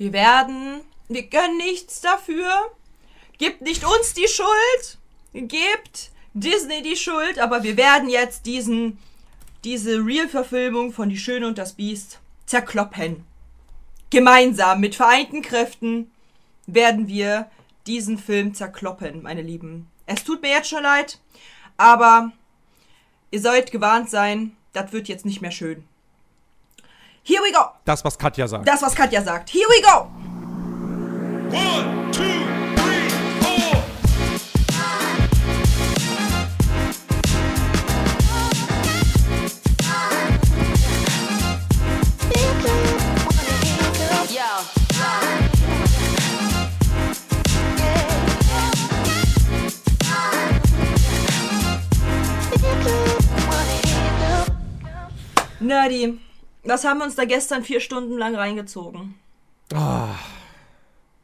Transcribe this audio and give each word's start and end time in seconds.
Wir 0.00 0.14
werden, 0.14 0.80
wir 1.08 1.28
können 1.28 1.58
nichts 1.58 2.00
dafür. 2.00 2.48
Gibt 3.36 3.60
nicht 3.60 3.84
uns 3.84 4.14
die 4.14 4.28
Schuld. 4.28 4.98
Gebt 5.34 6.10
Disney 6.32 6.80
die 6.80 6.96
Schuld, 6.96 7.38
aber 7.38 7.64
wir 7.64 7.76
werden 7.76 8.08
jetzt 8.08 8.46
diesen, 8.46 8.96
diese 9.62 10.02
Real-Verfilmung 10.02 10.94
von 10.94 11.10
Die 11.10 11.18
Schöne 11.18 11.46
und 11.46 11.58
das 11.58 11.74
Biest 11.74 12.18
zerkloppen. 12.46 13.26
Gemeinsam 14.08 14.80
mit 14.80 14.94
vereinten 14.94 15.42
Kräften 15.42 16.10
werden 16.66 17.06
wir 17.06 17.50
diesen 17.86 18.16
Film 18.16 18.54
zerkloppen, 18.54 19.20
meine 19.20 19.42
Lieben. 19.42 19.86
Es 20.06 20.24
tut 20.24 20.40
mir 20.40 20.48
jetzt 20.48 20.70
schon 20.70 20.82
leid, 20.82 21.18
aber 21.76 22.32
ihr 23.30 23.40
sollt 23.42 23.70
gewarnt 23.70 24.08
sein, 24.08 24.56
das 24.72 24.94
wird 24.94 25.08
jetzt 25.08 25.26
nicht 25.26 25.42
mehr 25.42 25.50
schön. 25.50 25.84
Here 27.22 27.42
we 27.42 27.52
go. 27.52 27.72
Das, 27.84 28.04
was 28.04 28.16
Katja 28.16 28.48
sagt. 28.48 28.66
Das, 28.66 28.82
was 28.82 28.94
Katja 28.94 29.22
sagt. 29.22 29.50
Here 29.50 29.66
we 29.68 29.82
go. 29.82 30.08
One, 31.52 32.12
two, 32.12 32.22
three, 32.76 33.08
four. 33.40 33.76
Yo. 44.30 44.46
Nerdy, 55.60 56.18
was 56.64 56.84
haben 56.84 56.98
wir 56.98 57.04
uns 57.04 57.14
da 57.16 57.24
gestern 57.24 57.64
vier 57.64 57.80
Stunden 57.80 58.16
lang 58.18 58.34
reingezogen? 58.34 59.14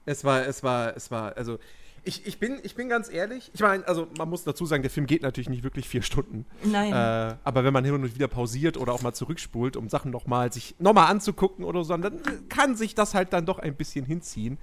Es 0.05 0.25
war, 0.25 0.47
es 0.47 0.62
war, 0.62 0.97
es 0.97 1.11
war, 1.11 1.37
also 1.37 1.59
ich, 2.05 2.25
ich, 2.25 2.39
bin, 2.39 2.61
ich 2.62 2.77
bin 2.77 2.89
ganz 2.89 3.11
ehrlich. 3.11 3.51
Ich 3.53 3.61
meine, 3.61 3.87
also 3.89 4.06
man 4.17 4.31
muss 4.31 4.45
dazu 4.45 4.65
sagen, 4.65 4.83
der 4.83 4.91
Film 4.91 5.06
geht 5.06 5.23
natürlich 5.23 5.48
nicht 5.48 5.65
wirklich 5.65 5.89
vier 5.89 6.03
Stunden. 6.03 6.47
Nein. 6.62 6.93
Äh, 6.93 7.34
aber 7.43 7.65
wenn 7.65 7.73
man 7.73 7.84
hin 7.84 7.95
und 7.95 8.15
wieder 8.15 8.28
pausiert 8.28 8.77
oder 8.77 8.93
auch 8.93 9.03
mal 9.03 9.12
zurückspult, 9.12 9.77
um 9.77 9.89
Sachen 9.89 10.12
nochmal 10.12 10.53
sich 10.53 10.77
nochmal 10.78 11.11
anzugucken 11.11 11.65
oder 11.65 11.83
so, 11.83 11.97
dann 11.97 12.21
kann 12.48 12.77
sich 12.77 12.95
das 12.95 13.15
halt 13.15 13.33
dann 13.33 13.45
doch 13.45 13.59
ein 13.59 13.75
bisschen 13.75 14.05
hinziehen. 14.05 14.59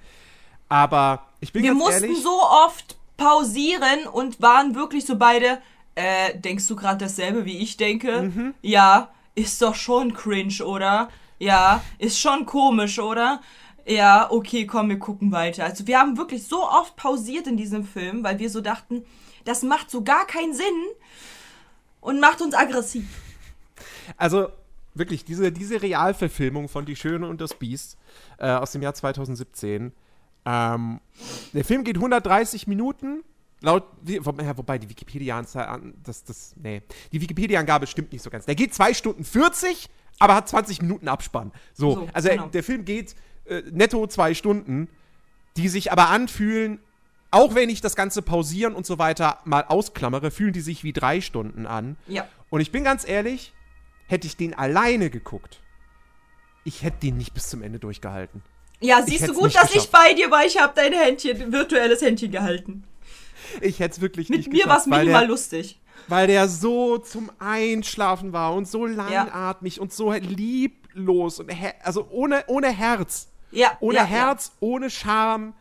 Aber 0.70 1.26
ich 1.40 1.52
bin 1.52 1.62
Wir 1.62 1.72
ganz 1.72 1.82
mussten 1.82 2.04
ehrlich. 2.04 2.22
so 2.22 2.40
oft 2.40 2.96
pausieren 3.18 4.06
und 4.10 4.40
waren 4.40 4.74
wirklich 4.74 5.04
so 5.04 5.16
beide. 5.16 5.58
Äh, 5.96 6.38
denkst 6.38 6.66
du 6.66 6.74
gerade 6.74 7.04
dasselbe, 7.04 7.44
wie 7.44 7.58
ich 7.58 7.76
denke? 7.76 8.22
Mhm. 8.22 8.54
Ja, 8.62 9.10
ist 9.34 9.60
doch 9.62 9.74
schon 9.74 10.14
cringe, 10.14 10.64
oder? 10.64 11.08
Ja, 11.38 11.82
ist 11.98 12.18
schon 12.18 12.46
komisch, 12.46 12.98
oder? 12.98 13.40
Ja, 13.86 14.30
okay, 14.30 14.66
komm, 14.66 14.88
wir 14.88 14.98
gucken 14.98 15.30
weiter. 15.32 15.64
Also 15.64 15.86
wir 15.86 15.98
haben 15.98 16.16
wirklich 16.16 16.46
so 16.46 16.62
oft 16.62 16.96
pausiert 16.96 17.46
in 17.46 17.56
diesem 17.56 17.84
Film, 17.84 18.24
weil 18.24 18.38
wir 18.38 18.48
so 18.48 18.60
dachten, 18.60 19.04
das 19.44 19.62
macht 19.62 19.90
so 19.90 20.02
gar 20.02 20.26
keinen 20.26 20.54
Sinn 20.54 20.64
und 22.00 22.20
macht 22.20 22.40
uns 22.40 22.54
aggressiv. 22.54 23.06
Also 24.16 24.48
wirklich, 24.94 25.24
diese, 25.24 25.52
diese 25.52 25.82
Realverfilmung 25.82 26.68
von 26.68 26.86
Die 26.86 26.96
Schöne 26.96 27.26
und 27.26 27.40
das 27.40 27.54
Biest 27.54 27.98
äh, 28.38 28.50
aus 28.50 28.72
dem 28.72 28.82
Jahr 28.82 28.94
2017. 28.94 29.92
Ähm, 30.46 31.00
der 31.52 31.64
Film 31.64 31.84
geht 31.84 31.96
130 31.96 32.66
Minuten. 32.66 33.22
Laut, 33.64 33.84
wobei 34.20 34.78
die 34.78 34.90
Wikipedia-Anzahl, 34.90 35.80
das, 36.02 36.22
das, 36.22 36.54
nee, 36.56 36.82
die 37.12 37.20
Wikipedia-Angabe 37.20 37.86
stimmt 37.86 38.12
nicht 38.12 38.22
so 38.22 38.28
ganz. 38.28 38.44
Der 38.44 38.54
geht 38.54 38.74
2 38.74 38.92
Stunden 38.92 39.24
40, 39.24 39.88
aber 40.18 40.34
hat 40.34 40.48
20 40.48 40.82
Minuten 40.82 41.08
Abspann. 41.08 41.50
So, 41.72 41.94
So, 41.94 42.08
also 42.12 42.28
genau. 42.28 42.46
der 42.48 42.62
Film 42.62 42.84
geht 42.84 43.14
äh, 43.46 43.62
netto 43.70 44.06
2 44.06 44.34
Stunden, 44.34 44.88
die 45.56 45.68
sich 45.68 45.90
aber 45.92 46.10
anfühlen, 46.10 46.78
auch 47.30 47.54
wenn 47.54 47.70
ich 47.70 47.80
das 47.80 47.96
Ganze 47.96 48.20
pausieren 48.20 48.74
und 48.74 48.84
so 48.84 48.98
weiter 48.98 49.38
mal 49.44 49.64
ausklammere, 49.64 50.30
fühlen 50.30 50.52
die 50.52 50.60
sich 50.60 50.84
wie 50.84 50.92
drei 50.92 51.22
Stunden 51.22 51.66
an. 51.66 51.96
Ja. 52.06 52.28
Und 52.50 52.60
ich 52.60 52.70
bin 52.70 52.84
ganz 52.84 53.08
ehrlich, 53.08 53.54
hätte 54.06 54.26
ich 54.26 54.36
den 54.36 54.52
alleine 54.52 55.08
geguckt, 55.08 55.60
ich 56.64 56.82
hätte 56.82 56.98
den 57.02 57.16
nicht 57.16 57.32
bis 57.32 57.48
zum 57.48 57.62
Ende 57.62 57.78
durchgehalten. 57.78 58.42
Ja, 58.80 59.02
siehst 59.02 59.26
du 59.26 59.32
gut, 59.32 59.54
dass 59.54 59.70
ich 59.70 59.86
geschafft. 59.86 59.92
bei 59.92 60.14
dir 60.14 60.30
war. 60.30 60.44
Ich 60.44 60.60
habe 60.60 60.72
dein 60.76 60.92
Händchen, 60.92 61.50
virtuelles 61.50 62.02
Händchen 62.02 62.30
gehalten. 62.30 62.84
Ich 63.60 63.80
hätte 63.80 63.94
es 63.96 64.00
wirklich 64.00 64.28
Mit 64.28 64.38
nicht 64.38 64.52
mir 64.52 64.66
war 64.66 64.78
es 64.78 64.84
geschafft, 64.84 65.02
minimal 65.02 65.22
der, 65.22 65.28
lustig. 65.28 65.80
weil 66.08 66.26
der 66.26 66.48
so 66.48 66.98
zum 66.98 67.30
Einschlafen 67.38 68.32
war 68.32 68.54
und 68.54 68.68
so 68.68 68.86
langatmig 68.86 69.80
und 69.80 69.92
so 69.92 70.12
lieblos 70.12 71.40
und 71.40 71.50
also 71.82 72.08
ohne, 72.10 72.44
ohne 72.48 72.68
Herz. 72.68 73.28
Ja, 73.50 73.76
Ohne 73.80 73.98
ja, 73.98 74.04
Herz, 74.04 74.50
ohne 74.58 74.90
Scham, 74.90 75.54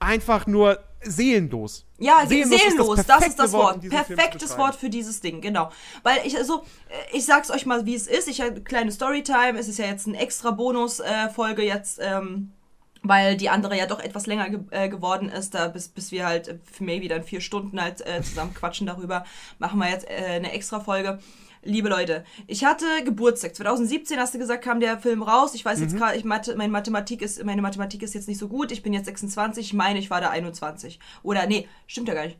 einfach 0.00 0.48
nur 0.48 0.80
seelenlos. 1.02 1.86
Ja, 1.98 2.26
seelenlos, 2.26 2.60
seelenlos 2.60 2.88
das, 2.88 2.98
ist 3.00 3.06
perfekte 3.06 3.42
das 3.42 3.52
Wort, 3.52 3.82
Wort. 3.82 3.88
Perfektes. 3.90 4.58
Wort 4.58 4.74
für 4.74 4.90
dieses 4.90 5.20
Ding, 5.20 5.40
genau. 5.40 5.70
Weil 6.02 6.26
ich, 6.26 6.36
also, 6.36 6.64
äh, 6.88 7.16
ich 7.16 7.24
sag's 7.24 7.50
euch 7.50 7.66
mal, 7.66 7.86
wie 7.86 7.94
es 7.94 8.06
ist. 8.06 8.28
Ich 8.28 8.40
habe 8.40 8.60
kleine 8.62 8.90
Storytime. 8.90 9.58
Es 9.58 9.68
ist 9.68 9.78
ja 9.78 9.86
jetzt 9.86 10.06
eine 10.08 10.18
extra 10.18 10.50
Bonus-Folge 10.50 11.62
jetzt, 11.62 12.00
ähm, 12.02 12.52
weil 13.02 13.36
die 13.36 13.48
andere 13.48 13.76
ja 13.78 13.86
doch 13.86 14.00
etwas 14.00 14.26
länger 14.26 14.50
ge 14.50 14.60
äh, 14.70 14.88
geworden 14.88 15.28
ist, 15.30 15.54
da 15.54 15.68
bis, 15.68 15.88
bis 15.88 16.12
wir 16.12 16.26
halt 16.26 16.48
äh, 16.48 16.58
maybe 16.80 17.08
dann 17.08 17.22
vier 17.24 17.40
Stunden 17.40 17.80
halt 17.80 18.00
äh, 18.06 18.22
zusammen 18.22 18.54
quatschen 18.54 18.86
darüber, 18.86 19.24
machen 19.58 19.78
wir 19.78 19.88
jetzt 19.88 20.08
äh, 20.08 20.14
eine 20.36 20.52
extra 20.52 20.80
Folge. 20.80 21.18
Liebe 21.62 21.90
Leute, 21.90 22.24
ich 22.46 22.64
hatte 22.64 22.86
Geburtstag. 23.04 23.54
2017 23.54 24.18
hast 24.18 24.32
du 24.32 24.38
gesagt, 24.38 24.64
kam 24.64 24.80
der 24.80 24.98
Film 24.98 25.22
raus. 25.22 25.54
Ich 25.54 25.62
weiß 25.64 25.78
Mhm. 25.78 25.84
jetzt 25.84 25.96
gerade, 25.96 26.16
ich 26.16 26.24
Mathe, 26.24 26.56
meine 26.56 26.72
Mathematik 26.72 27.20
ist, 27.20 27.44
meine 27.44 27.60
Mathematik 27.60 28.02
ist 28.02 28.14
jetzt 28.14 28.28
nicht 28.28 28.38
so 28.38 28.48
gut. 28.48 28.72
Ich 28.72 28.82
bin 28.82 28.94
jetzt 28.94 29.04
26. 29.04 29.66
Ich 29.66 29.72
meine, 29.74 29.98
ich 29.98 30.08
war 30.08 30.22
da 30.22 30.30
21. 30.30 30.98
Oder 31.22 31.46
nee, 31.46 31.68
stimmt 31.86 32.08
ja 32.08 32.14
gar 32.14 32.24
nicht. 32.24 32.38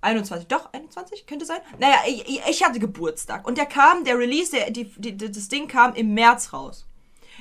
21, 0.00 0.46
doch, 0.48 0.72
21, 0.72 1.26
könnte 1.26 1.44
sein. 1.44 1.58
Naja, 1.78 1.96
ich, 2.06 2.26
ich- 2.28 2.40
ich 2.48 2.64
hatte 2.64 2.78
Geburtstag. 2.78 3.46
Und 3.46 3.58
der 3.58 3.66
kam, 3.66 4.04
der 4.04 4.18
Release, 4.18 4.50
der, 4.50 4.70
die, 4.70 4.84
die, 4.96 5.16
das 5.16 5.48
Ding 5.48 5.68
kam 5.68 5.94
im 5.94 6.14
März 6.14 6.52
raus. 6.52 6.85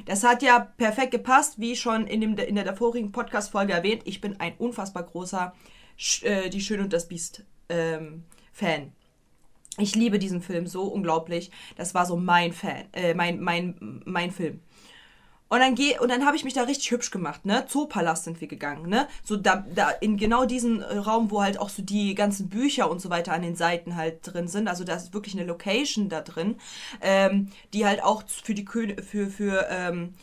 Das 0.06 0.24
hat 0.24 0.44
ja 0.44 0.60
perfekt 0.60 1.12
gepasst, 1.12 1.60
wie 1.60 1.76
schon 1.76 2.08
in, 2.08 2.22
dem, 2.22 2.38
in 2.38 2.56
der 2.56 2.66
davorigen 2.66 3.12
Podcast-Folge 3.12 3.74
erwähnt. 3.74 4.02
Ich 4.06 4.20
bin 4.22 4.40
ein 4.40 4.54
unfassbar 4.58 5.04
großer 5.04 5.54
Sch- 5.98 6.26
äh, 6.26 6.50
Die 6.50 6.62
Schöne 6.62 6.84
und 6.84 6.94
das 6.94 7.08
Biest 7.08 7.44
ähm, 7.70 8.24
Fan. 8.52 8.92
Ich 9.78 9.96
liebe 9.96 10.20
diesen 10.20 10.42
Film 10.42 10.68
so 10.68 10.84
unglaublich. 10.84 11.52
Das 11.76 11.94
war 11.94 12.06
so 12.06 12.16
mein 12.16 12.54
Fan, 12.54 12.86
äh, 12.94 13.14
mein, 13.14 13.40
mein, 13.40 14.02
mein 14.06 14.32
Film. 14.32 14.62
Und 15.48 15.60
dann 15.60 15.76
geh, 15.76 16.00
und 16.00 16.10
dann 16.10 16.26
habe 16.26 16.36
ich 16.36 16.44
mich 16.44 16.54
da 16.56 16.64
richtig 16.64 16.90
hübsch 16.90 17.12
gemacht, 17.12 17.46
ne? 17.46 17.66
Zoopalast 17.68 18.24
sind 18.24 18.42
wir 18.42 18.48
gegangen, 18.48 18.90
ne? 18.90 19.08
So 19.24 19.38
da, 19.38 19.64
da 19.76 19.92
in 19.92 20.18
genau 20.18 20.46
diesen 20.46 20.82
äh, 20.82 20.98
Raum, 20.98 21.30
wo 21.30 21.44
halt 21.44 21.60
auch 21.60 21.70
so 21.70 21.84
die 21.84 22.16
ganzen 22.16 22.50
Bücher 22.50 22.90
und 22.90 23.00
so 23.00 23.12
weiter 23.12 23.32
an 23.32 23.44
den 23.44 23.56
Seiten 23.56 23.96
halt 23.96 24.20
drin 24.24 24.48
sind. 24.48 24.68
Also 24.68 24.84
da 24.84 24.96
ist 24.96 25.14
wirklich 25.14 25.36
eine 25.36 25.46
Location 25.46 26.10
da 26.10 26.22
drin, 26.22 26.56
ähm, 27.00 27.50
die 27.74 27.86
halt 27.86 28.04
auch 28.04 28.24
für 28.28 28.56
die 28.56 28.66
Kö 28.66 28.96
für 29.04 29.28
für 29.28 29.68
ähm, 29.70 30.16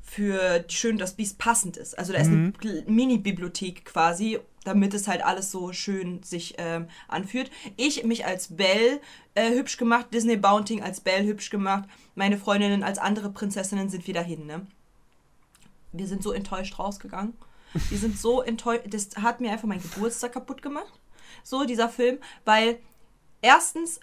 für 0.00 0.64
Schön 0.68 0.96
das 0.96 1.14
Biest 1.14 1.38
passend 1.38 1.76
ist. 1.76 1.98
Also 1.98 2.12
da 2.12 2.20
ist 2.20 2.28
eine 2.28 2.52
Gl- 2.52 2.88
Mini-Bibliothek 2.88 3.84
quasi, 3.84 4.38
damit 4.64 4.94
es 4.94 5.06
halt 5.06 5.22
alles 5.22 5.50
so 5.50 5.72
schön 5.72 6.22
sich 6.22 6.54
ähm, 6.56 6.86
anfühlt. 7.08 7.50
Ich 7.76 8.04
mich 8.04 8.24
als 8.24 8.56
Belle 8.56 9.00
äh, 9.34 9.50
hübsch 9.50 9.76
gemacht, 9.76 10.06
Disney 10.14 10.36
Bounting 10.36 10.82
als 10.82 11.00
Belle 11.00 11.26
hübsch 11.26 11.50
gemacht, 11.50 11.84
meine 12.18 12.36
Freundinnen 12.36 12.82
als 12.82 12.98
andere 12.98 13.30
Prinzessinnen 13.30 13.88
sind 13.88 14.06
wieder 14.08 14.22
hin, 14.22 14.44
ne? 14.46 14.66
Wir 15.92 16.06
sind 16.06 16.22
so 16.22 16.32
enttäuscht 16.32 16.78
rausgegangen. 16.78 17.32
Wir 17.88 17.98
sind 17.98 18.18
so 18.18 18.42
enttäuscht. 18.42 18.82
Das 18.90 19.08
hat 19.22 19.40
mir 19.40 19.52
einfach 19.52 19.68
meinen 19.68 19.82
Geburtstag 19.82 20.32
kaputt 20.32 20.60
gemacht. 20.60 20.92
So, 21.44 21.64
dieser 21.64 21.88
Film. 21.88 22.18
Weil, 22.44 22.78
erstens, 23.40 24.00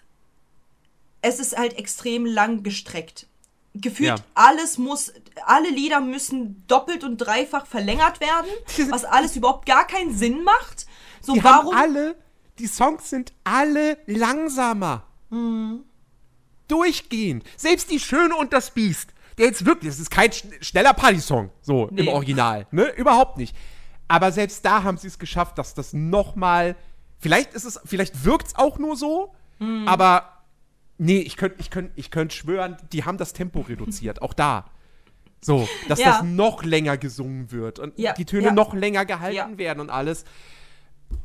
es 1.22 1.40
ist 1.40 1.58
halt 1.58 1.78
extrem 1.78 2.26
lang 2.26 2.64
gestreckt. 2.64 3.28
Gefühlt 3.74 4.08
Ja. 4.10 4.16
alles 4.34 4.78
muss, 4.78 5.12
alle 5.46 5.70
Lieder 5.70 6.00
müssen 6.00 6.64
doppelt 6.68 7.04
und 7.04 7.18
dreifach 7.18 7.66
verlängert 7.66 8.20
werden, 8.22 8.50
was 8.92 9.04
alles 9.04 9.36
überhaupt 9.36 9.66
gar 9.66 9.86
keinen 9.86 10.16
Sinn 10.16 10.44
macht. 10.44 10.86
So, 11.22 11.34
Die 11.34 11.44
warum? 11.44 11.76
alle, 11.76 12.16
die 12.60 12.68
Songs 12.68 13.10
sind 13.10 13.34
alle 13.44 13.98
langsamer. 14.08 15.04
Mhm. 15.30 15.84
Durchgehend. 16.68 17.44
Selbst 17.58 17.90
die 17.92 18.00
Schöne 18.00 18.36
und 18.36 18.54
das 18.54 18.72
Biest, 18.72 19.14
der 19.38 19.48
jetzt 19.48 19.66
wirklich, 19.66 19.92
das 19.92 20.00
ist 20.00 20.10
kein 20.12 20.32
sch 20.32 20.44
schneller 20.62 20.94
Party-Song, 20.94 21.52
so 21.62 21.88
im 21.90 21.96
Nee. 21.96 22.08
Original, 22.10 22.68
ne? 22.72 22.86
Überhaupt 22.96 23.38
nicht. 23.38 23.56
Aber 24.08 24.32
selbst 24.32 24.64
da 24.66 24.84
haben 24.84 24.98
sie 24.98 25.08
es 25.08 25.20
geschafft, 25.20 25.58
dass 25.58 25.74
das 25.74 25.94
nochmal, 25.94 26.76
vielleicht 27.20 27.54
ist 27.54 27.66
es, 27.66 27.80
vielleicht 27.86 28.24
wirkt 28.26 28.48
es 28.48 28.56
auch 28.56 28.78
nur 28.78 28.96
so, 28.96 29.34
Mhm. 29.60 29.88
aber 29.88 30.44
nee, 30.98 31.20
ich 31.20 31.38
könnte 31.38 31.58
ich 31.60 31.70
könnt, 31.70 31.92
ich 31.96 32.12
könnt 32.12 32.34
schwören, 32.34 32.78
die 32.92 33.04
haben 33.04 33.18
das 33.18 33.34
Tempo 33.34 33.62
reduziert, 33.62 34.22
auch 34.22 34.34
da. 34.34 34.66
So, 35.42 35.68
dass 35.88 36.00
Ja. 36.00 36.06
das 36.14 36.24
noch 36.24 36.64
länger 36.64 36.98
gesungen 36.98 37.52
wird 37.52 37.78
und 37.80 37.98
Ja, 38.00 38.14
die 38.14 38.26
Töne 38.26 38.46
ja. 38.48 38.52
noch 38.54 38.74
länger 38.74 39.06
gehalten 39.06 39.58
werden 39.58 39.80
und 39.80 39.90
alles. 39.92 40.26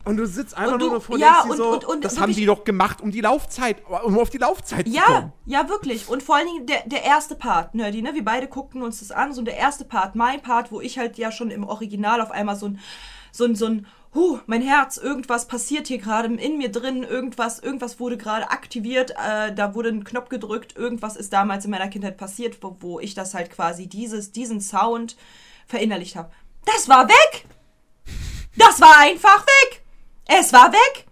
Und 0.04 0.16
du 0.16 0.26
sitzt 0.26 0.56
einfach 0.56 0.78
du- 0.78 0.86
nur 0.86 0.94
davor 0.94 1.18
ja, 1.18 1.42
und- 1.42 1.56
so, 1.56 1.68
und- 1.72 1.84
und 1.84 2.04
das 2.04 2.14
haben 2.16 2.22
wirklich- 2.28 2.36
die 2.38 2.46
doch 2.46 2.64
gemacht, 2.64 3.00
um 3.02 3.10
die 3.10 3.20
Laufzeit, 3.20 3.76
um 4.04 4.18
auf 4.18 4.30
die 4.30 4.38
Laufzeit 4.38 4.86
zu 4.86 4.92
Ja, 4.94 5.02
kommen. 5.02 5.32
ja, 5.46 5.68
wirklich. 5.68 6.08
Und 6.08 6.22
vor 6.22 6.36
allen 6.36 6.46
Dingen 6.46 6.66
der, 6.66 6.82
der 6.86 7.04
erste 7.04 7.34
Part, 7.34 7.74
Nerdy, 7.74 8.00
ne? 8.02 8.14
Wir 8.14 8.24
beide 8.24 8.48
guckten 8.48 8.82
uns 8.82 9.00
das 9.00 9.10
an. 9.12 9.32
So 9.34 9.42
der 9.42 9.56
erste 9.56 9.84
Part, 9.84 10.14
mein 10.16 10.40
Part, 10.40 10.72
wo 10.72 10.80
ich 10.80 10.98
halt 10.98 11.18
ja 11.18 11.30
schon 11.30 11.50
im 11.50 11.64
Original 11.64 12.20
auf 12.22 12.30
einmal 12.30 12.56
so 12.56 12.66
ein, 12.66 12.80
so 13.30 13.44
ein, 13.44 13.54
so 13.54 13.66
ein, 13.66 13.86
huh, 14.14 14.40
mein 14.46 14.62
Herz, 14.62 14.96
irgendwas 14.96 15.46
passiert 15.46 15.86
hier 15.86 15.98
gerade 15.98 16.34
in 16.34 16.56
mir 16.58 16.72
drin, 16.72 17.04
irgendwas, 17.04 17.58
irgendwas 17.60 18.00
wurde 18.00 18.16
gerade 18.16 18.50
aktiviert, 18.50 19.12
äh, 19.12 19.54
da 19.54 19.74
wurde 19.74 19.90
ein 19.90 20.02
Knopf 20.02 20.30
gedrückt, 20.30 20.76
irgendwas 20.76 21.14
ist 21.16 21.32
damals 21.32 21.64
in 21.66 21.70
meiner 21.70 21.88
Kindheit 21.88 22.16
passiert, 22.16 22.58
wo, 22.62 22.76
wo 22.80 22.98
ich 23.00 23.14
das 23.14 23.34
halt 23.34 23.50
quasi 23.50 23.86
dieses, 23.86 24.32
diesen 24.32 24.60
Sound 24.60 25.16
verinnerlicht 25.66 26.16
habe. 26.16 26.30
Das 26.64 26.88
war 26.88 27.06
weg! 27.08 27.44
Das 28.56 28.80
war 28.80 28.98
einfach 28.98 29.44
weg! 29.46 29.82
Es 30.26 30.52
war 30.52 30.72
weg! 30.72 31.06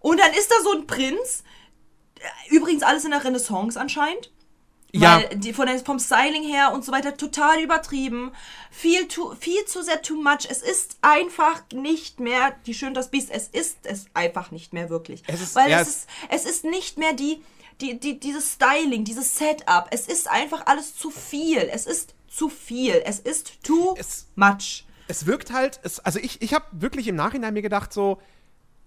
Und 0.00 0.18
dann 0.20 0.32
ist 0.32 0.50
da 0.50 0.56
so 0.62 0.72
ein 0.72 0.86
Prinz, 0.86 1.42
Übrigens 2.48 2.82
alles 2.82 3.04
in 3.04 3.10
der 3.10 3.22
Renaissance 3.22 3.78
anscheinend. 3.78 4.30
Ja. 4.92 5.18
Die, 5.34 5.52
von 5.52 5.66
der, 5.66 5.78
vom 5.80 5.98
Styling 5.98 6.44
her 6.44 6.72
und 6.72 6.84
so 6.84 6.92
weiter 6.92 7.16
total 7.16 7.60
übertrieben. 7.60 8.32
Viel, 8.70 9.08
zu, 9.08 9.34
viel 9.38 9.64
zu 9.66 9.82
sehr 9.82 10.00
too 10.02 10.14
much. 10.22 10.46
Es 10.48 10.62
ist 10.62 10.96
einfach 11.02 11.62
nicht 11.72 12.20
mehr 12.20 12.52
die 12.64 12.74
Schön 12.74 12.94
das 12.94 13.10
Biest. 13.10 13.30
Es 13.30 13.48
ist 13.48 13.78
es 13.82 14.06
einfach 14.14 14.52
nicht 14.52 14.72
mehr 14.72 14.88
wirklich. 14.88 15.22
Es 15.26 15.40
ist- 15.40 15.54
Weil 15.56 15.70
ja, 15.72 15.80
es, 15.80 15.88
ist, 15.88 16.08
es 16.30 16.44
ist 16.46 16.64
nicht 16.64 16.96
mehr 16.96 17.12
die, 17.12 17.42
die, 17.80 17.98
die, 17.98 18.20
dieses 18.20 18.52
Styling, 18.52 19.04
dieses 19.04 19.36
Setup. 19.36 19.88
Es 19.90 20.06
ist 20.06 20.28
einfach 20.30 20.64
alles 20.66 20.96
zu 20.96 21.10
viel. 21.10 21.58
Es 21.72 21.86
ist 21.86 22.14
zu 22.28 22.48
viel. 22.48 23.02
Es 23.04 23.18
ist 23.18 23.62
too 23.64 23.96
Es- 23.98 24.28
much. 24.36 24.84
Es 25.08 25.26
wirkt 25.26 25.52
halt, 25.52 25.80
es, 25.82 26.00
also 26.00 26.18
ich, 26.18 26.40
ich 26.42 26.54
habe 26.54 26.64
wirklich 26.72 27.08
im 27.08 27.16
Nachhinein 27.16 27.54
mir 27.54 27.62
gedacht, 27.62 27.92
so, 27.92 28.20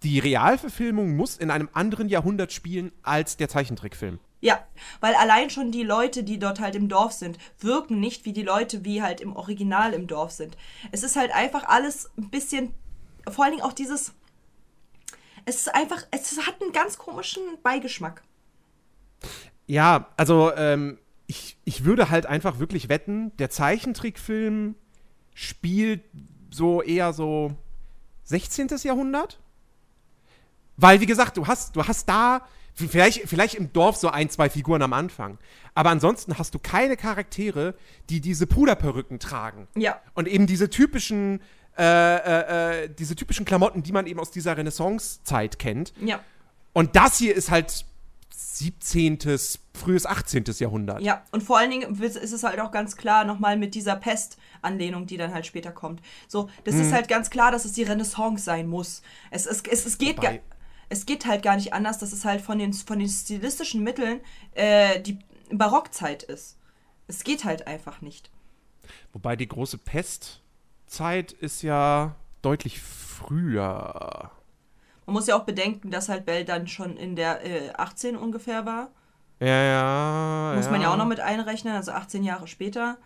die 0.03 0.19
Realverfilmung 0.19 1.15
muss 1.15 1.37
in 1.37 1.51
einem 1.51 1.69
anderen 1.73 2.09
Jahrhundert 2.09 2.51
spielen 2.51 2.91
als 3.03 3.37
der 3.37 3.49
Zeichentrickfilm. 3.49 4.19
Ja, 4.39 4.63
weil 4.99 5.15
allein 5.15 5.49
schon 5.49 5.71
die 5.71 5.83
Leute, 5.83 6.23
die 6.23 6.37
dort 6.37 6.59
halt 6.59 6.75
im 6.75 6.89
Dorf 6.89 7.13
sind, 7.13 7.39
wirken 7.59 7.99
nicht 7.99 8.25
wie 8.25 8.33
die 8.33 8.43
Leute, 8.43 8.85
wie 8.85 9.01
halt 9.01 9.19
im 9.19 9.35
Original 9.35 9.93
im 9.93 10.05
Dorf 10.05 10.31
sind. 10.31 10.55
Es 10.91 11.01
ist 11.01 11.15
halt 11.15 11.33
einfach 11.33 11.63
alles 11.67 12.11
ein 12.17 12.29
bisschen, 12.29 12.73
vor 13.27 13.45
allen 13.45 13.55
Dingen 13.55 13.65
auch 13.65 13.73
dieses, 13.73 14.13
es 15.45 15.55
ist 15.55 15.73
einfach, 15.73 16.05
es 16.11 16.37
hat 16.45 16.61
einen 16.61 16.71
ganz 16.71 16.99
komischen 16.99 17.41
Beigeschmack. 17.63 18.21
Ja, 19.65 20.09
also 20.17 20.53
ähm, 20.55 20.99
ich, 21.25 21.57
ich 21.65 21.83
würde 21.83 22.11
halt 22.11 22.27
einfach 22.27 22.59
wirklich 22.59 22.89
wetten, 22.89 23.35
der 23.37 23.49
Zeichentrickfilm 23.49 24.75
spielt 25.37 26.01
so 26.49 26.81
eher 26.81 27.13
so 27.13 27.51
16. 28.23 28.69
Jahrhundert. 28.81 29.39
Weil, 30.77 30.99
wie 30.99 31.05
gesagt, 31.05 31.37
du 31.37 31.45
hast, 31.45 31.75
du 31.75 31.87
hast 31.87 32.09
da 32.09 32.41
vielleicht, 32.73 33.29
vielleicht 33.29 33.53
im 33.53 33.71
Dorf 33.71 33.97
so 33.97 34.09
ein, 34.09 34.31
zwei 34.31 34.49
Figuren 34.49 34.81
am 34.81 34.93
Anfang. 34.93 35.37
Aber 35.75 35.91
ansonsten 35.91 36.39
hast 36.39 36.55
du 36.55 36.59
keine 36.59 36.97
Charaktere, 36.97 37.75
die 38.09 38.19
diese 38.19 38.47
Puderperücken 38.47 39.19
tragen. 39.19 39.67
Ja. 39.75 40.01
Und 40.15 40.27
eben 40.27 40.47
diese 40.47 40.71
typischen, 40.71 41.39
äh, 41.77 41.83
äh, 41.83 42.85
äh, 42.85 42.89
diese 42.89 43.15
typischen 43.15 43.45
Klamotten, 43.45 43.83
die 43.83 43.91
man 43.91 44.07
eben 44.07 44.19
aus 44.19 44.31
dieser 44.31 44.57
Renaissance-Zeit 44.57 45.59
kennt. 45.59 45.93
Ja. 46.01 46.19
Und 46.73 46.95
das 46.95 47.19
hier 47.19 47.35
ist 47.35 47.51
halt 47.51 47.85
17., 48.57 49.19
frühes 49.73 50.05
18. 50.05 50.43
Jahrhundert. 50.57 51.01
Ja, 51.01 51.23
und 51.31 51.43
vor 51.43 51.57
allen 51.57 51.69
Dingen 51.71 52.01
ist 52.01 52.15
es 52.33 52.43
halt 52.43 52.59
auch 52.59 52.71
ganz 52.71 52.95
klar 52.97 53.23
nochmal 53.25 53.57
mit 53.57 53.75
dieser 53.75 53.95
Pest-Anlehnung, 53.95 55.05
die 55.05 55.17
dann 55.17 55.33
halt 55.33 55.45
später 55.45 55.71
kommt. 55.71 56.01
So, 56.27 56.49
das 56.63 56.75
Mhm. 56.75 56.81
ist 56.81 56.91
halt 56.93 57.07
ganz 57.07 57.29
klar, 57.29 57.51
dass 57.51 57.65
es 57.65 57.73
die 57.73 57.83
Renaissance 57.83 58.43
sein 58.43 58.67
muss. 58.67 59.01
Es, 59.31 59.45
es, 59.45 59.61
es, 59.61 59.85
es 59.85 59.97
geht 59.97 60.17
Wobei- 60.17 60.37
gar, 60.37 60.43
es 60.89 61.05
geht 61.05 61.25
halt 61.25 61.43
gar 61.43 61.55
nicht 61.55 61.73
anders, 61.73 61.97
dass 61.99 62.11
es 62.13 62.25
halt 62.25 62.41
von 62.41 62.57
den, 62.59 62.73
von 62.73 62.99
den 62.99 63.09
stilistischen 63.09 63.83
Mitteln 63.83 64.21
äh, 64.55 64.99
die 65.01 65.19
Barockzeit 65.51 66.23
ist. 66.23 66.57
Es 67.07 67.23
geht 67.23 67.43
halt 67.45 67.67
einfach 67.67 68.01
nicht. 68.01 68.31
Wobei 69.13 69.35
die 69.35 69.47
große 69.47 69.77
Pestzeit 69.77 71.31
ist 71.33 71.61
ja 71.61 72.15
deutlich 72.41 72.79
früher. 72.81 74.31
Man 75.07 75.13
muss 75.13 75.25
ja 75.25 75.35
auch 75.37 75.45
bedenken, 75.45 75.89
dass 75.89 76.09
halt 76.09 76.25
Bell 76.25 76.43
dann 76.43 76.67
schon 76.67 76.97
in 76.97 77.15
der 77.15 77.43
äh, 77.45 77.71
18 77.75 78.17
ungefähr 78.17 78.65
war. 78.65 78.91
Ja, 79.39 79.47
ja. 79.47 80.53
Muss 80.55 80.69
man 80.69 80.81
ja 80.81 80.91
auch 80.91 80.97
noch 80.97 81.05
mit 81.05 81.21
einrechnen, 81.21 81.73
also 81.73 81.91
18 81.91 82.23
Jahre 82.23 82.47
später. 82.47 82.97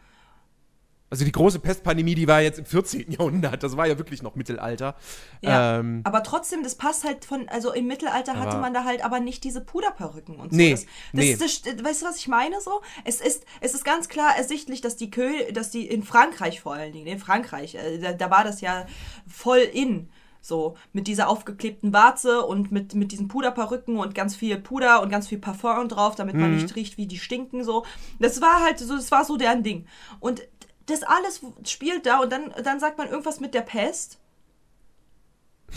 Also 1.12 1.25
die 1.25 1.31
große 1.31 1.59
Pestpandemie, 1.59 2.15
die 2.15 2.27
war 2.27 2.42
jetzt 2.42 2.57
im 2.57 2.65
14. 2.65 3.12
Jahrhundert. 3.12 3.62
Das 3.62 3.75
war 3.77 3.86
ja 3.86 3.98
wirklich 4.00 4.24
noch 4.24 4.36
Mittelalter. 4.36 4.95
Ja, 5.42 5.80
Ähm, 5.80 6.01
aber 6.06 6.24
trotzdem, 6.24 6.63
das 6.63 6.75
passt 6.75 7.03
halt 7.03 7.25
von, 7.25 7.50
also 7.50 7.74
im 7.74 7.86
Mittelalter 7.86 8.39
hatte 8.39 8.57
man 8.57 8.74
da 8.74 8.86
halt 8.86 9.04
aber 9.04 9.19
nicht 9.19 9.44
diese 9.44 9.62
Puderperücken 9.62 10.38
und 10.38 10.51
so. 10.51 10.56
Nee, 10.57 10.71
das, 10.71 10.86
das, 10.86 10.89
nee. 11.12 11.36
Das, 11.36 11.83
weißt 11.83 12.01
du, 12.01 12.06
was 12.07 12.18
ich 12.18 12.30
meine 12.30 12.62
so? 12.62 12.81
Es 13.04 13.19
ist, 13.19 13.45
es 13.59 13.74
ist 13.75 13.83
ganz 13.83 14.07
klar 14.07 14.36
ersichtlich, 14.38 14.80
dass 14.81 14.95
die 14.95 15.12
Kö 15.12 15.51
dass 15.51 15.69
die 15.69 15.86
in 15.86 16.01
Frankreich 16.01 16.62
vor 16.62 16.74
allen 16.74 16.94
Dingen, 16.94 17.07
in 17.07 17.19
Frankreich, 17.19 17.75
äh, 17.75 18.00
da, 18.00 18.13
da 18.13 18.31
war 18.31 18.44
das 18.44 18.62
ja 18.62 18.88
voll 19.27 19.59
in. 19.59 20.09
So, 20.42 20.76
mit 20.92 21.06
dieser 21.08 21.30
aufgeklebten 21.30 21.94
Warze 21.94 22.42
und 22.44 22.72
mit, 22.72 22.96
mit 22.96 23.12
diesen 23.12 23.28
Puderperücken 23.28 23.98
und 23.98 24.16
ganz 24.16 24.36
viel 24.36 24.58
Puder 24.58 25.02
und 25.04 25.10
ganz 25.10 25.28
viel 25.28 25.38
Parfum 25.38 25.88
drauf, 25.88 26.16
damit 26.16 26.36
man 26.36 26.56
nicht 26.56 26.76
riecht, 26.76 26.98
wie 26.98 27.06
die 27.06 27.20
stinken, 27.20 27.64
so. 27.64 27.86
Das 28.20 28.42
war 28.42 28.62
halt 28.62 28.80
so, 28.80 28.96
das 28.96 29.12
war 29.12 29.24
so 29.24 29.38
deren 29.38 29.62
Ding. 29.62 29.86
Und 30.20 30.42
das 30.88 31.04
alles 31.04 31.42
spielt 31.66 32.06
da 32.08 32.20
und 32.22 32.32
dann, 32.32 32.52
dann 32.64 32.80
sagt 32.80 32.98
man 32.98 33.08
irgendwas 33.08 33.40
mit 33.40 33.54
der 33.54 33.62
Pest 33.62 34.18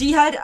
die 0.01 0.19
halt 0.19 0.35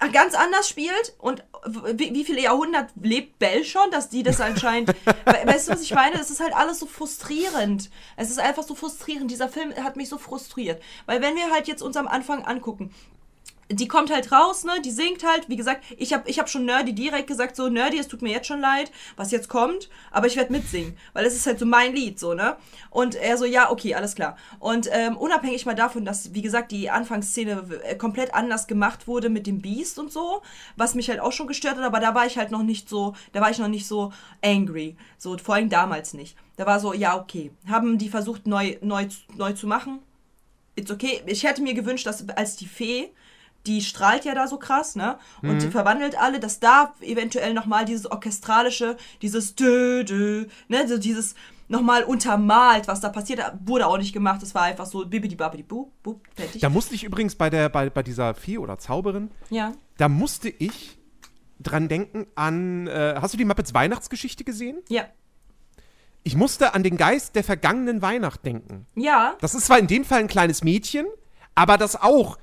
äh, 0.00 0.08
ganz 0.10 0.34
anders 0.34 0.68
spielt 0.68 1.14
und 1.18 1.42
wie, 1.66 2.14
wie 2.14 2.24
viele 2.24 2.40
Jahrhundert 2.40 2.90
lebt 3.00 3.38
Bell 3.40 3.64
schon, 3.64 3.90
dass 3.90 4.08
die 4.08 4.22
das 4.22 4.40
anscheinend, 4.40 4.88
We- 5.04 5.46
weißt 5.46 5.68
du, 5.68 5.72
was 5.72 5.82
ich 5.82 5.92
meine? 5.92 6.20
Es 6.20 6.30
ist 6.30 6.38
halt 6.40 6.54
alles 6.54 6.78
so 6.78 6.86
frustrierend. 6.86 7.90
Es 8.16 8.30
ist 8.30 8.38
einfach 8.38 8.62
so 8.62 8.74
frustrierend. 8.76 9.28
Dieser 9.30 9.48
Film 9.48 9.74
hat 9.82 9.96
mich 9.96 10.08
so 10.08 10.18
frustriert. 10.18 10.80
Weil 11.06 11.20
wenn 11.20 11.34
wir 11.34 11.50
halt 11.50 11.66
jetzt 11.66 11.82
uns 11.82 11.96
am 11.96 12.06
Anfang 12.06 12.44
angucken, 12.44 12.94
die 13.70 13.88
kommt 13.88 14.10
halt 14.10 14.32
raus, 14.32 14.64
ne? 14.64 14.72
Die 14.84 14.90
singt 14.90 15.24
halt. 15.24 15.48
Wie 15.48 15.56
gesagt, 15.56 15.84
ich 15.96 16.12
habe 16.12 16.28
ich 16.28 16.38
hab 16.38 16.48
schon 16.48 16.64
Nerdy 16.64 16.94
direkt 16.94 17.26
gesagt, 17.26 17.56
so 17.56 17.68
Nerdy, 17.68 17.98
es 17.98 18.08
tut 18.08 18.22
mir 18.22 18.30
jetzt 18.30 18.46
schon 18.46 18.60
leid, 18.60 18.90
was 19.16 19.30
jetzt 19.30 19.48
kommt, 19.48 19.88
aber 20.10 20.26
ich 20.26 20.36
werde 20.36 20.52
mitsingen, 20.52 20.96
weil 21.12 21.24
es 21.24 21.34
ist 21.34 21.46
halt 21.46 21.58
so 21.58 21.66
mein 21.66 21.94
Lied, 21.94 22.18
so, 22.18 22.34
ne? 22.34 22.56
Und 22.90 23.14
er 23.14 23.38
so, 23.38 23.44
ja, 23.44 23.70
okay, 23.70 23.94
alles 23.94 24.14
klar. 24.14 24.36
Und 24.58 24.88
ähm, 24.92 25.16
unabhängig 25.16 25.66
mal 25.66 25.74
davon, 25.74 26.04
dass, 26.04 26.34
wie 26.34 26.42
gesagt, 26.42 26.72
die 26.72 26.90
Anfangsszene 26.90 27.64
äh, 27.84 27.96
komplett 27.96 28.34
anders 28.34 28.66
gemacht 28.66 29.06
wurde 29.06 29.28
mit 29.28 29.46
dem 29.46 29.60
Beast 29.60 29.98
und 29.98 30.12
so, 30.12 30.42
was 30.76 30.94
mich 30.94 31.08
halt 31.08 31.20
auch 31.20 31.32
schon 31.32 31.46
gestört 31.46 31.76
hat, 31.76 31.84
aber 31.84 32.00
da 32.00 32.14
war 32.14 32.26
ich 32.26 32.36
halt 32.36 32.50
noch 32.50 32.62
nicht 32.62 32.88
so, 32.88 33.14
da 33.32 33.40
war 33.40 33.50
ich 33.50 33.58
noch 33.58 33.68
nicht 33.68 33.86
so 33.86 34.12
angry. 34.44 34.96
So, 35.18 35.36
vor 35.38 35.54
allem 35.54 35.68
damals 35.68 36.14
nicht. 36.14 36.36
Da 36.56 36.66
war 36.66 36.80
so, 36.80 36.92
ja, 36.92 37.18
okay. 37.18 37.52
Haben 37.68 37.98
die 37.98 38.08
versucht, 38.08 38.46
neu, 38.46 38.76
neu, 38.82 39.06
neu 39.36 39.52
zu 39.52 39.66
machen? 39.66 40.00
It's 40.74 40.90
okay. 40.90 41.22
Ich 41.26 41.44
hätte 41.44 41.62
mir 41.62 41.74
gewünscht, 41.74 42.06
dass 42.06 42.28
als 42.30 42.56
die 42.56 42.66
Fee, 42.66 43.10
die 43.66 43.80
strahlt 43.80 44.24
ja 44.24 44.34
da 44.34 44.48
so 44.48 44.58
krass, 44.58 44.96
ne? 44.96 45.18
Und 45.42 45.62
die 45.62 45.70
verwandelt 45.70 46.18
alle, 46.18 46.40
dass 46.40 46.58
da 46.58 46.94
eventuell 47.00 47.54
nochmal 47.54 47.84
dieses 47.84 48.10
orchestralische, 48.10 48.96
dieses 49.22 49.54
dö, 49.54 50.04
dö, 50.04 50.46
ne? 50.68 50.88
So 50.88 50.98
dieses 50.98 51.34
nochmal 51.68 52.04
untermalt, 52.04 52.88
was 52.88 53.00
da 53.00 53.08
passiert, 53.08 53.40
wurde 53.64 53.86
auch 53.86 53.98
nicht 53.98 54.12
gemacht. 54.12 54.42
Es 54.42 54.54
war 54.54 54.62
einfach 54.62 54.86
so 54.86 55.06
bibidi 55.06 55.36
babidi 55.36 55.62
bu, 55.62 55.90
bu, 56.02 56.20
fertig. 56.34 56.60
da 56.60 56.68
musste 56.68 56.94
ich 56.94 57.04
übrigens 57.04 57.34
bei, 57.34 57.50
der, 57.50 57.68
bei, 57.68 57.88
bei 57.88 58.02
dieser 58.02 58.34
Fee 58.34 58.58
oder 58.58 58.78
Zauberin, 58.78 59.30
ja. 59.48 59.72
da 59.96 60.08
musste 60.08 60.48
ich 60.48 60.98
dran 61.58 61.88
denken 61.88 62.26
an. 62.34 62.86
Äh, 62.86 63.14
hast 63.20 63.34
du 63.34 63.38
die 63.38 63.44
Muppets 63.44 63.74
Weihnachtsgeschichte 63.74 64.44
gesehen? 64.44 64.78
Ja. 64.88 65.06
Ich 66.24 66.36
musste 66.36 66.74
an 66.74 66.82
den 66.82 66.96
Geist 66.96 67.34
der 67.34 67.42
vergangenen 67.42 68.02
Weihnacht 68.02 68.44
denken. 68.44 68.86
Ja. 68.94 69.36
Das 69.40 69.54
ist 69.54 69.66
zwar 69.66 69.78
in 69.78 69.88
dem 69.88 70.04
Fall 70.04 70.20
ein 70.20 70.28
kleines 70.28 70.62
Mädchen, 70.62 71.06
aber 71.54 71.78
das 71.78 72.00
auch 72.00 72.38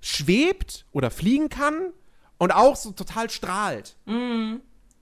schwebt 0.00 0.86
oder 0.92 1.10
fliegen 1.10 1.48
kann 1.48 1.92
und 2.38 2.52
auch 2.52 2.76
so 2.76 2.92
total 2.92 3.30
strahlt. 3.30 3.96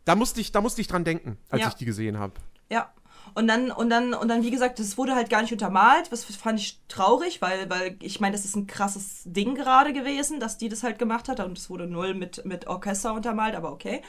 Da, 0.04 0.14
musste 0.14 0.40
ich, 0.40 0.52
da 0.52 0.60
musste 0.60 0.80
ich 0.80 0.86
dran 0.88 1.04
denken, 1.04 1.38
als 1.48 1.58
Mhm. 1.60 1.62
Ja. 1.62 1.68
ich 1.68 1.74
die 1.74 1.84
gesehen 1.84 2.18
habe. 2.18 2.34
Ja. 2.70 2.92
Und 3.36 3.48
dann, 3.48 3.70
und 3.70 3.90
dann, 3.90 4.14
und 4.14 4.28
dann, 4.28 4.42
wie 4.44 4.50
gesagt, 4.50 4.78
das 4.78 4.96
wurde 4.96 5.14
halt 5.14 5.28
gar 5.28 5.42
nicht 5.42 5.52
untermalt. 5.52 6.10
Das 6.10 6.24
fand 6.24 6.58
ich 6.58 6.80
traurig, 6.88 7.42
weil, 7.42 7.68
weil 7.68 7.96
ich 8.00 8.18
meine, 8.18 8.34
das 8.34 8.46
ist 8.46 8.56
ein 8.56 8.66
krasses 8.66 9.24
Ding 9.26 9.54
gerade 9.54 9.92
gewesen, 9.92 10.40
dass 10.40 10.56
die 10.56 10.70
das 10.70 10.82
halt 10.82 10.98
gemacht 10.98 11.28
hat. 11.28 11.40
Und 11.40 11.58
es 11.58 11.68
wurde 11.68 11.86
null 11.86 12.14
mit, 12.14 12.46
mit 12.46 12.66
Orchester 12.66 13.12
untermalt, 13.12 13.54
aber 13.54 13.72
okay. 13.72 14.00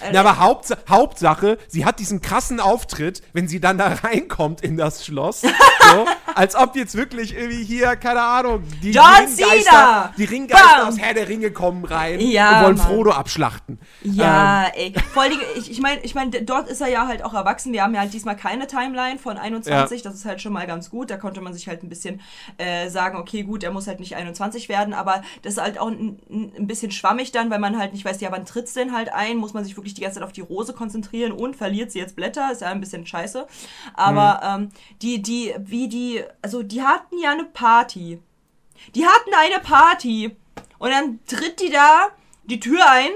Äh, 0.00 0.12
Na, 0.12 0.20
aber 0.20 0.38
Hauptsa 0.38 0.76
Hauptsache, 0.88 1.58
sie 1.66 1.84
hat 1.84 1.98
diesen 1.98 2.20
krassen 2.20 2.60
Auftritt, 2.60 3.20
wenn 3.32 3.48
sie 3.48 3.58
dann 3.58 3.78
da 3.78 3.88
reinkommt 3.88 4.60
in 4.60 4.76
das 4.76 5.04
Schloss. 5.04 5.40
so, 5.90 6.06
als 6.36 6.54
ob 6.54 6.76
jetzt 6.76 6.94
wirklich 6.94 7.34
irgendwie 7.34 7.64
hier, 7.64 7.96
keine 7.96 8.22
Ahnung, 8.22 8.62
die 8.80 8.92
John 8.92 9.04
Ringgeister, 9.06 9.60
Cena! 9.64 10.14
die 10.16 10.24
Ringgeister 10.24 10.76
Bam! 10.76 10.88
aus 10.88 10.98
Herr 11.00 11.14
der 11.14 11.28
Ringe 11.28 11.50
kommen 11.50 11.84
rein 11.84 12.20
Ja, 12.20 12.60
und 12.60 12.64
wollen 12.64 12.76
Mann. 12.76 12.86
Frodo 12.86 13.10
abschlachten. 13.10 13.80
Ja, 14.02 14.66
Ähm, 14.66 14.92
ey. 14.94 14.94
Vor 15.12 15.24
Dingen, 15.24 15.42
ich, 15.56 15.68
ich 15.68 15.80
meine, 15.80 16.00
ich 16.02 16.14
mein, 16.14 16.30
dort 16.46 16.68
ist 16.68 16.80
er 16.80 16.88
ja 16.88 17.08
halt 17.08 17.24
auch 17.24 17.34
erwachsen. 17.34 17.72
Wir 17.72 17.82
haben 17.82 17.92
ja 17.92 18.02
halt 18.02 18.12
diesmal 18.12 18.36
keine 18.36 18.67
Timeline 18.68 19.18
von 19.18 19.36
21. 19.36 20.02
Das 20.02 20.14
ist 20.14 20.24
halt 20.24 20.40
schon 20.40 20.52
mal 20.52 20.66
ganz 20.66 20.90
gut. 20.90 21.10
Da 21.10 21.16
konnte 21.16 21.40
man 21.40 21.52
sich 21.52 21.68
halt 21.68 21.82
ein 21.82 21.88
bisschen 21.88 22.20
äh, 22.58 22.88
sagen, 22.88 23.18
okay, 23.18 23.42
gut, 23.42 23.64
er 23.64 23.72
muss 23.72 23.86
halt 23.86 24.00
nicht 24.00 24.14
21 24.14 24.68
werden, 24.68 24.94
aber 24.94 25.22
das 25.42 25.54
ist 25.54 25.60
halt 25.60 25.78
auch 25.78 25.88
ein, 25.88 26.20
ein 26.30 26.66
bisschen 26.66 26.90
schwammig 26.90 27.32
dann, 27.32 27.50
weil 27.50 27.58
man 27.58 27.78
halt 27.78 27.92
nicht 27.92 28.04
weiß, 28.04 28.20
ja, 28.20 28.30
wann 28.30 28.44
tritt's 28.44 28.74
denn 28.74 28.92
halt 28.92 29.12
ein? 29.12 29.36
Muss 29.36 29.54
man 29.54 29.64
sich 29.64 29.76
wirklich 29.76 29.94
die 29.94 30.02
ganze 30.02 30.16
Zeit 30.16 30.24
auf 30.24 30.32
die 30.32 30.40
Rose 30.40 30.72
konzentrieren 30.72 31.32
und 31.32 31.56
verliert 31.56 31.90
sie 31.90 31.98
jetzt 31.98 32.16
Blätter? 32.16 32.52
Ist 32.52 32.62
ja 32.62 32.68
ein 32.68 32.80
bisschen 32.80 33.06
scheiße. 33.06 33.46
Aber 33.94 34.40
ähm, 34.44 34.68
die, 35.02 35.22
die, 35.22 35.54
wie 35.58 35.88
die, 35.88 36.22
also 36.42 36.62
die 36.62 36.82
hatten 36.82 37.18
ja 37.18 37.32
eine 37.32 37.44
Party. 37.44 38.20
Die 38.94 39.06
hatten 39.06 39.30
eine 39.36 39.60
Party. 39.60 40.36
Und 40.78 40.90
dann 40.90 41.18
tritt 41.26 41.60
die 41.60 41.70
da 41.70 42.08
die 42.44 42.60
Tür 42.60 42.80
ein. 42.90 43.10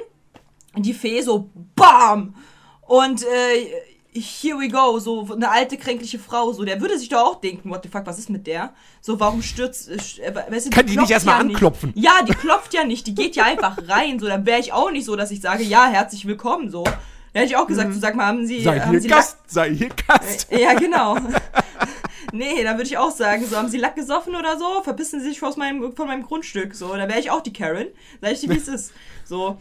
Die 0.76 0.94
Fee 0.94 1.20
so, 1.20 1.50
BAM! 1.76 2.34
Und 2.82 3.22
äh, 3.22 3.70
here 4.14 4.58
we 4.58 4.68
go, 4.68 4.98
so 4.98 5.26
eine 5.32 5.50
alte, 5.50 5.78
kränkliche 5.78 6.18
Frau, 6.18 6.52
so, 6.52 6.64
der 6.64 6.80
würde 6.80 6.98
sich 6.98 7.08
doch 7.08 7.20
auch 7.20 7.40
denken, 7.40 7.70
what 7.70 7.82
the 7.82 7.88
fuck, 7.88 8.04
was 8.06 8.18
ist 8.18 8.28
mit 8.28 8.46
der? 8.46 8.74
So, 9.00 9.18
warum 9.18 9.42
stürzt, 9.42 9.88
äh, 9.88 9.94
äh, 10.22 10.34
weißt 10.34 10.66
du, 10.66 10.70
Kann 10.70 10.86
die 10.86 10.90
nicht 10.90 10.98
klopft 10.98 11.10
erst 11.12 11.26
mal 11.26 11.38
ja 11.38 11.42
nicht. 11.44 11.54
anklopfen? 11.56 11.92
Ja, 11.96 12.22
die 12.26 12.34
klopft 12.34 12.74
ja 12.74 12.84
nicht, 12.84 13.06
die 13.06 13.14
geht 13.14 13.36
ja 13.36 13.44
einfach 13.44 13.76
rein, 13.88 14.18
so, 14.18 14.26
dann 14.26 14.44
wäre 14.44 14.60
ich 14.60 14.72
auch 14.72 14.90
nicht 14.90 15.06
so, 15.06 15.16
dass 15.16 15.30
ich 15.30 15.40
sage, 15.40 15.64
ja, 15.64 15.86
herzlich 15.86 16.26
willkommen, 16.26 16.70
so. 16.70 16.84
Da 16.84 17.40
hätte 17.40 17.52
ich 17.52 17.56
auch 17.56 17.66
gesagt, 17.66 17.94
so, 17.94 17.98
sag 18.00 18.14
mal, 18.14 18.26
haben 18.26 18.46
Sie, 18.46 18.62
Sei 18.62 18.78
haben 18.78 18.90
hier 18.90 19.00
Sie 19.00 19.08
Gast, 19.08 19.38
sei 19.46 19.74
hier 19.74 19.88
Gast. 20.06 20.48
Lack, 20.50 20.60
ja, 20.60 20.74
genau. 20.74 21.16
nee, 22.32 22.62
da 22.62 22.72
würde 22.72 22.82
ich 22.82 22.98
auch 22.98 23.10
sagen, 23.10 23.46
so, 23.48 23.56
haben 23.56 23.68
Sie 23.70 23.78
Lack 23.78 23.96
gesoffen 23.96 24.36
oder 24.36 24.58
so? 24.58 24.82
Verpissen 24.82 25.20
Sie 25.20 25.30
sich 25.30 25.42
aus 25.42 25.56
meinem, 25.56 25.96
von 25.96 26.06
meinem 26.06 26.24
Grundstück, 26.24 26.74
so. 26.74 26.94
Da 26.94 27.08
wäre 27.08 27.18
ich 27.18 27.30
auch 27.30 27.40
die 27.40 27.54
Karen. 27.54 27.86
Sag 28.20 28.32
ich 28.32 28.40
dir, 28.40 28.50
wie 28.50 28.58
es 28.58 28.68
ist. 28.68 28.92
So. 29.24 29.56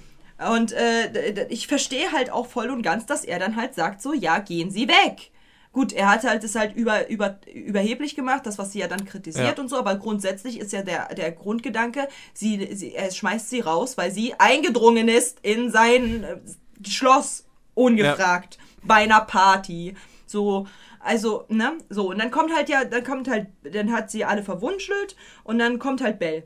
Und 0.50 0.72
äh, 0.72 1.48
ich 1.50 1.68
verstehe 1.68 2.12
halt 2.12 2.32
auch 2.32 2.48
voll 2.48 2.70
und 2.70 2.82
ganz, 2.82 3.06
dass 3.06 3.24
er 3.24 3.38
dann 3.40 3.56
halt 3.56 3.76
sagt, 3.76 4.02
so, 4.02 4.14
ja, 4.14 4.40
gehen 4.40 4.72
Sie 4.72 4.88
weg. 4.88 5.32
Gut, 5.74 5.94
er 5.94 6.10
hat 6.10 6.24
halt 6.24 6.44
das 6.44 6.56
halt 6.56 6.76
über, 6.76 7.08
über, 7.10 7.40
überheblich 7.54 8.16
gemacht, 8.16 8.46
das, 8.46 8.58
was 8.58 8.74
sie 8.74 8.80
ja 8.80 8.90
dann 8.90 9.06
kritisiert 9.06 9.58
Ja. 9.58 9.64
und 9.64 9.70
so, 9.70 9.78
aber 9.78 9.96
grundsätzlich 9.96 10.60
ist 10.60 10.74
ja 10.74 10.82
der, 10.82 11.14
der 11.16 11.32
Grundgedanke, 11.32 12.10
sie, 12.34 12.76
sie, 12.76 12.94
er 12.94 13.10
schmeißt 13.10 13.50
sie 13.50 13.62
raus, 13.62 13.98
weil 13.98 14.12
sie 14.12 14.34
eingedrungen 14.38 15.08
ist 15.08 15.40
in 15.44 15.72
sein 15.72 16.26
äh, 16.26 16.40
Schloss, 16.86 17.46
ungefragt, 17.74 18.58
bei 18.84 18.96
einer 18.96 19.22
Party. 19.22 19.96
So, 20.26 20.68
also, 21.00 21.46
ne, 21.48 21.78
so, 21.90 22.10
und 22.10 22.20
dann 22.20 22.32
kommt 22.32 22.54
halt 22.54 22.68
ja, 22.68 22.84
dann 22.84 23.06
kommt 23.06 23.30
halt, 23.30 23.48
dann 23.64 23.94
hat 23.94 24.12
sie 24.12 24.26
alle 24.26 24.44
verwunschelt 24.44 25.16
und 25.46 25.58
dann 25.58 25.80
kommt 25.80 26.02
halt 26.02 26.20
Belle. 26.20 26.44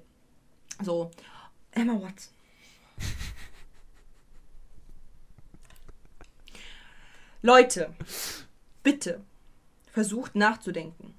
So, 0.84 1.10
Emma 1.72 1.94
Watson. 1.94 2.34
Leute, 7.46 7.94
bitte 8.82 9.22
versucht 9.92 10.34
nachzudenken. 10.34 11.14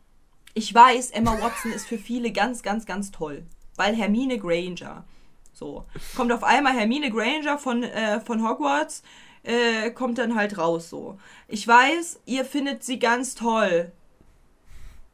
Ich 0.55 0.75
weiß, 0.75 1.13
Emma 1.13 1.41
Watson 1.41 1.71
ist 1.71 1.87
für 1.87 1.99
viele 1.99 2.33
ganz, 2.33 2.65
ganz, 2.65 2.85
ganz 2.85 3.13
toll, 3.13 3.45
weil 3.77 3.95
Hermine 3.95 4.37
Granger. 4.37 5.05
So, 5.53 5.85
kommt 6.17 6.33
auf 6.33 6.43
einmal 6.43 6.73
Hermine 6.73 7.13
Granger 7.13 7.61
von, 7.61 7.85
äh, 7.85 8.19
von 8.19 8.43
Hogwarts, 8.43 9.05
äh, 9.45 9.93
kommt 9.93 10.19
dann 10.19 10.35
halt 10.35 10.59
raus 10.59 10.91
so. 10.91 11.17
Ich 11.47 11.65
weiß, 11.69 12.19
ihr 12.27 12.45
findet 12.45 12.83
sie 12.83 12.99
ganz 12.99 13.37
toll. 13.37 13.93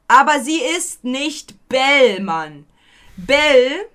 Aber 0.08 0.40
sie 0.40 0.62
ist 0.78 1.04
nicht 1.04 1.68
Belle, 1.68 2.22
Mann. 2.22 2.64
Belle 3.18 3.86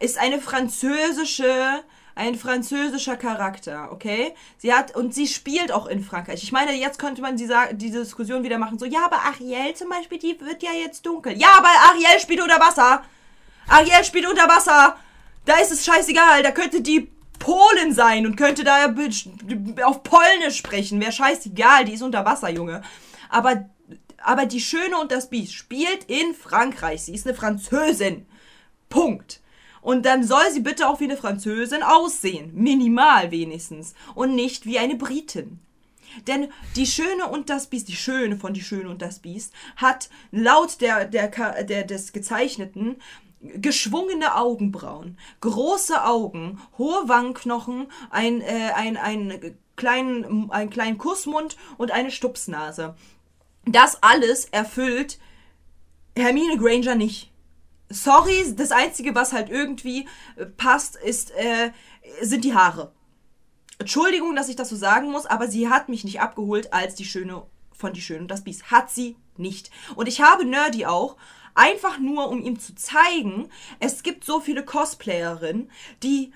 ist 0.00 0.18
eine 0.18 0.40
französische, 0.40 1.84
ein 2.18 2.34
französischer 2.34 3.16
Charakter, 3.16 3.90
okay? 3.92 4.34
Sie 4.58 4.74
hat, 4.74 4.94
und 4.96 5.14
sie 5.14 5.28
spielt 5.28 5.70
auch 5.70 5.86
in 5.86 6.02
Frankreich. 6.02 6.42
Ich 6.42 6.50
meine, 6.50 6.72
jetzt 6.72 6.98
könnte 6.98 7.22
man 7.22 7.36
die, 7.36 7.48
diese 7.72 8.00
Diskussion 8.00 8.42
wieder 8.42 8.58
machen, 8.58 8.78
so, 8.78 8.84
ja, 8.84 9.04
aber 9.04 9.18
Ariel 9.24 9.74
zum 9.74 9.88
Beispiel, 9.88 10.18
die 10.18 10.38
wird 10.40 10.62
ja 10.64 10.72
jetzt 10.72 11.06
dunkel. 11.06 11.38
Ja, 11.38 11.48
aber 11.56 11.68
Ariel 11.90 12.20
spielt 12.20 12.42
unter 12.42 12.58
Wasser. 12.58 13.04
Ariel 13.68 14.04
spielt 14.04 14.28
unter 14.28 14.48
Wasser. 14.48 14.96
Da 15.44 15.58
ist 15.58 15.70
es 15.70 15.84
scheißegal, 15.84 16.42
da 16.42 16.50
könnte 16.50 16.80
die 16.80 17.08
Polen 17.38 17.94
sein 17.94 18.26
und 18.26 18.34
könnte 18.34 18.64
da 18.64 18.92
auf 19.84 20.02
Polnisch 20.02 20.56
sprechen. 20.56 21.00
Wäre 21.00 21.12
scheißegal, 21.12 21.84
die 21.84 21.94
ist 21.94 22.02
unter 22.02 22.24
Wasser, 22.24 22.50
Junge. 22.50 22.82
Aber, 23.30 23.70
aber 24.24 24.46
die 24.46 24.60
Schöne 24.60 24.98
und 25.00 25.12
das 25.12 25.30
Biest 25.30 25.54
spielt 25.54 26.04
in 26.08 26.34
Frankreich. 26.34 27.04
Sie 27.04 27.14
ist 27.14 27.28
eine 27.28 27.36
Französin. 27.36 28.26
Punkt. 28.88 29.40
Und 29.88 30.04
dann 30.04 30.22
soll 30.22 30.50
sie 30.52 30.60
bitte 30.60 30.86
auch 30.86 31.00
wie 31.00 31.04
eine 31.04 31.16
Französin 31.16 31.82
aussehen. 31.82 32.50
Minimal 32.52 33.30
wenigstens. 33.30 33.94
Und 34.14 34.34
nicht 34.34 34.66
wie 34.66 34.78
eine 34.78 34.96
Britin. 34.96 35.60
Denn 36.26 36.52
die 36.76 36.84
Schöne 36.84 37.26
und 37.26 37.48
das 37.48 37.68
Biest, 37.68 37.88
die 37.88 37.96
Schöne 37.96 38.36
von 38.36 38.52
die 38.52 38.60
Schöne 38.60 38.90
und 38.90 39.00
das 39.00 39.20
Biest, 39.20 39.54
hat 39.76 40.10
laut 40.30 40.82
der, 40.82 41.06
der, 41.06 41.28
der, 41.64 41.84
des 41.84 42.12
Gezeichneten 42.12 42.96
geschwungene 43.40 44.34
Augenbrauen, 44.34 45.16
große 45.40 46.04
Augen, 46.04 46.60
hohe 46.76 47.08
Wangenknochen, 47.08 47.90
ein, 48.10 48.42
äh, 48.42 48.72
ein, 48.74 48.98
ein, 48.98 49.56
kleinen, 49.76 50.50
einen 50.50 50.68
kleinen 50.68 50.98
Kussmund 50.98 51.56
und 51.78 51.92
eine 51.92 52.10
Stupsnase. 52.10 52.94
Das 53.64 54.02
alles 54.02 54.44
erfüllt 54.44 55.18
Hermine 56.14 56.58
Granger 56.58 56.94
nicht. 56.94 57.32
Sorry, 57.90 58.54
das 58.54 58.70
Einzige, 58.70 59.14
was 59.14 59.32
halt 59.32 59.48
irgendwie 59.48 60.06
äh, 60.36 60.46
passt, 60.46 60.96
ist, 60.96 61.30
äh, 61.32 61.72
sind 62.20 62.44
die 62.44 62.54
Haare. 62.54 62.92
Entschuldigung, 63.78 64.34
dass 64.34 64.48
ich 64.48 64.56
das 64.56 64.68
so 64.68 64.76
sagen 64.76 65.10
muss, 65.10 65.26
aber 65.26 65.48
sie 65.48 65.68
hat 65.68 65.88
mich 65.88 66.04
nicht 66.04 66.20
abgeholt 66.20 66.72
als 66.72 66.94
die 66.96 67.04
Schöne 67.04 67.44
von 67.72 67.92
Die 67.92 68.00
Schöne 68.00 68.22
und 68.22 68.30
das 68.30 68.42
Biest. 68.42 68.70
Hat 68.70 68.90
sie 68.90 69.16
nicht. 69.36 69.70
Und 69.94 70.08
ich 70.08 70.20
habe 70.20 70.44
Nerdy 70.44 70.84
auch, 70.84 71.16
einfach 71.54 71.98
nur, 71.98 72.28
um 72.28 72.40
ihm 72.42 72.58
zu 72.58 72.74
zeigen, 72.74 73.48
es 73.80 74.02
gibt 74.02 74.24
so 74.24 74.40
viele 74.40 74.64
Cosplayerinnen, 74.64 75.70
die 76.02 76.32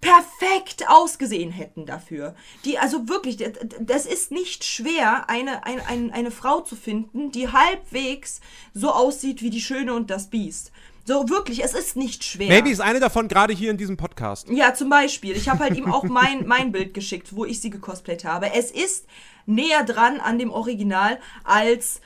perfekt 0.00 0.88
ausgesehen 0.88 1.50
hätten 1.50 1.86
dafür. 1.86 2.34
Die, 2.64 2.78
also 2.78 3.08
wirklich, 3.08 3.38
das 3.80 4.06
ist 4.06 4.30
nicht 4.30 4.64
schwer, 4.64 5.28
eine, 5.28 5.64
ein, 5.64 5.80
ein, 5.80 6.10
eine 6.12 6.30
Frau 6.30 6.60
zu 6.60 6.76
finden, 6.76 7.30
die 7.32 7.48
halbwegs 7.48 8.40
so 8.74 8.90
aussieht 8.90 9.42
wie 9.42 9.50
die 9.50 9.60
Schöne 9.60 9.94
und 9.94 10.10
das 10.10 10.28
Biest. 10.28 10.72
So 11.04 11.28
wirklich, 11.28 11.62
es 11.62 11.72
ist 11.72 11.96
nicht 11.96 12.24
schwer. 12.24 12.48
Maybe 12.48 12.70
ist 12.70 12.80
eine 12.80 12.98
davon 12.98 13.28
gerade 13.28 13.52
hier 13.52 13.70
in 13.70 13.76
diesem 13.76 13.96
Podcast. 13.96 14.48
Ja, 14.50 14.74
zum 14.74 14.90
Beispiel. 14.90 15.36
Ich 15.36 15.48
habe 15.48 15.60
halt 15.60 15.76
ihm 15.76 15.90
auch 15.90 16.02
mein, 16.02 16.46
mein 16.46 16.72
Bild 16.72 16.94
geschickt, 16.94 17.34
wo 17.34 17.44
ich 17.44 17.60
sie 17.60 17.70
gecosplayt 17.70 18.24
habe. 18.24 18.52
Es 18.52 18.72
ist 18.72 19.06
näher 19.46 19.84
dran 19.84 20.18
an 20.18 20.38
dem 20.38 20.50
Original 20.50 21.20
als, 21.44 22.00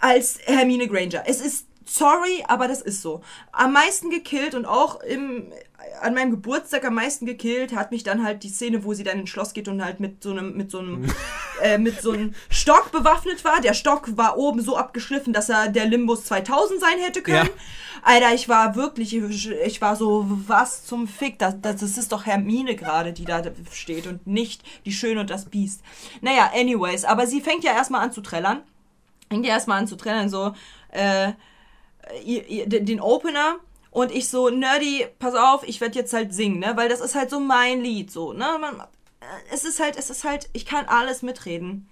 als 0.00 0.38
Hermine 0.44 0.86
Granger. 0.86 1.24
Es 1.26 1.40
ist 1.40 1.66
sorry, 1.90 2.44
aber 2.46 2.68
das 2.68 2.80
ist 2.80 3.02
so. 3.02 3.20
Am 3.52 3.72
meisten 3.72 4.10
gekillt 4.10 4.54
und 4.54 4.64
auch 4.64 5.00
im, 5.00 5.52
an 6.00 6.14
meinem 6.14 6.30
Geburtstag 6.30 6.84
am 6.84 6.94
meisten 6.94 7.26
gekillt 7.26 7.74
hat 7.74 7.90
mich 7.90 8.04
dann 8.04 8.22
halt 8.22 8.44
die 8.44 8.48
Szene, 8.48 8.84
wo 8.84 8.94
sie 8.94 9.02
dann 9.02 9.18
ins 9.18 9.30
Schloss 9.30 9.52
geht 9.54 9.66
und 9.66 9.84
halt 9.84 9.98
mit 9.98 10.22
so 10.22 10.30
einem, 10.30 10.56
mit 10.56 10.70
so 10.70 10.78
einem, 10.78 11.06
äh, 11.62 11.78
mit 11.78 12.00
so 12.00 12.12
einem 12.12 12.34
Stock 12.48 12.92
bewaffnet 12.92 13.44
war. 13.44 13.60
Der 13.60 13.74
Stock 13.74 14.16
war 14.16 14.38
oben 14.38 14.62
so 14.62 14.76
abgeschliffen, 14.76 15.32
dass 15.32 15.48
er 15.48 15.68
der 15.68 15.86
Limbus 15.86 16.24
2000 16.26 16.80
sein 16.80 16.98
hätte 17.00 17.22
können. 17.22 17.46
Ja. 17.46 18.02
Alter, 18.02 18.34
ich 18.34 18.48
war 18.48 18.76
wirklich, 18.76 19.14
ich 19.14 19.80
war 19.80 19.96
so, 19.96 20.26
was 20.46 20.86
zum 20.86 21.08
Fick, 21.08 21.38
das, 21.38 21.60
das, 21.60 21.80
das 21.80 21.98
ist 21.98 22.12
doch 22.12 22.24
Hermine 22.24 22.76
gerade, 22.76 23.12
die 23.12 23.24
da 23.24 23.42
steht 23.72 24.06
und 24.06 24.26
nicht 24.26 24.62
die 24.86 24.92
Schöne 24.92 25.20
und 25.20 25.28
das 25.28 25.46
Biest. 25.46 25.82
Naja, 26.20 26.50
anyways, 26.54 27.04
aber 27.04 27.26
sie 27.26 27.40
fängt 27.40 27.64
ja 27.64 27.72
erstmal 27.72 28.02
an 28.02 28.12
zu 28.12 28.20
trällern. 28.20 28.62
Fängt 29.28 29.44
ja 29.44 29.52
erstmal 29.52 29.78
an 29.78 29.86
zu 29.86 29.96
trällern, 29.96 30.30
so, 30.30 30.54
äh, 30.92 31.32
den 32.24 33.00
Opener 33.00 33.56
und 33.90 34.12
ich 34.12 34.28
so, 34.28 34.48
Nerdy, 34.50 35.06
pass 35.18 35.34
auf, 35.34 35.62
ich 35.66 35.80
werde 35.80 35.98
jetzt 35.98 36.12
halt 36.12 36.32
singen, 36.34 36.60
ne, 36.60 36.76
weil 36.76 36.88
das 36.88 37.00
ist 37.00 37.14
halt 37.14 37.30
so 37.30 37.40
mein 37.40 37.80
Lied, 37.82 38.10
so, 38.10 38.32
ne, 38.32 38.56
man, 38.60 38.80
äh, 38.80 38.84
es 39.52 39.64
ist 39.64 39.80
halt, 39.80 39.96
es 39.96 40.10
ist 40.10 40.24
halt, 40.24 40.48
ich 40.52 40.64
kann 40.66 40.86
alles 40.86 41.22
mitreden. 41.22 41.88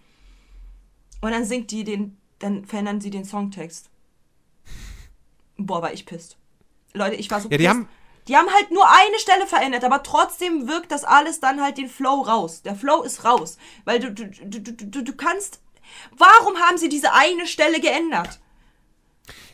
Und 1.21 1.33
dann 1.33 1.45
singt 1.45 1.71
die 1.73 1.83
den, 1.85 2.17
dann 2.39 2.65
verändern 2.65 3.01
sie 3.01 3.11
den 3.11 3.25
Songtext. 3.25 3.91
Boah, 5.57 5.83
war 5.83 5.93
ich 5.93 6.07
pisst. 6.07 6.37
Leute, 6.95 7.17
ich 7.17 7.31
war 7.31 7.41
so 7.41 7.49
Ja, 7.49 7.57
die 7.59 7.65
pisst. 7.65 7.71
haben- 7.77 7.89
die 8.29 8.37
haben 8.37 8.53
halt 8.53 8.71
nur 8.71 8.85
eine 8.87 9.19
Stelle 9.19 9.47
verändert, 9.47 9.85
aber 9.85 10.03
trotzdem 10.03 10.69
wirkt 10.69 10.93
das 10.93 11.03
alles 11.05 11.41
dann 11.41 11.63
halt 11.63 11.79
den 11.79 11.89
Flow 11.89 12.21
raus. 12.21 12.61
Der 12.63 12.75
Flow 12.77 13.03
ist 13.03 13.25
raus. 13.25 13.57
Weil 13.87 14.01
du, 14.01 14.13
du, 14.13 14.27
du, 14.29 14.61
du, 14.61 15.03
du 15.03 15.13
kannst. 15.17 15.61
Warum 16.13 16.59
haben 16.59 16.77
sie 16.77 16.91
diese 16.91 17.15
eine 17.15 17.47
Stelle 17.47 17.81
geändert? 17.81 18.39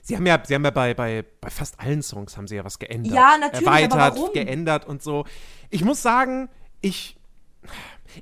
Sie 0.06 0.14
haben 0.14 0.26
ja, 0.26 0.38
sie 0.44 0.54
haben 0.54 0.64
ja 0.64 0.70
bei, 0.70 0.92
bei, 0.92 1.24
bei 1.40 1.48
fast 1.48 1.80
allen 1.80 2.02
Songs 2.02 2.36
haben 2.36 2.46
sie 2.46 2.56
ja 2.56 2.64
was 2.64 2.78
geändert. 2.78 3.14
Ja, 3.14 3.38
natürlich, 3.40 3.66
Erweitert, 3.66 4.34
geändert 4.34 4.84
und 4.84 5.02
so. 5.02 5.24
Ich 5.70 5.82
muss 5.82 6.02
sagen, 6.02 6.50
ich, 6.82 7.16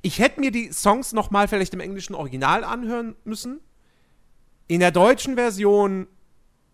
ich 0.01 0.21
hätte 0.21 0.39
mir 0.39 0.53
die 0.53 0.73
Songs 0.73 1.13
noch 1.13 1.33
mal 1.33 1.49
vielleicht 1.49 1.75
im 1.75 1.81
englischen 1.81 2.15
Original 2.15 2.63
anhören 2.63 3.17
müssen. 3.25 3.59
In 4.69 4.79
der 4.79 4.93
deutschen 4.93 5.35
Version 5.35 6.07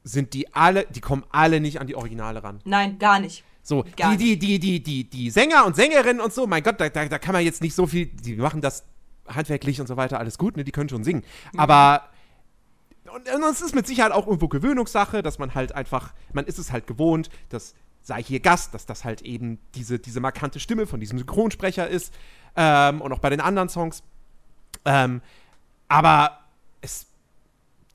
sind 0.05 0.35
die 0.35 0.53
alle, 0.55 0.85
die 0.91 1.01
kommen 1.01 1.25
alle 1.31 1.61
nicht 1.61 1.81
an 1.81 1.87
die 1.87 1.97
Originale 1.97 2.45
ran. 2.45 2.61
Nein, 2.67 2.99
gar 2.99 3.19
nicht. 3.19 3.45
So, 3.63 3.87
Gar 3.97 4.15
die, 4.19 4.39
die, 4.39 4.59
die, 4.59 4.59
die, 4.59 4.83
die, 4.83 5.05
die 5.09 5.31
Sänger 5.31 5.65
und 5.65 5.75
Sängerinnen 5.75 6.21
und 6.21 6.35
so, 6.35 6.47
mein 6.47 6.63
Gott, 6.63 6.79
da, 6.79 6.91
da, 6.91 7.07
da 7.07 7.19
kann 7.19 7.33
man 7.33 7.43
jetzt 7.43 7.63
nicht 7.63 7.75
so 7.75 7.87
viel, 7.87 8.07
die 8.07 8.37
machen 8.37 8.61
das 8.61 8.85
handwerklich 9.27 9.81
und 9.81 9.87
so 9.87 9.97
weiter, 9.97 10.19
alles 10.19 10.37
gut, 10.37 10.59
ne, 10.59 10.65
die 10.65 10.71
können 10.71 10.91
schon 10.91 11.03
singen. 11.03 11.25
Mhm. 11.53 11.61
Aber 11.61 12.11
und, 13.15 13.29
und 13.33 13.43
es 13.51 13.61
ist 13.61 13.75
mit 13.75 13.87
Sicherheit 13.87 14.13
auch 14.13 14.27
irgendwo 14.27 14.49
Gewöhnungssache, 14.49 15.23
dass 15.23 15.39
man 15.39 15.55
halt 15.55 15.75
einfach, 15.75 16.13
man 16.33 16.45
ist 16.47 16.59
es 16.59 16.73
halt 16.73 16.87
gewohnt, 16.87 17.31
dass 17.49 17.75
sei 18.03 18.23
hier 18.23 18.41
Gast, 18.41 18.73
dass 18.75 18.87
das 18.87 19.05
halt 19.05 19.23
eben 19.23 19.59
diese, 19.75 19.99
diese 19.99 20.21
markante 20.21 20.61
Stimme 20.61 20.87
von 20.87 21.01
diesem 21.01 21.19
Synchronsprecher 21.19 21.89
ist 21.89 22.13
ähm, 22.57 23.01
und 23.01 23.13
auch 23.13 23.19
bei 23.19 23.31
den 23.31 23.41
anderen 23.41 23.69
Songs. 23.69 24.03
Ähm, 24.85 25.21
aber 25.89 26.39
es, 26.81 27.07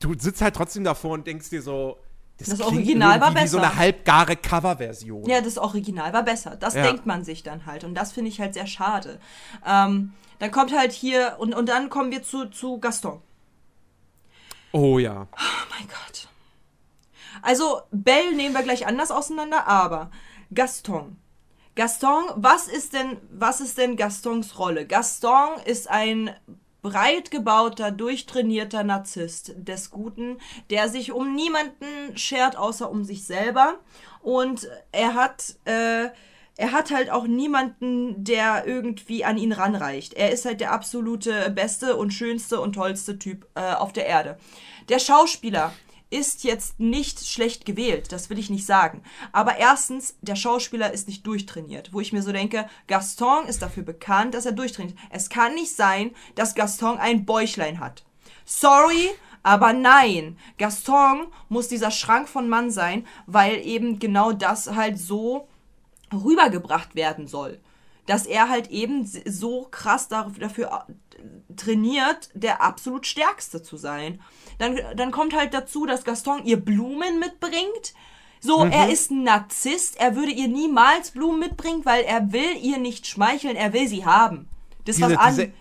du 0.00 0.14
sitzt 0.18 0.40
halt 0.42 0.54
trotzdem 0.54 0.84
davor 0.84 1.12
und 1.12 1.26
denkst 1.26 1.50
dir 1.50 1.62
so, 1.62 1.98
das, 2.38 2.48
Das 2.48 2.60
Original 2.60 3.20
war 3.20 3.28
irgendwie 3.28 3.44
wie 3.44 3.48
so 3.48 3.58
besser. 3.58 3.70
eine 3.70 3.78
halbgare 3.78 4.36
Coverversion. 4.36 5.24
Ja, 5.28 5.40
das 5.40 5.56
Original 5.56 6.12
war 6.12 6.24
besser. 6.24 6.56
Das 6.56 6.74
Ja. 6.74 6.82
denkt 6.82 7.06
man 7.06 7.24
sich 7.24 7.42
dann 7.44 7.64
halt. 7.64 7.84
Und 7.84 7.94
das 7.94 8.10
finde 8.12 8.28
ich 8.28 8.40
halt 8.40 8.54
sehr 8.54 8.66
schade. 8.66 9.20
Ähm, 9.64 10.12
dann 10.40 10.50
kommt 10.50 10.76
halt 10.76 10.90
hier, 10.92 11.36
und, 11.38 11.54
und 11.54 11.68
dann 11.68 11.90
kommen 11.90 12.10
wir 12.10 12.24
zu, 12.24 12.46
zu 12.46 12.78
Gaston. 12.78 13.20
Oh 14.74 14.98
ja. 14.98 15.28
Oh 15.32 15.66
mein 15.70 15.86
Gott. 15.86 16.26
Also, 17.42 17.82
Belle 17.92 18.34
nehmen 18.34 18.56
wir 18.56 18.64
gleich 18.64 18.88
anders 18.88 19.12
auseinander, 19.12 19.68
aber 19.68 20.10
Gaston. 20.52 21.16
Gaston, 21.76 22.24
was 22.34 22.66
ist 22.66 22.92
denn, 22.92 23.18
was 23.30 23.60
ist 23.60 23.78
denn 23.78 23.96
Gastons 23.96 24.58
Rolle? 24.58 24.84
Gaston 24.84 25.60
ist 25.64 25.88
ein 25.88 26.34
breit 26.82 27.30
gebauter, 27.30 27.92
durchtrainierter 27.92 28.82
Narzisst 28.82 29.52
des 29.56 29.92
Guten, 29.92 30.38
der 30.70 30.88
sich 30.88 31.12
um 31.12 31.36
niemanden 31.36 32.18
schert, 32.18 32.56
außer 32.56 32.90
um 32.90 33.04
sich 33.04 33.24
selber. 33.24 33.78
Und 34.22 34.68
er 34.90 35.14
hat, 35.14 35.54
äh, 35.66 36.08
er 36.56 36.72
hat 36.72 36.90
halt 36.90 37.10
auch 37.10 37.26
niemanden, 37.26 38.22
der 38.22 38.66
irgendwie 38.66 39.24
an 39.24 39.36
ihn 39.36 39.52
ranreicht. 39.52 40.14
Er 40.14 40.30
ist 40.30 40.44
halt 40.44 40.60
der 40.60 40.72
absolute 40.72 41.50
beste 41.50 41.96
und 41.96 42.12
schönste 42.12 42.60
und 42.60 42.74
tollste 42.74 43.18
Typ 43.18 43.46
äh, 43.54 43.74
auf 43.74 43.92
der 43.92 44.06
Erde. 44.06 44.38
Der 44.88 44.98
Schauspieler 45.00 45.72
ist 46.10 46.44
jetzt 46.44 46.78
nicht 46.78 47.26
schlecht 47.26 47.64
gewählt, 47.64 48.12
das 48.12 48.30
will 48.30 48.38
ich 48.38 48.50
nicht 48.50 48.66
sagen. 48.66 49.02
Aber 49.32 49.56
erstens, 49.56 50.16
der 50.20 50.36
Schauspieler 50.36 50.92
ist 50.92 51.08
nicht 51.08 51.26
durchtrainiert, 51.26 51.92
wo 51.92 52.00
ich 52.00 52.12
mir 52.12 52.22
so 52.22 52.30
denke, 52.30 52.68
Gaston 52.86 53.46
ist 53.46 53.62
dafür 53.62 53.82
bekannt, 53.82 54.34
dass 54.34 54.46
er 54.46 54.52
durchtrainiert. 54.52 54.96
Es 55.10 55.28
kann 55.28 55.54
nicht 55.54 55.74
sein, 55.74 56.12
dass 56.36 56.54
Gaston 56.54 56.98
ein 56.98 57.24
Bäuchlein 57.24 57.80
hat. 57.80 58.04
Sorry, 58.44 59.10
aber 59.42 59.72
nein. 59.72 60.38
Gaston 60.56 61.26
muss 61.48 61.66
dieser 61.66 61.90
Schrank 61.90 62.28
von 62.28 62.48
Mann 62.48 62.70
sein, 62.70 63.06
weil 63.26 63.66
eben 63.66 63.98
genau 63.98 64.32
das 64.32 64.74
halt 64.74 64.98
so 64.98 65.48
rübergebracht 66.16 66.94
werden 66.94 67.26
soll. 67.26 67.60
Dass 68.06 68.26
er 68.26 68.48
halt 68.48 68.70
eben 68.70 69.06
so 69.06 69.66
krass 69.70 70.08
dafür 70.08 70.86
äh, 70.88 71.54
trainiert, 71.56 72.28
der 72.34 72.62
absolut 72.62 73.06
Stärkste 73.06 73.62
zu 73.62 73.76
sein. 73.76 74.20
Dann, 74.58 74.78
dann 74.96 75.10
kommt 75.10 75.34
halt 75.34 75.54
dazu, 75.54 75.86
dass 75.86 76.04
Gaston 76.04 76.44
ihr 76.44 76.60
Blumen 76.60 77.18
mitbringt. 77.18 77.94
So, 78.40 78.62
er 78.64 78.90
ist 78.90 79.10
ein 79.10 79.22
Narzisst. 79.22 79.98
Er 79.98 80.16
würde 80.16 80.30
ihr 80.30 80.48
niemals 80.48 81.12
Blumen 81.12 81.40
mitbringen, 81.40 81.84
weil 81.84 82.04
er 82.04 82.30
will 82.30 82.58
ihr 82.60 82.76
nicht 82.76 83.06
schmeicheln. 83.06 83.56
Er 83.56 83.72
will 83.72 83.88
sie 83.88 84.04
haben. 84.04 84.50
Das 84.84 84.96
Diese, 84.96 85.10
was 85.10 85.16
an. 85.16 85.34
diese, 85.34 85.52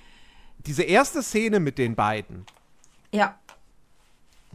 diese 0.66 0.84
erste 0.84 1.24
Szene 1.24 1.62
mit 1.62 1.78
den 1.78 1.96
beiden, 1.96 2.46
ja. 3.14 3.40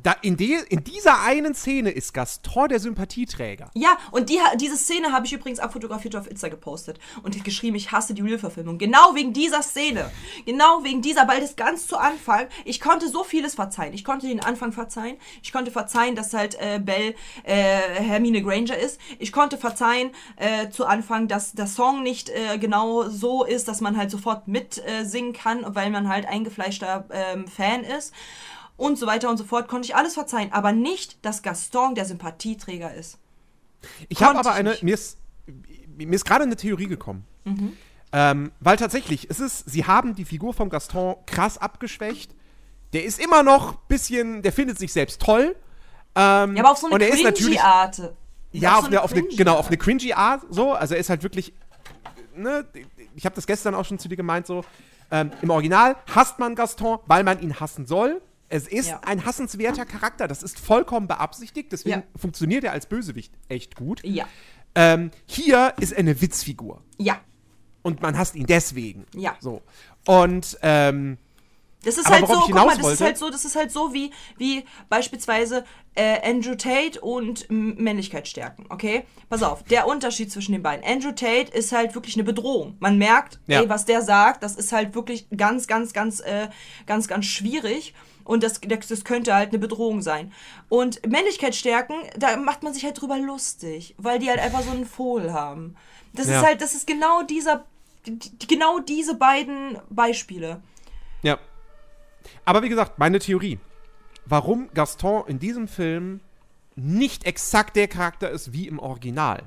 Da 0.03 0.15
in, 0.23 0.37
de, 0.37 0.59
in 0.69 0.85
dieser 0.85 1.23
einen 1.23 1.55
Szene 1.55 1.91
ist 1.91 2.15
Gaston 2.15 2.69
der 2.69 2.81
Sympathieträger. 2.81 3.71
Ja, 3.75 3.99
und 4.11 4.31
die, 4.31 4.39
diese 4.57 4.77
Szene 4.77 5.13
habe 5.13 5.27
ich 5.27 5.33
übrigens 5.33 5.59
abfotografiert 5.59 6.17
auf 6.17 6.31
Insta 6.31 6.49
gepostet 6.49 6.99
und 7.23 7.43
geschrieben, 7.45 7.77
ich 7.77 7.93
hasse 7.93 8.15
die 8.15 8.23
Real-Verfilmung. 8.23 8.79
Genau 8.79 9.15
wegen 9.15 9.33
dieser 9.33 9.63
Szene. 9.63 10.11
Genau 10.47 10.85
wegen 10.85 11.03
dieser, 11.03 11.27
weil 11.29 11.41
das 11.41 11.57
ganz 11.57 11.87
zu 11.87 11.97
Anfang, 11.97 12.47
ich 12.65 12.81
konnte 12.81 13.09
so 13.09 13.25
vieles 13.25 13.55
verzeihen. 13.55 13.93
Ich 13.93 14.05
konnte 14.05 14.27
den 14.29 14.41
Anfang 14.41 14.73
verzeihen. 14.73 15.17
Ich 15.43 15.53
konnte 15.53 15.71
verzeihen, 15.71 16.15
dass 16.15 16.35
halt 16.35 16.57
äh, 16.61 16.79
Belle 16.79 17.15
äh, 17.45 17.55
Hermine 17.55 18.43
Granger 18.43 18.77
ist. 18.77 19.01
Ich 19.19 19.33
konnte 19.33 19.57
verzeihen 19.57 20.11
äh, 20.37 20.71
zu 20.71 20.87
Anfang, 20.87 21.29
dass 21.29 21.53
der 21.53 21.67
Song 21.67 22.03
nicht 22.03 22.29
äh, 22.29 22.59
genau 22.59 23.09
so 23.09 23.45
ist, 23.45 23.69
dass 23.69 23.81
man 23.81 23.97
halt 23.97 24.11
sofort 24.11 24.49
mitsingen 24.49 25.09
singen 25.19 25.33
kann, 25.33 25.65
weil 25.75 25.91
man 25.91 26.09
halt 26.09 26.27
eingefleischter 26.27 27.07
ähm, 27.11 27.47
Fan 27.49 27.85
ist. 27.85 28.13
Und 28.79 28.97
so 28.97 29.07
weiter 29.07 29.29
und 29.29 29.37
so 29.37 29.45
fort, 29.45 29.69
konnte 29.69 29.87
ich 29.87 29.97
alles 29.97 30.15
verzeihen. 30.15 30.53
Aber 30.53 30.73
nicht, 30.73 31.23
dass 31.27 31.43
Gaston 31.43 31.95
der 31.95 32.07
Sympathieträger 32.07 32.95
ist. 32.95 33.19
Ich 34.09 34.23
habe 34.23 34.39
aber 34.39 34.53
eine, 34.53 34.79
mir 34.81 34.95
ist, 34.95 35.19
mir 35.97 36.15
ist 36.15 36.25
gerade 36.25 36.45
eine 36.45 36.57
Theorie 36.57 36.87
gekommen. 36.87 37.25
Mhm. 37.45 37.77
Ähm, 38.13 38.53
weil 38.61 38.77
tatsächlich, 38.77 39.29
es 39.29 39.41
ist, 39.41 39.69
sie 39.69 39.85
haben 39.85 40.15
die 40.15 40.25
Figur 40.25 40.55
von 40.55 40.71
Gaston 40.71 41.17
krass 41.27 41.59
abgeschwächt. 41.59 42.35
Der 42.93 43.05
ist 43.05 43.21
immer 43.21 43.43
noch 43.43 43.73
ein 43.73 43.79
bisschen, 43.89 44.43
der 44.43 44.53
findet 44.53 44.79
sich 44.79 44.93
selbst 44.93 45.21
toll. 45.21 45.55
Ähm, 46.15 46.57
Ja, 46.57 46.63
aber 46.63 46.73
auf 46.73 46.79
so 46.79 46.87
eine 46.87 47.09
cringy 47.11 47.59
Art. 47.59 48.15
Ja, 48.53 48.79
auf, 48.79 48.87
eine, 48.87 49.03
auf, 49.03 49.13
eine, 49.13 49.25
genau, 49.25 49.57
auf 49.57 49.67
eine 49.67 49.77
cringy 49.77 50.15
Art, 50.15 50.43
so. 50.49 50.73
Also 50.73 50.95
er 50.95 51.01
ist 51.01 51.11
halt 51.11 51.23
wirklich, 51.23 51.53
ne, 52.35 52.65
ich 53.15 53.27
habe 53.27 53.35
das 53.35 53.47
gestern 53.47 53.75
auch 53.75 53.85
schon 53.85 53.99
zu 53.99 54.09
dir 54.09 54.17
gemeint, 54.17 54.47
so. 54.47 54.65
Ähm, 55.11 55.33
Im 55.43 55.51
Original 55.51 55.97
hasst 56.15 56.39
man 56.39 56.55
Gaston, 56.55 56.99
weil 57.07 57.25
man 57.25 57.41
ihn 57.41 57.59
hassen 57.61 57.87
soll. 57.87 58.23
Es 58.49 58.67
ist 58.67 58.89
Ja. 58.89 59.01
ein 59.05 59.25
hassenswerter 59.25 59.85
Charakter, 59.85 60.27
das 60.29 60.43
ist 60.43 60.59
vollkommen 60.59 61.07
beabsichtigt, 61.07 61.71
deswegen 61.73 62.01
Ja. 62.01 62.07
funktioniert 62.17 62.65
er 62.65 62.73
als 62.73 62.87
Bösewicht 62.87 63.33
echt 63.49 63.77
gut. 63.77 64.01
Ja. 64.05 64.27
Ähm, 64.75 65.11
hier 65.27 65.75
ist 65.81 65.93
er 65.93 65.99
eine 65.99 66.21
Witzfigur 66.21 66.83
Ja. 66.99 67.21
und 67.83 68.01
man 68.03 68.17
hasst 68.17 68.35
ihn 68.37 68.47
deswegen. 68.47 69.07
Ja. 69.15 69.37
So. 69.41 69.63
Und 70.07 70.59
ähm, 70.63 71.19
Das 71.85 71.97
ist 71.97 72.07
Aber 72.07 72.17
halt 72.17 72.27
so, 72.27 72.33
guck 72.41 72.55
mal, 72.55 72.65
das 72.67 72.79
ist 72.79 72.83
wollte- 72.83 73.05
halt 73.05 73.19
so, 73.19 73.31
das 73.31 73.45
ist 73.45 73.55
halt 73.55 73.71
so 73.71 73.95
wie, 73.95 74.11
wie 74.37 74.65
beispielsweise 74.89 75.65
äh, 75.95 76.29
Andrew 76.29 76.57
Tate 76.57 77.01
und 77.01 77.47
Männlichkeit 77.51 78.27
stärken, 78.27 78.67
okay? 78.69 79.05
Pass 79.29 79.45
auf, 79.45 79.63
der 79.63 79.87
Unterschied 79.87 80.31
zwischen 80.33 80.53
den 80.53 80.63
beiden. 80.63 80.85
Andrew 80.85 81.13
Tate 81.13 81.53
ist 81.57 81.71
halt 81.71 81.95
wirklich 81.95 82.17
eine 82.17 82.25
Bedrohung. 82.25 82.77
Man 82.81 82.99
merkt, 82.99 83.39
Ja. 83.47 83.61
ey, 83.63 83.69
was 83.69 83.85
der 83.85 84.03
sagt, 84.03 84.43
das 84.43 84.57
ist 84.57 84.73
halt 84.73 84.97
wirklich 84.97 85.29
ganz, 85.37 85.69
ganz, 85.69 85.93
ganz, 85.93 86.19
äh, 86.21 86.49
ganz, 86.87 87.07
ganz 87.07 87.27
schwierig. 87.27 87.95
Und 88.29 88.43
das, 88.43 88.61
das, 88.61 89.05
könnte 89.05 89.35
halt 89.35 89.49
eine 89.49 89.59
Bedrohung 89.59 90.03
sein. 90.03 90.35
Und 90.69 91.01
Männlichkeit 91.09 91.55
stärken, 91.55 91.95
da 92.19 92.37
macht 92.37 92.63
man 92.63 92.75
sich 92.75 92.85
halt 92.85 93.01
drüber 93.01 93.17
lustig, 93.19 93.95
weil 93.97 94.19
die 94.19 94.29
halt 94.29 94.39
einfach 94.39 94.61
so 94.61 94.71
einen 94.71 94.85
Fohl 94.85 95.33
haben. 95.33 95.77
Das 96.13 96.29
Ja. 96.29 96.39
ist 96.39 96.47
halt, 96.47 96.61
das 96.61 96.75
ist 96.75 96.87
genau 96.87 97.23
dieser, 97.23 97.65
die, 98.05 98.19
die, 98.19 98.47
genau 98.47 98.81
diese 98.81 99.15
beiden 99.15 99.79
Beispiele. 99.89 100.61
Ja. 101.23 101.39
Aber 102.45 102.63
wie 102.63 102.69
gesagt, 102.69 102.99
meine 102.99 103.19
Theorie. 103.19 103.59
Warum 104.27 104.69
Gaston 104.75 105.25
in 105.27 105.39
diesem 105.39 105.67
Film 105.67 106.21
nicht 106.77 107.25
exakt 107.25 107.77
der 107.77 107.89
Charakter 107.89 108.29
ist 108.29 108.53
wie 108.53 108.69
im 108.69 108.79
Original. 108.79 109.45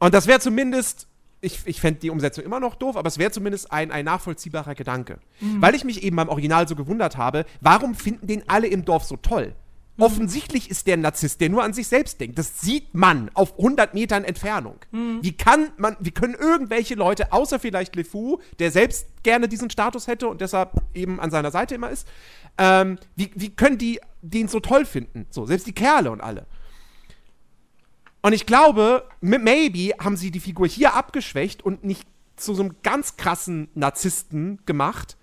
Und 0.00 0.14
das 0.14 0.26
wäre 0.26 0.40
zumindest, 0.40 1.06
ich, 1.42 1.60
ich 1.66 1.80
fände 1.80 2.00
die 2.00 2.10
Umsetzung 2.10 2.44
immer 2.44 2.60
noch 2.60 2.76
doof, 2.76 2.96
aber 2.96 3.08
es 3.08 3.18
wäre 3.18 3.32
zumindest 3.32 3.70
ein, 3.72 3.90
ein 3.90 4.04
nachvollziehbarer 4.04 4.74
Gedanke. 4.74 5.18
Weil 5.60 5.74
ich 5.74 5.84
mich 5.84 6.02
eben 6.02 6.16
beim 6.16 6.28
Original 6.28 6.66
so 6.68 6.76
gewundert 6.76 7.16
habe, 7.16 7.44
warum 7.60 7.94
finden 7.94 8.28
den 8.28 8.48
alle 8.48 8.68
im 8.68 8.84
Dorf 8.84 9.04
so 9.04 9.16
toll? 9.16 9.54
Offensichtlich 9.98 10.70
ist 10.70 10.86
der 10.86 10.96
Narzisst, 10.96 11.40
der 11.40 11.50
nur 11.50 11.64
an 11.64 11.74
sich 11.74 11.86
selbst 11.86 12.18
denkt. 12.20 12.38
Das 12.38 12.60
sieht 12.60 12.94
man 12.94 13.30
auf 13.34 13.58
100 13.58 13.92
Metern 13.92 14.24
Entfernung. 14.24 14.76
Wie 15.22 15.36
kann 15.36 15.70
man, 15.76 15.96
wie 16.00 16.12
können 16.12 16.34
irgendwelche 16.34 16.94
Leute, 16.94 17.32
außer 17.32 17.58
vielleicht 17.58 17.94
LeFou, 17.94 18.40
der 18.58 18.70
selbst 18.70 19.06
gerne 19.22 19.48
diesen 19.48 19.68
Status 19.68 20.06
hätte 20.06 20.28
und 20.28 20.40
deshalb 20.40 20.70
eben 20.94 21.20
an 21.20 21.30
seiner 21.30 21.50
Seite 21.50 21.74
immer 21.74 21.90
ist, 21.90 22.08
ähm, 22.56 22.98
wie, 23.16 23.30
wie 23.34 23.50
können 23.50 23.78
die 23.78 24.00
den 24.22 24.48
so 24.48 24.60
toll 24.60 24.86
finden? 24.86 25.26
So, 25.30 25.44
selbst 25.44 25.66
die 25.66 25.72
Kerle 25.72 26.10
und 26.10 26.20
alle. 26.20 26.46
Und 28.22 28.32
ich 28.32 28.46
glaube, 28.46 29.08
m- 29.20 29.42
maybe 29.42 29.94
haben 30.02 30.16
sie 30.16 30.30
die 30.30 30.40
Figur 30.40 30.66
hier 30.66 30.94
abgeschwächt 30.94 31.62
und 31.62 31.84
nicht 31.84 32.06
zu 32.36 32.54
so 32.54 32.62
einem 32.62 32.76
ganz 32.82 33.16
krassen 33.16 33.68
Narzissten 33.74 34.60
gemacht, 34.64 35.16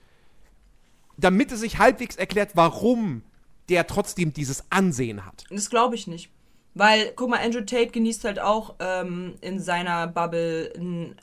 damit 1.18 1.52
es 1.52 1.62
sich 1.62 1.80
halbwegs 1.80 2.16
erklärt, 2.16 2.52
warum 2.56 3.24
der 3.70 3.88
trotzdem 3.88 4.34
dieses 4.34 4.64
Ansehen 4.72 5.26
hat. 5.26 5.44
Das 5.50 5.70
glaube 5.70 5.96
ich 5.96 6.08
nicht. 6.08 6.30
Weil, 6.76 7.12
guck 7.16 7.30
mal, 7.30 7.40
Andrew 7.40 7.62
Tate 7.62 7.88
genießt 7.88 8.24
halt 8.26 8.40
auch 8.40 8.76
ähm, 8.80 9.36
in 9.42 9.60
seiner 9.60 10.08
Bubble 10.08 10.72
ein 10.78 11.16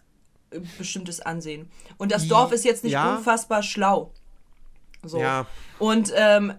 äh, 0.51 0.61
bestimmtes 0.79 1.21
Ansehen. 1.21 1.71
Und 1.99 2.13
das 2.13 2.27
Dorf 2.29 2.53
ist 2.53 2.65
jetzt 2.65 2.85
nicht 2.85 2.93
Ja. 2.93 3.17
unfassbar 3.17 3.63
schlau. 3.63 4.13
So. 5.05 5.19
Ja. 5.21 5.47
Und 5.79 6.13
ähm, 6.17 6.53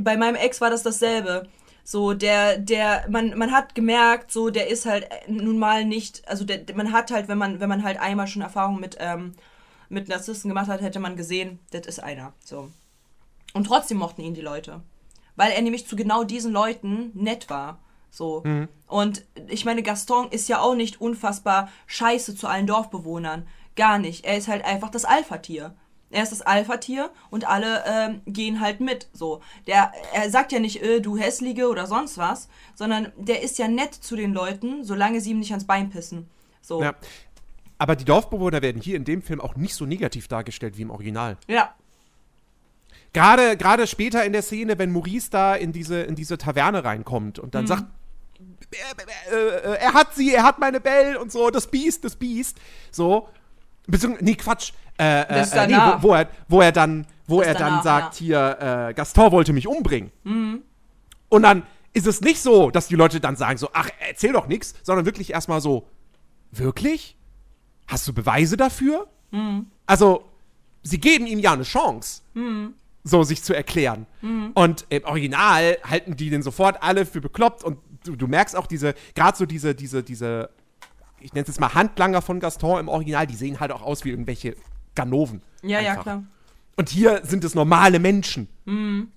bei 0.00 0.16
meinem 0.16 0.36
Ex 0.36 0.60
war 0.60 0.70
das 0.70 0.82
dasselbe. 0.82 1.46
So, 1.84 2.14
der, 2.14 2.58
der, 2.58 3.04
man, 3.08 3.36
man 3.36 3.50
hat 3.50 3.74
gemerkt, 3.74 4.30
so, 4.30 4.50
der 4.50 4.68
ist 4.68 4.86
halt 4.86 5.04
äh, 5.04 5.30
nun 5.30 5.58
mal 5.58 5.84
nicht, 5.84 6.26
also 6.28 6.44
der, 6.44 6.60
man 6.74 6.92
hat 6.92 7.10
halt, 7.10 7.28
wenn 7.28 7.38
man, 7.38 7.60
wenn 7.60 7.68
man 7.68 7.82
halt 7.82 7.98
einmal 7.98 8.26
schon 8.26 8.42
Erfahrung 8.42 8.78
mit, 8.80 8.96
ähm, 9.00 9.32
mit 9.88 10.08
Narzissten 10.08 10.48
gemacht 10.48 10.68
hat, 10.68 10.80
hätte 10.80 11.00
man 11.00 11.16
gesehen, 11.16 11.58
das 11.70 11.86
ist 11.86 12.02
einer. 12.02 12.32
So. 12.44 12.70
Und 13.52 13.64
trotzdem 13.64 13.98
mochten 13.98 14.22
ihn 14.22 14.34
die 14.34 14.40
Leute. 14.40 14.80
Weil 15.36 15.52
er 15.52 15.62
nämlich 15.62 15.86
zu 15.86 15.96
genau 15.96 16.24
diesen 16.24 16.52
Leuten 16.52 17.10
nett 17.14 17.50
war. 17.50 17.78
So. 18.10 18.42
Und 18.86 19.24
ich 19.48 19.64
meine, 19.64 19.82
Gaston 19.82 20.28
ist 20.30 20.48
ja 20.48 20.60
auch 20.60 20.74
nicht 20.74 21.00
unfassbar 21.00 21.70
scheiße 21.86 22.36
zu 22.36 22.46
allen 22.46 22.66
Dorfbewohnern. 22.66 23.46
Gar 23.74 23.98
nicht. 23.98 24.26
Er 24.26 24.36
ist 24.36 24.48
halt 24.48 24.64
einfach 24.64 24.90
das 24.90 25.06
Alpha-Tier. 25.06 25.74
Er 26.12 26.22
ist 26.22 26.32
das 26.32 26.42
Alpha-Tier 26.42 27.10
und 27.30 27.46
alle 27.48 27.82
ähm, 27.86 28.20
gehen 28.26 28.60
halt 28.60 28.80
mit. 28.80 29.08
So, 29.12 29.40
der, 29.66 29.92
er 30.12 30.30
sagt 30.30 30.52
ja 30.52 30.58
nicht, 30.60 30.82
äh, 30.82 31.00
du 31.00 31.16
hässliche 31.16 31.68
oder 31.68 31.86
sonst 31.86 32.18
was, 32.18 32.48
sondern 32.74 33.12
der 33.16 33.42
ist 33.42 33.58
ja 33.58 33.68
nett 33.68 33.94
zu 33.94 34.14
den 34.16 34.32
Leuten, 34.32 34.84
solange 34.84 35.20
sie 35.20 35.30
ihm 35.30 35.38
nicht 35.40 35.50
ans 35.52 35.66
Bein 35.66 35.90
pissen. 35.90 36.28
So, 36.60 36.82
Ja. 36.82 36.94
Aber 37.78 37.96
die 37.96 38.04
Dorfbewohner 38.04 38.62
werden 38.62 38.80
hier 38.80 38.94
in 38.96 39.04
dem 39.04 39.22
Film 39.22 39.40
auch 39.40 39.56
nicht 39.56 39.74
so 39.74 39.86
negativ 39.86 40.28
dargestellt 40.28 40.76
wie 40.78 40.82
im 40.82 40.90
Original. 40.90 41.36
ja, 41.48 41.74
Gerade, 43.12 43.56
gerade 43.58 43.86
später 43.86 44.24
in 44.24 44.32
der 44.32 44.42
Szene, 44.42 44.78
wenn 44.78 44.90
Maurice 44.90 45.28
da 45.30 45.54
in 45.54 45.72
diese, 45.72 46.00
in 46.02 46.14
diese 46.14 46.38
Taverne 46.38 46.82
reinkommt 46.84 47.38
und 47.38 47.48
Mhm. 47.48 47.50
dann 47.50 47.66
sagt, 47.66 47.84
äh, 49.30 49.34
äh, 49.36 49.76
er 49.80 49.92
hat 49.94 50.14
sie, 50.14 50.32
er 50.34 50.44
hat 50.44 50.58
meine 50.58 50.80
Belle 50.80 51.20
und 51.20 51.30
so, 51.30 51.50
das 51.50 51.66
Biest, 51.66 52.04
das 52.04 52.16
Biest. 52.16 52.58
So. 52.90 53.28
Beziehungsweise, 53.86 54.24
nee, 54.24 54.34
Quatsch. 54.34 54.72
Äh, 55.02 55.26
Das 55.28 55.48
ist 55.48 55.54
äh, 55.54 55.64
äh, 55.64 55.66
nee, 55.68 55.74
wo, 55.98 56.02
wo, 56.08 56.12
er, 56.14 56.28
wo 56.48 56.60
er 56.60 56.72
dann, 56.72 57.06
wo 57.26 57.38
Das 57.38 57.48
er 57.48 57.54
dann 57.54 57.62
danach, 57.68 57.82
sagt, 57.84 58.14
hier, 58.16 58.88
äh, 58.90 58.94
Gaston 58.94 59.32
wollte 59.32 59.52
mich 59.52 59.66
umbringen. 59.66 60.10
Und 61.28 61.42
dann 61.42 61.62
ist 61.92 62.06
es 62.06 62.20
nicht 62.20 62.40
so, 62.40 62.70
dass 62.70 62.88
die 62.88 62.96
Leute 62.96 63.20
dann 63.20 63.36
sagen 63.36 63.58
so, 63.58 63.68
ach, 63.72 63.88
erzähl 64.08 64.32
doch 64.32 64.46
nichts, 64.46 64.74
sondern 64.82 65.04
wirklich 65.06 65.32
erstmal 65.32 65.60
so, 65.60 65.88
wirklich? 66.50 67.16
Hast 67.86 68.06
du 68.08 68.12
Beweise 68.14 68.56
dafür? 68.56 69.08
Also, 69.86 70.24
sie 70.82 70.98
geben 71.00 71.26
ihm 71.26 71.38
ja 71.38 71.52
eine 71.52 71.62
Chance, 71.64 72.22
so 73.04 73.22
sich 73.24 73.42
zu 73.42 73.54
erklären. 73.54 74.06
Und 74.54 74.86
im 74.88 75.04
Original 75.04 75.78
halten 75.84 76.16
die 76.16 76.30
den 76.30 76.42
sofort 76.42 76.82
alle 76.82 77.04
für 77.06 77.20
bekloppt 77.20 77.64
und 77.64 77.78
du, 78.04 78.14
du 78.16 78.26
merkst 78.26 78.56
auch 78.56 78.66
diese, 78.66 78.94
gerade 79.14 79.36
so 79.36 79.46
diese, 79.46 79.74
diese, 79.74 80.02
diese, 80.02 80.50
ich 81.20 81.32
nenne 81.34 81.42
es 81.42 81.48
jetzt 81.48 81.60
mal 81.60 81.74
Handlanger 81.74 82.20
von 82.22 82.40
Gaston 82.40 82.80
im 82.80 82.88
Original, 82.88 83.26
die 83.26 83.34
sehen 83.36 83.58
halt 83.60 83.72
auch 83.72 83.82
aus 83.82 84.04
wie 84.04 84.10
irgendwelche 84.10 84.54
Ganoven. 84.94 85.42
ja, 85.62 85.80
ja, 85.80 85.90
Einfach. 85.90 86.02
klar. 86.02 86.22
Und 86.76 86.88
hier 86.88 87.20
sind 87.24 87.44
es 87.44 87.54
normale 87.54 87.98
Menschen. 87.98 88.48
Ähm, 88.66 89.08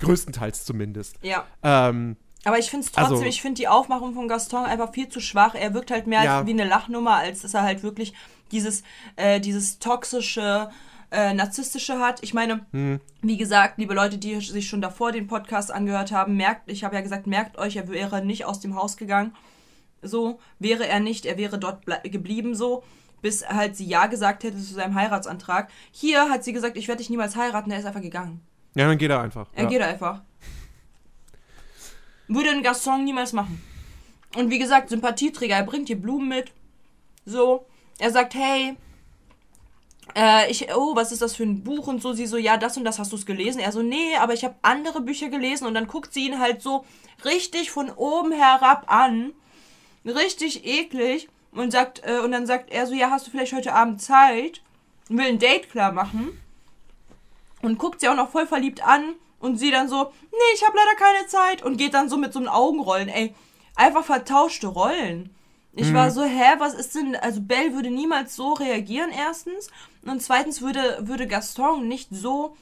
größtenteils 0.00 0.64
zumindest. 0.64 1.16
Ja. 1.22 1.44
Ähm, 1.62 2.16
Aber 2.44 2.58
ich 2.58 2.70
finde 2.70 2.86
es 2.86 2.92
trotzdem, 2.92 3.14
Also- 3.16 3.26
ich 3.26 3.42
finde 3.42 3.58
die 3.60 3.68
Aufmachung 3.68 4.14
von 4.14 4.26
Gaston 4.28 4.64
einfach 4.64 4.92
viel 4.92 5.08
zu 5.08 5.20
schwach. 5.20 5.54
Er 5.54 5.74
wirkt 5.74 5.90
halt 5.90 6.06
mehr 6.06 6.24
Ja. 6.24 6.46
wie 6.46 6.50
eine 6.52 6.64
Lachnummer, 6.64 7.16
als 7.16 7.42
dass 7.42 7.54
er 7.54 7.62
halt 7.62 7.82
wirklich 7.82 8.14
dieses, 8.50 8.82
äh, 9.16 9.40
dieses 9.40 9.78
toxische, 9.78 10.70
äh, 11.12 11.34
narzisstische 11.34 11.98
hat. 11.98 12.22
Ich 12.22 12.34
meine, 12.34 12.64
Hm. 12.72 13.00
wie 13.22 13.36
gesagt, 13.36 13.78
liebe 13.78 13.94
Leute, 13.94 14.16
die 14.18 14.40
sich 14.40 14.68
schon 14.68 14.80
davor 14.80 15.12
den 15.12 15.26
Podcast 15.26 15.70
angehört 15.72 16.12
haben, 16.12 16.36
merkt, 16.36 16.70
ich 16.70 16.82
habe 16.84 16.94
ja 16.94 17.00
gesagt, 17.02 17.26
merkt 17.26 17.58
euch, 17.58 17.76
er 17.76 17.88
wäre 17.88 18.24
nicht 18.24 18.44
aus 18.44 18.60
dem 18.60 18.74
Haus 18.76 18.96
gegangen. 18.96 19.34
So, 20.02 20.38
wäre 20.58 20.86
er 20.88 21.00
nicht, 21.00 21.26
er 21.26 21.36
wäre 21.36 21.58
dort 21.58 21.84
geblieben 22.04 22.54
so, 22.54 22.82
bis 23.22 23.46
halt 23.46 23.76
sie 23.76 23.86
Ja 23.86 24.06
gesagt 24.06 24.44
hätte 24.44 24.56
zu 24.56 24.74
seinem 24.74 24.94
Heiratsantrag. 24.94 25.70
Hier 25.90 26.28
hat 26.28 26.44
sie 26.44 26.52
gesagt, 26.52 26.76
ich 26.76 26.88
werde 26.88 26.98
dich 26.98 27.10
niemals 27.10 27.36
heiraten, 27.36 27.70
er 27.70 27.78
ist 27.78 27.86
einfach 27.86 28.02
gegangen. 28.02 28.40
ja, 28.74 28.86
dann 28.86 28.98
geht 28.98 29.10
er 29.10 29.20
einfach. 29.20 29.48
Er 29.54 29.64
ja. 29.64 29.68
geht 29.68 29.82
einfach. 29.82 30.22
Würde 32.28 32.50
ein 32.50 32.62
Gaston 32.62 33.04
niemals 33.04 33.32
machen. 33.32 33.60
Und 34.36 34.50
wie 34.50 34.58
gesagt, 34.58 34.90
Sympathieträger, 34.90 35.56
er 35.56 35.64
bringt 35.64 35.88
dir 35.88 36.00
Blumen 36.00 36.28
mit. 36.28 36.52
So. 37.24 37.66
Er 37.98 38.12
sagt, 38.12 38.34
hey, 38.34 38.76
äh, 40.14 40.50
ich, 40.50 40.68
oh, 40.74 40.94
was 40.96 41.12
ist 41.12 41.22
das 41.22 41.36
für 41.36 41.42
ein 41.42 41.62
Buch 41.62 41.86
und 41.86 42.02
so. 42.02 42.12
Sie 42.12 42.26
so, 42.26 42.36
ja, 42.36 42.56
das 42.56 42.76
und 42.76 42.84
das 42.84 42.98
hast 42.98 43.12
du 43.12 43.16
es 43.16 43.26
gelesen. 43.26 43.60
Er 43.60 43.72
so, 43.72 43.82
nee, 43.82 44.16
aber 44.16 44.32
ich 44.34 44.44
habe 44.44 44.56
andere 44.62 45.00
Bücher 45.00 45.28
gelesen 45.28 45.66
und 45.66 45.74
dann 45.74 45.86
guckt 45.86 46.12
sie 46.12 46.26
ihn 46.26 46.38
halt 46.38 46.62
so 46.62 46.84
richtig 47.24 47.70
von 47.70 47.90
oben 47.90 48.32
herab 48.32 48.84
an. 48.86 49.32
Richtig 50.04 50.64
eklig. 50.64 51.28
Und 51.52 51.72
sagt, 51.72 52.02
äh, 52.04 52.20
und 52.20 52.32
dann 52.32 52.46
sagt 52.46 52.70
er 52.70 52.86
so, 52.86 52.94
ja, 52.94 53.10
hast 53.10 53.26
du 53.26 53.30
vielleicht 53.30 53.52
heute 53.52 53.72
Abend 53.72 54.00
Zeit? 54.00 54.62
Und 55.08 55.18
will 55.18 55.26
ein 55.26 55.38
Date 55.38 55.70
klar 55.70 55.92
machen 55.92 56.38
und 57.62 57.78
guckt 57.78 58.00
sie 58.00 58.08
auch 58.08 58.16
noch 58.16 58.30
voll 58.30 58.46
verliebt 58.46 58.84
an 58.84 59.14
und 59.38 59.58
sie 59.58 59.70
dann 59.70 59.88
so, 59.88 60.12
nee, 60.30 60.54
ich 60.54 60.64
habe 60.64 60.76
leider 60.76 60.96
keine 60.96 61.26
Zeit 61.26 61.62
und 61.62 61.76
geht 61.76 61.94
dann 61.94 62.08
so 62.08 62.16
mit 62.16 62.32
so 62.32 62.38
einem 62.38 62.48
Augenrollen, 62.48 63.08
ey, 63.08 63.34
einfach 63.74 64.04
vertauschte 64.04 64.66
Rollen. 64.66 65.34
Ich 65.72 65.94
war 65.94 66.10
so, 66.10 66.24
hä, 66.24 66.56
was 66.58 66.74
ist 66.74 66.96
denn, 66.96 67.14
also 67.14 67.40
Belle 67.40 67.72
würde 67.72 67.90
niemals 67.90 68.34
so 68.34 68.54
reagieren, 68.54 69.10
erstens, 69.16 69.70
und 70.02 70.20
zweitens 70.20 70.62
würde, 70.62 70.98
würde 71.02 71.28
Gaston 71.28 71.86
nicht 71.86 72.08
so, 72.10 72.56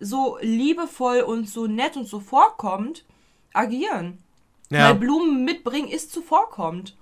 so 0.00 0.38
liebevoll 0.40 1.20
und 1.20 1.48
so 1.50 1.66
nett 1.66 1.96
und 1.96 2.06
so 2.06 2.18
vorkommt 2.18 3.04
agieren. 3.52 4.18
Ja. 4.70 4.88
Weil 4.88 4.94
Blumen 4.96 5.44
mitbringen 5.44 5.88
ist 5.88 6.12
zuvorkommt. 6.12 6.96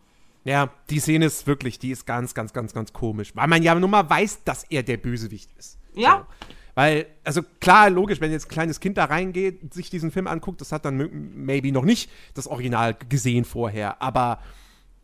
Ja, 0.45 0.71
die 0.91 1.01
Szene 1.01 1.27
ist 1.27 1.47
wirklich, 1.47 1.79
die 1.79 1.91
ist 1.91 2.07
ganz, 2.07 2.35
ganz, 2.35 2.53
ganz, 2.53 2.75
ganz 2.75 2.93
komisch. 2.93 3.35
Weil 3.35 3.49
man 3.49 3.63
ja 3.63 3.75
nun 3.75 3.91
mal 3.91 4.09
weiß, 4.09 4.45
dass 4.45 4.65
er 4.65 4.83
der 4.83 4.99
Bösewicht 4.99 5.51
ist. 5.57 5.79
Ja. 5.95 6.27
So. 6.29 6.49
Weil, 6.75 7.07
also 7.23 7.43
klar, 7.61 7.89
logisch, 7.89 8.21
wenn 8.21 8.33
jetzt 8.33 8.47
ein 8.47 8.51
kleines 8.51 8.81
Kind 8.81 8.99
da 8.99 9.05
reingeht, 9.05 9.73
sich 9.73 9.91
diesen 9.91 10.11
Film 10.11 10.27
anguckt, 10.27 10.61
das 10.61 10.73
hat 10.73 10.85
dann 10.85 10.97
maybe 11.35 11.73
noch 11.73 11.85
nicht 11.85 12.11
das 12.35 12.47
Original 12.49 12.95
gesehen 12.95 13.45
vorher, 13.45 14.03
aber, 14.03 14.41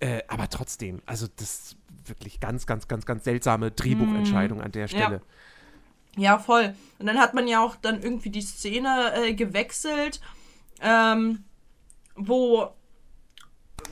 äh, 0.01 0.23
aber 0.27 0.49
trotzdem, 0.49 1.01
also 1.07 1.29
das 1.37 1.51
ist 1.51 1.77
wirklich 2.07 2.41
ganz, 2.41 2.67
ganz, 2.67 2.89
ganz, 2.89 3.07
ganz 3.07 3.23
seltsame 3.25 3.71
Drehbuchentscheidung 3.71 4.61
an 4.61 4.73
der 4.73 4.89
Stelle. 4.89 5.23
Ja, 6.17 6.39
voll. 6.39 6.75
Und 6.99 7.07
dann 7.07 7.19
hat 7.19 7.35
man 7.35 7.47
ja 7.47 7.63
auch 7.65 7.77
dann 7.77 8.03
irgendwie 8.03 8.31
die 8.31 8.43
Szene 8.43 9.13
äh, 9.15 9.35
gewechselt, 9.35 10.21
ähm, 10.83 11.45
wo, 12.17 12.71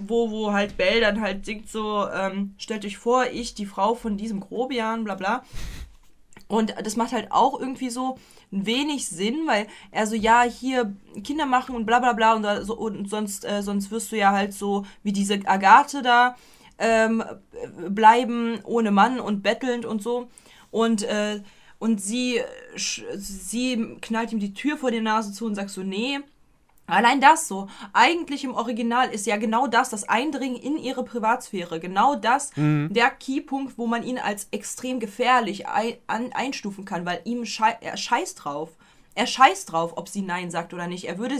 wo, 0.01 0.31
wo 0.31 0.53
halt 0.53 0.77
Belle 0.77 1.01
dann 1.01 1.21
halt 1.21 1.45
singt 1.45 1.69
so, 1.69 2.09
ähm, 2.09 2.55
stellt 2.59 2.85
euch 2.85 2.99
vor, 2.99 3.27
ich, 3.27 3.55
die 3.55 3.67
Frau 3.67 3.95
von 3.95 4.17
diesem 4.17 4.41
Grobian, 4.41 5.05
bla 5.05 5.15
bla. 5.15 5.43
Und 6.49 6.75
das 6.83 6.97
macht 6.97 7.13
halt 7.13 7.31
auch 7.31 7.61
irgendwie 7.61 7.91
so 7.91 8.17
wenig 8.51 9.09
Sinn, 9.09 9.47
weil 9.47 9.67
er 9.91 10.07
so, 10.07 10.15
ja, 10.15 10.43
hier 10.43 10.95
Kinder 11.23 11.45
machen 11.45 11.75
und 11.75 11.85
bla 11.85 11.99
bla 11.99 12.15
bla 12.15 12.35
und, 12.35 12.65
so, 12.65 12.75
und 12.75 13.09
sonst, 13.11 13.45
äh, 13.45 13.63
sonst 13.63 13.91
wirst 13.91 14.13
du 14.13 14.17
ja 14.17 14.33
halt 14.33 14.55
so 14.55 14.87
wie 15.03 15.13
diese 15.13 15.41
Agathe 15.47 16.01
da 16.01 16.37
ähm, 16.79 17.23
bleiben 17.89 18.61
ohne 18.65 18.91
Mann 18.91 19.21
und 19.21 19.43
bettelnd 19.43 19.85
und 19.85 20.03
so. 20.03 20.29
Und, 20.71 21.03
äh, 21.03 21.41
und 21.79 22.01
sie, 22.01 22.41
sie 22.77 23.97
knallt 24.01 24.33
ihm 24.33 24.41
die 24.41 24.55
Tür 24.55 24.77
vor 24.77 24.91
die 24.91 25.01
Nase 25.01 25.33
zu 25.33 25.45
und 25.47 25.55
sagt 25.55 25.71
so, 25.71 25.83
nee, 25.83 26.21
Allein 26.89 27.21
das 27.21 27.47
so. 27.47 27.69
Eigentlich 27.93 28.45
im 28.45 28.55
Original 28.55 29.11
ist 29.11 29.27
ja 29.27 29.37
genau 29.37 29.67
das, 29.67 29.91
das 29.91 30.09
Eindringen 30.09 30.57
in 30.61 30.79
ihre 30.79 31.05
Privatsphäre. 31.05 31.79
Genau 31.81 32.15
das, 32.17 32.51
der 32.57 33.11
Keypunkt, 33.11 33.79
wo 33.79 33.87
man 33.87 34.03
ihn 34.03 34.19
als 34.19 34.49
extrem 34.51 34.99
gefährlich 34.99 35.69
ein, 35.69 35.95
an, 36.07 36.33
einstufen 36.33 36.85
kann, 36.85 37.05
weil 37.07 37.21
ihm 37.25 37.45
schei 37.45 37.77
er 37.81 37.97
scheißt 37.97 38.45
drauf. 38.45 38.71
Er 39.15 39.27
scheißt 39.27 39.73
drauf, 39.73 39.95
ob 39.97 40.09
sie 40.09 40.23
Nein 40.23 40.51
sagt 40.51 40.73
oder 40.73 40.87
nicht. 40.87 41.05
Er 41.05 41.19
würde, 41.19 41.37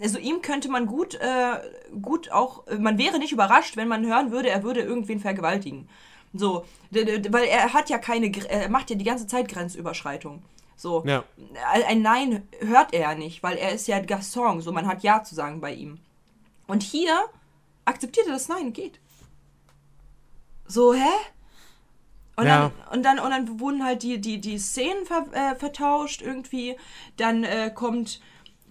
also 0.00 0.18
ihm 0.18 0.42
könnte 0.42 0.70
man 0.70 0.86
gut, 0.86 1.16
äh, 1.16 1.56
gut 2.00 2.30
auch, 2.30 2.64
man 2.78 2.98
wäre 2.98 3.18
nicht 3.18 3.32
überrascht, 3.32 3.76
wenn 3.76 3.88
man 3.88 4.06
hören 4.06 4.30
würde, 4.30 4.48
er 4.48 4.62
würde 4.62 4.80
irgendwen 4.80 5.20
vergewaltigen. 5.20 5.88
So, 6.32 6.64
weil 6.90 7.44
er 7.44 7.72
hat 7.72 7.90
ja 7.90 7.98
keine, 7.98 8.30
er 8.48 8.68
macht 8.68 8.90
ja 8.90 8.96
die 8.96 9.04
ganze 9.04 9.26
Zeit 9.26 9.48
Grenzüberschreitung. 9.48 10.42
So, 10.76 11.04
Ja. 11.06 11.24
ein 11.86 12.02
Nein 12.02 12.46
hört 12.60 12.92
er 12.92 13.00
ja 13.00 13.14
nicht, 13.14 13.42
weil 13.42 13.56
er 13.56 13.72
ist 13.72 13.88
ja 13.88 13.98
Gaston, 14.00 14.60
so 14.60 14.72
man 14.72 14.86
hat 14.86 15.02
Ja 15.02 15.22
zu 15.24 15.34
sagen 15.34 15.60
bei 15.60 15.72
ihm. 15.72 15.98
Und 16.66 16.82
hier 16.82 17.18
akzeptiert 17.86 18.26
er 18.26 18.34
das 18.34 18.48
Nein, 18.48 18.72
geht. 18.72 19.00
So, 20.66 20.92
hä? 20.92 21.08
Und, 22.36 22.46
Ja. 22.46 22.70
dann, 22.90 22.98
und, 22.98 23.02
dann, 23.04 23.18
und 23.18 23.30
dann 23.30 23.60
wurden 23.60 23.84
halt 23.84 24.02
die, 24.02 24.20
die, 24.20 24.40
die 24.40 24.58
Szenen 24.58 25.06
ver, 25.06 25.26
äh, 25.32 25.54
vertauscht 25.54 26.20
irgendwie. 26.20 26.76
Dann 27.16 27.44
äh, 27.44 27.70
kommt, 27.74 28.20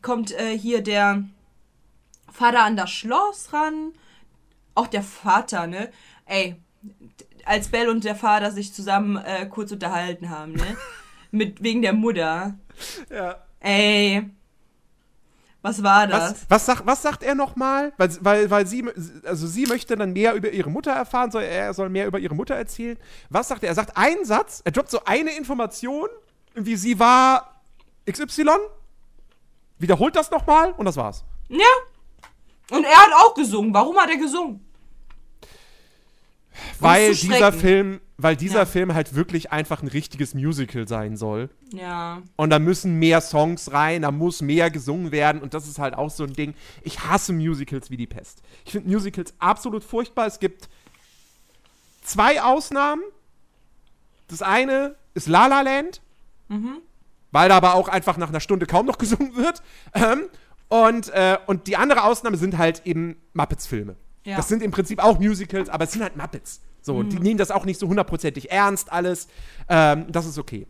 kommt 0.03 0.31
äh, 0.31 0.55
hier 0.57 0.83
der 0.83 1.23
Vater 2.31 2.63
an 2.63 2.75
das 2.77 2.91
Schloss 2.91 3.53
ran. 3.53 3.93
Auch 4.75 4.87
der 4.87 5.01
Vater, 5.03 5.65
ne? 5.65 5.91
Ey, 6.25 6.57
als 7.45 7.69
Belle 7.69 7.89
und 7.89 8.03
der 8.03 8.15
Vater 8.15 8.51
sich 8.51 8.73
zusammen 8.73 9.17
äh, 9.17 9.47
kurz 9.47 9.71
unterhalten 9.71 10.29
haben, 10.29 10.51
ne? 10.53 10.77
Mit, 11.35 11.61
wegen 11.61 11.81
der 11.81 11.93
Mutter. 11.93 12.57
Ja. 13.09 13.37
Ey. 13.59 14.29
Was 15.61 15.81
war 15.81 16.05
das? 16.05 16.31
Was, 16.31 16.45
was, 16.49 16.65
sagt, 16.65 16.85
was 16.85 17.01
sagt 17.01 17.23
er 17.23 17.33
nochmal? 17.33 17.91
Weil, 17.97 18.09
weil, 18.21 18.51
weil 18.51 18.67
sie, 18.67 18.85
also 19.23 19.47
sie 19.47 19.65
möchte 19.65 19.95
dann 19.95 20.13
mehr 20.13 20.35
über 20.35 20.51
ihre 20.51 20.69
Mutter 20.69 20.91
erfahren, 20.91 21.31
soll, 21.31 21.41
er 21.41 21.73
soll 21.73 21.89
mehr 21.89 22.05
über 22.05 22.19
ihre 22.19 22.35
Mutter 22.35 22.53
erzählen. 22.53 22.97
Was 23.31 23.47
sagt 23.47 23.63
er? 23.63 23.69
Er 23.69 23.75
sagt 23.75 23.97
einen 23.97 24.25
Satz, 24.25 24.61
er 24.63 24.71
droppt 24.71 24.91
so 24.91 25.03
eine 25.05 25.35
Information, 25.35 26.07
wie 26.53 26.75
sie 26.75 26.99
war 26.99 27.61
XY, 28.07 28.45
wiederholt 29.79 30.15
das 30.15 30.29
nochmal 30.29 30.71
und 30.73 30.85
das 30.85 30.97
war's. 30.97 31.23
Ja. 31.49 31.65
Und 32.69 32.83
er 32.83 32.95
hat 32.95 33.13
auch 33.13 33.33
gesungen. 33.33 33.73
Warum 33.73 33.97
hat 33.97 34.09
er 34.09 34.17
gesungen? 34.17 34.63
Weil 36.79 37.15
dieser. 37.15 37.51
Film, 37.51 38.01
weil 38.17 38.35
dieser 38.37 38.59
Ja. 38.59 38.65
Film 38.65 38.93
halt 38.93 39.13
wirklich 39.15 39.51
einfach 39.51 39.81
ein 39.81 39.87
richtiges 39.89 40.33
Musical 40.33 40.87
sein 40.87 41.17
soll. 41.17 41.49
Ja. 41.73 42.21
Und 42.37 42.49
da 42.49 42.59
müssen 42.59 42.97
mehr 42.97 43.19
Songs 43.21 43.71
rein, 43.73 44.03
da 44.03 44.11
muss 44.11 44.41
mehr 44.41 44.71
gesungen 44.71 45.11
werden. 45.11 45.41
Und 45.41 45.53
das 45.53 45.67
ist 45.67 45.79
halt 45.79 45.95
auch 45.95 46.09
so 46.09 46.23
ein 46.23 46.33
Ding. 46.33 46.53
Ich 46.83 47.01
hasse 47.01 47.33
Musicals 47.33 47.89
wie 47.89 47.97
die 47.97 48.07
Pest. 48.07 48.41
Ich 48.63 48.71
finde 48.71 48.89
Musicals 48.89 49.33
absolut 49.39 49.83
furchtbar. 49.83 50.27
Es 50.27 50.39
gibt 50.39 50.69
zwei 52.03 52.41
Ausnahmen. 52.41 53.01
Das 54.27 54.41
eine 54.41 54.95
ist 55.13 55.27
La 55.27 55.47
La 55.47 55.61
Land. 55.61 56.01
Weil 57.31 57.49
da 57.49 57.57
aber 57.57 57.73
auch 57.73 57.89
einfach 57.89 58.17
nach 58.17 58.29
einer 58.29 58.39
Stunde 58.39 58.65
kaum 58.65 58.85
noch 58.85 58.97
gesungen 58.99 59.35
wird. 59.35 59.61
Ähm, 59.93 60.23
und, 60.69 61.09
äh, 61.09 61.37
und 61.47 61.67
die 61.67 61.75
andere 61.75 62.03
Ausnahme 62.03 62.37
sind 62.37 62.57
halt 62.57 62.83
eben 62.85 63.17
Muppets-Filme. 63.33 63.95
Ja. 64.23 64.37
Das 64.37 64.47
sind 64.47 64.63
im 64.63 64.71
Prinzip 64.71 65.03
auch 65.03 65.19
Musicals, 65.19 65.69
aber 65.69 65.83
es 65.83 65.91
sind 65.91 66.01
halt 66.01 66.15
Muppets. 66.15 66.61
So, 66.85 67.01
die 67.01 67.19
nehmen 67.19 67.39
das 67.39 67.49
auch 67.49 67.65
nicht 67.65 67.79
so 67.79 67.87
hundertprozentig 67.87 68.51
ernst 68.51 68.91
alles. 68.91 69.27
Ähm, 69.67 70.05
das 70.09 70.27
ist 70.27 70.37
okay. 70.37 70.67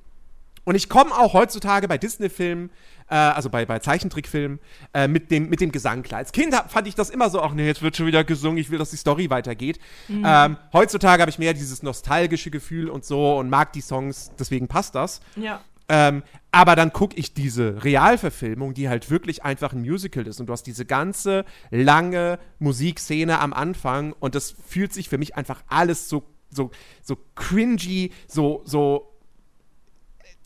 Und 0.63 0.75
ich 0.75 0.87
komme 0.87 1.11
auch 1.11 1.33
heutzutage 1.33 1.87
bei 1.87 1.97
Disney-Filmen, 1.97 2.71
äh, 3.09 3.15
also 3.15 3.49
bei, 3.49 3.65
bei 3.65 3.79
Zeichentrickfilmen, 3.79 4.59
äh, 4.93 5.07
mit, 5.07 5.29
dem, 5.29 5.49
mit 5.49 5.59
dem 5.59 5.71
Gesang 5.71 6.03
klar. 6.03 6.19
Als 6.19 6.31
Kind 6.31 6.55
hab, 6.55 6.71
fand 6.71 6.87
ich 6.87 6.95
das 6.95 7.09
immer 7.09 7.29
so, 7.29 7.41
ach 7.41 7.53
nee, 7.53 7.67
jetzt 7.67 7.81
wird 7.81 7.97
schon 7.97 8.07
wieder 8.07 8.23
gesungen, 8.23 8.57
ich 8.57 8.71
will, 8.71 8.79
dass 8.79 8.91
die 8.91 8.97
Story 8.97 9.29
weitergeht. 9.29 9.77
Ähm, 10.09 10.57
heutzutage 10.73 11.21
habe 11.21 11.29
ich 11.29 11.37
mehr 11.37 11.53
dieses 11.53 11.83
nostalgische 11.83 12.49
Gefühl 12.49 12.89
und 12.89 13.03
so 13.03 13.37
und 13.37 13.49
mag 13.49 13.73
die 13.73 13.81
Songs, 13.81 14.31
deswegen 14.39 14.67
passt 14.67 14.95
das. 14.95 15.19
Ja. 15.35 15.61
Ähm, 15.87 16.23
aber 16.51 16.75
dann 16.75 16.93
gucke 16.93 17.17
ich 17.17 17.33
diese 17.33 17.83
Realverfilmung, 17.83 18.73
die 18.73 18.87
halt 18.87 19.09
wirklich 19.09 19.43
einfach 19.43 19.73
ein 19.73 19.81
Musical 19.81 20.25
ist. 20.25 20.39
Und 20.39 20.47
du 20.47 20.53
hast 20.53 20.63
diese 20.63 20.85
ganze 20.85 21.43
lange 21.69 22.39
Musikszene 22.59 23.39
am 23.39 23.53
Anfang 23.53 24.13
und 24.19 24.35
das 24.35 24.55
fühlt 24.65 24.93
sich 24.93 25.09
für 25.09 25.17
mich 25.17 25.35
einfach 25.35 25.63
alles 25.67 26.07
so, 26.07 26.23
so, 26.49 26.71
so 27.03 27.17
cringy, 27.35 28.11
so, 28.27 28.61
so. 28.65 29.11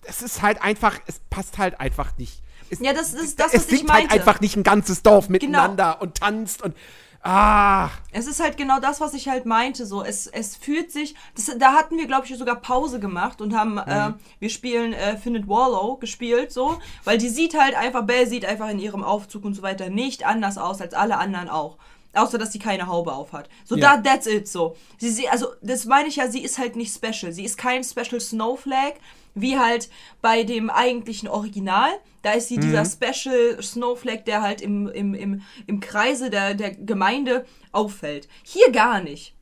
Es 0.04 0.22
ist 0.22 0.42
halt 0.42 0.62
einfach, 0.64 1.00
es 1.06 1.22
passt 1.30 1.58
halt 1.58 1.80
einfach 1.80 2.18
nicht. 2.18 2.42
Es, 2.72 2.80
Ja, 2.80 2.94
das 2.94 3.14
ist 3.14 3.40
das, 3.40 3.54
es 3.54 3.54
was 3.54 3.72
ich 3.72 3.80
singt 3.80 3.92
halt 3.92 4.00
meinte. 4.00 4.16
Genau. 4.16 4.28
einfach 4.28 4.42
nicht 4.42 4.56
ein 4.56 4.64
ganzes 4.64 5.04
Dorf 5.04 5.30
miteinander 5.30 6.02
und 6.02 6.16
tanzt 6.16 6.62
und. 6.62 6.76
Ah, 7.22 7.90
Es 8.12 8.28
ist 8.28 8.40
halt 8.42 8.56
genau 8.56 8.80
das, 8.80 9.02
was 9.02 9.14
ich 9.14 9.28
halt 9.28 9.46
meinte. 9.46 9.86
So, 9.86 10.04
es, 10.04 10.26
es 10.28 10.56
fühlt 10.56 10.92
sich. 10.92 11.16
Das, 11.36 11.52
da 11.58 11.74
hatten 11.74 11.98
wir, 11.98 12.08
glaube 12.08 12.26
ich, 12.26 12.38
sogar 12.38 12.56
Pause 12.56 13.00
gemacht 13.00 13.42
und 13.42 13.56
haben, 13.56 13.78
äh, 13.78 14.14
wir 14.40 14.50
spielen 14.50 14.94
äh, 14.94 15.18
Findet 15.18 15.48
Warlow 15.48 15.98
gespielt, 15.98 16.52
so, 16.52 16.78
weil 17.04 17.18
die 17.18 17.30
sieht 17.30 17.60
halt 17.60 17.76
einfach, 17.76 18.04
Belle 18.04 18.26
sieht 18.28 18.46
einfach 18.46 18.70
in 18.70 18.80
ihrem 18.80 19.04
Aufzug 19.04 19.44
und 19.44 19.54
so 19.54 19.62
weiter 19.62 19.90
nicht 19.90 20.26
anders 20.26 20.58
aus 20.58 20.80
als 20.82 20.94
alle 20.94 21.18
anderen 21.18 21.50
auch. 21.50 21.78
Außer, 22.14 22.38
dass 22.40 22.52
sie 22.52 22.60
keine 22.60 22.88
Haube 22.88 23.14
auf 23.14 23.34
hat. 23.34 23.50
So, 23.66 23.76
Ja. 23.76 23.98
da, 23.98 24.02
that's 24.02 24.26
it, 24.26 24.48
so. 24.48 24.76
Sie, 24.98 25.12
sie, 25.12 25.30
also, 25.30 25.50
das 25.62 25.86
meine 25.86 26.08
ich 26.08 26.16
ja, 26.16 26.28
sie 26.28 26.42
ist 26.42 26.58
halt 26.58 26.76
nicht 26.76 26.92
special. 26.96 27.32
Sie 27.32 27.44
ist 27.46 27.58
kein 27.58 27.84
Special 27.84 28.20
Snowflake, 28.20 28.96
wie 29.42 29.58
halt 29.58 29.90
bei 30.22 30.44
dem 30.44 30.70
eigentlichen 30.70 31.28
Original. 31.30 31.92
Da 32.22 32.34
ist 32.34 32.50
sie 32.50 32.58
dieser 32.58 32.84
Special 32.86 33.62
Snowflake, 33.62 34.24
der 34.24 34.42
halt 34.42 34.62
im, 34.62 34.88
im, 34.90 35.14
im, 35.14 35.42
im 35.68 35.80
Kreise 35.80 36.30
der, 36.30 36.54
der 36.54 36.72
Gemeinde 36.72 37.46
auffällt. 37.72 38.28
Hier 38.44 38.72
gar 38.72 39.02
nicht. 39.02 39.34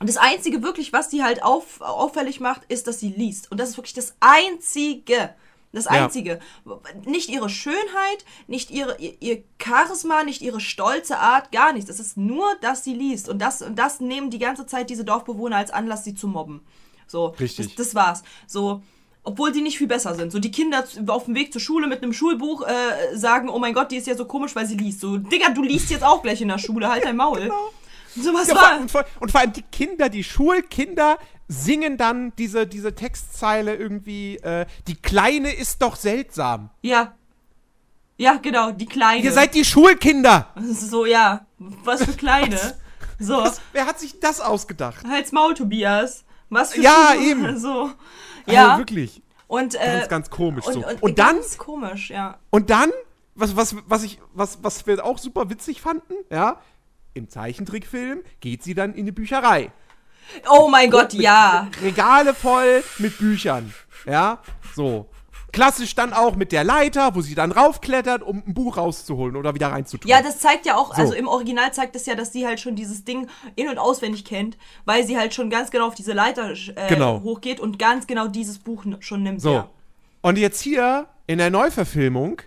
Und 0.00 0.08
das 0.08 0.16
Einzige 0.16 0.62
wirklich, 0.62 0.92
was 0.92 1.10
sie 1.10 1.22
halt 1.22 1.42
auf, 1.42 1.80
auffällig 1.80 2.40
macht, 2.40 2.62
ist, 2.68 2.86
dass 2.86 3.00
sie 3.00 3.10
liest. 3.10 3.50
Und 3.50 3.58
das 3.58 3.70
ist 3.70 3.76
wirklich 3.78 3.94
das 3.94 4.14
Einzige. 4.20 5.34
Das 5.72 5.86
Ja. 5.86 6.04
Einzige. 6.04 6.38
Nicht 7.04 7.28
ihre 7.28 7.48
Schönheit, 7.48 8.24
nicht 8.46 8.70
ihre, 8.70 8.96
ihr, 8.98 9.14
ihr 9.20 9.42
Charisma, 9.60 10.22
nicht 10.22 10.40
ihre 10.40 10.60
stolze 10.60 11.18
Art, 11.18 11.50
gar 11.50 11.72
nichts. 11.72 11.90
Es 11.90 11.98
ist 11.98 12.16
nur, 12.16 12.46
dass 12.60 12.84
sie 12.84 12.94
liest. 12.94 13.28
Und 13.28 13.40
das, 13.40 13.60
und 13.60 13.76
das 13.76 13.98
nehmen 14.00 14.30
die 14.30 14.38
ganze 14.38 14.66
Zeit 14.66 14.88
diese 14.88 15.04
Dorfbewohner 15.04 15.56
als 15.56 15.72
Anlass, 15.72 16.04
sie 16.04 16.14
zu 16.14 16.28
mobben. 16.28 16.60
So. 17.08 17.26
Richtig. 17.40 17.74
Das, 17.74 17.86
das 17.86 17.94
war's. 17.94 18.22
So. 18.46 18.82
Obwohl 19.26 19.52
die 19.52 19.62
nicht 19.62 19.78
viel 19.78 19.86
besser 19.86 20.14
sind. 20.14 20.30
So, 20.32 20.38
die 20.38 20.50
Kinder 20.50 20.84
auf 21.06 21.24
dem 21.24 21.34
Weg 21.34 21.50
zur 21.52 21.60
Schule 21.62 21.86
mit 21.86 22.02
einem 22.02 22.12
Schulbuch 22.12 22.66
äh, 22.66 23.16
sagen, 23.16 23.48
oh 23.48 23.58
mein 23.58 23.72
Gott, 23.72 23.90
die 23.90 23.96
ist 23.96 24.06
ja 24.06 24.14
so 24.14 24.26
komisch, 24.26 24.54
weil 24.54 24.66
sie 24.66 24.76
liest. 24.76 25.00
So, 25.00 25.16
Digga, 25.16 25.48
du 25.50 25.62
liest 25.62 25.90
jetzt 25.90 26.04
auch 26.04 26.22
gleich 26.22 26.42
in 26.42 26.48
der 26.48 26.58
Schule, 26.58 26.88
halt 26.90 27.04
dein 27.04 27.16
Maul. 27.16 27.50
So 28.16 28.32
was 28.34 28.48
Ja, 28.48 28.54
war. 28.54 28.80
und, 28.80 28.90
vor, 28.90 29.04
und 29.20 29.30
vor 29.32 29.40
allem 29.40 29.52
die 29.54 29.62
Kinder, 29.62 30.08
die 30.10 30.22
Schulkinder 30.22 31.18
singen 31.48 31.96
dann 31.96 32.32
diese, 32.36 32.66
diese 32.66 32.94
Textzeile 32.94 33.74
irgendwie, 33.74 34.36
äh, 34.36 34.66
die 34.86 34.94
Kleine 34.94 35.52
ist 35.52 35.80
doch 35.82 35.96
seltsam. 35.96 36.70
Ja. 36.82 37.14
Ja, 38.16 38.34
genau, 38.36 38.70
die 38.70 38.86
Kleine. 38.86 39.24
Ihr 39.24 39.32
seid 39.32 39.54
die 39.54 39.64
Schulkinder. 39.64 40.48
So, 40.60 41.06
ja. 41.06 41.46
Was 41.58 42.04
für 42.04 42.12
Kleine. 42.12 42.58
So. 43.18 43.38
Was, 43.38 43.60
wer 43.72 43.86
hat 43.86 43.98
sich 43.98 44.20
das 44.20 44.40
ausgedacht? 44.40 45.04
Halt's 45.08 45.32
Maul, 45.32 45.54
Tobias. 45.54 46.24
Was 46.50 46.74
für 46.74 46.82
Ja, 46.82 47.12
Schuhe. 47.14 47.24
eben. 47.24 47.58
So. 47.58 47.90
Ja. 48.46 48.70
Also 48.72 48.78
wirklich. 48.78 49.22
und, 49.46 49.74
äh, 49.74 49.78
Ganz, 49.78 50.08
ganz 50.08 50.30
komisch 50.30 50.66
und, 50.66 50.72
so. 50.74 50.86
Und, 50.86 51.02
Und 51.02 51.18
dann, 51.18 51.36
Ganz 51.36 51.58
komisch, 51.58 52.10
ja. 52.10 52.38
und 52.50 52.70
dann, 52.70 52.90
was, 53.34 53.56
was, 53.56 53.76
was, 53.86 54.02
ich, 54.02 54.20
was, 54.32 54.58
was 54.62 54.86
wir 54.86 55.04
auch 55.04 55.18
super 55.18 55.50
witzig 55.50 55.80
fanden, 55.80 56.14
ja, 56.30 56.60
im 57.14 57.28
Zeichentrickfilm 57.28 58.22
geht 58.40 58.62
sie 58.62 58.74
dann 58.74 58.94
in 58.94 59.02
eine 59.02 59.12
Bücherei. 59.12 59.70
Oh 60.50 60.68
mein 60.68 60.90
Gott, 60.90 61.12
ja. 61.12 61.68
Regale 61.82 62.34
voll 62.34 62.82
mit 62.98 63.18
Büchern. 63.18 63.72
Ja, 64.06 64.38
so. 64.74 65.08
Klassisch 65.54 65.94
dann 65.94 66.12
auch 66.12 66.34
mit 66.34 66.50
der 66.50 66.64
Leiter, 66.64 67.14
wo 67.14 67.20
sie 67.20 67.36
dann 67.36 67.52
raufklettert, 67.52 68.22
um 68.22 68.42
ein 68.44 68.54
Buch 68.54 68.76
rauszuholen 68.76 69.36
oder 69.36 69.54
wieder 69.54 69.68
reinzutun. 69.68 70.10
Ja, 70.10 70.20
das 70.20 70.40
zeigt 70.40 70.66
ja 70.66 70.76
auch, 70.76 70.94
So. 70.94 71.00
also 71.00 71.14
im 71.14 71.28
Original 71.28 71.72
zeigt 71.72 71.94
es 71.94 72.06
ja, 72.06 72.16
dass 72.16 72.32
sie 72.32 72.44
halt 72.44 72.58
schon 72.58 72.74
dieses 72.74 73.04
Ding 73.04 73.28
in- 73.54 73.68
und 73.68 73.78
auswendig 73.78 74.24
kennt, 74.24 74.58
weil 74.84 75.06
sie 75.06 75.16
halt 75.16 75.32
schon 75.32 75.50
ganz 75.50 75.70
genau 75.70 75.86
auf 75.86 75.94
diese 75.94 76.12
Leiter 76.12 76.50
äh, 76.50 76.88
Genau. 76.88 77.22
hochgeht 77.22 77.60
und 77.60 77.78
ganz 77.78 78.06
genau 78.08 78.26
dieses 78.26 78.58
Buch 78.58 78.84
schon 78.98 79.22
nimmt. 79.22 79.40
So. 79.40 79.52
Ja. 79.52 79.70
Und 80.22 80.38
jetzt 80.38 80.60
hier 80.60 81.06
in 81.28 81.38
der 81.38 81.50
Neuverfilmung 81.50 82.42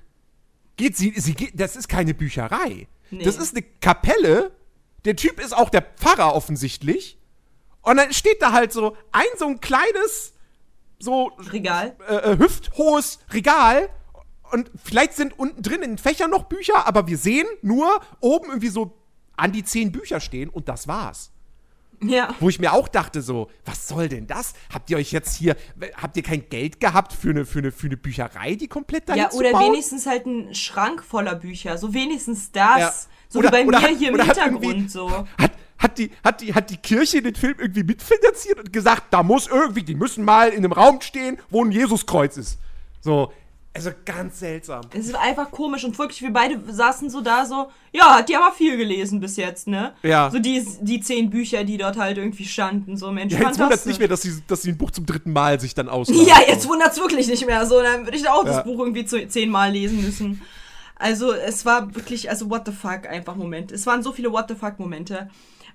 geht 0.76 0.98
sie, 0.98 1.14
sie 1.16 1.34
geht, 1.34 1.60
das 1.60 1.76
ist 1.78 1.88
keine 1.88 2.14
Bücherei. 2.14 2.88
Nee. 3.10 3.24
Das 3.24 3.38
ist 3.38 3.56
eine 3.56 3.64
Kapelle. 3.80 4.52
Der 5.06 5.16
Typ 5.16 5.40
ist 5.40 5.56
auch 5.56 5.70
der 5.70 5.82
Pfarrer 5.82 6.36
offensichtlich. 6.36 7.18
Und 7.82 7.96
dann 7.98 8.12
steht 8.12 8.42
da 8.42 8.52
halt 8.52 8.74
so 8.74 8.98
ein 9.14 9.24
so 9.38 9.48
ein 9.48 9.62
kleines, 9.62 10.34
so 11.00 11.32
Regal. 11.52 11.96
äh, 12.10 12.16
äh, 12.34 12.38
hüfthohes 12.38 13.20
Regal. 13.32 13.90
Und 14.52 14.72
vielleicht 14.84 15.14
sind 15.14 15.38
unten 15.38 15.62
drin 15.62 15.82
in 15.82 15.92
den 15.92 15.98
Fächern 15.98 16.30
noch 16.30 16.46
Bücher, 16.46 16.88
aber 16.88 17.08
wir 17.08 17.18
sehen 17.18 17.46
nur 17.62 18.00
oben 18.22 18.48
irgendwie 18.48 18.70
so 18.70 18.98
an 19.36 19.52
die 19.52 19.64
zehn 19.64 19.92
Bücher 19.92 20.20
stehen 20.20 20.50
und 20.50 20.70
das 20.70 20.88
war's. 20.88 21.32
Ja. 22.02 22.34
Wo 22.40 22.48
ich 22.48 22.60
mir 22.60 22.74
auch 22.74 22.88
dachte, 22.88 23.22
so, 23.24 23.50
was 23.66 23.88
soll 23.88 24.08
denn 24.08 24.28
das? 24.28 24.54
Habt 24.72 24.90
ihr 24.92 24.98
euch 24.98 25.12
jetzt 25.12 25.36
hier, 25.36 25.56
habt 26.00 26.16
ihr 26.16 26.22
kein 26.24 26.48
Geld 26.48 26.80
gehabt 26.80 27.12
für 27.12 27.32
eine, 27.32 27.44
für 27.46 27.58
eine, 27.60 27.72
für 27.72 27.88
eine 27.88 27.98
Bücherei, 27.98 28.54
die 28.56 28.68
komplett 28.68 29.10
dahin 29.10 29.24
Ja, 29.24 29.30
zu 29.32 29.38
oder 29.40 29.52
bauen? 29.52 29.72
wenigstens 29.72 30.06
halt 30.06 30.26
ein 30.28 30.54
Schrank 30.54 31.04
voller 31.04 31.34
Bücher. 31.36 31.78
So 31.80 31.94
wenigstens 31.96 32.52
das. 32.52 32.80
Ja. 32.80 32.94
So 33.30 33.40
Oder- 33.40 33.50
wie 33.50 33.52
bei 33.52 33.66
mir 33.66 33.82
hat- 33.82 33.98
hier 33.98 34.10
im 34.14 34.22
Hintergrund 34.22 34.92
so. 34.92 35.28
Hat, 35.40 35.47
hat, 35.80 35.98
die, 35.98 36.12
hat, 36.24 36.42
die, 36.42 36.54
hat 36.54 36.70
die 36.70 36.78
Kirche 36.78 37.22
den 37.22 37.36
Film 37.36 37.56
irgendwie 37.60 37.84
mitfinanziert 37.84 38.60
und 38.60 38.74
gesagt, 38.74 39.06
da 39.12 39.24
muss 39.24 39.48
irgendwie, 39.48 39.84
die 39.84 39.96
müssen 39.96 40.26
mal 40.26 40.50
in 40.50 40.58
einem 40.60 40.72
Raum 40.72 41.02
stehen, 41.02 41.38
wo 41.50 41.64
ein 41.64 41.72
Jesuskreuz 41.72 42.38
ist. 42.38 42.58
So, 43.02 43.32
also 43.74 43.92
ganz 44.06 44.40
seltsam. 44.40 44.82
Es 44.92 45.06
ist 45.06 45.16
einfach 45.16 45.52
komisch 45.52 45.84
und 45.84 46.00
wirklich, 46.00 46.24
wir 46.24 46.34
beide 46.34 46.60
saßen 46.68 47.12
so 47.12 47.22
da 47.22 47.46
so, 47.46 47.70
ja, 47.92 48.16
hat 48.16 48.28
die 48.28 48.36
aber 48.36 48.52
viel 48.52 48.76
gelesen 48.76 49.20
bis 49.20 49.36
jetzt, 49.38 49.68
ne? 49.68 49.94
Ja. 50.02 50.32
So 50.32 50.40
die, 50.40 50.66
die 50.82 51.00
zehn 51.00 51.30
Bücher, 51.30 51.64
die 51.64 51.78
dort 51.78 51.96
halt 51.96 52.18
irgendwie 52.18 52.46
standen, 52.46 52.98
so 52.98 53.12
Mensch, 53.12 53.34
Ja, 53.34 53.42
jetzt 53.42 53.60
wundert 53.60 53.78
es 53.78 53.86
nicht 53.86 54.00
mehr, 54.00 54.08
dass 54.08 54.24
sie, 54.24 54.42
dass 54.48 54.64
sie 54.64 54.72
ein 54.72 54.80
Buch 54.80 54.90
zum 54.90 55.06
dritten 55.06 55.32
Mal 55.32 55.60
sich 55.60 55.76
dann 55.76 55.90
ausleihen. 55.90 56.26
Ja, 56.26 56.38
jetzt 56.48 56.68
wundert's 56.68 56.98
wirklich 56.98 57.28
nicht 57.28 57.46
mehr. 57.46 57.68
So, 57.68 57.80
dann 57.80 58.06
würde 58.06 58.18
ich 58.18 58.28
auch 58.28 58.46
Ja. 58.46 58.54
das 58.54 58.64
Buch 58.64 58.80
irgendwie 58.80 59.06
zu, 59.06 59.28
zehnmal 59.28 59.72
lesen 59.72 60.02
müssen. 60.02 60.42
Also, 60.96 61.32
es 61.32 61.64
war 61.64 61.94
wirklich, 61.94 62.32
also 62.32 62.50
what 62.50 62.64
the 62.66 62.72
fuck 62.72 63.08
einfach 63.08 63.36
Moment. 63.36 63.72
Es 63.72 63.86
waren 63.86 64.02
so 64.02 64.12
viele 64.12 64.32
what 64.32 64.46
the 64.50 64.56
fuck 64.56 64.80
Momente. 64.80 65.30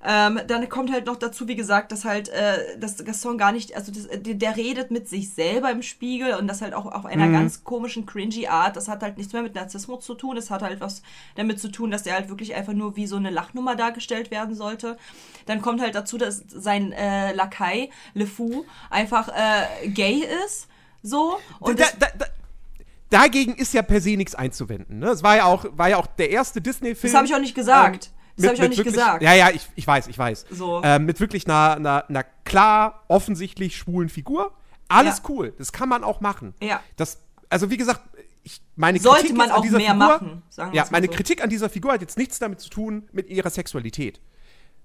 Ähm, 0.04 0.40
dann 0.48 0.68
kommt 0.68 0.90
halt 0.90 1.06
noch 1.06 1.16
dazu, 1.16 1.46
wie 1.46 1.54
gesagt, 1.54 1.92
dass 1.92 2.04
halt 2.04 2.28
äh, 2.28 2.76
dass 2.78 3.04
Gaston 3.04 3.38
gar 3.38 3.52
nicht, 3.52 3.76
also 3.76 3.92
das, 3.92 4.08
der, 4.08 4.34
der 4.34 4.56
redet 4.56 4.90
mit 4.90 5.08
sich 5.08 5.32
selber 5.32 5.70
im 5.70 5.82
Spiegel 5.82 6.34
und 6.34 6.48
das 6.48 6.60
halt 6.60 6.74
auch 6.74 6.86
auf 6.86 7.06
einer 7.06 7.30
ganz 7.30 7.62
komischen, 7.62 8.04
cringy 8.04 8.48
Art. 8.48 8.76
Das 8.76 8.88
hat 8.88 9.02
halt 9.02 9.16
nichts 9.16 9.32
mehr 9.32 9.42
mit 9.42 9.54
Narzissmus 9.54 10.04
zu 10.04 10.14
tun. 10.14 10.36
Es 10.36 10.50
hat 10.50 10.62
halt 10.62 10.80
was 10.80 11.02
damit 11.36 11.60
zu 11.60 11.70
tun, 11.70 11.92
dass 11.92 12.02
der 12.02 12.14
halt 12.14 12.28
wirklich 12.28 12.54
einfach 12.54 12.72
nur 12.72 12.96
wie 12.96 13.06
so 13.06 13.16
eine 13.16 13.30
Lachnummer 13.30 13.76
dargestellt 13.76 14.32
werden 14.32 14.56
sollte. 14.56 14.96
Dann 15.46 15.62
kommt 15.62 15.80
halt 15.80 15.94
dazu, 15.94 16.18
dass 16.18 16.42
sein 16.48 16.90
äh, 16.92 17.32
Lakai, 17.32 17.90
Le 18.14 18.26
Fou, 18.26 18.64
einfach 18.90 19.28
äh, 19.28 19.88
gay 19.88 20.26
ist. 20.44 20.66
So. 21.02 21.38
Und 21.60 21.78
da, 21.78 21.84
das, 21.84 21.98
da, 21.98 22.06
da, 22.18 22.26
dagegen 23.10 23.54
ist 23.54 23.72
ja 23.72 23.82
per 23.82 24.00
se 24.00 24.16
nichts 24.16 24.34
einzuwenden. 24.34 24.98
Ne? 24.98 25.10
Es 25.10 25.22
war 25.22 25.36
ja 25.36 25.44
auch, 25.44 25.64
war 25.72 25.90
ja 25.90 25.96
auch 25.96 26.06
der 26.06 26.30
erste 26.30 26.60
Disney-Film. 26.60 27.12
das 27.12 27.16
habe 27.16 27.26
ich 27.26 27.34
auch 27.34 27.40
nicht 27.40 27.54
gesagt. 27.54 28.06
Ähm, 28.06 28.21
das 28.36 28.46
habe 28.46 28.54
ich 28.56 28.62
auch 28.62 28.68
nicht 28.68 28.78
wirklich, 28.78 28.94
gesagt. 28.94 29.22
Ja, 29.22 29.34
ja, 29.34 29.50
ich, 29.50 29.66
ich 29.74 29.86
weiß, 29.86 30.06
ich 30.08 30.18
weiß. 30.18 30.46
So. 30.50 30.80
Ähm, 30.84 31.06
mit 31.06 31.20
wirklich 31.20 31.46
einer, 31.46 31.76
einer, 31.76 32.08
einer 32.08 32.24
klar, 32.44 33.04
offensichtlich 33.08 33.76
schwulen 33.76 34.08
Figur. 34.08 34.52
Alles 34.88 35.18
Ja. 35.18 35.24
cool. 35.30 35.54
Das 35.58 35.72
kann 35.72 35.88
man 35.88 36.04
auch 36.04 36.20
machen. 36.20 36.54
Ja. 36.62 36.80
Das, 36.96 37.18
also 37.48 37.70
wie 37.70 37.76
gesagt, 37.76 38.00
ich, 38.44 38.60
meine 38.76 38.98
Sollte 38.98 39.20
Kritik 39.22 39.36
man 39.36 39.50
auch 39.52 39.60
dieser 39.62 39.78
mehr 39.78 39.92
Figur, 39.92 40.06
machen, 40.08 40.42
sagen 40.48 40.74
Ja, 40.74 40.86
meine 40.90 41.06
so. 41.06 41.12
Kritik 41.12 41.42
an 41.42 41.48
dieser 41.50 41.68
Figur 41.70 41.92
hat 41.92 42.00
jetzt 42.00 42.18
nichts 42.18 42.38
damit 42.38 42.60
zu 42.60 42.68
tun 42.70 43.08
mit 43.12 43.28
ihrer 43.28 43.50
Sexualität. 43.50 44.20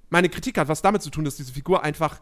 Meine 0.09 0.29
Kritik 0.29 0.57
hat 0.57 0.67
was 0.67 0.81
damit 0.81 1.01
zu 1.01 1.09
tun, 1.09 1.25
dass 1.25 1.35
diese 1.37 1.51
Figur 1.51 1.83
einfach 1.83 2.19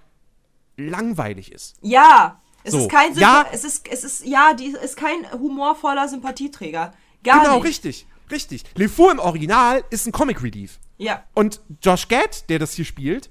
langweilig 0.77 1.51
ist. 1.51 1.75
Ja. 1.81 2.41
Es 2.63 2.71
So. 2.71 2.79
ist 2.79 2.89
kein 2.89 3.13
Sympa- 3.13 3.19
Ja. 3.21 3.45
es 3.51 3.63
ist 3.63 3.87
es 3.91 4.03
ist 4.03 4.25
ja, 4.25 4.53
die 4.53 4.67
ist 4.67 4.97
kein 4.97 5.31
humorvoller 5.31 6.07
Sympathieträger. 6.07 6.93
Gar 7.23 7.41
genau, 7.41 7.55
nicht. 7.55 7.65
richtig. 7.65 8.07
Richtig. 8.31 8.63
Le 8.75 8.89
Fou 8.89 9.09
im 9.09 9.19
Original 9.19 9.83
ist 9.89 10.05
ein 10.05 10.11
Comic 10.11 10.41
Relief. 10.43 10.79
Ja. 10.97 11.23
Und 11.33 11.61
Josh 11.81 12.07
Gad, 12.07 12.49
der 12.49 12.59
das 12.59 12.73
hier 12.73 12.85
spielt, 12.85 13.29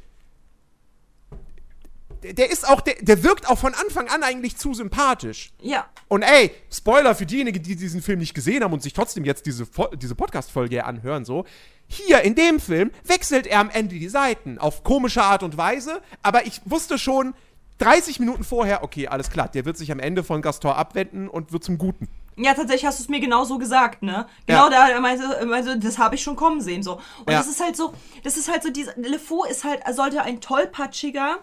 der, 2.33 2.50
ist 2.50 2.66
auch, 2.66 2.80
der, 2.80 2.94
der 3.00 3.22
wirkt 3.22 3.48
auch 3.48 3.59
von 3.59 3.74
Anfang 3.74 4.09
an 4.09 4.22
eigentlich 4.22 4.57
zu 4.57 4.72
sympathisch. 4.74 5.52
Ja. 5.61 5.87
Und 6.09 6.22
ey, 6.22 6.52
Spoiler 6.72 7.14
für 7.14 7.26
diejenigen, 7.26 7.62
die 7.62 7.76
diesen 7.76 8.02
Film 8.02 8.18
nicht 8.18 8.35
gesehen 8.35 8.64
haben 8.64 8.72
und 8.72 8.83
sich 8.83 8.92
trotzdem 8.92 9.24
jetzt 9.24 9.46
diese, 9.46 9.66
diese 9.96 10.14
Podcast-Folge 10.14 10.85
anhören, 10.85 11.24
so. 11.24 11.44
Hier 11.87 12.22
in 12.22 12.35
dem 12.35 12.61
Film 12.61 12.90
wechselt 13.04 13.46
er 13.46 13.61
am 13.61 13.68
Ende 13.68 13.96
die 13.96 14.09
Seiten 14.09 14.59
auf 14.59 14.85
komische 14.85 15.22
Art 15.22 15.42
und 15.42 15.59
Weise, 15.59 16.00
aber 16.22 16.46
ich 16.46 16.62
wusste 16.64 16.98
schon 16.98 17.35
30 17.78 18.20
Minuten 18.20 18.42
vorher, 18.42 18.83
okay, 18.83 19.09
alles 19.09 19.30
klar, 19.30 19.48
der 19.48 19.66
wird 19.66 19.76
sich 19.76 19.92
am 19.92 19.98
Ende 19.98 20.24
von 20.24 20.40
Gaston 20.40 20.72
abwenden 20.72 21.28
und 21.28 21.52
wird 21.52 21.62
zum 21.62 21.76
Guten. 21.76 22.09
Ja, 22.37 22.55
tatsächlich 22.55 22.85
hast 22.87 22.99
du 22.99 23.05
es 23.05 23.09
mir 23.09 23.20
genau 23.20 23.44
so 23.44 23.59
gesagt, 23.59 24.03
ne? 24.03 24.27
Genau 24.47 24.68
Ja. 24.70 24.88
da 24.90 25.01
meinte, 25.01 25.47
meinte 25.47 25.79
das 25.79 25.99
habe 25.99 26.16
ich 26.16 26.23
schon 26.23 26.35
kommen 26.37 26.61
sehen, 26.61 26.83
so. 26.83 26.94
Und 27.25 27.31
Ja. 27.33 27.38
das 27.38 27.47
ist 27.47 27.62
halt 27.62 27.77
so, 27.77 27.94
das 28.25 28.37
ist 28.37 28.51
halt 28.51 28.62
so, 28.62 28.70
diese, 28.70 28.92
LeFou 28.97 29.44
ist 29.44 29.62
halt, 29.64 29.83
sollte 29.94 30.23
ein 30.23 30.40
tollpatschiger 30.40 31.38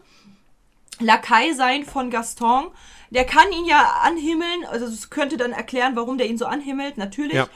Lakai 0.99 1.53
sein 1.53 1.85
von 1.85 2.09
Gaston. 2.11 2.67
Der 3.09 3.25
kann 3.25 3.51
ihn 3.51 3.65
ja 3.65 3.95
anhimmeln, 4.03 4.65
also 4.69 4.85
es 4.85 5.09
könnte 5.09 5.35
dann 5.37 5.51
erklären, 5.51 5.95
warum 5.95 6.17
der 6.17 6.27
ihn 6.27 6.37
so 6.37 6.45
anhimmelt, 6.45 6.97
natürlich. 6.97 7.33
Ja. 7.33 7.47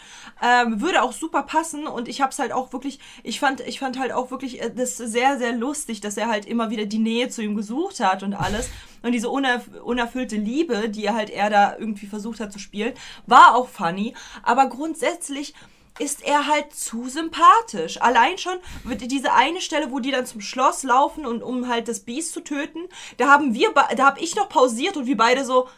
Ähm, 0.42 0.82
würde 0.82 1.02
auch 1.02 1.14
super 1.14 1.44
passen 1.44 1.88
und 1.88 2.10
ich 2.10 2.22
hab's 2.22 2.40
halt 2.40 2.52
auch 2.52 2.74
wirklich, 2.74 3.00
ich 3.24 3.40
fand, 3.40 3.62
ich 3.62 3.80
fand 3.80 3.98
halt 3.98 4.12
auch 4.12 4.32
wirklich 4.32 4.62
äh, 4.62 4.70
das 4.70 4.98
sehr, 4.98 5.38
sehr 5.38 5.54
lustig, 5.54 6.02
dass 6.02 6.18
er 6.18 6.28
halt 6.28 6.46
immer 6.46 6.70
wieder 6.70 6.86
die 6.86 7.00
Nähe 7.00 7.30
zu 7.30 7.42
ihm 7.42 7.56
gesucht 7.56 8.02
hat 8.02 8.22
und 8.22 8.34
alles. 8.34 8.70
Und 9.02 9.14
diese 9.14 9.30
unerf 9.30 9.64
unerfüllte 9.84 10.36
Liebe, 10.36 10.90
die 10.90 11.06
er 11.06 11.16
halt 11.16 11.30
er 11.30 11.50
da 11.50 11.78
irgendwie 11.78 12.08
versucht 12.08 12.40
hat 12.40 12.52
zu 12.52 12.60
spielen, 12.60 12.94
war 13.28 13.56
auch 13.56 13.70
funny. 13.70 14.14
Aber 14.44 14.68
grundsätzlich 14.68 15.54
ist 16.00 16.24
er 16.24 16.48
halt 16.48 16.74
zu 16.74 17.08
sympathisch. 17.08 18.02
Allein 18.02 18.38
schon 18.38 18.58
diese 18.84 19.34
eine 19.34 19.62
Stelle, 19.62 19.92
wo 19.92 20.00
die 20.00 20.12
dann 20.12 20.26
zum 20.26 20.42
Schloss 20.42 20.84
laufen 20.84 21.26
und 21.26 21.42
um 21.42 21.70
halt 21.70 21.88
das 21.88 22.02
Biest 22.02 22.34
zu 22.34 22.42
töten, 22.42 22.80
da 23.18 23.30
haben 23.30 23.54
wir, 23.54 23.74
da 23.96 24.06
habe 24.06 24.20
ich 24.20 24.36
noch 24.36 24.50
pausiert 24.50 24.98
und 24.98 25.06
wir 25.06 25.18
beide 25.18 25.46
so, 25.46 25.70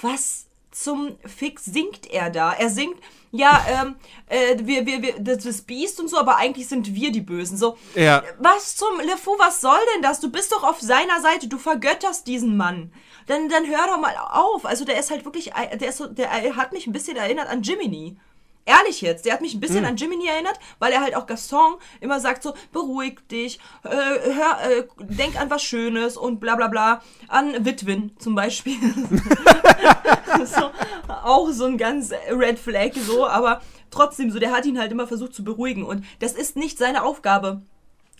was 0.00 0.46
zum 0.72 1.16
Fix 1.24 1.64
singt 1.64 2.10
er 2.10 2.30
da? 2.30 2.52
Er 2.52 2.68
singt, 2.70 2.96
ja, 3.30 3.64
ähm, 3.68 3.96
äh, 4.26 4.56
wir, 4.60 4.84
wir, 4.86 5.02
wir, 5.02 5.14
das 5.18 5.46
ist 5.46 5.66
Biest 5.66 6.00
und 6.00 6.08
so, 6.08 6.18
aber 6.18 6.36
eigentlich 6.36 6.68
sind 6.68 6.94
wir 6.94 7.10
die 7.12 7.20
Bösen. 7.20 7.56
So, 7.56 7.78
Ja. 7.94 8.22
was 8.38 8.76
zum 8.76 9.00
LeFou, 9.00 9.38
was 9.38 9.60
soll 9.60 9.78
denn 9.94 10.02
das? 10.02 10.20
Du 10.20 10.30
bist 10.30 10.52
doch 10.52 10.64
auf 10.64 10.80
seiner 10.80 11.20
Seite, 11.20 11.48
du 11.48 11.58
vergötterst 11.58 12.26
diesen 12.26 12.56
Mann. 12.56 12.92
Dann, 13.26 13.48
dann 13.48 13.66
hör 13.66 13.86
doch 13.86 14.00
mal 14.00 14.14
auf. 14.16 14.66
Also 14.66 14.84
der 14.84 14.98
ist 14.98 15.10
halt 15.10 15.24
wirklich, 15.24 15.52
der 15.52 15.88
ist 15.88 15.98
so, 15.98 16.06
der 16.08 16.56
hat 16.56 16.72
mich 16.72 16.86
ein 16.86 16.92
bisschen 16.92 17.16
erinnert 17.16 17.48
an 17.48 17.62
Jiminy. 17.62 18.16
Ehrlich 18.64 19.00
jetzt, 19.00 19.24
der 19.24 19.32
hat 19.32 19.40
mich 19.40 19.54
ein 19.54 19.60
bisschen 19.60 19.84
an 19.84 19.96
Jiminy 19.96 20.26
erinnert, 20.28 20.56
weil 20.78 20.92
er 20.92 21.00
halt 21.00 21.16
auch 21.16 21.26
Gaston 21.26 21.74
immer 22.00 22.20
sagt 22.20 22.44
so, 22.44 22.54
beruhig 22.72 23.18
dich, 23.28 23.58
äh, 23.82 23.88
hör, 23.90 24.58
äh, 24.70 24.84
denk 25.00 25.40
an 25.40 25.50
was 25.50 25.64
Schönes 25.64 26.16
und 26.16 26.38
bla 26.38 26.54
bla 26.54 26.68
bla. 26.68 27.02
An 27.26 27.64
Witwen 27.64 28.12
zum 28.20 28.36
Beispiel. 28.36 28.76
so, 30.44 30.70
auch 31.08 31.50
so 31.50 31.66
ein 31.66 31.78
ganz 31.78 32.12
Red 32.30 32.58
Flag 32.58 32.92
so, 32.94 33.26
aber 33.26 33.60
trotzdem 33.90 34.30
so, 34.30 34.38
der 34.38 34.52
hat 34.52 34.66
ihn 34.66 34.78
halt 34.78 34.92
immer 34.92 35.06
versucht 35.06 35.34
zu 35.34 35.44
beruhigen 35.44 35.84
und 35.84 36.04
das 36.20 36.32
ist 36.32 36.56
nicht 36.56 36.78
seine 36.78 37.02
Aufgabe. 37.02 37.62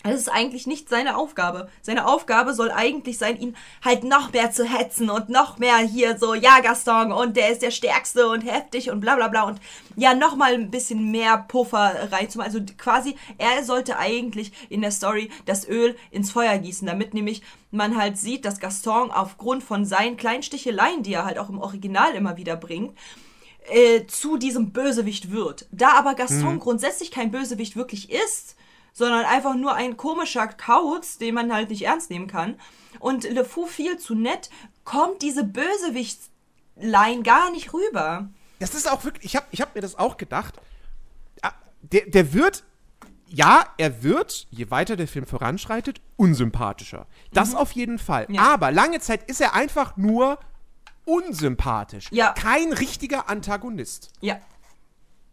Das 0.03 0.15
ist 0.15 0.27
eigentlich 0.29 0.67
nicht 0.67 0.89
seine 0.89 1.15
Aufgabe. 1.15 1.69
Seine 1.81 2.05
Aufgabe 2.05 2.53
soll 2.53 2.71
eigentlich 2.71 3.17
sein, 3.17 3.39
ihn 3.39 3.55
halt 3.81 4.03
noch 4.03 4.33
mehr 4.33 4.51
zu 4.51 4.65
hetzen 4.65 5.09
und 5.09 5.29
noch 5.29 5.59
mehr 5.59 5.77
hier 5.77 6.17
so, 6.17 6.33
ja, 6.33 6.59
Gaston, 6.59 7.13
und 7.13 7.37
der 7.37 7.51
ist 7.51 7.61
der 7.61 7.71
Stärkste 7.71 8.27
und 8.27 8.41
heftig 8.41 8.91
und 8.91 8.99
bla 8.99 9.15
bla 9.15 9.29
bla 9.29 9.43
und 9.43 9.61
ja, 9.95 10.13
noch 10.13 10.35
mal 10.35 10.55
ein 10.55 10.71
bisschen 10.71 11.09
mehr 11.11 11.37
Puffer 11.37 12.11
reinzumachen. 12.11 12.53
Also 12.53 12.65
quasi, 12.77 13.15
er 13.37 13.63
sollte 13.63 13.97
eigentlich 13.97 14.51
in 14.69 14.81
der 14.81 14.91
Story 14.91 15.31
das 15.45 15.65
Öl 15.65 15.95
ins 16.11 16.31
Feuer 16.31 16.57
gießen, 16.57 16.85
damit 16.85 17.13
nämlich 17.13 17.41
man 17.73 17.97
halt 17.97 18.17
sieht, 18.17 18.45
dass 18.45 18.59
Gaston 18.59 19.11
aufgrund 19.11 19.63
von 19.63 19.85
seinen 19.85 20.17
kleinen 20.17 20.43
Sticheleien, 20.43 21.03
die 21.03 21.13
er 21.13 21.25
halt 21.25 21.37
auch 21.39 21.49
im 21.49 21.59
Original 21.59 22.13
immer 22.15 22.37
wieder 22.37 22.55
bringt, 22.55 22.97
äh, 23.69 24.05
zu 24.05 24.37
diesem 24.37 24.71
Bösewicht 24.71 25.31
wird. 25.31 25.67
Da 25.71 25.93
aber 25.93 26.15
Gaston 26.15 26.59
grundsätzlich 26.59 27.11
kein 27.11 27.31
Bösewicht 27.31 27.75
wirklich 27.75 28.11
ist, 28.11 28.55
sondern 28.93 29.25
einfach 29.25 29.55
nur 29.55 29.73
ein 29.73 29.97
komischer 29.97 30.47
Kauz, 30.47 31.17
den 31.17 31.33
man 31.35 31.51
halt 31.51 31.69
nicht 31.69 31.83
ernst 31.85 32.09
nehmen 32.09 32.27
kann, 32.27 32.59
und 32.99 33.23
LeFou 33.23 33.65
viel 33.65 33.97
zu 33.97 34.13
nett, 34.13 34.49
kommt 34.83 35.21
diese 35.21 35.43
Bösewicht-Line 35.43 37.23
gar 37.23 37.51
nicht 37.51 37.73
rüber. 37.73 38.29
Das 38.59 38.75
ist 38.75 38.89
auch 38.89 39.03
wirklich, 39.03 39.25
ich 39.25 39.35
habe 39.35 39.47
ich 39.51 39.61
hab 39.61 39.73
mir 39.75 39.81
das 39.81 39.97
auch 39.97 40.17
gedacht. 40.17 40.55
Ah, 41.41 41.53
Der, 41.81 42.05
der 42.05 42.33
wird, 42.33 42.63
ja, 43.35 43.65
er 43.77 44.03
wird, 44.03 44.45
je 44.51 44.69
weiter 44.69 44.95
der 44.95 45.07
Film 45.07 45.25
voranschreitet, 45.25 46.01
unsympathischer. 46.17 47.07
Das 47.31 47.55
auf 47.55 47.71
jeden 47.71 47.97
Fall. 47.97 48.27
Ja. 48.29 48.53
Aber 48.53 48.71
lange 48.71 48.99
Zeit 48.99 49.27
ist 49.27 49.41
er 49.41 49.55
einfach 49.55 49.97
nur 49.97 50.37
unsympathisch. 51.05 52.09
Ja. 52.11 52.33
Kein 52.33 52.71
richtiger 52.73 53.29
Antagonist. 53.29 54.11
Ja. 54.21 54.39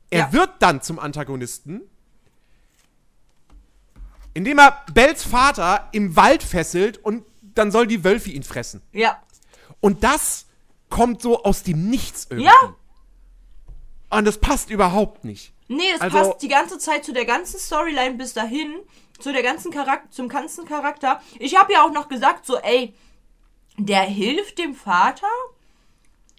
Er 0.08 0.18
Ja. 0.20 0.32
wird 0.32 0.50
dann 0.60 0.80
zum 0.80 0.98
Antagonisten, 0.98 1.82
indem 4.32 4.58
er 4.58 4.82
Bells 4.94 5.22
Vater 5.22 5.88
im 5.92 6.16
Wald 6.16 6.42
fesselt 6.42 6.96
und 7.04 7.24
dann 7.54 7.70
soll 7.70 7.86
die 7.86 8.02
Wölfe 8.02 8.30
ihn 8.30 8.42
fressen. 8.44 8.80
Ja. 8.92 9.22
Und 9.80 10.04
das 10.04 10.46
kommt 10.88 11.20
so 11.20 11.42
aus 11.42 11.62
dem 11.64 11.90
Nichts 11.90 12.26
irgendwie. 12.30 12.46
Ja. 12.46 12.74
Und 14.08 14.24
das 14.24 14.38
passt 14.38 14.70
überhaupt 14.70 15.24
nicht. 15.24 15.52
Nee, 15.72 15.92
das 15.92 16.00
Also- 16.00 16.16
passt 16.18 16.42
die 16.42 16.48
ganze 16.48 16.78
Zeit 16.78 17.04
zu 17.04 17.12
der 17.12 17.24
ganzen 17.24 17.58
Storyline 17.60 18.14
bis 18.14 18.32
dahin, 18.34 18.74
zu 19.20 19.32
der 19.32 19.42
ganzen 19.42 19.70
Charakter, 19.70 20.10
zum 20.10 20.28
ganzen 20.28 20.64
Charakter. 20.66 21.20
Ich 21.38 21.56
habe 21.56 21.72
ja 21.72 21.84
auch 21.84 21.92
noch 21.92 22.08
gesagt, 22.08 22.44
so, 22.44 22.56
ey, 22.58 22.92
der 23.78 24.02
hilft 24.02 24.58
dem 24.58 24.74
Vater. 24.74 25.28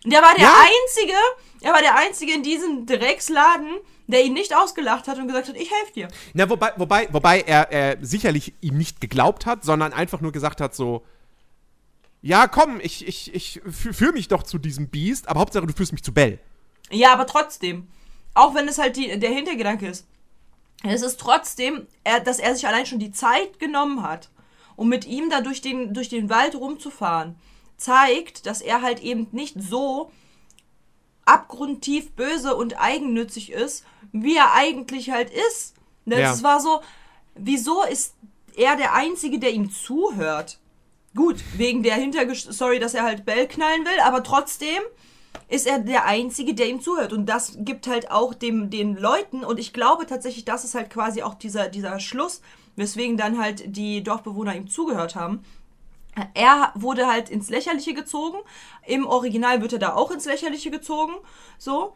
Der 0.03 0.21
war 0.21 0.33
der 0.33 0.43
Ja. 0.43 0.53
Einzige, 0.53 1.13
er 1.61 1.73
war 1.73 1.81
der 1.81 1.95
Einzige 1.95 2.33
in 2.33 2.43
diesem 2.43 2.85
Drecksladen, 2.87 3.69
der 4.07 4.25
ihn 4.25 4.33
nicht 4.33 4.53
ausgelacht 4.55 5.07
hat 5.07 5.17
und 5.19 5.27
gesagt 5.27 5.47
hat, 5.47 5.55
ich 5.55 5.71
helfe 5.71 5.93
dir. 5.93 6.07
Na, 6.33 6.49
wobei, 6.49 6.73
wobei, 6.75 7.07
wobei 7.13 7.41
er, 7.41 7.71
er 7.71 7.97
sicherlich 8.05 8.53
ihm 8.61 8.77
nicht 8.77 8.99
geglaubt 8.99 9.45
hat, 9.45 9.63
sondern 9.63 9.93
einfach 9.93 10.19
nur 10.19 10.31
gesagt 10.33 10.59
hat 10.59 10.75
so, 10.75 11.05
ja, 12.21 12.47
komm, 12.47 12.79
ich, 12.81 13.07
ich, 13.07 13.33
ich 13.33 13.61
fü- 13.65 13.93
führe 13.93 14.11
mich 14.13 14.27
doch 14.27 14.43
zu 14.43 14.57
diesem 14.57 14.89
Biest, 14.89 15.29
aber 15.29 15.39
Hauptsache 15.39 15.65
du 15.65 15.73
führst 15.73 15.93
mich 15.93 16.03
zu 16.03 16.13
Bell. 16.13 16.39
Ja, 16.89 17.13
aber 17.13 17.25
trotzdem. 17.25 17.87
Auch 18.33 18.53
wenn 18.55 18.67
es 18.67 18.77
halt 18.77 18.95
die, 18.95 19.19
der 19.19 19.31
Hintergedanke 19.31 19.87
ist. 19.87 20.05
Es 20.83 21.01
ist 21.01 21.19
trotzdem, 21.19 21.87
er, 22.03 22.19
dass 22.21 22.39
er 22.39 22.55
sich 22.55 22.67
allein 22.67 22.85
schon 22.85 22.99
die 22.99 23.11
Zeit 23.11 23.59
genommen 23.59 24.01
hat, 24.03 24.29
um 24.75 24.89
mit 24.89 25.05
ihm 25.05 25.29
da 25.29 25.41
durch 25.41 25.61
den, 25.61 25.93
durch 25.93 26.09
den 26.09 26.29
Wald 26.29 26.55
rumzufahren, 26.55 27.35
zeigt, 27.77 28.45
dass 28.45 28.61
er 28.61 28.81
halt 28.81 28.99
eben 29.01 29.27
nicht 29.31 29.55
so 29.61 30.11
abgrundtief 31.25 32.11
böse 32.13 32.55
und 32.55 32.79
eigennützig 32.79 33.51
ist, 33.51 33.85
wie 34.11 34.35
er 34.35 34.53
eigentlich 34.53 35.11
halt 35.11 35.29
ist. 35.29 35.75
Das 36.05 36.19
Ja. 36.39 36.43
war 36.43 36.59
so, 36.59 36.81
wieso 37.35 37.83
ist 37.83 38.15
er 38.55 38.75
der 38.75 38.93
Einzige, 38.93 39.39
der 39.39 39.51
ihm 39.51 39.71
zuhört? 39.71 40.59
Gut, 41.15 41.37
wegen 41.57 41.83
der 41.83 41.95
Hinterstory, 41.95 42.79
dass 42.79 42.93
er 42.93 43.03
halt 43.03 43.25
Bell 43.25 43.47
knallen 43.47 43.85
will, 43.85 43.99
aber 44.03 44.23
trotzdem 44.23 44.81
ist 45.51 45.67
er 45.67 45.79
der 45.79 46.05
Einzige, 46.05 46.53
der 46.53 46.69
ihm 46.69 46.81
zuhört. 46.81 47.11
Und 47.11 47.25
das 47.25 47.57
gibt 47.59 47.85
halt 47.85 48.09
auch 48.09 48.33
dem, 48.33 48.69
den 48.69 48.95
Leuten, 48.95 49.43
und 49.43 49.59
ich 49.59 49.73
glaube 49.73 50.05
tatsächlich, 50.05 50.45
das 50.45 50.63
ist 50.63 50.75
halt 50.75 50.89
quasi 50.89 51.23
auch 51.23 51.33
dieser, 51.33 51.67
dieser 51.67 51.99
Schluss, 51.99 52.41
weswegen 52.77 53.17
dann 53.17 53.37
halt 53.37 53.75
die 53.75 54.01
Dorfbewohner 54.01 54.55
ihm 54.55 54.69
zugehört 54.69 55.15
haben. 55.15 55.43
Er 56.33 56.71
wurde 56.75 57.07
halt 57.07 57.29
ins 57.29 57.49
Lächerliche 57.49 57.93
gezogen. 57.93 58.37
Im 58.87 59.05
Original 59.05 59.61
wird 59.61 59.73
er 59.73 59.79
da 59.79 59.93
auch 59.93 60.11
ins 60.11 60.25
Lächerliche 60.25 60.71
gezogen. 60.71 61.13
So. 61.57 61.95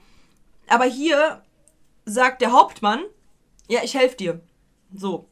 Aber 0.67 0.85
hier 0.85 1.41
sagt 2.03 2.41
der 2.41 2.51
Hauptmann, 2.51 3.03
ja, 3.69 3.79
ich 3.83 3.93
helfe 3.93 4.17
dir. 4.17 4.41
So. 4.93 5.29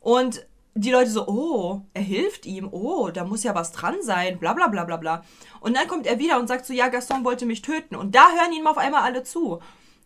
Und 0.00 0.46
die 0.80 0.90
Leute 0.92 1.10
so, 1.10 1.26
oh, 1.26 1.82
er 1.94 2.02
hilft 2.02 2.46
ihm, 2.46 2.68
oh, 2.70 3.10
da 3.10 3.24
muss 3.24 3.42
ja 3.42 3.54
was 3.54 3.72
dran 3.72 3.96
sein, 4.02 4.38
bla 4.38 4.52
bla 4.52 4.68
bla 4.68 4.84
bla 4.84 4.96
bla. 4.96 5.24
Und 5.60 5.76
dann 5.76 5.88
kommt 5.88 6.06
er 6.06 6.18
wieder 6.18 6.38
und 6.38 6.46
sagt 6.46 6.66
so, 6.66 6.72
ja, 6.72 6.88
Gaston 6.88 7.24
wollte 7.24 7.46
mich 7.46 7.62
töten. 7.62 7.96
Und 7.96 8.14
da 8.14 8.28
hören 8.30 8.52
ihm 8.52 8.66
auf 8.66 8.78
einmal 8.78 9.02
alle 9.02 9.22
zu. 9.24 9.60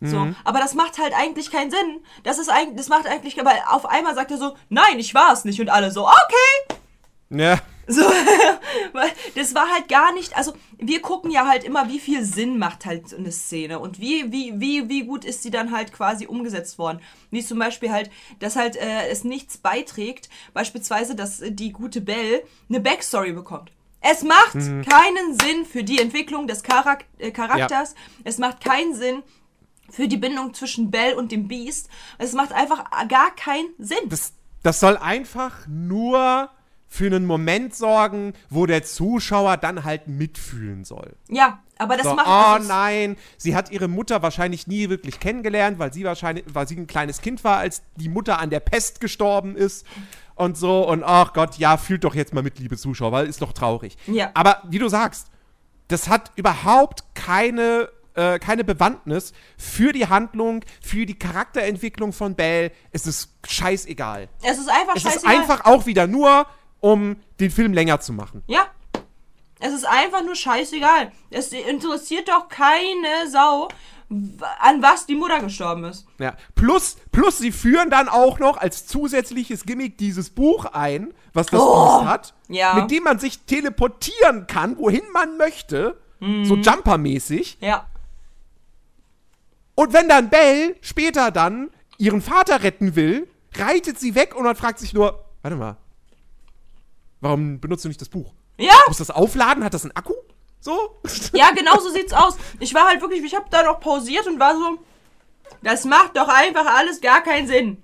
So, 0.05 0.27
aber 0.43 0.59
das 0.59 0.73
macht 0.73 0.97
halt 0.97 1.13
eigentlich 1.13 1.49
keinen 1.49 1.71
Sinn. 1.71 2.01
Das 2.23 2.37
ist 2.37 2.49
eigentlich, 2.49 2.75
das 2.75 2.89
macht 2.89 3.07
eigentlich, 3.07 3.39
aber 3.39 3.51
auf 3.69 3.85
einmal 3.85 4.13
sagt 4.15 4.31
er 4.31 4.37
so, 4.37 4.53
nein, 4.67 4.99
ich 4.99 5.13
war 5.15 5.31
es 5.31 5.45
nicht. 5.45 5.61
Und 5.61 5.69
alle 5.69 5.91
so, 5.91 6.05
okay, 6.05 6.77
Ja. 7.29 7.59
So, 7.87 8.01
das 9.35 9.55
war 9.55 9.69
halt 9.69 9.89
gar 9.89 10.13
nicht, 10.13 10.35
also 10.37 10.53
wir 10.77 11.01
gucken 11.01 11.31
ja 11.31 11.47
halt 11.47 11.63
immer, 11.63 11.89
wie 11.89 11.99
viel 11.99 12.23
Sinn 12.23 12.57
macht 12.57 12.85
halt 12.85 13.09
so 13.09 13.17
eine 13.17 13.31
Szene 13.31 13.79
und 13.79 13.99
wie, 13.99 14.31
wie, 14.31 14.59
wie, 14.59 14.89
wie 14.89 15.05
gut 15.05 15.25
ist 15.25 15.43
sie 15.43 15.51
dann 15.51 15.71
halt 15.71 15.91
quasi 15.91 16.25
umgesetzt 16.27 16.77
worden. 16.77 17.01
Wie 17.31 17.43
zum 17.43 17.59
Beispiel 17.59 17.91
halt, 17.91 18.09
dass 18.39 18.55
halt 18.55 18.75
äh, 18.75 19.07
es 19.09 19.23
nichts 19.23 19.57
beiträgt, 19.57 20.29
beispielsweise, 20.53 21.15
dass 21.15 21.41
äh, 21.41 21.51
die 21.51 21.71
gute 21.71 22.01
Belle 22.01 22.43
eine 22.69 22.79
Backstory 22.79 23.33
bekommt. 23.33 23.71
Es 24.05 24.23
macht 24.23 24.53
keinen 24.53 25.39
Sinn 25.39 25.65
für 25.65 25.83
die 25.83 25.99
Entwicklung 25.99 26.45
des 26.45 26.61
Charak 26.61 27.05
äh, 27.19 27.31
Charakters. 27.31 27.95
Es 28.25 28.37
macht 28.37 28.63
keinen 28.63 28.93
Sinn 28.93 29.23
für 29.89 30.07
die 30.07 30.17
Bindung 30.17 30.53
zwischen 30.53 30.91
Belle 30.91 31.15
und 31.15 31.31
dem 31.31 31.47
Beast. 31.47 31.89
Es 32.17 32.33
macht 32.33 32.51
einfach 32.51 32.85
gar 33.07 33.33
keinen 33.35 33.69
Sinn. 33.77 34.09
Das, 34.09 34.33
das 34.61 34.81
soll 34.81 34.97
einfach 34.97 35.67
nur 35.67 36.49
für 36.93 37.07
einen 37.07 37.25
Moment 37.25 37.73
sorgen, 37.75 38.33
wo 38.51 38.67
der 38.67 38.83
Zuschauer 38.83 39.57
dann 39.57 39.83
halt 39.83 40.07
mitfühlen 40.07 40.83
soll. 40.83 41.15
Ja, 41.27 41.57
aber 41.79 41.97
das 41.97 42.05
So, 42.05 42.13
macht. 42.13 42.27
oh 42.27 42.53
das 42.57 42.61
ist- 42.61 42.67
nein, 42.69 43.17
sie 43.37 43.55
hat 43.55 43.71
ihre 43.71 43.87
Mutter 43.87 44.21
wahrscheinlich 44.21 44.67
nie 44.67 44.89
wirklich 44.89 45.19
kennengelernt, 45.19 45.79
weil 45.79 45.91
sie 45.91 46.03
wahrscheinlich, 46.03 46.45
weil 46.53 46.67
sie 46.67 46.75
ein 46.75 46.85
kleines 46.85 47.21
Kind 47.21 47.43
war, 47.43 47.57
als 47.57 47.81
die 47.95 48.09
Mutter 48.09 48.37
an 48.37 48.51
der 48.51 48.59
Pest 48.59 49.01
gestorben 49.01 49.55
ist 49.55 49.87
und 50.35 50.55
so. 50.55 50.87
Und 50.87 51.03
ach 51.03 51.33
Gott, 51.33 51.57
ja, 51.57 51.77
fühlt 51.77 52.03
doch 52.03 52.13
jetzt 52.13 52.31
mal 52.35 52.43
mit, 52.43 52.59
liebe 52.59 52.77
Zuschauer, 52.77 53.11
weil 53.11 53.25
ist 53.25 53.41
doch 53.41 53.53
traurig. 53.53 53.97
Ja. 54.05 54.29
Aber 54.35 54.61
wie 54.69 54.77
du 54.77 54.87
sagst, 54.87 55.29
das 55.87 56.09
hat 56.09 56.31
überhaupt 56.35 57.03
keine, 57.15 57.89
äh, 58.13 58.37
keine 58.37 58.63
Bewandtnis 58.63 59.33
für 59.57 59.93
die 59.93 60.05
Handlung, 60.09 60.63
für 60.79 61.07
die 61.07 61.17
Charakterentwicklung 61.17 62.13
von 62.13 62.35
Belle. 62.35 62.71
Es 62.91 63.07
ist 63.07 63.33
scheißegal. 63.47 64.29
Es 64.43 64.59
ist 64.59 64.69
einfach 64.69 64.95
Es 64.95 65.03
ist 65.05 65.11
scheißegal. 65.13 65.35
einfach 65.37 65.65
auch 65.65 65.87
wieder 65.87 66.05
nur, 66.05 66.45
um 66.83 67.15
den 67.39 67.49
Film 67.49 67.71
länger 67.71 68.01
zu 68.01 68.11
machen. 68.11 68.43
Ja. 68.45 68.65
Es 69.61 69.71
ist 69.71 69.85
einfach 69.87 70.21
nur 70.25 70.35
scheißegal. 70.35 71.13
Es 71.29 71.53
interessiert 71.53 72.27
doch 72.27 72.49
keine 72.49 73.07
Sau, 73.31 73.69
an 74.59 74.81
was 74.81 75.05
die 75.05 75.15
Mutter 75.15 75.39
gestorben 75.39 75.85
ist. 75.85 76.05
Ja. 76.19 76.35
Plus, 76.55 76.97
plus 77.13 77.37
sie 77.37 77.53
führen 77.53 77.89
dann 77.89 78.09
auch 78.09 78.37
noch 78.39 78.57
als 78.57 78.85
zusätzliches 78.85 79.63
Gimmick 79.63 79.97
dieses 79.97 80.29
Buch 80.29 80.65
ein, 80.65 81.13
was 81.31 81.47
das 81.47 81.61
Oh, 81.61 81.99
Biest 81.99 82.05
hat, 82.09 82.33
ja. 82.49 82.73
mit 82.73 82.91
dem 82.91 83.03
man 83.03 83.17
sich 83.17 83.39
teleportieren 83.45 84.45
kann, 84.47 84.77
wohin 84.77 85.03
man 85.13 85.37
möchte, 85.37 85.97
Mhm. 86.19 86.43
so 86.45 86.55
Jumper-mäßig. 86.55 87.57
Ja. 87.61 87.85
Und 89.75 89.93
wenn 89.93 90.09
dann 90.09 90.29
Belle 90.29 90.75
später 90.81 91.31
dann 91.31 91.69
ihren 91.97 92.21
Vater 92.21 92.63
retten 92.63 92.95
will, 92.95 93.27
reitet 93.55 93.99
sie 93.99 94.15
weg 94.15 94.35
und 94.35 94.43
man 94.43 94.55
fragt 94.57 94.79
sich 94.79 94.93
nur, 94.93 95.23
warte 95.41 95.55
mal, 95.55 95.77
warum 97.23 97.59
benutzt 97.59 97.85
du 97.85 97.87
nicht 97.87 98.01
das 98.01 98.09
Buch? 98.09 98.33
Ja, 98.57 98.73
Muss 98.87 98.97
das 98.97 99.09
aufladen? 99.09 99.63
Hat 99.63 99.73
das 99.73 99.83
einen 99.83 99.95
Akku? 99.95 100.13
So? 100.59 100.99
ja, 101.33 101.51
genau 101.51 101.79
so 101.79 101.89
sieht's 101.89 102.13
aus. 102.13 102.37
Ich 102.59 102.73
war 102.73 102.87
halt 102.87 103.01
wirklich, 103.01 103.23
ich 103.23 103.35
habe 103.35 103.45
da 103.49 103.63
noch 103.63 103.79
pausiert 103.79 104.27
und 104.27 104.39
war 104.39 104.55
so, 104.55 104.77
das 105.61 105.85
macht 105.85 106.15
doch 106.15 106.27
einfach 106.27 106.65
alles 106.65 107.01
gar 107.01 107.21
keinen 107.21 107.47
Sinn. 107.47 107.82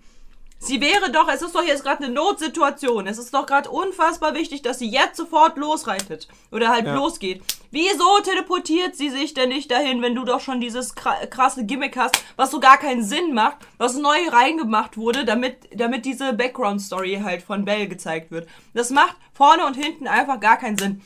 Sie 0.61 0.81
wäre 0.81 1.09
doch, 1.11 1.29
es 1.29 1.41
ist 1.41 1.55
doch 1.55 1.63
jetzt 1.63 1.83
gerade 1.83 2.03
eine 2.03 2.13
Notsituation. 2.13 3.07
Es 3.07 3.17
ist 3.17 3.33
doch 3.33 3.45
gerade 3.45 3.69
unfassbar 3.69 4.33
wichtig, 4.35 4.61
dass 4.61 4.77
sie 4.79 4.89
jetzt 4.89 5.15
sofort 5.15 5.57
losreitet. 5.57 6.27
Oder 6.51 6.67
halt 6.69 6.85
Ja. 6.85 6.95
losgeht. 6.95 7.41
Wieso 7.71 8.19
teleportiert 8.23 8.95
sie 8.95 9.09
sich 9.09 9.33
denn 9.33 9.49
nicht 9.49 9.71
dahin, 9.71 10.01
wenn 10.01 10.15
du 10.15 10.25
doch 10.25 10.41
schon 10.41 10.59
dieses 10.59 10.97
kra- 10.97 11.25
krasse 11.27 11.65
Gimmick 11.65 11.95
hast, 11.95 12.21
was 12.35 12.51
so 12.51 12.59
gar 12.59 12.77
keinen 12.77 13.03
Sinn 13.05 13.33
macht, 13.33 13.57
was 13.77 13.95
neu 13.95 14.17
reingemacht 14.29 14.97
wurde, 14.97 15.23
damit, 15.23 15.69
damit 15.73 16.03
diese 16.05 16.33
Background-Story 16.33 17.21
halt 17.23 17.41
von 17.41 17.63
Belle 17.63 17.87
gezeigt 17.87 18.29
wird. 18.29 18.49
Das 18.73 18.89
macht 18.89 19.15
vorne 19.33 19.65
und 19.65 19.75
hinten 19.77 20.07
einfach 20.07 20.41
gar 20.41 20.57
keinen 20.57 20.77
Sinn. 20.77 21.01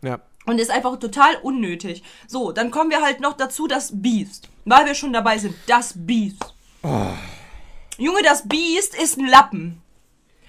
Ja. 0.00 0.20
Und 0.46 0.58
ist 0.60 0.70
einfach 0.70 0.98
total 0.98 1.36
unnötig. 1.42 2.02
So, 2.26 2.52
dann 2.52 2.70
kommen 2.70 2.90
wir 2.90 3.02
halt 3.02 3.20
noch 3.20 3.34
dazu, 3.34 3.66
das 3.66 3.90
Beast. 4.00 4.48
Weil 4.64 4.86
wir 4.86 4.94
schon 4.94 5.12
dabei 5.12 5.36
sind. 5.38 5.54
Das 5.66 5.92
Beast. 5.94 6.54
Junge, 7.98 8.22
das 8.22 8.46
Beast 8.48 8.94
ist 8.94 9.18
ein 9.18 9.26
Lappen. 9.26 9.80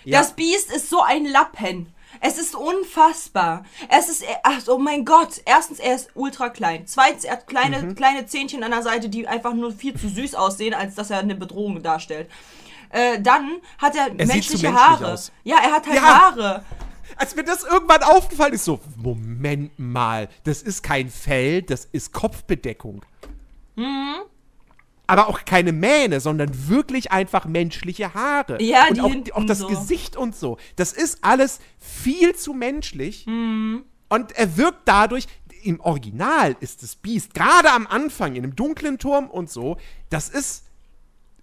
Ja. 0.04 0.20
Das 0.20 0.34
Biest 0.34 0.72
ist 0.72 0.90
so 0.90 1.02
ein 1.02 1.26
Lappen. 1.26 1.92
Es 2.22 2.38
ist 2.38 2.56
unfassbar. 2.56 3.66
Es 3.90 4.08
ist, 4.08 4.24
ach, 4.44 4.62
oh 4.68 4.78
mein 4.78 5.04
Gott. 5.04 5.42
Erstens, 5.46 5.80
er 5.80 5.96
ist 5.96 6.10
ultra 6.16 6.50
klein. 6.50 6.84
Zweitens, 6.88 7.24
er 7.26 7.34
hat 7.34 7.48
kleine, 7.48 7.82
Mhm. 7.82 7.96
kleine 7.96 8.26
Zähnchen 8.26 8.64
an 8.64 8.72
der 8.72 8.84
Seite, 8.84 9.10
die 9.10 9.28
einfach 9.28 9.54
nur 9.54 9.72
viel 9.74 10.00
zu 10.00 10.08
süß 10.08 10.36
aussehen, 10.36 10.74
als 10.74 10.96
dass 10.96 11.10
er 11.10 11.20
eine 11.20 11.36
Bedrohung 11.36 11.84
darstellt. 11.84 12.30
Äh, 12.90 13.20
dann 13.22 13.58
hat 13.80 13.96
er, 13.96 14.08
Er 14.08 14.14
menschliche 14.14 14.70
menschlich 14.70 14.72
Haare. 14.74 15.14
aus. 15.14 15.32
Ja, 15.44 15.58
er 15.64 15.72
hat 15.72 15.86
halt 15.88 15.96
Ja. 15.96 16.02
Haare. 16.22 16.66
Als 17.18 17.36
mir 17.36 17.44
das 17.44 17.64
irgendwann 17.64 18.04
aufgefallen 18.04 18.54
ist, 18.54 18.66
so, 18.66 18.80
Moment 18.96 19.78
mal, 19.78 20.30
das 20.44 20.62
ist 20.62 20.84
kein 20.84 21.10
Fell, 21.10 21.62
das 21.64 21.86
ist 21.92 22.14
Kopfbedeckung. 22.14 23.04
Mhm. 23.76 24.16
Aber 25.08 25.28
auch 25.28 25.46
keine 25.46 25.72
Mähne, 25.72 26.20
sondern 26.20 26.68
wirklich 26.68 27.12
einfach 27.12 27.46
menschliche 27.46 28.14
Haare. 28.14 28.62
Ja, 28.62 28.88
und 28.88 28.98
die 28.98 29.02
auch, 29.02 29.10
hinten 29.10 29.32
auch 29.34 29.46
das 29.46 29.60
so. 29.60 29.68
Gesicht 29.68 30.16
und 30.16 30.36
so. 30.36 30.58
Das 30.76 30.92
ist 30.94 31.20
alles 31.24 31.60
viel 31.80 32.36
zu 32.36 32.54
menschlich. 32.54 33.26
Mhm. 33.28 33.84
Und 34.10 34.32
er 34.34 34.58
wirkt 34.58 34.82
dadurch, 34.86 35.28
im 35.64 35.80
Original 35.80 36.56
ist 36.60 36.84
das 36.84 36.96
Biest, 36.96 37.34
gerade 37.34 37.72
am 37.72 37.88
Anfang, 37.88 38.36
in 38.36 38.44
einem 38.44 38.56
dunklen 38.56 39.00
Turm 39.00 39.30
und 39.30 39.50
so, 39.50 39.78
das 40.10 40.30
ist 40.30 40.64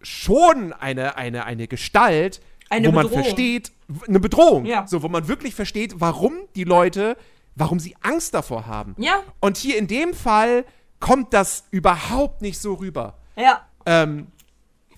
schon 0.01 0.73
eine, 0.73 1.17
eine, 1.17 1.45
eine 1.45 1.69
Gestalt, 1.69 2.41
Eine 2.71 2.89
wo 2.89 2.93
man 2.93 3.05
Bedrohung. 3.07 3.23
versteht, 3.25 3.73
w- 3.89 4.07
eine 4.09 4.21
Bedrohung, 4.21 4.65
Ja. 4.65 4.87
so, 4.87 5.03
wo 5.03 5.09
man 5.09 5.29
wirklich 5.29 5.55
versteht, 5.55 5.95
warum 6.01 6.35
die 6.57 6.65
Leute, 6.65 7.17
warum 7.55 7.79
sie 7.81 7.97
Angst 8.03 8.35
davor 8.35 8.67
haben. 8.67 8.95
Ja. 8.99 9.23
Und 9.41 9.57
hier 9.57 9.77
in 9.79 9.87
dem 9.87 10.15
Fall 10.15 10.65
kommt 11.01 11.33
das 11.35 11.65
überhaupt 11.71 12.43
nicht 12.43 12.61
so 12.61 12.75
rüber. 12.75 13.19
Ja. 13.37 13.67
Ähm, 13.87 14.29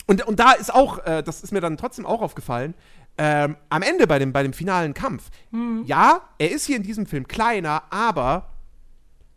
und, 0.07 0.27
und 0.27 0.39
da 0.39 0.53
ist 0.53 0.73
auch, 0.73 0.99
äh, 1.07 1.23
das 1.23 1.43
ist 1.43 1.53
mir 1.53 1.61
dann 1.61 1.77
trotzdem 1.77 2.05
auch 2.07 2.21
aufgefallen, 2.21 2.75
ähm, 3.17 3.57
am 3.71 3.83
Ende 3.83 4.07
bei 4.07 4.19
dem, 4.19 4.33
bei 4.33 4.43
dem 4.43 4.53
finalen 4.53 4.93
Kampf. 4.93 5.31
Ja, 5.87 6.23
er 6.39 6.51
ist 6.51 6.67
hier 6.67 6.77
in 6.77 6.83
diesem 6.83 7.07
Film 7.07 7.29
kleiner, 7.29 7.85
aber 7.91 8.51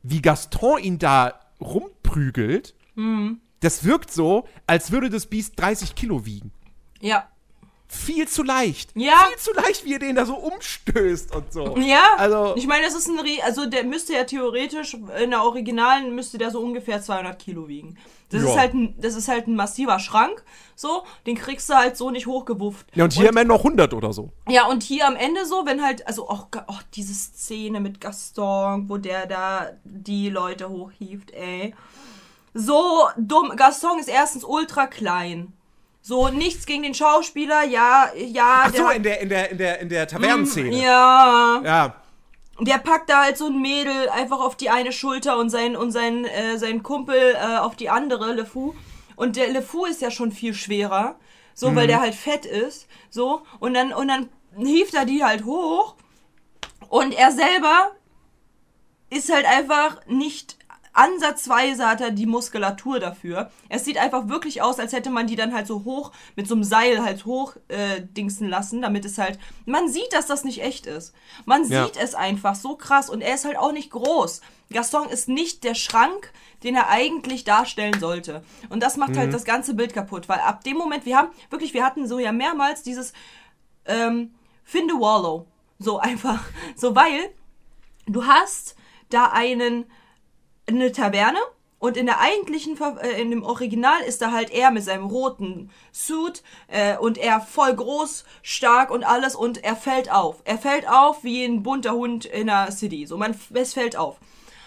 wie 0.03 0.21
Gaston 0.21 0.79
ihn 0.79 0.99
da 0.99 1.39
rumprügelt, 1.61 2.73
das 3.59 3.83
wirkt 3.83 4.11
so, 4.11 4.47
als 4.65 4.91
würde 4.91 5.09
das 5.09 5.27
Biest 5.27 5.59
30 5.59 5.93
Kilo 5.95 6.25
wiegen. 6.25 6.51
Ja. 6.99 7.27
Viel 7.89 8.27
zu 8.27 8.43
leicht. 8.43 8.89
Ja. 8.95 9.15
Viel 9.29 9.37
zu 9.37 9.53
leicht, 9.53 9.85
wie 9.85 9.93
er 9.93 9.99
den 9.99 10.15
da 10.15 10.25
so 10.25 10.35
umstößt 10.35 11.33
und 11.33 11.53
so. 11.53 11.77
Ja, 11.77 12.03
Also- 12.17 12.53
ich 12.57 12.67
meine, 12.67 12.85
das 12.85 12.95
ist 12.95 13.07
ein, 13.07 13.17
Re 13.19 13.37
also 13.43 13.65
der 13.65 13.83
müsste 13.85 14.13
ja 14.13 14.25
theoretisch, 14.25 14.95
in 15.21 15.29
der 15.31 15.43
Originalen 15.43 16.13
müsste 16.13 16.37
der 16.37 16.51
so 16.51 16.59
ungefähr 16.59 17.01
200 17.01 17.39
Kilo 17.39 17.67
wiegen. 17.69 17.97
Das, 18.29 18.43
Ja. 18.43 18.49
ist 18.49 18.57
halt 18.57 18.73
ein, 18.73 18.95
das 18.99 19.15
ist 19.15 19.29
halt 19.29 19.47
ein 19.47 19.55
massiver 19.55 19.99
Schrank, 19.99 20.43
so, 20.75 21.03
den 21.25 21.37
kriegst 21.37 21.69
du 21.69 21.75
halt 21.75 21.95
so 21.95 22.11
nicht 22.11 22.27
hochgewufft. 22.27 22.85
Ja, 22.93 23.05
und 23.05 23.13
hier 23.13 23.29
haben 23.29 23.35
wir 23.37 23.45
noch 23.45 23.63
100 23.63 23.93
oder 23.93 24.11
so. 24.11 24.33
Ja, 24.49 24.65
und 24.67 24.83
hier 24.83 25.07
am 25.07 25.15
Ende 25.15 25.45
so, 25.45 25.65
wenn 25.65 25.81
halt, 25.81 26.05
also 26.07 26.27
auch, 26.29 26.47
auch 26.67 26.81
diese 26.93 27.13
Szene 27.13 27.79
mit 27.79 28.01
Gaston, 28.01 28.89
wo 28.89 28.97
der 28.97 29.27
da 29.27 29.69
die 29.85 30.27
Leute 30.29 30.67
hochhieft, 30.67 31.31
ey. 31.31 31.73
So 32.53 33.07
dumm. 33.17 33.53
Gaston 33.55 33.97
ist 33.99 34.09
erstens 34.09 34.43
ultra 34.43 34.87
klein. 34.87 35.53
So, 36.07 36.29
nichts 36.29 36.65
gegen 36.65 36.83
den 36.83 36.93
Schauspieler, 36.93 37.65
ja, 37.65 38.09
ja. 38.15 38.61
Ach 38.63 38.73
so, 38.73 38.89
in 38.91 39.03
der, 39.03 39.19
in 39.19 39.27
der, 39.27 39.51
in 39.51 39.57
der, 39.57 39.79
in 39.81 39.89
der 39.89 40.07
Tavernenszene. 40.07 40.81
Ja. 40.81 41.61
Ja. 41.61 41.95
Der 42.61 42.77
packt 42.77 43.09
da 43.09 43.23
halt 43.23 43.37
so 43.37 43.47
ein 43.47 43.61
Mädel 43.61 44.07
einfach 44.07 44.39
auf 44.39 44.55
die 44.55 44.69
eine 44.69 44.93
Schulter 44.93 45.37
und 45.37 45.49
sein, 45.49 45.75
und 45.75 45.91
sein, 45.91 46.23
äh, 46.23 46.57
sein 46.57 46.81
Kumpel 46.81 47.35
äh, 47.35 47.57
auf 47.57 47.75
die 47.75 47.89
andere, 47.89 48.31
Le 48.31 48.45
Fou. 48.45 48.73
Und 49.17 49.35
der 49.35 49.49
Le 49.49 49.61
Fou 49.61 49.83
ist 49.83 50.01
ja 50.01 50.09
schon 50.09 50.31
viel 50.31 50.53
schwerer. 50.53 51.19
So, 51.53 51.75
weil 51.75 51.87
der 51.87 51.99
halt 51.99 52.15
fett 52.15 52.45
ist. 52.45 52.87
So. 53.09 53.41
Und 53.59 53.73
dann, 53.73 53.91
und 53.91 54.07
dann 54.07 54.29
hieft 54.55 54.93
er 54.93 55.03
die 55.03 55.25
halt 55.25 55.43
hoch. 55.43 55.95
Und 56.87 57.11
er 57.15 57.33
selber 57.33 57.91
ist 59.09 59.29
halt 59.29 59.45
einfach 59.45 60.07
nicht 60.07 60.56
ansatzweise 60.97 61.87
hat 61.87 62.01
er 62.01 62.11
die 62.11 62.25
Muskulatur 62.25 62.99
dafür. 62.99 63.51
Es 63.69 63.85
sieht 63.85 63.97
einfach 63.97 64.27
wirklich 64.27 64.61
aus, 64.61 64.79
als 64.79 64.93
hätte 64.93 65.09
man 65.09 65.27
die 65.27 65.35
dann 65.35 65.53
halt 65.53 65.67
so 65.67 65.83
hoch 65.83 66.11
mit 66.35 66.47
so 66.47 66.55
einem 66.55 66.63
Seil 66.63 67.03
halt 67.03 67.25
hoch 67.25 67.55
äh, 67.67 68.01
dingsen 68.01 68.49
lassen, 68.49 68.81
damit 68.81 69.05
es 69.05 69.17
halt 69.17 69.39
man 69.65 69.89
sieht, 69.89 70.11
dass 70.13 70.25
das 70.27 70.43
nicht 70.43 70.61
echt 70.61 70.85
ist. 70.85 71.13
Man 71.45 71.63
Ja. 71.69 71.85
sieht 71.85 71.97
es 71.97 72.15
einfach 72.15 72.55
so 72.55 72.75
krass 72.75 73.09
und 73.09 73.21
er 73.21 73.35
ist 73.35 73.45
halt 73.45 73.57
auch 73.57 73.71
nicht 73.71 73.91
groß. 73.91 74.41
Gaston 74.71 75.07
ist 75.09 75.29
nicht 75.29 75.63
der 75.63 75.75
Schrank, 75.75 76.33
den 76.63 76.75
er 76.75 76.89
eigentlich 76.89 77.43
darstellen 77.43 77.99
sollte. 77.99 78.43
Und 78.69 78.81
das 78.83 78.97
macht 78.97 79.15
halt 79.15 79.33
das 79.33 79.45
ganze 79.45 79.73
Bild 79.75 79.93
kaputt, 79.93 80.27
weil 80.27 80.39
ab 80.39 80.63
dem 80.63 80.75
Moment, 80.77 81.05
wir 81.05 81.15
haben 81.17 81.29
wirklich, 81.49 81.73
wir 81.73 81.85
hatten 81.85 82.07
so 82.07 82.19
ja 82.19 82.31
mehrmals 82.31 82.83
dieses 82.83 83.13
ähm, 83.85 84.33
finde 84.63 84.95
Wallow. 84.95 85.45
So 85.79 85.99
einfach. 85.99 86.43
So, 86.75 86.95
weil 86.95 87.29
du 88.07 88.25
hast 88.25 88.75
da 89.09 89.27
einen, 89.31 89.85
eine 90.67 90.91
Taverne 90.91 91.39
und 91.79 91.95
in 91.95 92.07
der 92.07 92.19
eigentlichen, 92.19 92.77
äh, 93.01 93.21
in 93.21 93.29
dem 93.29 93.43
Original 93.43 94.01
ist 94.01 94.21
da 94.21 94.31
halt 94.31 94.49
er 94.49 94.71
mit 94.71 94.83
seinem 94.83 95.05
roten 95.05 95.69
Suit 95.91 96.43
äh, 96.67 96.97
und 96.97 97.17
er 97.17 97.39
voll 97.39 97.75
groß, 97.75 98.25
stark 98.41 98.89
und 98.89 99.03
alles 99.03 99.35
und 99.35 99.63
er 99.63 99.75
fällt 99.75 100.11
auf. 100.11 100.41
Er 100.43 100.57
fällt 100.57 100.89
auf 100.89 101.23
wie 101.23 101.45
ein 101.45 101.63
bunter 101.63 101.91
Hund 101.91 102.25
in 102.25 102.47
der 102.47 102.71
City. 102.71 103.05
So, 103.05 103.17
man, 103.17 103.39
es 103.53 103.73
fällt 103.73 103.95
auf. 103.95 104.17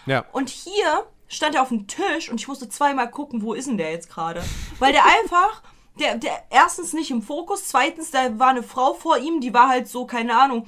Ja. 0.07 0.25
Und 0.33 0.51
hier 0.51 1.05
stand 1.27 1.55
er 1.55 1.63
auf 1.63 1.69
dem 1.69 1.87
Tisch 1.87 2.31
und 2.31 2.41
ich 2.41 2.49
musste 2.49 2.69
zweimal 2.69 3.11
gucken, 3.11 3.43
wo 3.43 3.55
ist 3.55 3.69
denn 3.69 3.79
der 3.79 3.91
jetzt 3.91 4.09
gerade? 4.09 4.43
Weil 4.79 4.93
der 4.93 5.05
einfach, 5.05 5.63
der, 5.99 6.17
der 6.17 6.45
erstens 6.51 6.93
nicht 6.93 7.11
im 7.11 7.23
Fokus, 7.23 7.67
zweitens, 7.67 8.11
da 8.11 8.39
war 8.39 8.49
eine 8.49 8.63
Frau 8.63 8.95
vor 8.95 9.19
ihm, 9.19 9.41
die 9.41 9.53
war 9.53 9.69
halt 9.69 9.89
so, 9.89 10.07
keine 10.07 10.39
Ahnung, 10.39 10.67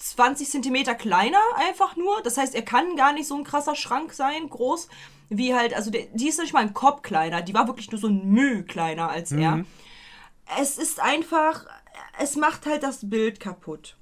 20 0.00 0.48
Zentimeter 0.48 0.94
kleiner 0.94 1.38
einfach 1.56 1.96
nur. 1.96 2.22
Das 2.22 2.36
heißt, 2.36 2.54
er 2.54 2.62
kann 2.62 2.96
gar 2.96 3.12
nicht 3.12 3.26
so 3.26 3.36
ein 3.36 3.44
krasser 3.44 3.76
Schrank 3.76 4.12
sein, 4.12 4.48
groß, 4.48 4.88
wie 5.28 5.54
halt, 5.54 5.74
also 5.74 5.90
der, 5.90 6.06
die 6.12 6.28
ist 6.28 6.40
nicht 6.40 6.52
mal 6.52 6.60
ein 6.60 6.74
Kopf 6.74 7.02
kleiner, 7.02 7.42
die 7.42 7.54
war 7.54 7.66
wirklich 7.68 7.90
nur 7.90 8.00
so 8.00 8.08
ein 8.08 8.26
Müh 8.30 8.62
kleiner 8.64 9.10
als 9.10 9.30
er. 9.32 9.64
Es 10.58 10.78
ist 10.78 11.00
einfach, 11.00 11.66
es 12.18 12.36
macht 12.36 12.66
halt 12.66 12.82
das 12.82 13.08
Bild 13.08 13.38
kaputt. 13.40 13.96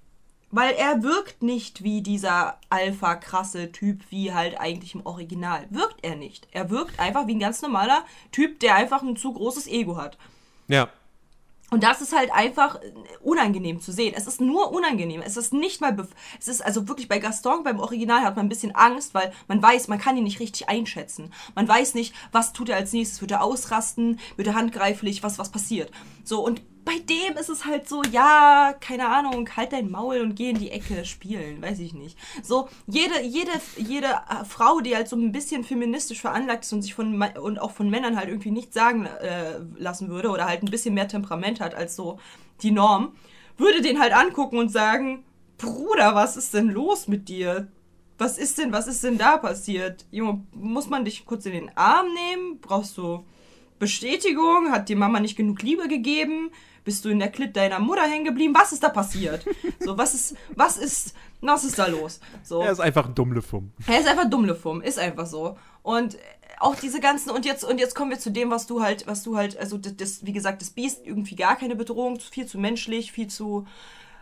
Weil 0.51 0.73
er 0.77 1.03
wirkt 1.03 1.43
nicht 1.43 1.83
wie 1.83 2.01
dieser 2.01 2.59
alpha-krasse 2.71 3.71
Typ, 3.71 4.01
wie 4.09 4.33
halt 4.33 4.59
eigentlich 4.59 4.95
im 4.95 5.05
Original. 5.05 5.67
Wirkt 5.69 5.99
er 6.03 6.17
nicht. 6.17 6.49
Er 6.53 6.71
wirkt 6.71 6.99
einfach 6.99 7.27
wie 7.27 7.35
ein 7.35 7.41
ganz 7.41 7.61
normaler 7.61 8.03
Typ, 8.33 8.59
der 8.61 8.77
einfach 8.77 9.03
ein 9.03 9.17
zu 9.17 9.35
großes 9.35 9.67
Ego 9.67 9.99
hat. 9.99 10.17
Ja. 10.69 10.89
Und 11.71 11.83
das 11.83 12.01
ist 12.01 12.17
halt 12.17 12.33
einfach 12.33 12.81
unangenehm 13.21 13.81
zu 13.81 13.93
sehen. 13.93 14.15
Es 14.17 14.27
ist 14.27 14.41
nur 14.41 14.73
unangenehm. 14.73 15.21
Es 15.21 15.37
ist 15.37 15.53
nicht 15.53 15.81
mal. 15.83 15.97
Es 16.41 16.49
ist 16.49 16.65
also 16.65 16.89
wirklich 16.89 17.09
bei 17.09 17.19
Gaston, 17.19 17.63
beim 17.63 17.79
Original 17.79 18.23
hat 18.23 18.37
man 18.37 18.47
ein 18.47 18.49
bisschen 18.49 18.75
Angst, 18.75 19.13
weil 19.13 19.33
man 19.49 19.63
weiß, 19.63 19.89
man 19.89 19.99
kann 19.99 20.17
ihn 20.17 20.25
nicht 20.25 20.41
richtig 20.41 20.69
einschätzen. 20.69 21.33
Man 21.55 21.69
weiß 21.69 21.95
nicht, 21.95 22.15
was 22.33 22.55
tut 22.55 22.71
er 22.71 22.77
als 22.77 22.93
nächstes. 22.93 23.21
Wird 23.21 23.33
er 23.33 23.43
ausrasten? 23.43 24.19
Wird 24.37 24.49
er 24.49 24.55
handgreiflich? 24.55 25.23
Was, 25.23 25.39
was 25.39 25.51
passiert? 25.51 25.91
So, 26.25 26.43
und 26.45 26.63
bei 26.89 27.01
dem 27.01 27.37
ist 27.37 27.51
es 27.51 27.67
halt 27.67 27.87
so, 27.87 28.03
ja, 28.11 28.75
keine 28.81 29.09
Ahnung, 29.09 29.47
halt 29.55 29.75
dein 29.75 29.91
Maul 29.91 30.23
und 30.23 30.37
geh 30.37 30.49
in 30.49 30.59
die 30.59 30.71
Ecke 30.71 31.05
spielen, 31.05 31.61
weiß 31.61 31.81
ich 31.81 31.93
nicht. 31.93 32.17
So, 32.43 32.71
jede, 32.87 33.21
jede, 33.21 33.51
jede 33.77 34.07
äh, 34.07 34.43
Frau, 34.47 34.81
die 34.81 34.97
halt 34.97 35.07
so 35.07 35.15
ein 35.15 35.31
bisschen 35.31 35.65
feministisch 35.65 36.23
veranlagt 36.23 36.65
ist 36.65 36.73
und 36.73 36.81
sich 36.81 36.95
von 36.95 37.23
und 37.43 37.59
auch 37.61 37.73
von 37.73 37.91
Männern 37.91 38.17
halt 38.17 38.29
irgendwie 38.29 38.53
nichts 38.53 38.75
sagen 38.75 39.05
äh, 39.05 39.59
lassen 39.77 40.09
würde 40.09 40.31
oder 40.31 40.47
halt 40.47 40.63
ein 40.63 40.71
bisschen 40.71 40.95
mehr 40.95 41.09
Temperament 41.09 41.61
hat 41.61 41.75
als 41.75 41.95
so 41.95 42.19
die 42.63 42.71
Norm, 42.71 43.13
würde 43.59 43.83
den 43.83 44.01
halt 44.01 44.15
angucken 44.15 44.57
und 44.57 44.71
sagen, 44.71 45.25
Bruder, 45.59 46.15
was 46.15 46.39
ist 46.39 46.55
denn 46.55 46.71
los 46.71 47.07
mit 47.07 47.29
dir? 47.29 47.69
Was 48.17 48.39
ist 48.39 48.57
denn, 48.57 48.73
was 48.73 48.87
ist 48.87 49.05
denn 49.05 49.19
da 49.19 49.37
passiert? 49.37 50.07
Junge, 50.11 50.43
muss 50.55 50.89
man 50.89 51.05
dich 51.05 51.27
kurz 51.27 51.45
in 51.45 51.53
den 51.53 51.71
Arm 51.77 52.07
nehmen? 52.15 52.61
Brauchst 52.63 52.97
du 52.97 53.27
Bestätigung? 53.79 54.71
Hat 54.71 54.89
dir 54.89 54.97
Mama 54.97 55.21
nicht 55.21 55.37
genug 55.37 55.61
Liebe 55.63 55.87
gegeben? 55.87 56.51
Bist 56.89 57.05
du 57.05 57.11
in 57.11 57.19
der 57.19 57.31
Klit 57.31 57.55
deiner 57.55 57.81
Mutter 57.81 58.05
hängen 58.05 58.25
geblieben? 58.25 58.55
Was 58.59 58.73
ist 58.73 58.83
da 58.83 58.89
passiert? 58.89 59.45
So, 59.79 59.99
was 59.99 60.15
ist, 60.15 60.37
was 60.57 60.79
ist, 60.79 61.15
was 61.43 61.65
ist 61.65 61.79
da 61.79 61.87
los? 61.87 62.19
So. 62.43 62.63
Er 62.63 62.73
ist 62.73 62.81
einfach 62.81 63.07
ein 63.07 63.15
Dummlefum. 63.15 63.73
Er 63.87 64.01
ist 64.01 64.09
einfach 64.09 64.31
Dummlefum, 64.31 64.81
ist 64.81 64.99
einfach 64.99 65.27
so. 65.27 65.59
Und 65.83 66.17
auch 66.61 66.77
diese 66.77 66.99
ganzen 67.01 67.29
und 67.29 67.45
jetzt 67.45 67.63
und 67.63 67.79
jetzt 67.79 67.95
kommen 67.95 68.11
wir 68.11 68.19
zu 68.19 68.31
dem, 68.31 68.51
was 68.51 68.67
du 68.67 68.83
halt, 68.83 69.07
was 69.07 69.23
du 69.23 69.37
halt, 69.37 69.59
also 69.59 69.77
das, 69.77 69.97
das 69.97 70.25
wie 70.25 70.33
gesagt, 70.33 70.63
das 70.63 70.71
Biest 70.71 71.05
irgendwie 71.05 71.37
gar 71.37 71.57
keine 71.57 71.77
Bedrohung, 71.77 72.19
viel 72.21 72.47
zu 72.47 72.59
menschlich, 72.59 73.13
viel 73.13 73.29
zu, 73.29 73.67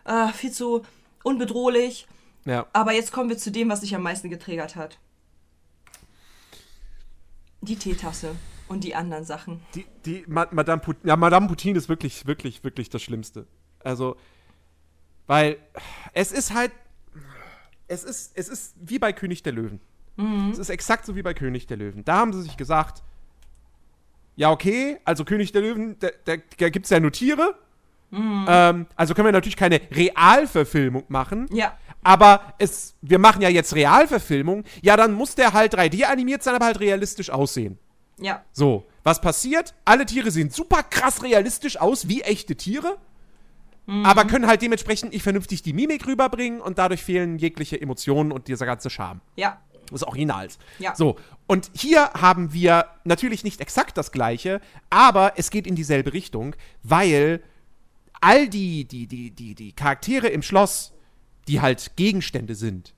äh, 0.04 0.32
viel 0.32 0.50
zu 0.50 0.82
unbedrohlich. 1.22 2.08
Ja. 2.46 2.66
Aber 2.72 2.92
jetzt 2.92 3.12
kommen 3.12 3.28
wir 3.28 3.38
zu 3.38 3.52
dem, 3.52 3.68
was 3.68 3.82
dich 3.82 3.94
am 3.94 4.02
meisten 4.02 4.28
getriggert 4.28 4.74
hat. 4.74 4.98
Die 7.66 7.76
Teetasse 7.76 8.34
und 8.68 8.84
die 8.84 8.94
anderen 8.94 9.24
Sachen. 9.24 9.60
Die, 9.74 9.86
die 10.04 10.24
Ma 10.26 10.46
Madame 10.50 10.80
Putin, 10.80 11.08
ja, 11.08 11.16
Madame 11.16 11.48
Putin 11.48 11.76
ist 11.76 11.88
wirklich, 11.88 12.26
wirklich, 12.26 12.64
wirklich 12.64 12.90
das 12.90 13.02
Schlimmste. 13.02 13.46
Also, 13.84 14.16
weil 15.26 15.58
es 16.12 16.32
ist 16.32 16.54
halt, 16.54 16.72
es 17.88 18.04
ist, 18.04 18.32
es 18.34 18.48
ist 18.48 18.74
wie 18.80 18.98
bei 18.98 19.12
König 19.12 19.42
der 19.42 19.52
Löwen. 19.52 19.80
Es 20.50 20.58
ist 20.58 20.70
exakt 20.70 21.04
so 21.04 21.14
wie 21.14 21.22
bei 21.22 21.34
König 21.34 21.66
der 21.66 21.76
Löwen. 21.76 22.02
Da 22.04 22.16
haben 22.16 22.32
sie 22.32 22.40
sich 22.40 22.56
gesagt, 22.56 23.02
ja, 24.34 24.50
okay, 24.50 24.98
also 25.04 25.24
König 25.24 25.52
der 25.52 25.60
Löwen, 25.60 25.98
da, 25.98 26.08
da, 26.24 26.36
da 26.58 26.68
gibt 26.70 26.86
es 26.86 26.90
ja 26.90 27.00
nur 27.00 27.12
Tiere. 27.12 27.54
Ähm, 28.12 28.86
also 28.96 29.14
können 29.14 29.26
wir 29.26 29.32
natürlich 29.32 29.56
keine 29.56 29.80
Realverfilmung 29.90 31.04
machen. 31.08 31.48
Ja. 31.52 31.76
Aber 32.06 32.54
es, 32.58 32.94
wir 33.02 33.18
machen 33.18 33.42
ja 33.42 33.48
jetzt 33.48 33.74
Realverfilmung. 33.74 34.62
Ja, 34.80 34.96
dann 34.96 35.12
muss 35.12 35.34
der 35.34 35.52
halt 35.52 35.74
3D 35.76 36.04
animiert 36.04 36.42
sein, 36.42 36.54
aber 36.54 36.66
halt 36.66 36.78
realistisch 36.78 37.30
aussehen. 37.30 37.78
Ja. 38.20 38.44
So, 38.52 38.84
was 39.02 39.20
passiert? 39.20 39.74
Alle 39.84 40.06
Tiere 40.06 40.30
sehen 40.30 40.50
super 40.50 40.82
krass 40.84 41.22
realistisch 41.22 41.78
aus, 41.80 42.06
wie 42.08 42.22
echte 42.22 42.54
Tiere. 42.54 42.96
Aber 44.04 44.24
können 44.24 44.48
halt 44.48 44.62
dementsprechend 44.62 45.12
nicht 45.12 45.22
vernünftig 45.22 45.62
die 45.62 45.72
Mimik 45.72 46.06
rüberbringen 46.08 46.60
und 46.60 46.76
dadurch 46.78 47.04
fehlen 47.04 47.38
jegliche 47.38 47.80
Emotionen 47.80 48.32
und 48.32 48.48
dieser 48.48 48.66
ganze 48.66 48.90
Charme 48.90 49.20
Ja. 49.36 49.60
des 49.92 50.02
Originals. 50.02 50.58
Ja. 50.80 50.96
So, 50.96 51.16
und 51.46 51.70
hier 51.72 52.10
haben 52.14 52.52
wir 52.52 52.86
natürlich 53.04 53.44
nicht 53.44 53.60
exakt 53.60 53.96
das 53.96 54.10
gleiche, 54.10 54.60
aber 54.90 55.34
es 55.36 55.50
geht 55.50 55.68
in 55.68 55.76
dieselbe 55.76 56.12
Richtung, 56.14 56.56
weil 56.82 57.44
all 58.20 58.48
die, 58.48 58.86
die, 58.86 59.06
die, 59.06 59.30
die, 59.30 59.54
die 59.54 59.72
Charaktere 59.72 60.26
im 60.28 60.42
Schloss, 60.42 60.92
die 61.48 61.60
halt 61.60 61.92
Gegenstände 61.96 62.54
sind, 62.54 62.92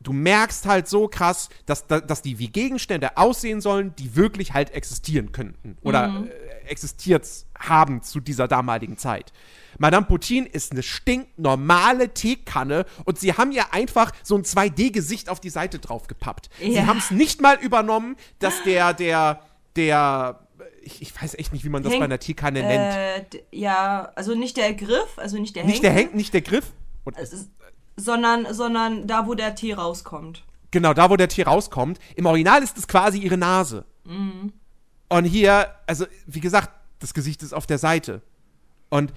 du 0.00 0.12
merkst 0.12 0.66
halt 0.66 0.88
so 0.88 1.06
krass, 1.06 1.48
dass, 1.66 1.86
dass 1.86 2.22
die 2.22 2.38
wie 2.40 2.48
Gegenstände 2.48 3.16
aussehen 3.16 3.60
sollen, 3.60 3.94
die 3.96 4.16
wirklich 4.16 4.52
halt 4.52 4.70
existieren 4.72 5.30
könnten 5.30 5.76
oder 5.82 6.24
äh, 6.26 6.66
existiert 6.68 7.28
haben 7.56 8.02
zu 8.02 8.18
dieser 8.18 8.48
damaligen 8.48 8.96
Zeit. 8.98 9.32
Madame 9.78 10.04
Putin 10.06 10.44
ist 10.44 10.72
eine 10.72 10.82
stinknormale 10.82 12.12
Teekanne 12.12 12.84
und 13.04 13.18
sie 13.20 13.32
haben 13.34 13.52
ihr 13.52 13.72
einfach 13.72 14.10
so 14.24 14.36
ein 14.36 14.42
2D-Gesicht 14.42 15.28
auf 15.28 15.38
die 15.40 15.50
Seite 15.50 15.78
draufgepappt. 15.78 16.50
Sie 16.58 16.72
Ja. 16.72 16.86
haben 16.86 16.98
es 16.98 17.10
nicht 17.12 17.40
mal 17.40 17.56
übernommen, 17.60 18.16
dass 18.40 18.62
der, 18.64 18.92
der, 18.94 19.40
der, 19.76 20.40
ich, 20.82 21.00
ich 21.00 21.22
weiß 21.22 21.34
echt 21.36 21.52
nicht, 21.52 21.64
wie 21.64 21.68
man 21.68 21.84
das 21.84 21.92
Henk- 21.92 21.98
bei 22.00 22.04
einer 22.06 22.18
Teekanne 22.18 22.60
nennt. 22.62 23.34
Äh, 23.34 23.42
ja, 23.52 24.10
also 24.16 24.34
nicht 24.34 24.56
der 24.56 24.74
Griff, 24.74 25.16
also 25.16 25.38
nicht 25.38 25.54
der 25.54 25.64
Nicht 25.64 25.82
der 25.84 25.92
Henk, 25.92 26.14
nicht 26.14 26.34
der 26.34 26.42
Griff. 26.42 26.72
Und 27.04 27.16
es 27.18 27.32
ist, 27.32 27.50
sondern, 27.96 28.52
sondern 28.52 29.06
da, 29.06 29.26
wo 29.26 29.34
der 29.34 29.54
Tee 29.54 29.72
rauskommt. 29.72 30.44
Genau, 30.70 30.94
da 30.94 31.10
wo 31.10 31.16
der 31.16 31.28
Tier 31.28 31.46
rauskommt. 31.46 31.98
Im 32.16 32.26
Original 32.26 32.62
ist 32.62 32.78
es 32.78 32.88
quasi 32.88 33.18
ihre 33.18 33.36
Nase. 33.36 33.84
Und 35.08 35.24
hier, 35.24 35.74
also 35.86 36.06
wie 36.26 36.40
gesagt, 36.40 36.70
das 36.98 37.12
Gesicht 37.14 37.42
ist 37.42 37.52
auf 37.52 37.66
der 37.66 37.78
Seite. 37.78 38.22
Und 38.88 39.12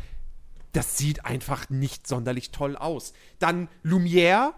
das 0.74 0.98
sieht 0.98 1.26
einfach 1.26 1.70
nicht 1.70 2.08
sonderlich 2.08 2.52
toll 2.52 2.76
aus. 2.76 3.14
Dann 3.40 3.70
Lumière. 3.84 4.54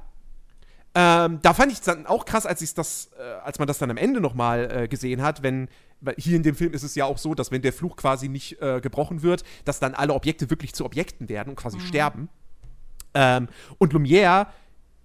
Ähm, 0.96 1.40
da 1.44 1.54
fand 1.54 1.72
ich 1.72 1.78
es 1.78 1.84
dann 1.84 2.08
auch 2.08 2.26
krass, 2.26 2.48
als 2.48 2.74
das, 2.74 3.12
äh, 3.20 3.22
als 3.22 3.60
man 3.60 3.68
das 3.68 3.78
dann 3.78 3.92
am 3.92 3.98
Ende 3.98 4.20
nochmal 4.20 4.72
äh, 4.72 4.88
gesehen 4.88 5.22
hat, 5.22 5.44
wenn, 5.44 5.70
hier 6.18 6.36
in 6.36 6.42
dem 6.42 6.56
Film 6.56 6.74
ist 6.74 6.82
es 6.82 6.96
ja 6.96 7.06
auch 7.06 7.20
so, 7.20 7.36
dass 7.36 7.52
wenn 7.52 7.62
der 7.62 7.74
Fluch 7.74 7.98
quasi 7.98 8.30
nicht 8.30 8.60
äh, 8.62 8.82
gebrochen 8.82 9.22
wird, 9.22 9.44
dass 9.64 9.80
dann 9.80 9.94
alle 9.94 10.14
Objekte 10.16 10.50
wirklich 10.50 10.74
zu 10.74 10.86
Objekten 10.86 11.30
werden 11.30 11.50
und 11.50 11.56
quasi 11.56 11.80
sterben. 11.80 12.30
Ähm, 13.18 13.48
und 13.80 13.94
Lumière 13.94 14.48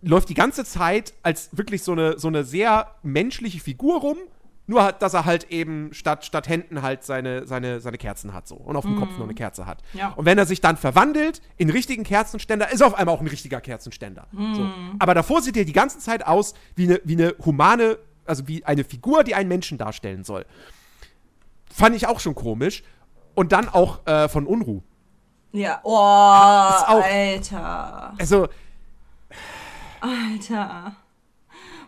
läuft 0.03 0.29
die 0.29 0.35
ganze 0.35 0.65
Zeit 0.65 1.15
als 1.23 1.49
wirklich 1.57 1.83
so 1.83 1.93
eine, 1.93 2.19
so 2.19 2.29
eine 2.29 2.45
sehr 2.45 2.95
menschliche 3.03 3.61
Figur 3.61 4.01
rum, 4.01 4.19
nur 4.67 4.85
hat, 4.85 5.03
dass 5.03 5.15
er 5.15 5.25
halt 5.25 5.51
eben 5.51 5.93
statt, 5.93 6.25
statt 6.25 6.49
Händen 6.49 6.83
halt 6.83 7.05
seine, 7.05 7.47
seine, 7.47 7.81
seine 7.81 7.99
Kerzen 7.99 8.33
hat 8.33 8.47
so 8.47 8.57
und 8.57 8.77
auf 8.77 8.85
dem 8.85 8.97
Kopf 8.97 9.17
nur 9.17 9.25
eine 9.25 9.35
Kerze 9.35 9.67
hat. 9.67 9.83
Ja. 9.93 10.11
Und 10.11 10.25
wenn 10.25 10.39
er 10.39 10.47
sich 10.47 10.61
dann 10.61 10.77
verwandelt 10.77 11.41
in 11.57 11.71
richtigen 11.71 12.05
Kerzenständer, 12.05 12.71
ist 12.71 12.81
er 12.81 12.87
auf 12.89 12.95
einmal 12.95 13.15
auch 13.15 13.21
ein 13.21 13.27
richtiger 13.27 13.61
Kerzenständer. 13.61 14.29
So. 14.33 14.71
Aber 14.99 15.15
davor 15.15 15.43
sieht 15.43 15.57
er 15.57 15.65
die 15.65 15.73
ganze 15.73 15.99
Zeit 15.99 16.27
aus 16.27 16.55
wie 16.77 16.85
eine, 16.85 17.01
wie 17.05 17.15
eine 17.15 17.35
humane, 17.45 17.99
also 18.25 18.47
wie 18.47 18.65
eine 18.65 18.85
Figur, 18.85 19.25
die 19.25 19.35
einen 19.35 19.49
Menschen 19.49 19.79
darstellen 19.79 20.23
soll. 20.23 20.47
Fand 21.73 21.97
ich 21.97 22.07
auch 22.07 22.21
schon 22.21 22.35
komisch. 22.35 22.83
Und 23.35 23.53
dann 23.53 23.69
auch 23.69 24.07
äh, 24.07 24.29
von 24.29 24.47
Unruh. 24.47 24.83
Ja, 25.53 25.81
oh, 25.83 25.91
auch- 25.95 27.03
Alter. 27.05 28.15
Also, 28.19 28.49
Alter. 30.01 30.97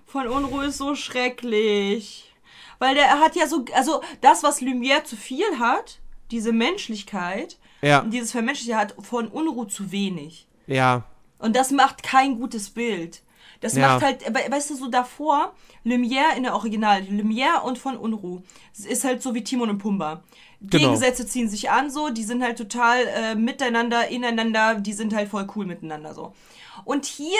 Von 0.07 0.29
Unruhe 0.29 0.67
ist 0.67 0.79
so 0.79 0.95
schrecklich. 0.95 2.31
Weil 2.79 2.95
der 2.95 3.21
hat 3.21 3.37
ja 3.37 3.47
so, 3.47 3.65
also 3.75 4.03
das, 4.21 4.43
was 4.43 4.61
Lumière 4.61 5.05
zu 5.05 5.17
viel 5.17 5.59
hat, 5.59 5.99
diese 6.31 6.53
Menschlichkeit, 6.53 7.59
Ja. 7.83 8.03
dieses 8.03 8.33
Vermenschliche 8.33 8.77
hat 8.77 8.95
von 9.01 9.29
Unruhe 9.29 9.67
zu 9.69 9.91
wenig. 9.93 10.47
ja, 10.67 11.03
Und 11.39 11.57
das 11.57 11.71
macht 11.73 12.03
kein 12.03 12.39
gutes 12.39 12.71
Bild. 12.71 13.23
Das 13.61 13.75
Ja. 13.77 13.89
macht 13.89 14.03
halt, 14.03 14.23
we- 14.35 14.51
weißt 14.51 14.71
du, 14.71 14.75
so 14.77 14.89
davor, 14.89 15.55
Lumière 15.85 16.37
in 16.37 16.43
der 16.43 16.55
Original, 16.55 17.01
Lumière 17.03 17.63
und 17.65 17.79
von 17.79 17.97
Unruh, 17.97 18.43
es 18.73 18.85
ist 18.85 19.05
halt 19.05 19.23
so 19.23 19.35
wie 19.35 19.45
Timon 19.45 19.71
und 19.71 19.79
Pumba. 19.79 20.23
Genau. 20.61 20.85
Gegensätze 20.85 21.27
ziehen 21.27 21.49
sich 21.49 21.71
an, 21.71 21.91
so, 21.91 22.09
die 22.11 22.25
sind 22.25 22.43
halt 22.43 22.57
total 22.59 23.01
äh, 23.07 23.35
miteinander, 23.35 24.09
ineinander, 24.09 24.77
die 24.77 24.93
sind 24.95 25.15
halt 25.15 25.29
voll 25.29 25.47
cool 25.57 25.67
miteinander, 25.67 26.15
so. 26.15 26.33
Und 26.85 27.05
hier 27.05 27.39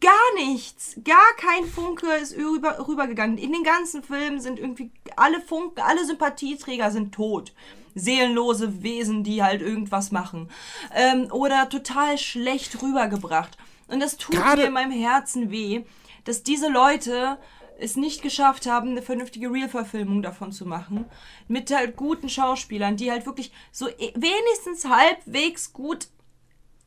gar 0.00 0.34
nichts, 0.36 0.96
gar 1.02 1.34
kein 1.38 1.64
Funke 1.64 2.06
ist 2.20 2.36
rüber, 2.36 2.86
rübergegangen. 2.86 3.38
In 3.38 3.52
den 3.52 3.62
ganzen 3.62 4.02
Filmen 4.02 4.40
sind 4.40 4.58
irgendwie 4.58 4.90
alle 5.16 5.40
Funken, 5.40 5.80
alle 5.80 6.04
Sympathieträger 6.04 6.90
sind 6.90 7.14
tot. 7.14 7.54
Seelenlose 7.98 8.82
Wesen, 8.82 9.24
die 9.24 9.42
halt 9.42 9.60
irgendwas 9.62 10.10
machen. 10.10 10.50
Ähm, 10.94 11.28
oder 11.32 11.68
total 11.68 12.18
schlecht 12.18 12.82
rübergebracht. 12.82 13.56
Und 13.88 14.00
das 14.00 14.16
tut 14.16 14.34
Gerade- 14.34 14.62
mir 14.62 14.68
in 14.68 14.72
meinem 14.74 14.92
Herzen 14.92 15.50
weh, 15.50 15.84
dass 16.24 16.42
diese 16.42 16.68
Leute 16.68 17.38
es 17.80 17.96
nicht 17.96 18.22
geschafft 18.22 18.66
haben, 18.66 18.90
eine 18.90 19.02
vernünftige 19.02 19.52
Real-Verfilmung 19.52 20.20
davon 20.20 20.50
zu 20.52 20.66
machen. 20.66 21.04
Mit 21.46 21.70
halt 21.70 21.96
guten 21.96 22.28
Schauspielern, 22.28 22.96
die 22.96 23.10
halt 23.10 23.24
wirklich 23.24 23.52
so 23.70 23.88
e- 23.88 24.12
wenigstens 24.16 24.84
halbwegs 24.84 25.72
gut 25.72 26.08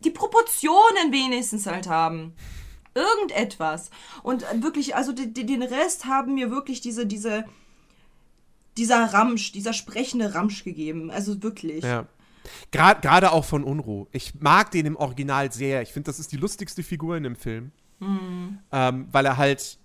die 0.04 0.10
Proportionen 0.12 1.12
wenigstens 1.12 1.66
halt 1.66 1.88
haben. 1.88 2.34
Irgendetwas. 2.94 3.90
Und 4.22 4.46
wirklich, 4.62 4.96
also 4.96 5.14
den 5.14 5.64
Rest 5.64 6.06
haben 6.06 6.34
mir 6.34 6.52
wirklich 6.52 6.82
diese, 6.82 7.06
diese, 7.06 7.46
dieser 8.78 9.14
Ramsch, 9.14 9.52
dieser 9.52 9.74
sprechende 9.74 10.34
Ramsch 10.34 10.64
gegeben. 10.64 11.12
Also 11.12 11.42
wirklich. 11.44 11.84
ja. 11.84 12.08
Gerade 12.72 13.32
auch 13.32 13.46
von 13.46 13.64
Unruh. 13.64 14.08
Ich 14.12 14.34
mag 14.40 14.72
den 14.72 14.86
im 14.88 14.96
Original 14.96 15.52
sehr. 15.52 15.82
Ich 15.84 15.90
finde, 15.90 16.08
das 16.08 16.20
ist 16.20 16.32
die 16.32 16.38
lustigste 16.38 16.82
Figur 16.82 17.16
in 17.16 17.24
dem 17.24 17.36
Film. 17.36 17.72
Mhm. 18.00 18.60
Ähm, 18.72 19.08
weil 19.12 19.26
er 19.26 19.38
halt. 19.38 19.78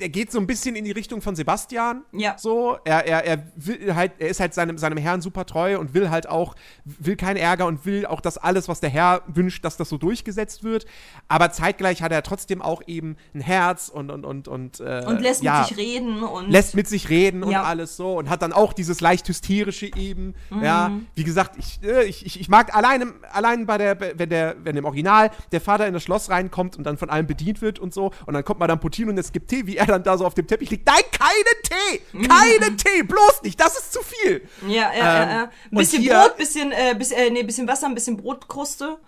Der 0.00 0.08
geht 0.08 0.30
so 0.32 0.38
ein 0.38 0.46
bisschen 0.46 0.76
in 0.76 0.84
die 0.84 0.90
Richtung 0.92 1.20
von 1.22 1.34
Sebastian. 1.36 2.02
Ja. 2.12 2.36
So, 2.38 2.78
er, 2.84 3.06
er, 3.06 3.24
er 3.24 3.42
will 3.56 3.94
halt, 3.94 4.12
er 4.18 4.28
ist 4.28 4.40
halt 4.40 4.54
seinem, 4.54 4.78
seinem 4.78 4.98
Herrn 4.98 5.20
super 5.22 5.46
treu 5.46 5.78
und 5.78 5.94
will 5.94 6.10
halt 6.10 6.28
auch, 6.28 6.54
will 6.84 7.16
keinen 7.16 7.36
Ärger 7.36 7.66
und 7.66 7.84
will 7.86 8.06
auch, 8.06 8.20
dass 8.20 8.38
alles, 8.38 8.68
was 8.68 8.80
der 8.80 8.90
Herr 8.90 9.22
wünscht, 9.26 9.64
dass 9.64 9.76
das 9.76 9.88
so 9.88 9.98
durchgesetzt 9.98 10.64
wird. 10.64 10.86
Aber 11.28 11.50
zeitgleich 11.52 12.02
hat 12.02 12.12
er 12.12 12.22
trotzdem 12.22 12.62
auch 12.62 12.82
eben 12.86 13.16
ein 13.34 13.40
Herz 13.40 13.88
und, 13.88 14.10
und, 14.10 14.24
und, 14.24 14.48
und, 14.48 14.80
äh, 14.80 15.04
Und 15.06 15.20
lässt 15.20 15.42
ja, 15.42 15.60
mit 15.60 15.68
sich 15.68 15.76
reden 15.76 16.22
und. 16.22 16.50
lässt 16.50 16.74
mit 16.74 16.88
sich 16.88 17.08
reden 17.08 17.42
und 17.42 17.50
Ja. 17.52 17.62
alles 17.64 17.96
so 17.96 18.18
und 18.18 18.28
hat 18.30 18.42
dann 18.42 18.52
auch 18.52 18.72
dieses 18.72 19.00
leicht 19.00 19.28
hysterische 19.28 19.86
eben. 19.96 20.34
Mhm. 20.50 20.62
Ja, 20.62 20.90
wie 21.14 21.24
gesagt, 21.24 21.56
ich, 21.58 21.80
äh, 21.82 22.04
ich, 22.04 22.24
ich, 22.26 22.40
ich 22.40 22.48
mag 22.48 22.74
allein, 22.74 23.12
allein 23.32 23.66
bei 23.66 23.78
der, 23.78 23.98
wenn 24.18 24.28
der, 24.28 24.56
wenn 24.62 24.76
im 24.76 24.84
Original 24.84 25.30
der 25.52 25.60
Vater 25.60 25.86
in 25.86 25.94
das 25.94 26.02
Schloss 26.02 26.30
reinkommt 26.30 26.76
und 26.76 26.84
dann 26.84 26.96
von 26.96 27.10
allem 27.10 27.26
bedient 27.26 27.62
wird 27.62 27.78
und 27.78 27.92
so 27.94 28.12
und 28.26 28.34
dann 28.34 28.44
kommt 28.44 28.60
Madame 28.60 28.80
Putin 28.80 29.08
und 29.08 29.18
es 29.18 29.32
gibt 29.32 29.48
Tee, 29.48 29.61
wie 29.66 29.76
er 29.76 29.86
dann 29.86 30.02
da 30.02 30.16
so 30.18 30.26
auf 30.26 30.34
dem 30.34 30.46
Teppich 30.46 30.70
liegt. 30.70 30.86
Nein, 30.86 31.02
keine 31.12 31.62
Tee! 31.62 32.26
Keine 32.28 32.76
Tee! 32.76 33.02
Bloß 33.02 33.42
nicht! 33.42 33.58
Das 33.60 33.76
ist 33.78 33.92
zu 33.92 34.00
viel! 34.02 34.48
Ja, 34.66 34.68
ja, 34.68 34.90
Ähm, 34.92 34.94
ja, 34.96 35.30
ja. 35.30 35.42
Ein 35.44 35.48
und 35.70 35.78
bisschen 35.78 36.02
hier- 36.02 36.14
Brot, 36.14 36.36
bisschen, 36.36 36.72
äh, 36.72 36.94
bis, 36.98 37.10
äh, 37.12 37.30
nee, 37.30 37.42
bisschen 37.42 37.66
Wasser, 37.68 37.86
ein 37.86 37.94
bisschen 37.94 38.16
Brotkruste. 38.16 38.98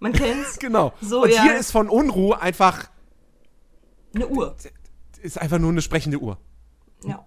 Man 0.00 0.12
kennt's. 0.12 0.58
Genau. 0.58 0.92
So, 1.00 1.22
und 1.22 1.30
ja. 1.32 1.42
hier 1.42 1.54
ist 1.56 1.70
von 1.70 1.88
Unruh 1.88 2.32
einfach, 2.32 2.88
Eine 4.14 4.26
Uhr. 4.28 4.56
ist 5.22 5.38
einfach 5.40 5.58
nur 5.58 5.70
eine 5.70 5.82
sprechende 5.82 6.18
Uhr. 6.18 6.38
Ja. 7.04 7.24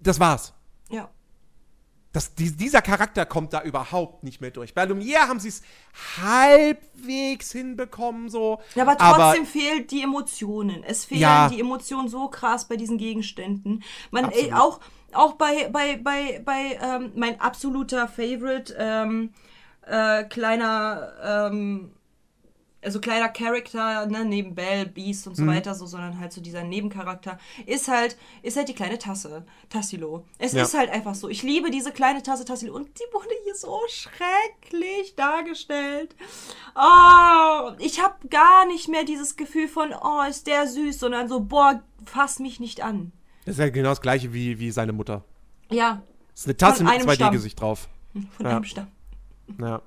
Das 0.00 0.18
war's. 0.20 0.52
Ja. 0.90 1.08
Das, 2.12 2.34
die, 2.34 2.50
dieser 2.56 2.82
Charakter 2.82 3.24
kommt 3.24 3.52
da 3.52 3.62
überhaupt 3.62 4.24
nicht 4.24 4.40
mehr 4.40 4.50
durch. 4.50 4.74
Bei 4.74 4.82
Lumière 4.84 5.28
haben 5.28 5.38
sie 5.38 5.48
es 5.48 5.62
halbwegs 6.20 7.52
hinbekommen, 7.52 8.28
so. 8.28 8.60
Ja, 8.74 8.82
aber 8.82 8.96
trotzdem 8.98 9.46
fehlt 9.46 9.92
die 9.92 10.02
Emotionen. 10.02 10.82
Es 10.82 11.04
fehlen 11.04 11.20
Ja. 11.20 11.48
die 11.48 11.60
Emotionen 11.60 12.08
so 12.08 12.28
krass 12.28 12.66
bei 12.66 12.76
diesen 12.76 12.98
Gegenständen. 12.98 13.84
Man 14.10 14.24
Absolut. 14.24 14.52
auch 14.54 14.80
auch 15.12 15.34
bei 15.34 15.68
bei 15.70 15.96
bei 15.96 16.40
bei 16.44 16.78
ähm, 16.82 17.12
mein 17.14 17.40
absoluter 17.40 18.08
Favorite 18.08 18.74
ähm, 18.78 19.32
äh, 19.86 20.24
kleiner 20.24 21.12
ähm, 21.50 21.92
also 22.82 23.00
kleiner 23.00 23.28
Charakter, 23.28 24.06
ne, 24.06 24.24
neben 24.24 24.54
Belle, 24.54 24.86
Beast 24.86 25.26
Mhm. 25.26 25.30
und 25.32 25.36
so 25.36 25.46
weiter, 25.46 25.74
so, 25.74 25.86
sondern 25.86 26.18
halt 26.18 26.32
so 26.32 26.40
dieser 26.40 26.62
Nebencharakter, 26.64 27.38
ist 27.66 27.88
halt, 27.88 28.16
ist 28.42 28.56
halt 28.56 28.68
die 28.68 28.74
kleine 28.74 28.98
Tasse, 28.98 29.44
Tassilo. 29.68 30.24
Es 30.38 30.52
Ja. 30.52 30.62
ist 30.62 30.74
halt 30.74 30.90
einfach 30.90 31.14
so. 31.14 31.28
Ich 31.28 31.42
liebe 31.42 31.70
diese 31.70 31.92
kleine 31.92 32.22
Tasse 32.22 32.44
Tassilo 32.44 32.74
und 32.74 32.88
die 32.98 33.04
wurde 33.12 33.28
hier 33.44 33.54
so 33.54 33.78
schrecklich 33.88 35.14
dargestellt. 35.16 36.14
Oh, 36.74 37.72
ich 37.78 38.02
habe 38.02 38.28
gar 38.28 38.66
nicht 38.66 38.88
mehr 38.88 39.04
dieses 39.04 39.36
Gefühl 39.36 39.68
von, 39.68 39.92
oh, 39.92 40.22
ist 40.28 40.46
der 40.46 40.66
süß, 40.66 40.98
sondern 40.98 41.28
so, 41.28 41.40
boah, 41.40 41.82
fass 42.06 42.38
mich 42.38 42.60
nicht 42.60 42.82
an. 42.82 43.12
Das 43.44 43.54
ist 43.56 43.58
ja 43.60 43.68
genau 43.70 43.90
das 43.90 44.00
gleiche 44.00 44.32
wie, 44.32 44.58
wie 44.58 44.70
seine 44.70 44.92
Mutter. 44.92 45.24
Ja, 45.70 46.02
Das 46.32 46.40
ist 46.40 46.46
eine 46.46 46.56
Tasse 46.56 46.84
mit 46.84 46.92
einem 46.92 47.08
2D-Gesicht 47.08 47.60
drauf. 47.60 47.88
von 48.36 48.46
Ja. 48.46 48.52
einem 48.56 48.64
Stamm. 48.64 48.88
Ja. 49.60 49.82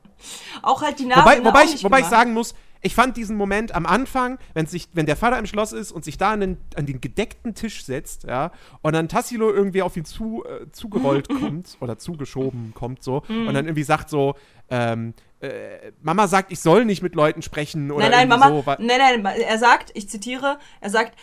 Auch 0.62 0.82
halt 0.82 1.00
die 1.00 1.06
Namen. 1.06 1.24
Wobei, 1.24 1.44
wobei, 1.44 1.64
ich, 1.66 1.84
wobei 1.84 2.00
ich 2.02 2.06
sagen 2.06 2.34
muss, 2.34 2.54
ich 2.84 2.94
fand 2.96 3.18
diesen 3.18 3.36
Moment 3.38 3.74
am 3.74 3.86
Anfang, 3.86 4.38
wenn, 4.54 4.68
sich, 4.68 4.90
wenn 4.94 5.06
der 5.06 5.16
Vater 5.16 5.40
im 5.40 5.46
Schloss 5.46 5.72
ist 5.72 5.92
und 5.92 6.04
sich 6.06 6.18
da 6.18 6.32
an 6.34 6.42
den, 6.42 6.58
an 6.76 6.86
den 6.86 7.02
gedeckten 7.02 7.56
Tisch 7.56 7.84
setzt, 7.86 8.24
ja, 8.26 8.52
und 8.82 8.94
dann 8.94 9.08
Tassilo 9.08 9.52
irgendwie 9.52 9.82
auf 9.82 9.98
ihn 9.98 10.06
zu, 10.06 10.44
äh, 10.46 10.70
zugerollt 10.72 11.28
kommt 11.40 11.78
oder 11.80 11.98
zugeschoben 11.98 12.74
kommt 12.76 13.02
so 13.02 13.24
Mhm. 13.28 13.48
und 13.48 13.54
dann 13.54 13.66
irgendwie 13.66 13.84
sagt 13.84 14.10
so, 14.10 14.36
ähm, 14.70 15.14
äh, 15.40 15.92
Mama 16.02 16.28
sagt, 16.28 16.52
ich 16.52 16.60
soll 16.60 16.86
nicht 16.86 17.02
mit 17.02 17.16
Leuten 17.16 17.42
sprechen 17.42 17.90
oder 17.92 18.10
Nein, 18.10 18.28
nein, 18.28 18.40
Mama. 18.40 18.50
so. 18.50 18.64
nein, 18.84 19.22
nein, 19.22 19.26
er 19.26 19.58
sagt, 19.58 19.92
ich 19.94 20.10
zitiere, 20.10 20.60
er 20.82 20.90
sagt, 20.90 21.18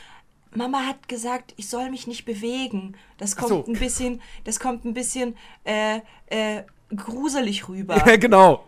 Mama 0.54 0.80
hat 0.86 1.08
gesagt, 1.08 1.54
ich 1.58 1.68
soll 1.68 1.90
mich 1.90 2.06
nicht 2.06 2.24
bewegen. 2.24 2.96
Das 3.18 3.36
kommt 3.36 3.48
so. 3.50 3.64
ein 3.66 3.78
bisschen, 3.78 4.20
das 4.44 4.58
kommt 4.58 4.84
ein 4.84 4.94
bisschen 4.94 5.36
äh, 5.64 6.00
äh, 6.26 6.64
gruselig 6.94 7.68
rüber. 7.68 7.96
Ja, 8.06 8.16
genau. 8.16 8.64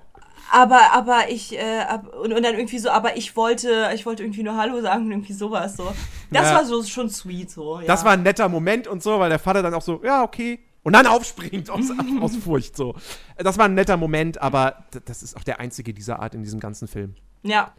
Aber, 0.51 0.93
aber 0.93 1.30
ich, 1.30 1.53
äh, 1.59 1.80
ab, 1.80 2.07
und, 2.14 2.32
und 2.32 2.43
dann 2.43 2.55
irgendwie 2.55 2.78
so, 2.78 2.90
aber 2.90 3.16
ich 3.16 3.36
wollte, 3.36 3.90
ich 3.95 4.05
wollte 4.07 4.22
irgendwie 4.22 4.43
nur 4.43 4.57
Hallo 4.57 4.80
sagen, 4.80 5.11
irgendwie 5.11 5.32
sowas 5.32 5.76
so. 5.76 5.95
Das 6.30 6.49
Ja. 6.49 6.57
war 6.57 6.64
so 6.64 6.82
schon 6.82 7.09
sweet 7.11 7.51
so. 7.51 7.80
Ja. 7.80 7.86
Das 7.86 8.05
war 8.05 8.12
ein 8.12 8.22
netter 8.22 8.49
Moment 8.49 8.86
und 8.86 9.03
so, 9.03 9.18
weil 9.18 9.28
der 9.30 9.38
Vater 9.38 9.62
dann 9.62 9.74
auch 9.74 9.82
so, 9.82 10.01
ja, 10.05 10.22
okay. 10.22 10.61
Und 10.82 10.95
dann 10.95 11.07
aufspringt 11.07 11.70
aus, 11.70 11.93
aus 12.20 12.36
Furcht 12.36 12.76
so. 12.76 12.95
Das 13.36 13.57
war 13.57 13.66
ein 13.66 13.74
netter 13.74 13.97
Moment, 13.97 14.43
aber 14.43 14.84
das 15.05 15.22
ist 15.22 15.36
auch 15.36 15.45
der 15.45 15.61
einzige 15.61 15.95
dieser 15.95 16.20
Art 16.20 16.34
in 16.34 16.43
diesem 16.43 16.61
ganzen 16.61 16.88
Film. 16.88 17.14
ja. 17.43 17.72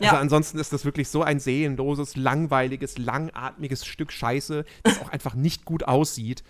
Also 0.00 0.16
Ja. 0.16 0.20
ansonsten 0.20 0.58
ist 0.58 0.72
das 0.72 0.84
wirklich 0.84 1.08
so 1.08 1.22
ein 1.22 1.38
seelenloses, 1.38 2.16
langweiliges, 2.16 2.98
langatmiges 2.98 3.86
Stück 3.86 4.10
Scheiße, 4.10 4.64
das 4.82 5.00
auch 5.00 5.08
einfach 5.10 5.34
nicht 5.36 5.64
gut 5.64 5.84
aussieht. 5.84 6.42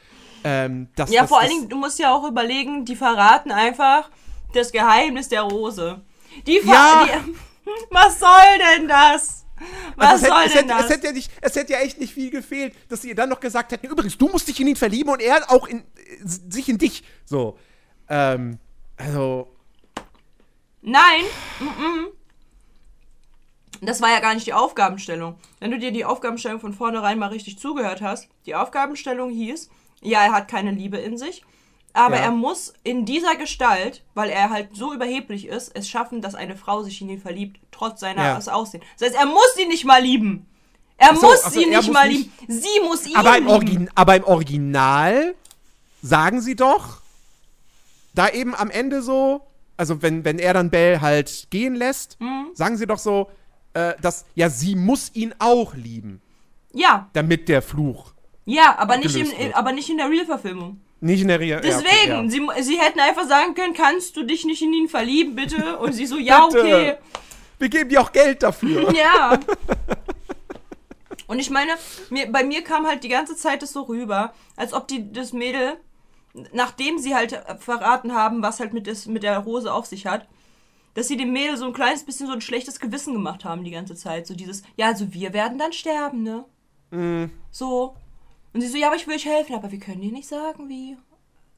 Ähm, 0.45 0.89
das, 0.97 1.13
Ja, 1.13 1.21
das, 1.23 1.29
vor 1.29 1.41
das, 1.41 1.51
allen 1.51 1.59
Dingen, 1.59 1.69
du 1.69 1.77
musst 1.77 1.99
ja 1.99 2.15
auch 2.15 2.27
überlegen, 2.27 2.87
die 2.87 2.97
verraten 2.97 3.53
einfach 3.53 4.09
das 4.57 4.73
Geheimnis 4.73 5.29
der 5.29 5.43
Rose. 5.43 6.03
Die, 6.47 6.61
ver 6.61 6.73
Ja. 6.73 7.07
die 7.25 7.35
Was 7.91 8.19
soll 8.19 8.29
denn 8.77 8.89
das? 8.89 9.45
Was 9.97 10.11
Also 10.11 10.25
es, 10.27 10.31
soll 10.31 10.39
hätte, 10.43 10.47
es, 10.47 10.53
denn 10.53 10.69
hätte, 10.69 10.69
das? 10.69 10.85
es, 10.85 10.91
hätte 10.91 11.07
ja 11.07 11.13
nicht, 11.13 11.31
es 11.41 11.57
hätte 11.57 11.73
ja 11.73 11.79
echt 11.81 12.01
nicht 12.01 12.13
viel 12.13 12.31
gefehlt, 12.31 12.75
dass 12.91 13.03
sie 13.03 13.09
ihr 13.09 13.15
dann 13.15 13.29
noch 13.29 13.41
gesagt 13.41 13.73
hätten, 13.73 13.87
übrigens, 13.87 14.19
du 14.19 14.29
musst 14.29 14.49
dich 14.49 14.61
in 14.61 14.67
ihn 14.67 14.77
verlieben 14.77 15.11
und 15.13 15.23
er 15.23 15.51
auch 15.51 15.67
in, 15.67 15.85
sich 16.25 16.69
in 16.69 16.79
dich. 16.79 17.05
So. 17.25 17.57
Ähm, 18.09 18.59
also, 18.97 19.49
Nein. 20.83 21.25
Das 23.81 24.01
war 24.01 24.11
ja 24.11 24.21
gar 24.21 24.35
nicht 24.35 24.47
die 24.47 24.53
Aufgabenstellung. 24.53 25.37
Wenn 25.61 25.71
du 25.71 25.79
dir 25.79 25.93
die 25.93 26.05
Aufgabenstellung 26.05 26.61
von 26.61 26.75
vornherein 26.75 27.19
mal 27.19 27.29
richtig 27.29 27.59
zugehört 27.59 28.03
hast, 28.03 28.29
die 28.47 28.55
Aufgabenstellung 28.55 29.31
hieß, 29.31 29.71
ja, 30.03 30.23
er 30.25 30.33
hat 30.33 30.49
keine 30.49 30.71
Liebe 30.73 30.99
in 30.99 31.17
sich, 31.17 31.45
aber 31.95 32.17
Ja. 32.17 32.23
er 32.25 32.31
muss 32.33 32.75
in 32.83 33.07
dieser 33.07 33.37
Gestalt, 33.37 34.03
weil 34.15 34.29
er 34.29 34.51
halt 34.51 34.77
so 34.77 34.93
überheblich 34.93 35.47
ist, 35.47 35.71
es 35.75 35.89
schaffen, 35.89 36.21
dass 36.21 36.35
eine 36.35 36.57
Frau 36.57 36.83
sich 36.83 37.01
in 37.01 37.09
ihn 37.09 37.21
verliebt, 37.21 37.59
trotz 37.71 38.01
seines 38.01 38.45
Ja. 38.47 38.53
Aussehens. 38.53 38.85
Das 38.99 39.09
heißt, 39.09 39.19
er 39.19 39.27
muss 39.27 39.55
sie 39.57 39.67
nicht 39.67 39.85
mal 39.87 40.03
lieben. 40.03 40.47
Er 40.99 41.15
so, 41.17 41.27
muss 41.27 41.41
ach 41.45 41.51
so, 41.51 41.59
sie 41.61 41.65
er 41.65 41.79
nicht 41.79 41.87
muss 41.89 41.95
mal 41.95 42.09
nicht- 42.09 42.31
lieben. 42.41 42.53
Sie 42.61 42.81
muss 42.85 43.07
ihn 43.07 43.17
aber, 43.17 43.31
im 43.39 43.45
lieben. 43.45 43.49
Origin, 43.57 43.91
aber 43.95 44.17
im 44.17 44.25
Original 44.25 45.35
sagen 46.03 46.41
sie 46.41 46.55
doch, 46.57 47.01
da 48.15 48.29
eben 48.29 48.55
am 48.55 48.71
Ende 48.71 49.03
so, 49.03 49.41
also 49.77 50.03
wenn, 50.03 50.25
wenn 50.25 50.39
er 50.39 50.55
dann 50.55 50.71
Belle 50.71 51.01
halt 51.01 51.49
gehen 51.51 51.75
lässt, 51.75 52.21
Mhm. 52.21 52.49
sagen 52.55 52.77
sie 52.77 52.87
doch 52.87 52.99
so, 52.99 53.29
äh, 53.73 53.95
dass, 54.01 54.25
ja, 54.37 54.49
sie 54.51 54.77
muss 54.77 55.11
ihn 55.15 55.35
auch 55.41 55.75
lieben, 55.75 56.21
Ja, 56.73 57.09
damit 57.13 57.49
der 57.49 57.61
Fluch 57.63 58.13
ja, 58.47 58.77
aber 58.79 58.97
nicht, 58.99 59.17
in, 59.17 59.27
wird. 59.37 59.57
aber 59.57 59.73
nicht 59.73 59.89
in 59.91 59.97
der 59.97 60.09
Real-Verfilmung. 60.11 60.81
Nicht 61.05 61.21
in 61.21 61.29
der 61.29 61.39
Real. 61.39 61.61
Deswegen, 61.61 62.09
ja, 62.09 62.19
okay, 62.19 62.29
sie, 62.31 62.63
sie 62.63 62.81
hätten 62.81 62.99
einfach 62.99 63.29
sagen 63.29 63.55
können, 63.55 63.75
kannst 63.75 64.17
du 64.17 64.23
dich 64.23 64.45
nicht 64.47 64.63
in 64.63 64.73
ihn 64.73 64.89
verlieben, 64.89 65.35
bitte? 65.35 65.79
Und 65.79 65.93
sie 65.93 66.07
so, 66.07 66.17
ja, 66.19 66.47
Bitte. 66.47 66.61
okay. 66.61 66.97
Wir 67.59 67.69
geben 67.69 67.91
dir 67.91 68.01
auch 68.01 68.11
Geld 68.11 68.43
dafür. 68.43 68.93
Ja. 68.97 69.39
Und 71.27 71.39
ich 71.39 71.49
meine, 71.49 71.73
mir, 72.11 72.31
bei 72.31 72.45
mir 72.45 72.63
kam 72.63 72.87
halt 72.87 73.03
die 73.03 73.09
ganze 73.09 73.35
Zeit 73.35 73.63
das 73.63 73.73
so 73.73 73.83
rüber, 73.83 74.35
als 74.57 74.75
ob 74.75 74.89
die 74.89 75.11
das 75.11 75.33
Mädel, 75.33 75.79
nachdem 76.53 76.99
sie 76.99 77.15
halt 77.15 77.41
verraten 77.61 78.15
haben, 78.15 78.43
was 78.43 78.61
halt 78.61 78.75
mit, 78.75 78.87
des, 78.87 79.07
mit 79.07 79.23
der 79.23 79.39
Rose 79.39 79.73
auf 79.73 79.87
sich 79.87 80.07
hat, 80.07 80.29
dass 80.93 81.09
sie 81.09 81.17
dem 81.17 81.33
Mädel 81.33 81.57
so 81.57 81.65
ein 81.65 81.73
kleines 81.73 82.05
bisschen 82.05 82.27
so 82.27 82.35
ein 82.35 82.43
schlechtes 82.43 82.79
Gewissen 82.79 83.15
gemacht 83.15 83.45
haben 83.45 83.65
die 83.65 83.71
ganze 83.71 83.95
Zeit. 83.95 84.27
So 84.27 84.35
dieses, 84.35 84.63
ja, 84.77 84.87
also 84.87 85.15
wir 85.15 85.33
werden 85.33 85.59
dann 85.59 85.73
sterben, 85.73 86.23
ne? 86.23 86.45
Mhm. 86.91 87.31
So. 87.51 87.97
Und 88.55 88.61
sie 88.61 88.69
so, 88.69 88.77
ja, 88.79 88.87
aber 88.87 88.97
ich 88.97 89.07
will 89.07 89.15
euch 89.17 89.27
helfen, 89.27 89.55
aber 89.55 89.71
wir 89.73 89.79
können 89.81 90.01
dir 90.01 90.13
nicht 90.13 90.29
sagen, 90.29 90.69
wie. 90.69 90.97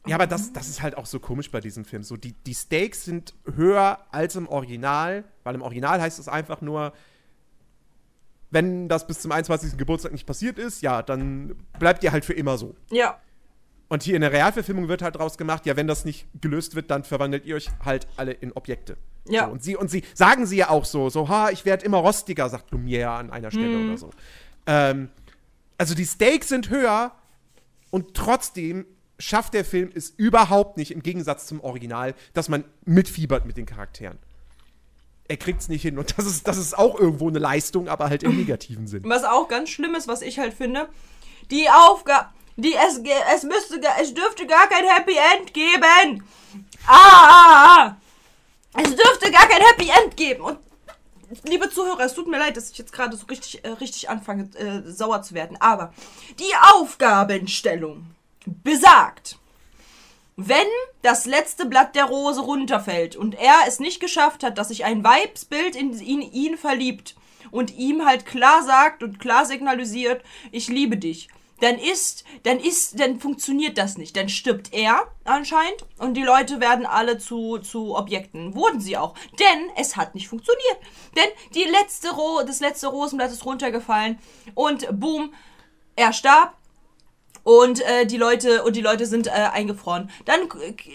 Ja, 0.07 0.15
aber 0.17 0.27
das, 0.27 0.53
das 0.53 0.69
ist 0.69 0.83
halt 0.83 0.97
auch 0.97 1.07
so 1.07 1.21
komisch 1.21 1.51
bei 1.51 1.61
diesem 1.61 1.85
Film. 1.85 2.03
So, 2.03 2.17
die, 2.17 2.33
die 2.33 2.55
Stakes 2.55 3.05
sind 3.05 3.35
höher 3.55 3.99
als 4.11 4.37
im 4.37 4.49
Original, 4.49 5.25
weil 5.45 5.55
im 5.55 5.63
Original 5.63 6.01
heißt 6.01 6.19
es 6.19 6.29
einfach 6.29 6.61
nur, 6.61 6.93
wenn 8.51 8.89
das 8.89 9.07
bis 9.07 9.21
zum 9.21 9.33
21. 9.33 9.77
Geburtstag 9.77 10.13
nicht 10.13 10.27
passiert 10.27 10.59
ist, 10.59 10.81
ja, 10.83 11.03
dann 11.03 11.57
bleibt 11.79 12.05
ihr 12.05 12.13
halt 12.13 12.25
für 12.25 12.33
immer 12.33 12.57
so. 12.57 12.75
Ja. 12.91 13.21
Und 13.89 14.03
hier 14.03 14.15
in 14.15 14.21
der 14.21 14.33
Realverfilmung 14.33 14.89
wird 14.89 15.03
halt 15.03 15.17
draus 15.17 15.37
gemacht, 15.39 15.67
ja, 15.67 15.77
wenn 15.77 15.87
das 15.87 16.05
nicht 16.05 16.27
gelöst 16.41 16.75
wird, 16.75 16.91
dann 16.91 17.05
verwandelt 17.05 17.45
ihr 17.45 17.57
euch 17.57 17.69
halt 17.85 18.07
alle 18.17 18.33
in 18.33 18.53
Objekte. 18.53 18.97
Ja. 19.29 19.47
So, 19.47 19.53
und, 19.53 19.63
sie, 19.63 19.77
und 19.77 19.91
sie 19.91 20.03
sagen 20.15 20.47
sie 20.47 20.57
ja 20.57 20.71
auch 20.71 20.85
so, 20.85 21.11
so, 21.11 21.29
ha, 21.29 21.51
ich 21.51 21.65
werde 21.65 21.85
immer 21.85 21.99
rostiger, 21.99 22.49
sagt 22.49 22.73
Lumière 22.73 22.99
ja 23.01 23.19
an 23.19 23.31
einer 23.31 23.51
Stelle 23.51 23.77
Mhm. 23.77 23.89
oder 23.89 23.99
so. 23.99 24.11
Ähm, 24.67 25.09
also 25.79 25.95
die 25.95 26.07
Stakes 26.07 26.49
sind 26.49 26.71
höher 26.71 27.13
und 27.91 28.15
trotzdem 28.15 28.87
schafft 29.19 29.55
der 29.55 29.65
Film 29.65 29.91
es 29.95 30.11
überhaupt 30.11 30.77
nicht, 30.77 30.91
im 30.91 31.03
Gegensatz 31.03 31.47
zum 31.47 31.61
Original, 31.61 32.15
dass 32.35 32.49
man 32.49 32.65
mitfiebert 32.85 33.47
mit 33.47 33.57
den 33.57 33.67
Charakteren. 33.67 34.19
Er 35.29 35.37
kriegt 35.37 35.61
es 35.61 35.69
nicht 35.69 35.83
hin 35.83 35.99
und 35.99 36.17
das 36.17 36.27
ist, 36.27 36.47
das 36.47 36.57
ist 36.57 36.79
auch 36.79 36.99
irgendwo 36.99 37.29
eine 37.29 37.39
Leistung, 37.39 37.89
aber 37.89 38.09
halt 38.09 38.23
im 38.23 38.37
negativen 38.37 38.87
Sinn. 38.87 39.03
Was 39.07 39.25
auch 39.25 39.49
ganz 39.49 39.71
schlimm 39.71 39.95
ist, 39.95 40.07
was 40.07 40.23
ich 40.23 40.39
halt 40.39 40.55
finde, 40.55 40.89
die 41.51 41.69
Aufgabe, 41.69 42.29
die 42.57 42.75
es, 42.75 43.01
es 43.35 43.43
müsste, 43.43 43.81
es 44.01 44.15
dürfte 44.15 44.47
gar 44.47 44.69
kein 44.69 44.85
Happy 44.87 45.17
End 45.35 45.53
geben. 45.53 46.23
Ah, 46.87 46.95
ah, 46.95 47.77
ah. 47.79 47.97
Es 48.79 48.95
dürfte 48.95 49.31
gar 49.31 49.49
kein 49.49 49.63
Happy 49.63 49.91
End 49.91 50.17
geben. 50.17 50.43
Und 50.43 50.59
liebe 51.45 51.71
Zuhörer, 51.71 52.01
es 52.01 52.15
tut 52.15 52.29
mir 52.29 52.39
leid, 52.39 52.57
dass 52.57 52.71
ich 52.71 52.79
jetzt 52.79 52.93
gerade 52.93 53.17
so 53.17 53.27
richtig, 53.27 53.65
äh, 53.65 53.71
richtig 53.71 54.09
anfange, 54.09 54.49
äh, 54.57 54.83
sauer 54.91 55.23
zu 55.23 55.35
werden. 55.35 55.57
Aber 55.61 55.93
die 56.39 56.55
Aufgabenstellung 56.75 58.07
besagt, 58.47 59.39
wenn 60.37 60.67
das 61.03 61.25
letzte 61.27 61.67
Blatt 61.67 61.95
der 61.95 62.05
Rose 62.05 62.41
runterfällt 62.41 63.17
und 63.17 63.35
er 63.35 63.57
es 63.67 63.81
nicht 63.81 64.01
geschafft 64.01 64.43
hat, 64.43 64.59
dass 64.59 64.69
sich 64.69 64.85
ein 64.85 65.03
Weibsbild 65.03 65.75
in 65.75 65.99
ihn, 65.99 66.21
ihn 66.21 66.59
verliebt 66.59 67.17
und 67.51 67.75
ihm 67.77 68.05
halt 68.05 68.27
klar 68.27 68.63
sagt 68.63 69.03
und 69.03 69.19
klar 69.19 69.47
signalisiert, 69.47 70.23
ich 70.53 70.69
liebe 70.69 70.97
dich, 70.97 71.29
dann 71.61 71.79
ist, 71.79 72.25
dann 72.43 72.59
ist, 72.59 73.01
dann 73.01 73.19
funktioniert 73.19 73.79
das 73.79 73.97
nicht. 73.97 74.17
Dann 74.17 74.29
stirbt 74.29 74.73
er 74.73 75.11
anscheinend 75.25 75.85
und 75.99 76.15
die 76.15 76.23
Leute 76.23 76.61
werden 76.61 76.85
alle 76.87 77.19
zu, 77.19 77.59
zu 77.59 77.97
Objekten. 77.97 78.55
Wurden 78.55 78.81
sie 78.81 78.97
auch. 78.97 79.15
Denn 79.39 79.71
es 79.77 79.97
hat 79.97 80.15
nicht 80.15 80.29
funktioniert. 80.29 80.79
Denn 81.17 81.29
die 81.55 81.65
letzte 81.65 82.11
Ro 82.11 82.43
das 82.47 82.61
letzte 82.61 82.89
Rosenblatt 82.89 83.31
ist 83.31 83.45
runtergefallen 83.45 84.19
und 84.55 84.89
boom, 85.01 85.35
er 85.97 86.13
starb. 86.13 86.55
Und 87.43 87.81
äh, 87.83 88.07
die 88.07 88.17
Leute 88.17 88.65
und 88.65 88.75
die 88.75 88.81
Leute 88.81 89.07
sind 89.07 89.29
äh, 89.29 89.31
eingefroren. 89.31 90.11
Dann 90.25 90.49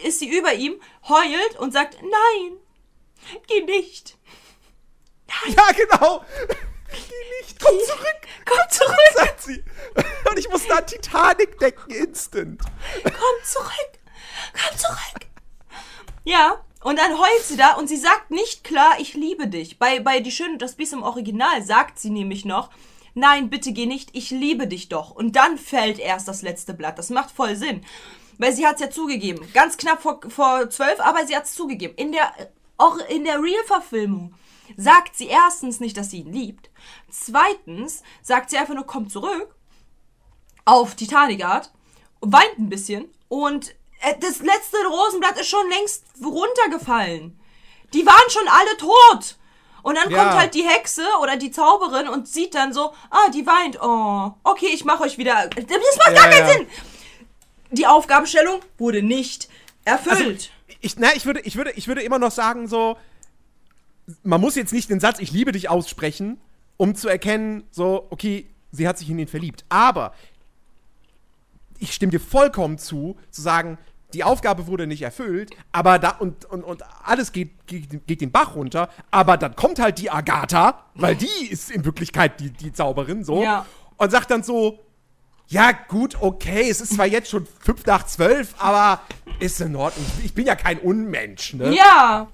ist 0.04 0.20
sie 0.20 0.30
über 0.30 0.54
ihm, 0.54 0.76
heult 1.08 1.58
und 1.60 1.72
sagt: 1.72 1.98
Nein, 2.02 2.58
geh 3.48 3.64
nicht. 3.64 4.18
Ja, 5.48 5.64
genau. 5.72 6.26
Geh 6.92 7.42
nicht, 7.42 7.60
komm 7.60 7.78
zurück, 7.86 8.22
Komm 8.46 8.70
zurück, 8.70 8.98
sagt 9.16 9.42
sie. 9.42 9.64
Und 10.30 10.40
ich 10.40 10.50
musste 10.50 10.76
an 10.76 10.86
Titanic 10.86 11.60
denken, 11.60 11.92
instant. 11.92 12.62
komm 13.04 13.44
zurück, 13.44 14.00
komm 14.54 14.78
zurück. 14.78 15.28
Ja, 16.24 16.64
und 16.84 16.98
dann 17.00 17.18
heult 17.18 17.44
sie 17.44 17.58
da 17.58 17.74
und 17.74 17.88
sie 17.88 17.98
sagt 17.98 18.32
nicht 18.32 18.64
klar, 18.64 18.96
ich 19.00 19.14
liebe 19.14 19.48
dich. 19.48 19.78
Bei, 19.78 20.00
bei 20.00 20.20
Die 20.20 20.32
Schöne 20.32 20.54
und 20.54 20.62
das 20.62 20.76
Biest 20.76 20.94
im 20.94 21.04
Original 21.04 21.64
sagt 21.64 22.00
sie 22.00 22.10
nämlich 22.10 22.46
noch, 22.46 22.70
nein, 23.14 23.50
bitte 23.50 23.72
geh 23.72 23.86
nicht, 23.86 24.10
ich 24.14 24.32
liebe 24.32 24.68
dich 24.68 24.90
doch. 24.90 25.12
Und 25.12 25.36
dann 25.36 25.58
fällt 25.58 26.00
erst 26.00 26.28
das 26.28 26.42
letzte 26.42 26.74
Blatt. 26.74 26.98
Das 26.98 27.10
macht 27.10 27.32
voll 27.32 27.56
Sinn. 27.56 27.84
Weil 28.38 28.54
sie 28.54 28.66
hat 28.66 28.76
es 28.76 28.82
ja 28.82 28.90
zugegeben. 28.90 29.48
Ganz 29.54 29.78
knapp 29.78 30.02
vor, 30.02 30.22
vor 30.30 30.70
zwölf, 30.70 31.00
aber 31.00 31.26
sie 31.28 31.36
hat 31.36 31.46
es 31.46 31.54
zugegeben. 31.54 31.94
In 31.96 32.12
der, 32.12 32.32
auch 32.78 32.98
in 33.10 33.26
der 33.26 33.42
Real-Verfilmung 33.42 34.34
sagt 34.78 35.16
sie 35.16 35.28
erstens 35.28 35.80
nicht, 35.80 35.98
dass 35.98 36.10
sie 36.12 36.20
ihn 36.20 36.32
liebt. 36.34 36.70
Zweitens 37.10 38.04
sagt 38.22 38.50
sie 38.50 38.58
einfach 38.58 38.74
nur, 38.76 38.86
komm 38.86 39.10
zurück 39.10 39.56
auf 40.66 40.96
Titanic 40.96 41.44
Art, 41.46 41.72
weint 42.22 42.58
ein 42.60 42.70
bisschen 42.70 43.06
und 43.30 43.70
äh, 44.02 44.14
das 44.20 44.40
letzte 44.40 44.78
Rosenblatt 44.88 45.40
ist 45.40 45.50
schon 45.50 45.68
längst 45.70 46.04
runtergefallen. 46.24 47.40
Die 47.94 48.06
waren 48.06 48.30
schon 48.30 48.48
alle 48.48 48.78
tot. 48.78 49.38
Und 49.84 49.96
dann 49.98 50.12
Ja. 50.12 50.20
kommt 50.24 50.36
halt 50.40 50.54
die 50.54 50.64
Hexe 50.68 51.04
oder 51.22 51.38
die 51.38 51.50
Zauberin 51.50 52.08
und 52.08 52.28
sieht 52.28 52.54
dann 52.54 52.72
so, 52.72 52.94
ah, 53.10 53.30
die 53.34 53.46
weint. 53.48 53.82
Oh, 53.82 54.32
okay, 54.44 54.68
ich 54.72 54.86
mache 54.86 55.04
euch 55.04 55.18
wieder. 55.18 55.48
Das 55.48 55.66
macht 55.98 56.16
gar 56.16 56.26
Ja, 56.26 56.32
keinen 56.32 56.48
ja. 56.48 56.54
Sinn. 56.54 56.68
Die 57.72 57.88
Aufgabenstellung 57.88 58.60
wurde 58.78 59.02
nicht 59.02 59.50
erfüllt. 59.84 60.52
Ich, 60.82 60.98
na, 60.98 61.16
ich, 61.16 61.26
würde, 61.26 61.40
ich, 61.42 61.56
würde, 61.58 61.72
ich 61.72 61.88
würde 61.88 62.02
immer 62.04 62.20
noch 62.20 62.32
sagen, 62.32 62.68
so, 62.68 62.96
man 64.24 64.42
muss 64.42 64.56
jetzt 64.56 64.74
nicht 64.74 64.90
den 64.90 65.00
Satz, 65.00 65.20
ich 65.20 65.32
liebe 65.32 65.52
dich 65.52 65.70
aussprechen, 65.70 66.40
um 66.78 66.96
zu 66.96 67.08
erkennen, 67.08 67.64
so, 67.72 68.08
okay, 68.10 68.48
sie 68.72 68.88
hat 68.88 68.98
sich 68.98 69.10
in 69.10 69.20
ihn 69.20 69.28
verliebt. 69.28 69.66
Aber 69.70 70.14
ich 71.80 71.94
stimme 71.94 72.12
dir 72.12 72.20
vollkommen 72.20 72.78
zu, 72.78 73.18
zu 73.32 73.42
sagen, 73.42 73.78
die 74.14 74.24
Aufgabe 74.26 74.68
wurde 74.68 74.88
nicht 74.88 75.02
erfüllt, 75.04 75.52
aber 75.72 75.98
da 75.98 76.10
und, 76.10 76.44
und, 76.46 76.64
und 76.64 76.84
alles 77.04 77.32
geht, 77.32 77.66
geht, 77.66 78.06
geht 78.08 78.20
den 78.22 78.32
Bach 78.32 78.56
runter, 78.56 78.90
aber 79.10 79.38
dann 79.38 79.56
kommt 79.56 79.80
halt 79.80 80.00
die 80.00 80.10
Agatha, 80.12 80.84
weil 80.96 81.16
die 81.16 81.48
ist 81.50 81.72
in 81.72 81.86
Wirklichkeit 81.86 82.40
die, 82.42 82.50
die 82.52 82.74
Zauberin, 82.74 83.24
so, 83.24 83.42
Ja. 83.42 83.66
und 83.98 84.12
sagt 84.12 84.30
dann 84.32 84.44
so, 84.44 84.80
ja, 85.48 85.72
gut, 85.72 86.18
okay, 86.22 86.70
es 86.70 86.82
ist 86.82 86.94
zwar 86.96 87.06
jetzt 87.08 87.30
schon 87.30 87.46
5 87.62 87.86
nach 87.86 88.06
12, 88.06 88.56
aber 88.58 89.02
ist 89.40 89.60
in 89.62 89.76
Ordnung. 89.76 90.06
Ich 90.24 90.34
bin 90.34 90.46
ja 90.46 90.56
kein 90.56 90.78
Unmensch, 90.80 91.54
ne? 91.54 91.74
ja, 91.74 92.28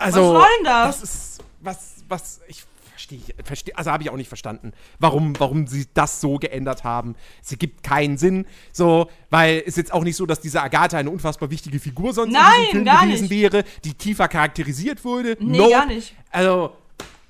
also, 0.00 0.20
was 0.34 0.42
soll 0.42 0.48
denn 0.58 0.64
das? 0.64 1.00
Das 1.00 1.10
ist, 1.10 1.44
was, 1.60 1.94
was, 2.08 2.40
ich 2.48 2.64
verstehe, 2.90 3.20
verstehe 3.44 3.76
also 3.76 3.90
habe 3.90 4.02
ich 4.02 4.10
auch 4.10 4.16
nicht 4.16 4.28
verstanden, 4.28 4.72
warum, 4.98 5.38
warum 5.38 5.66
sie 5.66 5.86
das 5.94 6.20
so 6.20 6.36
geändert 6.36 6.84
haben. 6.84 7.14
Es 7.42 7.56
gibt 7.58 7.82
keinen 7.82 8.18
Sinn, 8.18 8.46
so, 8.72 9.08
weil 9.30 9.62
es 9.66 9.76
jetzt 9.76 9.92
auch 9.92 10.04
nicht 10.04 10.16
so, 10.16 10.26
dass 10.26 10.40
diese 10.40 10.62
Agatha 10.62 10.98
eine 10.98 11.10
unfassbar 11.10 11.50
wichtige 11.50 11.78
Figur 11.80 12.12
sonst 12.12 12.32
Nein, 12.32 12.42
in 12.64 12.70
Film 12.70 12.84
gewesen 12.84 13.22
nicht. 13.22 13.30
wäre, 13.30 13.64
die 13.84 13.94
tiefer 13.94 14.28
charakterisiert 14.28 15.04
wurde. 15.04 15.36
Nee, 15.40 15.58
no. 15.58 15.70
gar 15.70 15.86
nicht. 15.86 16.14
Also, 16.30 16.72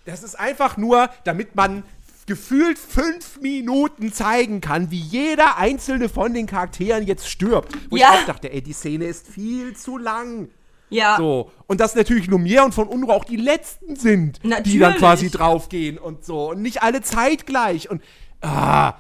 das 0.05 0.23
ist 0.23 0.39
einfach 0.39 0.77
nur, 0.77 1.09
damit 1.25 1.55
man 1.55 1.85
gefühlt 2.27 2.79
fünf 2.79 3.41
Minuten 3.41 4.13
zeigen 4.13 4.61
kann, 4.61 4.91
wie 4.91 5.01
jeder 5.01 5.57
einzelne 5.57 6.09
von 6.09 6.33
den 6.33 6.47
Charakteren 6.47 7.07
jetzt 7.07 7.29
stirbt. 7.29 7.73
Wo 7.91 7.97
Ja. 7.97 8.13
ich 8.15 8.21
auch 8.21 8.27
dachte, 8.27 8.53
ey, 8.53 8.63
die 8.63 8.73
Szene 8.73 9.07
ist 9.07 9.27
viel 9.27 9.77
zu 9.77 9.99
lang. 9.99 10.49
Ja. 10.91 11.17
So. 11.17 11.51
Und 11.67 11.81
dass 11.81 11.95
natürlich 11.95 12.27
Lumière 12.27 12.65
und 12.65 12.75
von 12.75 12.89
Unruh 12.89 13.13
auch 13.13 13.25
die 13.25 13.37
letzten 13.37 13.97
sind, 13.97 14.43
die 14.43 14.49
dann 14.49 14.63
Natürlich. 14.63 14.97
quasi 14.97 15.31
draufgehen 15.31 15.99
und 15.99 16.25
so. 16.25 16.51
Und 16.51 16.63
nicht 16.63 16.83
alle 16.83 17.01
zeitgleich. 17.01 17.89
Und 17.89 18.03
ah, 18.43 18.95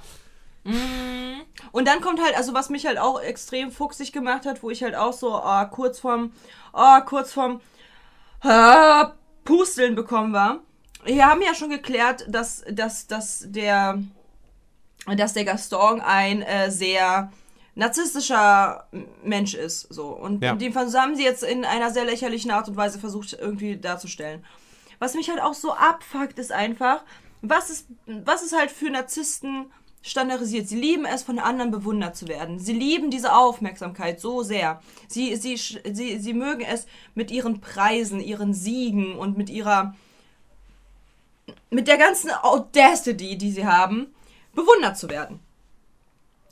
Und 1.73 1.87
dann 1.87 2.01
kommt 2.01 2.23
halt, 2.23 2.37
also 2.37 2.55
was 2.55 2.71
mich 2.71 2.87
halt 2.87 2.99
auch 2.99 3.21
extrem 3.21 3.71
fuchsig 3.71 4.13
gemacht 4.13 4.47
hat, 4.47 4.63
wo 4.63 4.71
ich 4.71 4.83
halt 4.83 4.95
auch 4.95 5.13
so 5.13 5.35
ah, 5.35 5.65
kurz 5.65 5.99
vorm, 5.99 6.33
ah, 6.73 7.01
kurz 7.01 7.33
vorm 7.33 7.61
ah, 8.43 9.13
Pusteln 9.45 9.95
bekommen 9.95 10.33
war. 10.33 10.61
Wir 11.05 11.27
haben 11.27 11.43
ja 11.43 11.55
schon 11.55 11.71
geklärt, 11.71 12.27
dass, 12.29 12.63
dass, 12.71 13.07
dass 13.07 13.45
der 13.49 14.03
dass 15.17 15.33
der 15.33 15.47
Gaston 15.47 16.01
ein 16.03 16.43
äh, 16.43 16.71
sehr 16.71 17.33
narzisstischer 17.81 18.87
Mensch 19.25 19.55
ist. 19.55 19.93
So. 19.93 20.09
Und 20.09 20.43
Ja. 20.45 20.53
in 20.53 20.59
dem 20.59 20.73
Fall 20.75 20.93
haben 20.93 21.17
sie 21.17 21.25
jetzt 21.25 21.43
in 21.43 21.65
einer 21.65 21.91
sehr 21.91 22.05
lächerlichen 22.05 22.51
Art 22.51 22.69
und 22.69 22.77
Weise 22.77 22.99
versucht, 22.99 23.33
irgendwie 23.33 23.77
darzustellen. 23.79 24.45
Was 24.99 25.15
mich 25.15 25.31
halt 25.31 25.41
auch 25.41 25.55
so 25.55 25.73
abfuckt, 25.73 26.39
ist 26.39 26.53
einfach, 26.53 27.03
was 27.41 27.71
ist, 27.71 27.87
was 28.07 28.43
ist 28.43 28.55
halt 28.57 28.71
für 28.71 28.91
Narzissten 28.91 29.73
standardisiert? 30.03 30.69
Sie 30.69 30.77
lieben 30.79 31.07
es, 31.07 31.23
von 31.23 31.39
anderen 31.39 31.71
bewundert 31.71 32.17
zu 32.17 32.29
werden. 32.29 32.59
Sie 32.59 32.75
lieben 32.75 33.11
diese 33.11 33.35
Aufmerksamkeit 33.35 34.21
so 34.21 34.43
sehr. 34.43 34.83
Sie, 35.09 35.35
sie, 35.37 35.57
sie, 35.57 36.19
sie 36.19 36.35
mögen 36.35 36.67
es 36.71 36.87
mit 37.15 37.31
ihren 37.31 37.63
Preisen, 37.63 38.21
ihren 38.21 38.53
Siegen 38.53 39.17
und 39.17 39.39
mit 39.39 39.49
ihrer 39.49 39.95
mit 41.71 41.89
der 41.89 41.97
ganzen 41.99 42.31
Audacity, 42.31 43.39
die 43.39 43.53
sie 43.53 43.67
haben, 43.67 44.13
bewundert 44.55 44.99
zu 44.99 45.09
werden. 45.09 45.41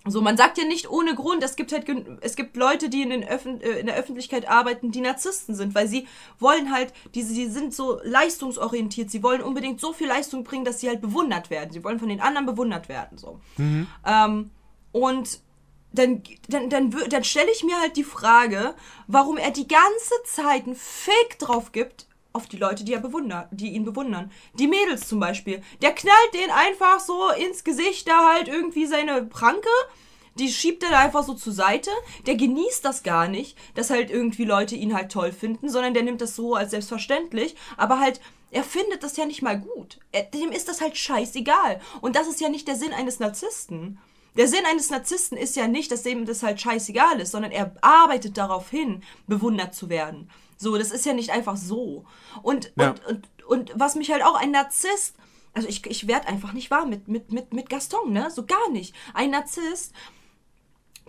So, 0.06 0.20
man 0.22 0.36
sagt 0.36 0.58
ja 0.58 0.64
nicht 0.64 0.88
ohne 0.88 1.14
Grund, 1.14 1.42
es 1.42 1.56
gibt 1.56 1.72
halt 1.72 1.86
es 2.20 2.36
gibt 2.36 2.56
Leute, 2.56 2.88
die 2.88 3.02
in, 3.02 3.10
den 3.10 3.26
Öffn 3.26 3.60
äh, 3.60 3.78
in 3.78 3.86
der 3.86 3.96
Öffentlichkeit 3.96 4.48
arbeiten, 4.48 4.90
die 4.90 5.00
Narzissten 5.00 5.54
sind, 5.54 5.74
weil 5.74 5.88
sie 5.88 6.06
wollen 6.38 6.72
halt, 6.72 6.92
diese, 7.14 7.34
sie 7.34 7.46
sind 7.46 7.74
so 7.74 8.00
leistungsorientiert, 8.02 9.10
sie 9.10 9.22
wollen 9.22 9.42
unbedingt 9.42 9.80
so 9.80 9.92
viel 9.92 10.08
Leistung 10.08 10.44
bringen, 10.44 10.64
dass 10.64 10.80
sie 10.80 10.88
halt 10.88 11.00
bewundert 11.00 11.50
werden. 11.50 11.72
Sie 11.72 11.84
wollen 11.84 11.98
von 11.98 12.08
den 12.08 12.20
anderen 12.20 12.46
bewundert 12.46 12.88
werden. 12.88 13.18
So. 13.18 13.40
Ähm, 14.06 14.50
und 14.92 15.40
dann, 15.92 16.22
dann, 16.48 16.70
dann, 16.70 16.94
dann 17.08 17.24
stelle 17.24 17.50
ich 17.50 17.64
mir 17.64 17.78
halt 17.80 17.96
die 17.96 18.04
Frage, 18.04 18.74
warum 19.06 19.36
er 19.36 19.50
die 19.50 19.68
ganze 19.68 20.14
Zeit 20.24 20.66
einen 20.66 20.76
Fake 20.76 21.38
drauf 21.38 21.72
gibt 21.72 22.07
auf 22.38 22.46
die 22.46 22.56
Leute, 22.56 22.84
die 22.84 22.94
er 22.94 23.00
bewundert, 23.00 23.48
die 23.50 23.70
ihn 23.70 23.84
bewundern. 23.84 24.30
Die 24.54 24.68
Mädels 24.68 25.08
zum 25.08 25.18
Beispiel. 25.18 25.60
Der 25.82 25.92
knallt 25.92 26.34
den 26.34 26.52
einfach 26.52 27.00
so 27.00 27.30
ins 27.30 27.64
Gesicht, 27.64 28.06
da 28.06 28.32
halt 28.32 28.46
irgendwie 28.46 28.86
seine 28.86 29.24
Pranke. 29.24 29.68
Die 30.38 30.48
schiebt 30.48 30.84
er 30.84 30.90
da 30.90 31.00
einfach 31.00 31.24
so 31.24 31.34
zur 31.34 31.52
Seite. 31.52 31.90
Der 32.26 32.36
genießt 32.36 32.84
das 32.84 33.02
gar 33.02 33.26
nicht, 33.26 33.58
dass 33.74 33.90
halt 33.90 34.12
irgendwie 34.12 34.44
Leute 34.44 34.76
ihn 34.76 34.94
halt 34.94 35.10
toll 35.10 35.32
finden, 35.32 35.68
sondern 35.68 35.94
der 35.94 36.04
nimmt 36.04 36.20
das 36.20 36.36
so 36.36 36.54
als 36.54 36.70
selbstverständlich. 36.70 37.56
Aber 37.76 37.98
halt, 37.98 38.20
er 38.52 38.62
findet 38.62 39.02
das 39.02 39.16
ja 39.16 39.26
nicht 39.26 39.42
mal 39.42 39.58
gut. 39.58 39.98
Er, 40.12 40.22
dem 40.22 40.52
ist 40.52 40.68
das 40.68 40.80
halt 40.80 40.96
scheißegal. 40.96 41.80
Und 42.00 42.14
das 42.14 42.28
ist 42.28 42.40
ja 42.40 42.48
nicht 42.48 42.68
der 42.68 42.76
Sinn 42.76 42.92
eines 42.92 43.18
Narzissten. 43.18 43.98
Der 44.36 44.46
Sinn 44.46 44.64
eines 44.70 44.90
Narzissten 44.90 45.36
ist 45.36 45.56
ja 45.56 45.66
nicht, 45.66 45.90
dass 45.90 46.04
dem 46.04 46.24
das 46.24 46.44
halt 46.44 46.60
scheißegal 46.60 47.18
ist, 47.18 47.32
sondern 47.32 47.50
er 47.50 47.74
arbeitet 47.80 48.38
darauf 48.38 48.70
hin, 48.70 49.02
bewundert 49.26 49.74
zu 49.74 49.88
werden. 49.88 50.30
So, 50.58 50.76
das 50.76 50.90
ist 50.90 51.06
ja 51.06 51.14
nicht 51.14 51.30
einfach 51.30 51.56
so. 51.56 52.04
Und, 52.42 52.72
Ja. 52.76 52.90
und, 52.90 53.06
und, 53.06 53.44
und 53.46 53.72
was 53.76 53.94
mich 53.94 54.10
halt 54.10 54.22
auch 54.22 54.34
ein 54.34 54.50
Narzisst, 54.50 55.14
also 55.54 55.68
ich, 55.68 55.86
ich 55.86 56.06
werde 56.06 56.28
einfach 56.28 56.52
nicht 56.52 56.70
wahr 56.70 56.84
mit, 56.84 57.08
mit, 57.08 57.32
mit, 57.32 57.52
mit 57.54 57.70
Gaston, 57.70 58.12
ne? 58.12 58.30
So 58.30 58.44
gar 58.44 58.68
nicht. 58.70 58.94
Ein 59.14 59.30
Narzisst 59.30 59.94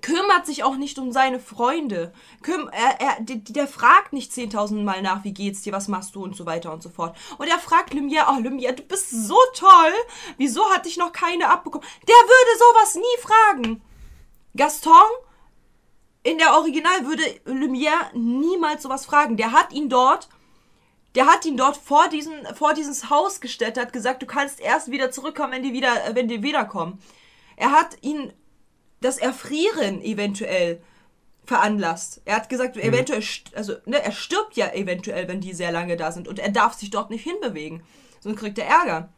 kümmert 0.01 0.45
sich 0.45 0.63
auch 0.63 0.77
nicht 0.77 0.97
um 0.97 1.11
seine 1.11 1.39
Freunde. 1.39 2.13
Küm 2.41 2.69
er, 2.71 3.01
er, 3.01 3.17
der, 3.19 3.67
fragt 3.67 4.13
nicht 4.13 4.31
10.000 4.31 4.83
Mal 4.83 5.01
nach, 5.01 5.23
wie 5.23 5.33
geht's 5.33 5.61
dir, 5.61 5.73
was 5.73 5.87
machst 5.89 6.15
du 6.15 6.23
und 6.23 6.35
so 6.35 6.45
weiter 6.45 6.71
und 6.71 6.81
so 6.81 6.89
fort. 6.89 7.17
Und 7.37 7.47
er 7.47 7.59
fragt 7.59 7.93
Lumière, 7.93 8.27
oh 8.29 8.39
Lumière, 8.39 8.71
du 8.73 8.83
bist 8.83 9.09
so 9.09 9.37
toll. 9.55 9.93
Wieso 10.37 10.63
hat 10.71 10.85
dich 10.85 10.97
noch 10.97 11.11
keine 11.11 11.49
abbekommen? 11.49 11.85
Der 12.07 12.15
würde 12.15 12.59
sowas 12.59 12.95
nie 12.95 13.21
fragen. 13.21 13.81
Gaston 14.55 14.93
in 16.23 16.37
der 16.37 16.53
Original 16.57 17.05
würde 17.05 17.23
Lumière 17.45 18.13
niemals 18.13 18.83
sowas 18.83 19.05
fragen. 19.05 19.37
Der 19.37 19.51
hat 19.51 19.71
ihn 19.73 19.89
dort 19.89 20.29
Der 21.15 21.25
hat 21.25 21.43
ihn 21.43 21.57
dort 21.57 21.75
vor, 21.75 22.07
diesen, 22.07 22.45
vor 22.55 22.75
dieses 22.75 23.09
Haus 23.09 23.41
gestellt, 23.41 23.79
hat 23.79 23.93
gesagt, 23.93 24.21
du 24.21 24.27
kannst 24.27 24.59
erst 24.59 24.91
wieder 24.91 25.09
zurückkommen, 25.09 25.53
wenn 25.53 25.63
die, 25.63 25.73
wieder, 25.73 25.91
wenn 26.13 26.27
die 26.27 26.43
wiederkommen. 26.43 27.01
Er 27.55 27.71
hat 27.71 27.97
ihn 28.01 28.31
das 29.01 29.17
Erfrieren 29.17 30.01
eventuell 30.03 30.83
veranlasst. 31.45 32.21
Er 32.25 32.35
hat 32.35 32.47
gesagt, 32.47 32.77
eventuell, 32.77 33.21
st- 33.21 33.55
also 33.55 33.73
ne, 33.85 34.03
er 34.03 34.11
stirbt 34.11 34.55
ja 34.55 34.71
eventuell, 34.71 35.27
wenn 35.27 35.41
die 35.41 35.53
sehr 35.53 35.71
lange 35.71 35.97
da 35.97 36.11
sind 36.11 36.27
und 36.27 36.37
er 36.37 36.51
darf 36.51 36.75
sich 36.75 36.91
dort 36.91 37.09
nicht 37.09 37.23
hinbewegen. 37.23 37.81
Sonst 38.19 38.37
kriegt 38.39 38.59
er 38.59 38.67
Ärger. 38.67 39.09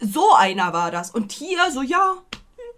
So 0.00 0.32
einer 0.34 0.72
war 0.72 0.90
das. 0.90 1.10
Und 1.10 1.32
hier 1.32 1.70
so, 1.72 1.82
ja, 1.82 2.14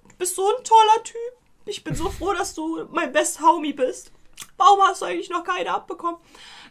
du 0.08 0.14
bist 0.18 0.34
so 0.34 0.44
ein 0.48 0.64
toller 0.64 1.04
Typ. 1.04 1.35
Ich 1.66 1.82
bin 1.84 1.94
so 1.94 2.08
froh, 2.10 2.32
dass 2.32 2.54
du 2.54 2.86
mein 2.92 3.12
best 3.12 3.40
Homie 3.40 3.72
bist. 3.72 4.12
Warum 4.56 4.80
hast 4.82 5.02
du 5.02 5.06
eigentlich 5.06 5.30
noch 5.30 5.44
keine 5.44 5.74
abbekommen? 5.74 6.16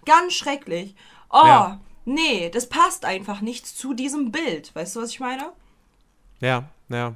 Ganz 0.06 0.34
schrecklich. 0.34 0.96
Oh, 1.30 1.42
Ja. 1.46 1.80
nee, 2.06 2.50
das 2.50 2.70
passt 2.70 3.06
einfach 3.06 3.42
nicht 3.42 3.68
zu 3.68 3.94
diesem 3.94 4.32
Bild. 4.32 4.74
Weißt 4.74 4.96
du, 4.96 5.02
was 5.02 5.10
ich 5.12 5.20
meine? 5.20 5.52
Ja, 6.40 6.64
ja. 6.90 7.14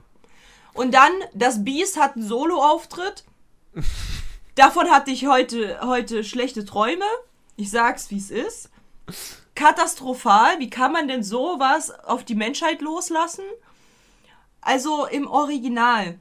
Und 0.73 0.93
dann, 0.93 1.11
das 1.33 1.63
Beast 1.63 1.97
hat 1.99 2.15
einen 2.15 2.27
Solo-Auftritt. 2.27 3.23
Davon 4.55 4.89
hatte 4.91 5.11
ich 5.11 5.25
heute, 5.27 5.79
heute 5.81 6.23
schlechte 6.23 6.65
Träume. 6.65 7.05
Ich 7.55 7.71
sag's, 7.71 8.11
wie 8.11 8.17
es 8.17 8.29
ist. 8.29 8.69
Katastrophal. 9.55 10.59
Wie 10.59 10.69
kann 10.69 10.91
man 10.91 11.07
denn 11.07 11.23
sowas 11.23 11.91
auf 11.91 12.23
die 12.23 12.35
Menschheit 12.35 12.81
loslassen? 12.81 13.43
Also 14.61 15.05
im 15.05 15.27
Original 15.27 16.17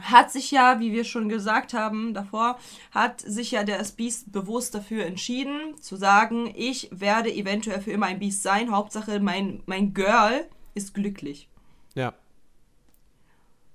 hat 0.00 0.32
sich 0.32 0.50
ja, 0.50 0.80
wie 0.80 0.92
wir 0.92 1.04
schon 1.04 1.28
gesagt 1.28 1.72
haben 1.72 2.14
davor, 2.14 2.58
hat 2.90 3.20
sich 3.20 3.52
ja 3.52 3.62
der 3.62 3.84
Beast 3.96 4.32
bewusst 4.32 4.74
dafür 4.74 5.06
entschieden, 5.06 5.80
zu 5.80 5.96
sagen, 5.96 6.52
ich 6.56 6.88
werde 6.92 7.32
eventuell 7.32 7.80
für 7.80 7.92
immer 7.92 8.06
ein 8.06 8.18
Beast 8.18 8.42
sein. 8.42 8.72
Hauptsache, 8.72 9.20
mein, 9.20 9.62
mein 9.66 9.94
Girl 9.94 10.48
ist 10.74 10.94
glücklich. 10.94 11.48
Ja. 11.94 12.12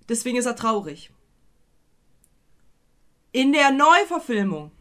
Deswegen 0.09 0.38
ist 0.38 0.45
er 0.45 0.55
traurig. 0.55 1.11
In 3.32 3.53
der 3.53 3.72
Neuverfilmung, 3.72 4.72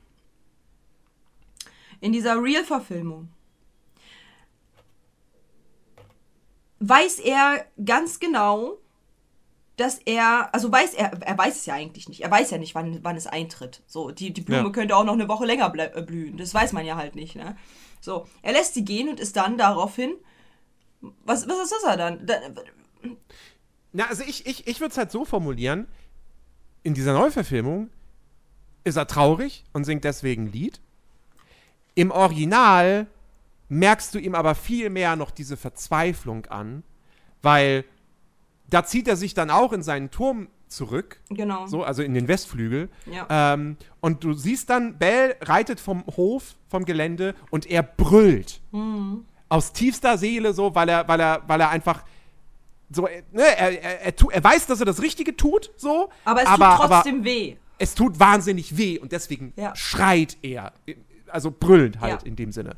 in 2.01 2.13
dieser 2.13 2.43
Real-Verfilmung, 2.43 3.29
weiß 6.81 7.19
er 7.21 7.67
ganz 7.85 8.19
genau, 8.19 8.79
dass 9.79 9.99
er, 10.05 10.53
also 10.53 10.71
weiß 10.71 10.95
er, 10.95 11.13
er 11.23 11.39
weiß 11.39 11.57
es 11.57 11.67
ja 11.67 11.75
eigentlich 11.75 12.09
nicht. 12.09 12.21
Er 12.23 12.31
weiß 12.31 12.51
ja 12.51 12.59
nicht, 12.59 12.75
wann, 12.75 13.03
wann 13.05 13.17
es 13.17 13.27
eintritt. 13.27 13.83
So, 13.87 14.11
die, 14.11 14.33
die 14.33 14.41
Blume 14.43 14.65
Ja. 14.65 14.71
könnte 14.71 14.97
auch 14.97 15.05
noch 15.05 15.15
eine 15.15 15.29
Woche 15.29 15.47
länger 15.47 15.73
äh, 15.75 16.03
blühen. 16.03 16.37
Das 16.37 16.53
weiß 16.53 16.73
man 16.73 16.85
ja 16.85 16.97
halt 16.97 17.15
nicht, 17.15 17.37
ne? 17.37 17.57
So, 18.01 18.27
er 18.43 18.53
lässt 18.53 18.75
sie 18.75 18.85
gehen 18.85 19.09
und 19.09 19.19
ist 19.21 19.37
dann 19.37 19.57
daraufhin. 19.57 20.13
Was, 21.25 21.49
was 21.49 21.73
ist 21.73 21.85
er 21.87 21.97
dann? 21.97 22.27
Da, 22.27 22.35
Na, 23.93 24.07
also 24.09 24.25
ich, 24.25 24.47
ich, 24.47 24.67
ich 24.67 24.81
würde 24.81 24.91
es 24.93 24.99
halt 24.99 25.11
so 25.11 25.25
formulieren, 25.25 25.87
in 26.83 26.95
dieser 26.95 27.13
Neuverfilmung 27.13 27.89
ist 28.85 28.97
er 28.97 29.07
traurig 29.07 29.65
und 29.73 29.85
singt 29.85 30.05
deswegen 30.05 30.45
ein 30.45 30.53
Lied. 30.53 30.81
Im 31.95 32.11
Original 32.11 33.07
merkst 33.69 34.15
du 34.15 34.19
ihm 34.19 34.35
aber 34.35 34.55
viel 34.55 34.91
mehr 34.91 35.15
noch 35.17 35.31
diese 35.31 35.57
Verzweiflung 35.57 36.47
an, 36.47 36.83
weil 37.43 37.85
da 38.71 38.85
zieht 38.85 39.09
er 39.09 39.17
sich 39.17 39.35
dann 39.35 39.51
auch 39.51 39.73
in 39.73 39.83
seinen 39.83 40.11
Turm 40.11 40.49
zurück, 40.69 41.21
genau. 41.31 41.67
so, 41.67 41.83
also 41.83 42.03
in 42.03 42.13
den 42.15 42.29
Westflügel. 42.29 42.91
Ja. 43.11 43.27
Ähm, 43.55 43.77
und 44.01 44.23
du 44.23 44.35
siehst 44.35 44.69
dann, 44.69 44.99
Bell 44.99 45.37
reitet 45.41 45.81
vom 45.81 46.05
Hof, 46.17 46.57
vom 46.69 46.85
Gelände 46.85 47.35
und 47.51 47.67
er 47.71 47.83
brüllt. 47.83 48.61
Mhm. 48.73 49.25
Aus 49.49 49.73
tiefster 49.73 50.19
Seele, 50.19 50.53
so, 50.53 50.75
weil 50.75 50.89
er, 50.91 51.09
weil 51.09 51.21
er, 51.21 51.43
weil 51.47 51.61
er 51.61 51.71
einfach 51.71 52.05
so, 52.91 53.07
äh, 53.07 53.23
ne, 53.33 53.43
er, 53.43 53.83
er, 53.83 54.01
er, 54.03 54.15
er 54.31 54.45
weiß, 54.45 54.67
dass 54.67 54.81
er 54.81 54.87
das 54.87 55.01
Richtige 55.01 55.35
tut, 55.37 55.71
so. 55.77 56.11
Aber 56.27 56.43
es 56.43 56.47
aber, 56.49 56.77
tut 56.77 56.87
trotzdem 56.91 57.25
weh. 57.25 57.57
es 57.79 57.95
tut 57.95 58.21
wahnsinnig 58.21 58.77
weh 58.77 58.99
und 58.99 59.13
deswegen 59.13 59.53
Ja. 59.57 59.75
schreit 59.75 60.37
er. 60.43 60.73
Also 61.29 61.51
brüllend 61.51 62.01
halt 62.01 62.23
Ja. 62.23 62.27
in 62.27 62.37
dem 62.37 62.53
Sinne. 62.53 62.77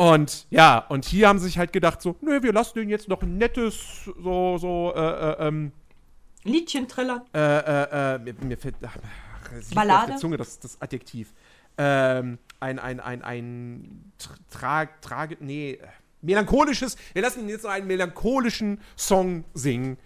Und 0.00 0.46
ja, 0.48 0.78
und 0.78 1.04
hier 1.04 1.28
haben 1.28 1.38
sie 1.38 1.44
sich 1.44 1.58
halt 1.58 1.74
gedacht, 1.74 2.00
so, 2.00 2.16
nö, 2.22 2.42
wir 2.42 2.54
lassen 2.54 2.78
den 2.78 2.88
jetzt 2.88 3.06
noch 3.06 3.20
ein 3.20 3.36
nettes, 3.36 4.06
so, 4.18 4.56
so, 4.56 4.94
äh, 4.96 4.98
äh, 4.98 5.48
ähm, 5.48 5.72
Liedchen 6.42 6.88
trällern. 6.88 7.20
äh, 7.34 7.38
äh, 7.38 8.14
äh, 8.14 8.18
mir, 8.18 8.34
mir 8.42 8.56
fällt, 8.56 8.76
ach, 8.82 8.96
Ballade? 9.74 10.16
Zunge, 10.16 10.38
das, 10.38 10.58
das 10.58 10.80
Adjektiv. 10.80 11.34
Ähm, 11.76 12.38
ein, 12.60 12.78
ein, 12.78 12.98
ein, 12.98 13.22
ein, 13.22 14.12
tra, 14.48 14.86
trage, 15.02 15.36
nee, 15.38 15.78
melancholisches, 16.22 16.96
wir 17.12 17.20
lassen 17.20 17.40
ihn 17.40 17.50
jetzt 17.50 17.64
noch 17.64 17.70
einen 17.70 17.86
melancholischen 17.86 18.80
Song 18.96 19.44
singen. 19.52 19.98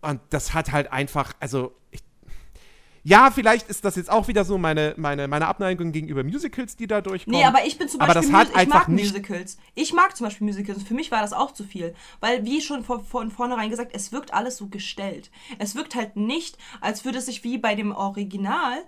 Und 0.00 0.20
das 0.30 0.54
hat 0.54 0.70
halt 0.70 0.92
einfach, 0.92 1.32
also, 1.40 1.74
ja, 3.08 3.30
vielleicht 3.30 3.68
ist 3.68 3.84
das 3.84 3.96
jetzt 3.96 4.10
auch 4.10 4.28
wieder 4.28 4.44
so 4.44 4.58
meine, 4.58 4.94
meine, 4.98 5.28
meine 5.28 5.46
Abneigung 5.46 5.92
gegenüber 5.92 6.22
Musicals, 6.22 6.76
die 6.76 6.86
da 6.86 7.00
durchkommen. 7.00 7.38
Nee, 7.40 7.46
aber 7.46 7.64
ich 7.64 7.78
bin 7.78 7.88
zum 7.88 8.00
Aber 8.00 8.12
Beispiel, 8.14 8.32
das 8.32 8.40
hat 8.40 8.52
Mus- 8.54 8.62
ich 8.62 8.68
mag 8.68 8.88
nicht- 8.88 9.04
Musicals. 9.14 9.58
Ich 9.74 9.92
mag 9.92 10.16
zum 10.16 10.26
Beispiel 10.26 10.46
Musicals. 10.46 10.82
Für 10.82 10.94
mich 10.94 11.10
war 11.10 11.22
das 11.22 11.32
auch 11.32 11.52
zu 11.52 11.64
viel. 11.64 11.94
Weil, 12.20 12.44
wie 12.44 12.60
schon 12.60 12.84
von, 12.84 13.04
von 13.04 13.30
vornherein 13.30 13.70
gesagt, 13.70 13.92
es 13.94 14.12
wirkt 14.12 14.34
alles 14.34 14.56
so 14.58 14.66
gestellt. 14.66 15.30
Es 15.58 15.74
wirkt 15.74 15.94
halt 15.94 16.16
nicht, 16.16 16.58
als 16.80 17.04
würde 17.04 17.18
es 17.18 17.26
sich 17.26 17.44
wie 17.44 17.56
bei 17.58 17.74
dem 17.74 17.92
Original 17.92 18.84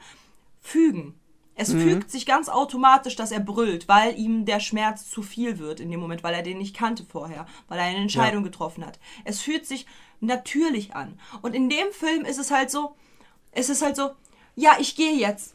fügen. 0.60 1.14
Es 1.54 1.72
Mhm. 1.74 1.80
fügt 1.82 2.10
sich 2.10 2.26
ganz 2.26 2.48
automatisch, 2.48 3.16
dass 3.16 3.32
er 3.32 3.40
brüllt, 3.40 3.86
weil 3.88 4.18
ihm 4.18 4.44
der 4.46 4.60
Schmerz 4.60 5.08
zu 5.10 5.22
viel 5.22 5.58
wird 5.58 5.80
in 5.80 5.90
dem 5.90 6.00
Moment, 6.00 6.22
weil 6.22 6.34
er 6.34 6.42
den 6.42 6.58
nicht 6.58 6.74
kannte 6.76 7.04
vorher, 7.04 7.46
weil 7.68 7.78
er 7.78 7.84
eine 7.86 7.98
Entscheidung 7.98 8.42
getroffen 8.44 8.84
hat. 8.86 8.98
Es 9.24 9.40
fühlt 9.40 9.66
sich 9.66 9.86
natürlich 10.20 10.94
an. 10.94 11.18
Und 11.42 11.54
in 11.54 11.68
dem 11.68 11.90
Film 11.92 12.24
ist 12.24 12.38
es 12.38 12.50
halt 12.50 12.70
so, 12.70 12.94
es 13.52 13.68
ist 13.68 13.82
halt 13.82 13.96
so, 13.96 14.10
ja, 14.56 14.76
ich 14.78 14.96
gehe 14.96 15.14
jetzt. 15.14 15.54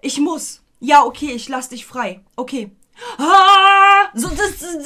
Ich 0.00 0.18
muss. 0.18 0.62
Ja, 0.80 1.04
okay, 1.04 1.32
ich 1.32 1.48
lass 1.48 1.68
dich 1.68 1.84
frei. 1.84 2.24
Okay. 2.36 2.70
Ah, 3.16 4.10
so, 4.14 4.28
das, 4.28 4.58
das, 4.58 4.76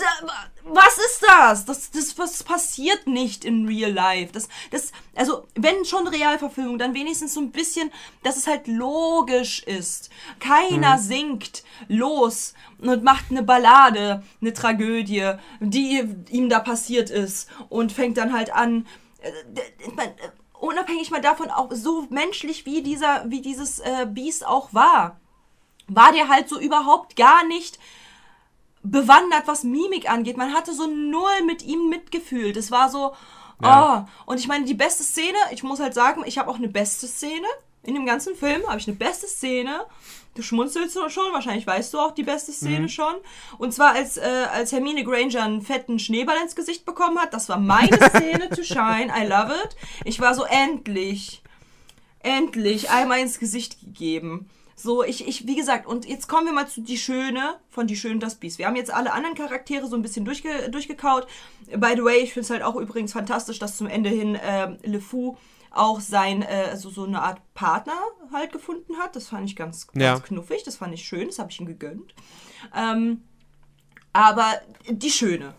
was 0.64 0.98
ist 0.98 1.22
das? 1.26 1.64
Das, 1.64 1.90
das? 1.90 2.18
Was 2.18 2.42
passiert 2.42 3.06
nicht 3.06 3.44
in 3.44 3.66
real 3.66 3.90
life? 3.90 4.32
Das, 4.32 4.48
das, 4.70 4.92
also, 5.14 5.46
wenn 5.54 5.84
schon 5.84 6.06
Realverfilmung, 6.06 6.78
dann 6.78 6.94
wenigstens 6.94 7.34
so 7.34 7.40
ein 7.40 7.52
bisschen, 7.52 7.90
dass 8.22 8.36
es 8.36 8.46
halt 8.46 8.66
logisch 8.66 9.62
ist. 9.62 10.10
Keiner 10.40 10.98
singt 10.98 11.64
los 11.88 12.54
und 12.78 13.02
macht 13.02 13.30
eine 13.30 13.42
Ballade, 13.42 14.22
eine 14.40 14.52
Tragödie, 14.52 15.32
die 15.60 16.02
ihm 16.30 16.48
da 16.48 16.60
passiert 16.60 17.10
ist 17.10 17.48
und 17.68 17.92
fängt 17.92 18.18
dann 18.18 18.32
halt 18.32 18.52
an. 18.52 18.86
Unabhängig 20.72 21.10
mal 21.10 21.20
davon, 21.20 21.50
auch 21.50 21.68
so 21.70 22.06
menschlich 22.10 22.64
wie 22.66 22.82
dieser, 22.82 23.24
wie 23.30 23.40
dieses 23.42 23.78
äh, 23.80 24.06
Biest 24.08 24.46
auch 24.46 24.72
war, 24.72 25.20
war 25.86 26.12
der 26.12 26.28
halt 26.28 26.48
so 26.48 26.58
überhaupt 26.58 27.16
gar 27.16 27.44
nicht 27.46 27.78
bewandert, 28.82 29.46
was 29.46 29.64
Mimik 29.64 30.10
angeht. 30.10 30.36
Man 30.36 30.54
hatte 30.54 30.72
so 30.72 30.86
null 30.86 31.42
mit 31.46 31.62
ihm 31.62 31.88
mitgefühlt. 31.88 32.56
Es 32.56 32.70
war 32.70 32.88
so, 32.88 33.12
Ja. 33.62 34.06
oh. 34.08 34.30
Und 34.30 34.38
ich 34.40 34.48
meine, 34.48 34.64
die 34.64 34.74
beste 34.74 35.04
Szene, 35.04 35.38
ich 35.52 35.62
muss 35.62 35.78
halt 35.80 35.94
sagen, 35.94 36.22
ich 36.26 36.38
habe 36.38 36.50
auch 36.50 36.56
eine 36.56 36.68
beste 36.68 37.06
Szene. 37.06 37.46
In 37.84 37.94
dem 37.94 38.06
ganzen 38.06 38.36
Film 38.36 38.66
habe 38.68 38.78
ich 38.78 38.86
eine 38.86 38.96
beste 38.96 39.26
Szene. 39.26 39.84
Du 40.34 40.42
schmunzelst 40.42 40.96
schon, 41.08 41.32
wahrscheinlich 41.32 41.66
weißt 41.66 41.92
du 41.92 41.98
auch 41.98 42.12
die 42.12 42.22
beste 42.22 42.52
Szene 42.52 42.88
schon. 42.88 43.14
Und 43.58 43.74
zwar 43.74 43.94
als, 43.94 44.16
äh, 44.16 44.46
als 44.50 44.72
Hermine 44.72 45.04
Granger 45.04 45.42
einen 45.42 45.62
fetten 45.62 45.98
Schneeball 45.98 46.36
ins 46.42 46.56
Gesicht 46.56 46.86
bekommen 46.86 47.18
hat. 47.18 47.34
Das 47.34 47.48
war 47.48 47.58
meine 47.58 47.96
Szene 48.08 48.48
to 48.48 48.62
shine. 48.62 49.12
I 49.14 49.26
love 49.26 49.52
it. 49.52 49.76
Ich 50.04 50.20
war 50.20 50.34
so 50.34 50.44
endlich 50.44 51.42
endlich 52.22 52.90
einmal 52.90 53.18
ins 53.18 53.38
Gesicht 53.38 53.80
gegeben. 53.80 54.48
So, 54.74 55.04
ich, 55.04 55.28
ich, 55.28 55.46
wie 55.46 55.54
gesagt, 55.54 55.86
und 55.86 56.06
jetzt 56.06 56.28
kommen 56.28 56.46
wir 56.46 56.52
mal 56.52 56.66
zu 56.66 56.80
Die 56.80 56.98
Schöne 56.98 57.56
von 57.70 57.86
Die 57.86 57.96
Schöne 57.96 58.18
das 58.18 58.36
Biest. 58.36 58.58
Wir 58.58 58.66
haben 58.66 58.76
jetzt 58.76 58.92
alle 58.92 59.12
anderen 59.12 59.36
Charaktere 59.36 59.86
so 59.86 59.94
ein 59.94 60.02
bisschen 60.02 60.24
durchge, 60.24 60.70
durchgekaut. 60.70 61.26
By 61.76 61.92
the 61.94 62.02
way, 62.02 62.18
ich 62.18 62.32
finde 62.32 62.44
es 62.44 62.50
halt 62.50 62.62
auch 62.62 62.76
übrigens 62.76 63.12
fantastisch, 63.12 63.58
dass 63.58 63.76
zum 63.76 63.86
Ende 63.86 64.10
hin 64.10 64.38
ähm, 64.42 64.78
Le 64.82 65.00
Fou 65.00 65.36
auch 65.74 66.00
sein, 66.00 66.42
äh, 66.42 66.66
also 66.70 66.90
so 66.90 67.04
eine 67.04 67.22
Art 67.22 67.40
Partner 67.54 67.94
halt 68.32 68.52
gefunden 68.52 68.96
hat. 68.98 69.16
Das 69.16 69.28
fand 69.28 69.48
ich 69.48 69.56
ganz, 69.56 69.86
ganz 69.88 70.02
Ja. 70.02 70.20
knuffig, 70.20 70.62
das 70.64 70.76
fand 70.76 70.94
ich 70.94 71.04
schön, 71.04 71.26
das 71.28 71.38
habe 71.38 71.50
ich 71.50 71.60
ihm 71.60 71.66
gegönnt. 71.66 72.14
Ähm, 72.74 73.22
aber 74.12 74.60
Die 74.88 75.10
Schöne. 75.10 75.54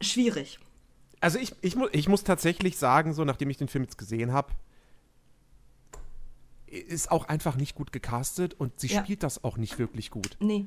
Schwierig. 0.00 0.58
Also 1.20 1.38
ich, 1.38 1.54
ich, 1.60 1.76
mu 1.76 1.86
ich 1.92 2.08
muss 2.08 2.24
tatsächlich 2.24 2.76
sagen, 2.76 3.12
so 3.14 3.24
nachdem 3.24 3.50
ich 3.50 3.56
den 3.56 3.68
Film 3.68 3.84
jetzt 3.84 3.98
gesehen 3.98 4.32
habe, 4.32 4.52
ist 6.66 7.10
auch 7.12 7.28
einfach 7.28 7.56
nicht 7.56 7.74
gut 7.74 7.92
gecastet 7.92 8.54
und 8.54 8.80
sie 8.80 8.88
Ja. 8.88 9.02
spielt 9.02 9.22
das 9.22 9.44
auch 9.44 9.56
nicht 9.56 9.78
wirklich 9.78 10.10
gut. 10.10 10.36
Nee. 10.40 10.64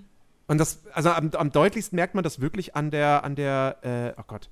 Und 0.47 0.59
das, 0.59 0.85
also 0.93 1.09
am, 1.09 1.31
am 1.31 1.51
deutlichsten 1.51 1.95
merkt 1.95 2.13
man 2.15 2.23
das 2.23 2.39
wirklich 2.39 2.75
an 2.75 2.91
der, 2.91 3.23
an 3.23 3.35
der, 3.35 4.13
äh, 4.15 4.19
oh 4.19 4.23
Gott. 4.27 4.49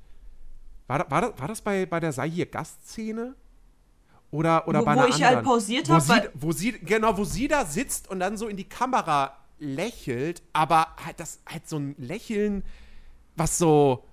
War, 0.88 1.10
war, 1.10 1.22
das, 1.22 1.40
war 1.40 1.48
das 1.48 1.62
bei, 1.62 1.86
bei 1.86 2.00
der 2.00 2.12
Sei 2.12 2.30
hier 2.30 2.46
Gastszene? 2.46 3.36
oder, 4.32 4.68
oder 4.68 4.82
Wo- 4.82 4.86
bei 4.86 4.96
wo 4.96 5.00
einer 5.02 5.08
ich 5.10 5.16
anderen. 5.16 5.36
halt 5.36 5.46
pausiert 5.46 5.90
wo 5.90 5.94
hab, 5.94 6.02
sie, 6.02 6.10
weil- 6.10 6.32
wo 6.34 6.52
sie, 6.52 6.72
genau, 6.72 7.16
wo 7.18 7.24
sie 7.24 7.48
da 7.48 7.66
sitzt 7.66 8.10
und 8.10 8.20
dann 8.20 8.36
so 8.36 8.48
in 8.48 8.58
die 8.58 8.64
Kamera 8.64 9.38
lächelt, 9.60 10.42
aber 10.54 10.88
halt 11.06 11.20
das 11.20 11.40
halt 11.46 11.70
so 11.70 11.78
ein 11.78 11.94
Lächeln, 12.00 12.64
was 13.36 13.58
so 13.60 14.04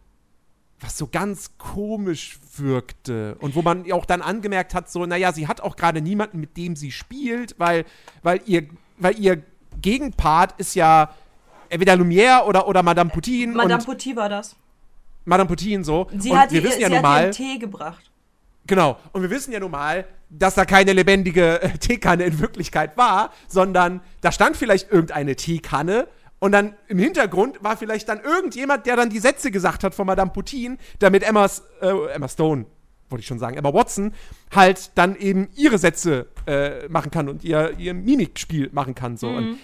was 0.83 0.97
so 0.97 1.07
ganz 1.07 1.59
komisch 1.59 2.39
wirkte 2.57 3.37
und 3.41 3.55
wo 3.55 3.61
man 3.61 3.91
auch 3.93 4.07
dann 4.07 4.23
angemerkt 4.23 4.73
hat, 4.75 4.91
so, 4.91 5.05
naja, 5.05 5.31
sie 5.33 5.47
hat 5.47 5.61
auch 5.61 5.77
gerade 5.77 6.01
niemanden, 6.01 6.41
mit 6.41 6.57
dem 6.57 6.75
sie 6.75 6.91
spielt, 6.91 7.55
weil, 7.59 7.85
weil, 8.23 8.41
ihr, 8.47 8.67
weil 8.97 9.19
ihr 9.21 9.43
Gegenpart 9.83 10.59
ist 10.59 10.75
ja 10.75 11.15
entweder 11.69 11.95
Lumière 11.97 12.45
oder, 12.47 12.67
oder 12.67 12.83
Madame 12.83 13.11
Putin 13.11 13.53
Madame 13.53 13.85
Putin 13.85 14.17
war 14.17 14.31
das. 14.31 14.57
Madame 15.25 15.49
Putin 15.49 15.85
so. 15.85 16.09
Sie 16.17 16.31
und 16.31 16.39
hat, 16.39 16.53
wir 16.53 16.61
ihr, 16.61 16.69
wissen 16.69 16.81
ja 16.81 16.89
sie 16.89 16.95
nun 16.95 16.99
hat 16.99 17.03
mal, 17.03 17.31
Tee 17.31 17.59
gebracht. 17.59 18.11
Genau. 18.67 18.99
Und 19.13 19.23
wir 19.23 19.31
wissen 19.31 19.53
ja 19.53 19.61
nun 19.61 19.71
mal, 19.71 20.05
dass 20.29 20.55
da 20.55 20.65
keine 20.65 20.93
lebendige 20.93 21.63
äh, 21.63 21.79
Teekanne 21.79 22.25
in 22.25 22.39
Wirklichkeit 22.39 22.97
war, 22.97 23.33
sondern 23.49 24.01
da 24.21 24.33
stand 24.33 24.57
vielleicht 24.57 24.91
irgendeine 24.91 25.37
Teekanne 25.37 26.07
und 26.41 26.53
dann 26.53 26.75
im 26.89 26.99
Hintergrund 26.99 27.63
war 27.63 27.77
vielleicht 27.77 28.09
dann 28.09 28.21
irgendjemand, 28.21 28.87
der 28.87 28.97
dann 28.97 29.11
die 29.11 29.19
Sätze 29.19 29.51
gesagt 29.51 29.85
hat 29.85 29.95
von 29.95 30.07
Madame 30.07 30.31
Putin, 30.31 30.79
damit 30.99 31.23
Emmas, 31.23 31.63
äh, 31.83 31.89
Emma 32.15 32.29
Stone, 32.29 32.65
wollte 33.11 33.21
ich 33.21 33.27
schon 33.27 33.39
sagen, 33.39 33.57
Emma 33.57 33.75
Watson, 33.75 34.15
halt 34.55 34.97
dann 34.97 35.17
eben 35.17 35.49
ihre 35.55 35.79
Sätze 35.79 36.29
äh, 36.47 36.89
machen 36.89 37.11
kann 37.11 37.29
und 37.29 37.45
ihr, 37.45 37.79
ihr 37.79 37.93
Mimikspiel 37.93 38.71
machen 38.73 38.95
kann. 38.95 39.17
So. 39.19 39.29
Und, 39.29 39.59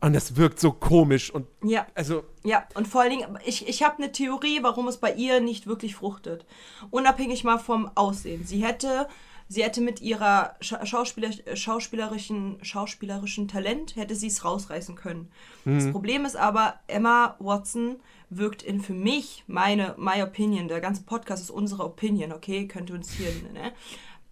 und 0.00 0.12
das 0.14 0.36
wirkt 0.36 0.60
so 0.60 0.72
komisch 0.72 1.30
und 1.30 1.46
Ja. 1.62 1.86
also 1.94 2.24
Ja, 2.44 2.66
und 2.74 2.88
vor 2.88 3.02
allen 3.02 3.10
Dingen, 3.10 3.38
ich, 3.44 3.68
ich 3.68 3.82
habe 3.82 3.98
eine 3.98 4.12
Theorie, 4.12 4.62
warum 4.62 4.88
es 4.88 4.96
bei 4.96 5.12
ihr 5.12 5.40
nicht 5.40 5.66
wirklich 5.66 5.94
fruchtet. 5.94 6.46
Unabhängig 6.90 7.44
mal 7.44 7.58
vom 7.58 7.90
Aussehen. 7.94 8.44
Sie 8.44 8.64
hätte, 8.64 9.08
sie 9.48 9.62
hätte 9.62 9.80
mit 9.80 10.00
ihrer 10.00 10.56
Scha 10.60 10.84
Schauspieler, 10.86 11.30
schauspielerischen, 11.54 12.58
schauspielerischen 12.62 13.48
Talent, 13.48 13.96
hätte 13.96 14.14
sie 14.14 14.28
es 14.28 14.44
rausreißen 14.44 14.94
können. 14.94 15.30
Das 15.64 15.90
Problem 15.90 16.24
ist 16.24 16.36
aber, 16.36 16.74
Emma 16.86 17.36
Watson 17.38 17.96
wirkt 18.30 18.62
in 18.62 18.80
für 18.80 18.94
mich, 18.94 19.44
meine, 19.48 19.94
my 19.98 20.22
opinion, 20.22 20.68
der 20.68 20.80
ganze 20.80 21.02
Podcast 21.02 21.42
ist 21.42 21.50
unsere 21.50 21.84
Opinion, 21.84 22.32
okay? 22.32 22.66
Könnt 22.68 22.88
ihr 22.88 22.96
uns 22.96 23.10
hier, 23.12 23.30
ne? 23.52 23.72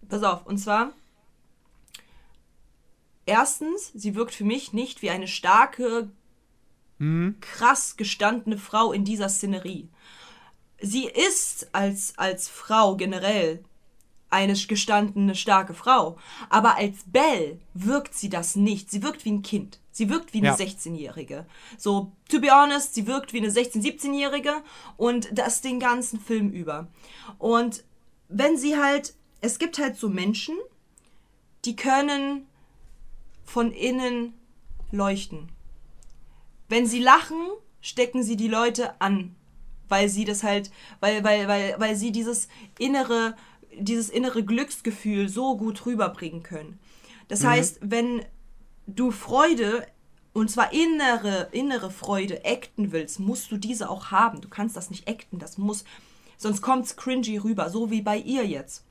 Pass 0.07 0.23
auf, 0.23 0.45
und 0.45 0.57
zwar, 0.57 0.93
erstens, 3.29 3.91
sie 3.93 4.15
wirkt 4.15 4.33
für 4.33 4.43
mich 4.43 4.73
nicht 4.73 5.01
wie 5.01 5.09
eine 5.09 5.27
starke, 5.27 6.09
krass 7.39 7.95
gestandene 7.95 8.57
Frau 8.57 8.91
in 8.91 9.05
dieser 9.05 9.29
Szenerie. 9.29 9.87
Sie 10.81 11.05
ist 11.05 11.69
als, 11.71 12.17
als 12.17 12.49
Frau 12.49 12.97
generell 12.97 13.63
eine 14.29 14.53
gestandene, 14.53 15.33
starke 15.35 15.73
Frau. 15.73 16.17
Aber 16.49 16.75
als 16.77 16.97
Belle 17.05 17.59
wirkt 17.73 18.15
sie 18.15 18.29
das 18.29 18.55
nicht. 18.55 18.91
Sie 18.91 19.01
wirkt 19.01 19.23
wie 19.23 19.31
ein 19.31 19.41
Kind. 19.43 19.79
Sie 19.91 20.09
wirkt 20.09 20.33
wie 20.33 20.39
eine 20.39 20.47
Ja. 20.47 20.55
16-Jährige. 20.55 21.45
So, 21.77 22.11
to 22.29 22.39
be 22.39 22.49
honest, 22.51 22.93
sie 22.95 23.07
wirkt 23.07 23.33
wie 23.33 23.39
eine 23.39 23.49
16-, 23.49 23.81
17-Jährige 23.81 24.61
und 24.97 25.29
das 25.31 25.61
den 25.61 25.79
ganzen 25.79 26.19
Film 26.19 26.51
über. 26.51 26.87
Und 27.37 27.83
wenn 28.27 28.57
sie 28.57 28.77
halt, 28.77 29.13
es 29.41 29.57
gibt 29.57 29.79
halt 29.79 29.97
so 29.97 30.09
Menschen, 30.09 30.57
die 31.65 31.75
können 31.75 32.45
von 33.49 33.71
innen 33.71 34.33
leuchten. 34.91 35.49
Wenn 36.67 36.85
sie 36.85 36.99
lachen, 36.99 37.41
stecken 37.81 38.21
sie 38.21 38.35
die 38.35 38.47
Leute 38.47 39.01
an, 39.01 39.35
weil 39.87 40.07
sie 40.07 40.23
das 40.23 40.43
halt, 40.43 40.69
weil, 40.99 41.23
weil, 41.23 41.47
weil, 41.47 41.75
weil 41.79 41.95
sie 41.95 42.11
dieses 42.11 42.47
innere, 42.77 43.35
dieses 43.75 44.09
innere 44.09 44.43
Glücksgefühl 44.43 45.29
so 45.29 45.57
gut 45.57 45.83
rüberbringen 45.87 46.43
können. 46.43 46.79
Das 47.27 47.43
heißt, 47.43 47.79
wenn 47.81 48.23
du 48.85 49.09
Freude, 49.09 49.87
und 50.33 50.51
zwar 50.51 50.71
innere, 50.71 51.49
innere 51.51 51.89
Freude, 51.89 52.41
acten 52.45 52.91
willst, 52.91 53.19
musst 53.19 53.51
du 53.51 53.57
diese 53.57 53.89
auch 53.89 54.11
haben. 54.11 54.41
Du 54.41 54.49
kannst 54.49 54.75
das 54.75 54.91
nicht 54.91 55.07
acten, 55.07 55.39
das 55.39 55.57
muss, 55.57 55.85
sonst 56.37 56.61
kommt's 56.61 56.95
cringy 56.95 57.37
rüber, 57.37 57.71
so 57.71 57.89
wie 57.89 58.03
bei 58.03 58.17
ihr 58.17 58.45
jetzt. 58.45 58.83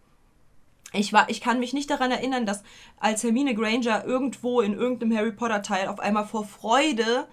Ich, 0.93 1.12
war, 1.12 1.28
ich 1.28 1.41
kann 1.41 1.61
mich 1.61 1.74
nicht 1.74 1.91
daran 1.91 2.11
erinnern, 2.11 2.47
dass 2.47 2.62
als 2.99 3.22
Hermine 3.22 3.55
Granger 3.55 4.05
irgendwo 4.05 4.61
in 4.61 4.72
irgendeinem 4.72 5.16
Harry 5.16 5.32
Potter 5.32 5.62
Teil 5.62 5.89
auf 5.89 6.01
einmal 6.01 6.26
vor 6.26 6.47
Freude 6.47 7.28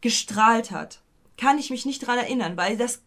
gestrahlt 0.00 0.70
hat. 0.70 1.00
Kann 1.36 1.58
ich 1.58 1.70
mich 1.70 1.86
nicht 1.86 2.02
daran 2.02 2.18
erinnern, 2.18 2.56
weil 2.56 2.76
das 2.76 3.02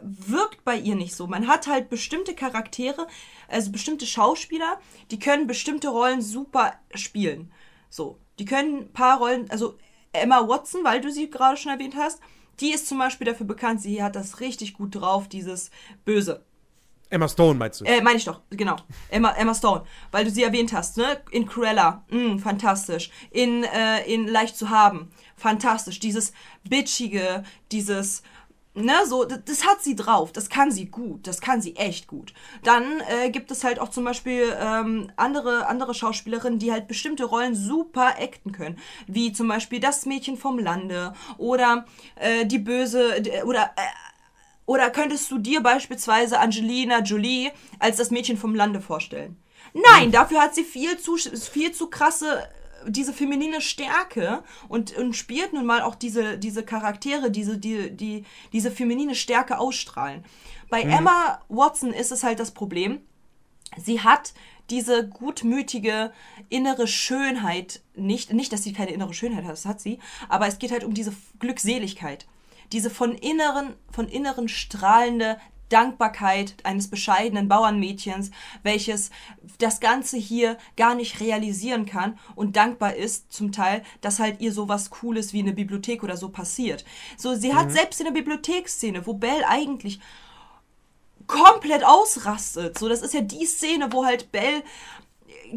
wirkt 0.00 0.64
bei 0.64 0.76
ihr 0.76 0.94
nicht 0.94 1.14
so. 1.14 1.26
Man 1.26 1.46
hat 1.46 1.66
halt 1.66 1.90
bestimmte 1.90 2.34
Charaktere, 2.34 3.06
also 3.48 3.70
bestimmte 3.70 4.06
Schauspieler, 4.06 4.80
die 5.10 5.18
können 5.18 5.46
bestimmte 5.46 5.88
Rollen 5.88 6.22
super 6.22 6.74
spielen. 6.94 7.52
So, 7.88 8.18
die 8.38 8.44
können 8.44 8.78
ein 8.78 8.92
paar 8.92 9.18
Rollen, 9.18 9.50
also 9.50 9.78
Emma 10.12 10.48
Watson, 10.48 10.84
weil 10.84 11.00
du 11.00 11.10
sie 11.10 11.30
gerade 11.30 11.56
schon 11.56 11.72
erwähnt 11.72 11.96
hast, 11.96 12.20
die 12.60 12.72
ist 12.72 12.86
zum 12.86 12.98
Beispiel 12.98 13.26
dafür 13.26 13.46
bekannt, 13.46 13.80
sie 13.80 14.02
hat 14.02 14.16
das 14.16 14.40
richtig 14.40 14.74
gut 14.74 14.94
drauf, 14.94 15.28
dieses 15.28 15.70
Böse. 16.04 16.44
Emma 17.12 17.28
Stone 17.28 17.58
meinst 17.58 17.80
du? 17.80 17.84
Äh, 17.84 18.00
meine 18.00 18.16
ich 18.16 18.24
doch, 18.24 18.40
genau. 18.48 18.76
Emma, 19.10 19.32
Emma 19.32 19.54
Stone, 19.54 19.84
weil 20.10 20.24
du 20.24 20.30
sie 20.30 20.44
erwähnt 20.44 20.72
hast, 20.72 20.96
ne? 20.96 21.20
In 21.30 21.46
Cruella, 21.46 22.04
mh, 22.08 22.38
fantastisch. 22.38 23.10
In, 23.30 23.64
äh, 23.64 24.02
in 24.06 24.26
Leicht 24.26 24.56
zu 24.56 24.70
haben, 24.70 25.10
fantastisch. 25.36 26.00
Dieses 26.00 26.32
Bitchige, 26.66 27.44
dieses, 27.70 28.22
ne, 28.74 28.94
so, 29.06 29.24
das, 29.24 29.40
das 29.44 29.66
hat 29.66 29.82
sie 29.82 29.94
drauf. 29.94 30.32
Das 30.32 30.48
kann 30.48 30.70
sie 30.70 30.86
gut. 30.86 31.26
Das 31.26 31.42
kann 31.42 31.60
sie 31.60 31.76
echt 31.76 32.06
gut. 32.06 32.32
Dann 32.62 33.02
äh, 33.08 33.28
gibt 33.28 33.50
es 33.50 33.62
halt 33.62 33.78
auch 33.78 33.90
zum 33.90 34.04
Beispiel 34.04 34.56
ähm, 34.58 35.12
andere, 35.16 35.66
andere 35.66 35.92
Schauspielerinnen, 35.92 36.58
die 36.58 36.72
halt 36.72 36.88
bestimmte 36.88 37.24
Rollen 37.24 37.54
super 37.54 38.14
acten 38.18 38.52
können. 38.52 38.78
Wie 39.06 39.34
zum 39.34 39.48
Beispiel 39.48 39.80
das 39.80 40.06
Mädchen 40.06 40.38
vom 40.38 40.58
Lande 40.58 41.12
oder 41.36 41.84
äh, 42.16 42.46
die 42.46 42.58
Böse, 42.58 43.22
oder, 43.44 43.64
äh, 43.76 44.11
oder 44.66 44.90
könntest 44.90 45.30
du 45.30 45.38
dir 45.38 45.62
beispielsweise 45.62 46.38
Angelina 46.38 47.00
Jolie 47.00 47.50
als 47.78 47.96
das 47.96 48.10
Mädchen 48.10 48.36
vom 48.36 48.54
Lande 48.54 48.80
vorstellen? 48.80 49.36
Nein, 49.72 50.12
dafür 50.12 50.40
hat 50.40 50.54
sie 50.54 50.64
viel 50.64 50.98
zu, 50.98 51.16
viel 51.16 51.72
zu 51.72 51.88
krasse, 51.88 52.48
diese 52.86 53.12
feminine 53.12 53.60
Stärke 53.60 54.42
und, 54.68 54.96
und 54.96 55.14
spielt 55.14 55.52
nun 55.52 55.66
mal 55.66 55.82
auch 55.82 55.94
diese, 55.94 56.38
diese 56.38 56.64
Charaktere, 56.64 57.30
diese, 57.30 57.58
die, 57.58 57.90
die, 57.90 58.24
diese 58.52 58.70
feminine 58.70 59.14
Stärke 59.14 59.58
ausstrahlen. 59.58 60.24
Bei 60.68 60.82
Emma 60.82 61.40
Watson 61.48 61.92
ist 61.92 62.12
es 62.12 62.22
halt 62.22 62.40
das 62.40 62.50
Problem, 62.50 63.00
sie 63.76 64.00
hat 64.00 64.32
diese 64.70 65.06
gutmütige 65.06 66.12
innere 66.48 66.86
Schönheit 66.86 67.82
nicht, 67.94 68.32
nicht, 68.32 68.52
dass 68.52 68.62
sie 68.62 68.72
keine 68.72 68.92
innere 68.92 69.12
Schönheit 69.12 69.44
hat, 69.44 69.52
das 69.52 69.66
hat 69.66 69.80
sie, 69.80 69.98
aber 70.28 70.46
es 70.46 70.58
geht 70.58 70.72
halt 70.72 70.84
um 70.84 70.94
diese 70.94 71.12
Glückseligkeit. 71.38 72.26
Diese 72.72 72.90
von 72.90 73.14
inneren, 73.14 73.74
von 73.90 74.08
inneren 74.08 74.48
strahlende 74.48 75.38
Dankbarkeit 75.72 76.54
eines 76.64 76.88
bescheidenen 76.88 77.48
Bauernmädchens, 77.48 78.30
welches 78.62 79.10
das 79.58 79.80
Ganze 79.80 80.18
hier 80.18 80.58
gar 80.76 80.94
nicht 80.94 81.20
realisieren 81.20 81.86
kann 81.86 82.18
und 82.34 82.56
dankbar 82.56 82.94
ist 82.94 83.32
zum 83.32 83.52
Teil, 83.52 83.82
dass 84.02 84.18
halt 84.18 84.40
ihr 84.40 84.52
sowas 84.52 84.90
Cooles 84.90 85.32
wie 85.32 85.40
eine 85.40 85.54
Bibliothek 85.54 86.02
oder 86.02 86.16
so 86.16 86.28
passiert. 86.28 86.84
So, 87.16 87.34
sie 87.34 87.54
hat 87.54 87.72
selbst 87.72 88.00
in 88.00 88.06
der 88.06 88.12
Bibliotheksszene, 88.12 89.06
wo 89.06 89.14
Belle 89.14 89.48
eigentlich 89.48 90.00
komplett 91.26 91.84
ausrastet. 91.84 92.78
So, 92.78 92.88
das 92.88 93.00
ist 93.00 93.14
ja 93.14 93.22
die 93.22 93.46
Szene, 93.46 93.92
wo 93.92 94.04
halt 94.04 94.30
Belle 94.30 94.62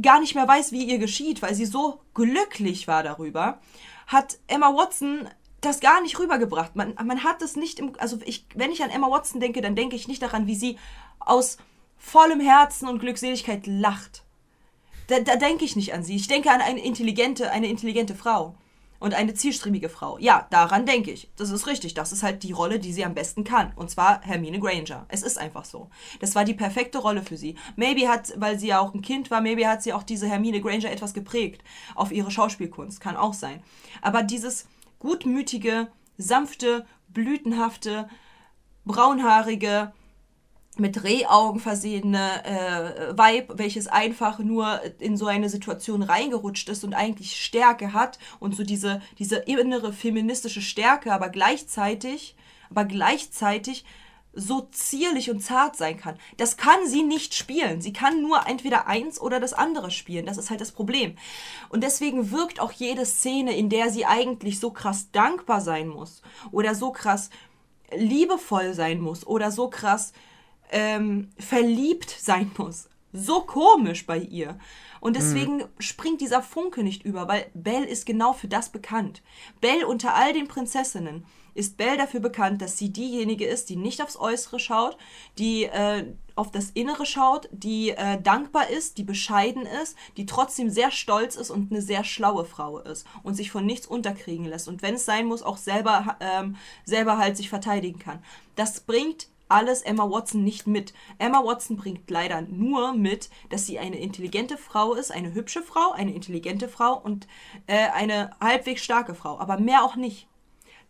gar 0.02 0.22
nicht 0.22 0.36
mehr 0.36 0.48
weiß, 0.48 0.72
wie 0.72 0.86
ihr 0.86 0.98
geschieht, 0.98 1.42
weil 1.42 1.56
sie 1.56 1.66
so 1.66 2.00
glücklich 2.14 2.88
war 2.88 3.04
darüber, 3.04 3.60
hat 4.08 4.38
Emma 4.48 4.74
Watson 4.74 5.28
das 5.66 5.80
gar 5.80 6.02
nicht 6.02 6.20
rübergebracht. 6.20 6.76
Man, 6.76 6.96
man 7.04 7.24
hat 7.24 7.42
das 7.42 7.56
nicht 7.56 7.80
im, 7.80 7.94
also 7.98 8.18
ich, 8.26 8.46
wenn 8.56 8.72
ich 8.72 8.84
an 8.84 8.90
Emma 8.90 9.10
Watson 9.10 9.40
denke, 9.40 9.62
dann 9.62 9.76
denke 9.76 9.96
ich 9.96 10.08
nicht 10.08 10.22
daran, 10.22 10.48
wie 10.48 10.56
sie 10.56 10.78
aus 11.20 11.58
vollem 11.98 12.40
Herzen 12.40 12.88
und 12.88 13.00
Glückseligkeit 13.00 13.68
lacht. 13.68 14.24
Da, 15.08 15.20
da 15.20 15.36
denke 15.36 15.66
ich 15.66 15.76
nicht 15.76 15.94
an 15.94 16.04
sie. 16.04 16.16
Ich 16.16 16.28
denke 16.28 16.52
an 16.52 16.62
eine 16.62 16.84
intelligente, 16.84 17.52
eine 17.52 17.68
intelligente 17.68 18.16
Frau. 18.16 18.56
Und 18.98 19.14
eine 19.14 19.34
zielstrebige 19.34 19.90
Frau. 19.90 20.18
Ja, 20.20 20.48
daran 20.52 20.86
denke 20.86 21.12
ich. 21.12 21.30
Das 21.36 21.52
ist 21.52 21.68
richtig. 21.68 21.94
Das 21.94 22.14
ist 22.14 22.24
halt 22.24 22.44
die 22.44 22.54
Rolle, 22.54 22.80
die 22.80 22.94
sie 22.94 23.04
am 23.04 23.14
besten 23.14 23.44
kann. 23.44 23.74
Und 23.76 23.92
zwar 23.92 24.22
Hermine 24.22 24.60
Granger. 24.60 25.06
Es 25.10 25.22
ist 25.22 25.38
einfach 25.38 25.66
so. 25.66 25.90
Das 26.22 26.34
war 26.34 26.46
die 26.46 26.54
perfekte 26.54 27.00
Rolle 27.00 27.22
für 27.22 27.36
sie. 27.36 27.56
Maybe 27.76 28.08
hat, 28.08 28.34
weil 28.38 28.58
sie 28.58 28.68
ja 28.68 28.80
auch 28.80 28.94
ein 28.94 29.02
Kind 29.02 29.30
war, 29.30 29.42
maybe 29.42 29.68
hat 29.68 29.84
sie 29.84 29.92
auch 29.92 30.02
diese 30.02 30.28
Hermine 30.28 30.62
Granger 30.62 30.90
etwas 30.90 31.14
geprägt 31.14 31.62
auf 31.94 32.12
ihre 32.12 32.32
Schauspielkunst. 32.32 33.02
Kann 33.02 33.18
auch 33.18 33.34
sein. 33.34 33.62
Aber 34.02 34.24
dieses 34.24 34.66
gutmütige, 35.06 35.88
sanfte, 36.18 36.86
blütenhafte, 37.10 38.10
braunhaarige, 38.86 39.94
mit 40.78 41.04
Rehaugen 41.04 41.62
versehene 41.62 42.44
äh, 42.44 43.18
Weib, 43.18 43.54
welches 43.56 43.88
einfach 43.88 44.40
nur 44.40 44.82
in 45.00 45.16
so 45.16 45.28
eine 45.28 45.48
Situation 45.48 46.04
reingerutscht 46.04 46.68
ist 46.68 46.84
und 46.84 46.94
eigentlich 46.94 47.42
Stärke 47.42 47.94
hat 47.94 48.20
und 48.40 48.56
so 48.56 48.64
diese, 48.64 49.02
diese 49.18 49.38
innere 49.38 49.94
feministische 49.94 50.62
Stärke, 50.62 51.14
aber 51.14 51.30
gleichzeitig, 51.30 52.36
aber 52.70 52.84
gleichzeitig 52.84 53.86
so 54.36 54.68
zierlich 54.72 55.32
und 55.32 55.40
zart 55.40 55.78
sein 55.78 55.98
kann. 55.98 56.18
Das 56.38 56.58
kann 56.58 56.86
sie 56.86 57.04
nicht 57.04 57.34
spielen. 57.34 57.82
Sie 57.82 57.94
kann 57.94 58.22
nur 58.22 58.46
entweder 58.48 58.88
eins 58.88 59.20
oder 59.20 59.40
das 59.40 59.54
andere 59.54 59.92
spielen. 59.92 60.26
Das 60.26 60.38
ist 60.38 60.50
halt 60.50 60.62
das 60.62 60.72
Problem. 60.72 61.16
Und 61.70 61.84
deswegen 61.84 62.32
wirkt 62.32 62.60
auch 62.60 62.72
jede 62.72 63.06
Szene, 63.06 63.56
in 63.56 63.70
der 63.70 63.90
sie 63.90 64.06
eigentlich 64.06 64.60
so 64.60 64.72
krass 64.72 65.10
dankbar 65.12 65.62
sein 65.62 65.88
muss 65.88 66.22
oder 66.52 66.76
so 66.76 66.92
krass 66.92 67.30
liebevoll 67.96 68.74
sein 68.74 69.00
muss 69.00 69.26
oder 69.26 69.52
so 69.52 69.70
krass 69.70 70.12
ähm, 70.72 71.32
verliebt 71.38 72.10
sein 72.10 72.52
muss. 72.58 72.90
So 73.14 73.42
komisch 73.42 74.06
bei 74.06 74.18
ihr. 74.18 74.60
Und 75.00 75.16
deswegen 75.16 75.64
springt 75.80 76.20
dieser 76.20 76.42
Funke 76.42 76.84
nicht 76.84 77.06
über, 77.06 77.28
weil 77.28 77.46
Belle 77.54 77.86
ist 77.86 78.06
genau 78.06 78.34
für 78.34 78.48
das 78.48 78.70
bekannt. 78.70 79.22
Belle 79.62 79.88
unter 79.88 80.16
all 80.16 80.34
den 80.34 80.48
Prinzessinnen 80.48 81.26
ist 81.56 81.78
Belle 81.78 81.98
dafür 81.98 82.20
bekannt, 82.20 82.62
dass 82.62 82.78
sie 82.78 82.92
diejenige 82.92 83.46
ist, 83.46 83.70
die 83.70 83.78
nicht 83.78 84.04
aufs 84.04 84.18
Äußere 84.18 84.60
schaut, 84.60 84.98
die 85.40 85.64
äh, 85.64 86.06
auf 86.36 86.52
das 86.52 86.70
Innere 86.72 87.06
schaut, 87.06 87.50
die 87.52 87.92
äh, 87.92 88.22
dankbar 88.22 88.70
ist, 88.70 88.98
die 88.98 89.04
bescheiden 89.04 89.66
ist, 89.66 89.98
die 90.18 90.26
trotzdem 90.26 90.70
sehr 90.70 90.92
stolz 90.92 91.36
ist 91.36 91.50
und 91.50 91.72
eine 91.72 91.82
sehr 91.82 92.04
schlaue 92.04 92.46
Frau 92.46 92.80
ist 92.80 93.08
und 93.24 93.36
sich 93.36 93.52
von 93.52 93.66
nichts 93.66 93.88
unterkriegen 93.88 94.46
lässt 94.46 94.68
und 94.68 94.82
wenn 94.82 94.96
es 94.96 95.06
sein 95.06 95.26
muss, 95.26 95.42
auch 95.42 95.58
selber, 95.58 96.18
ähm, 96.20 96.58
selber 96.84 97.18
halt 97.18 97.38
sich 97.38 97.50
verteidigen 97.50 98.00
kann. 98.00 98.22
Das 98.56 98.82
bringt 98.82 99.28
alles 99.48 99.82
Emma 99.82 100.10
Watson 100.10 100.44
nicht 100.44 100.68
mit. 100.68 100.94
Emma 101.20 101.44
Watson 101.44 101.78
bringt 101.78 102.10
leider 102.10 102.42
nur 102.42 102.94
mit, 102.94 103.30
dass 103.50 103.66
sie 103.66 103.80
eine 103.80 104.00
intelligente 104.00 104.58
Frau 104.58 104.94
ist, 104.94 105.12
eine 105.12 105.34
hübsche 105.34 105.62
Frau, 105.62 105.92
eine 105.92 106.14
intelligente 106.14 106.68
Frau 106.68 106.98
und 106.98 107.28
äh, 107.68 107.90
eine 107.94 108.32
halbwegs 108.42 108.84
starke 108.84 109.14
Frau, 109.14 109.40
aber 109.40 109.60
mehr 109.60 109.84
auch 109.84 109.96
nicht. 109.96 110.28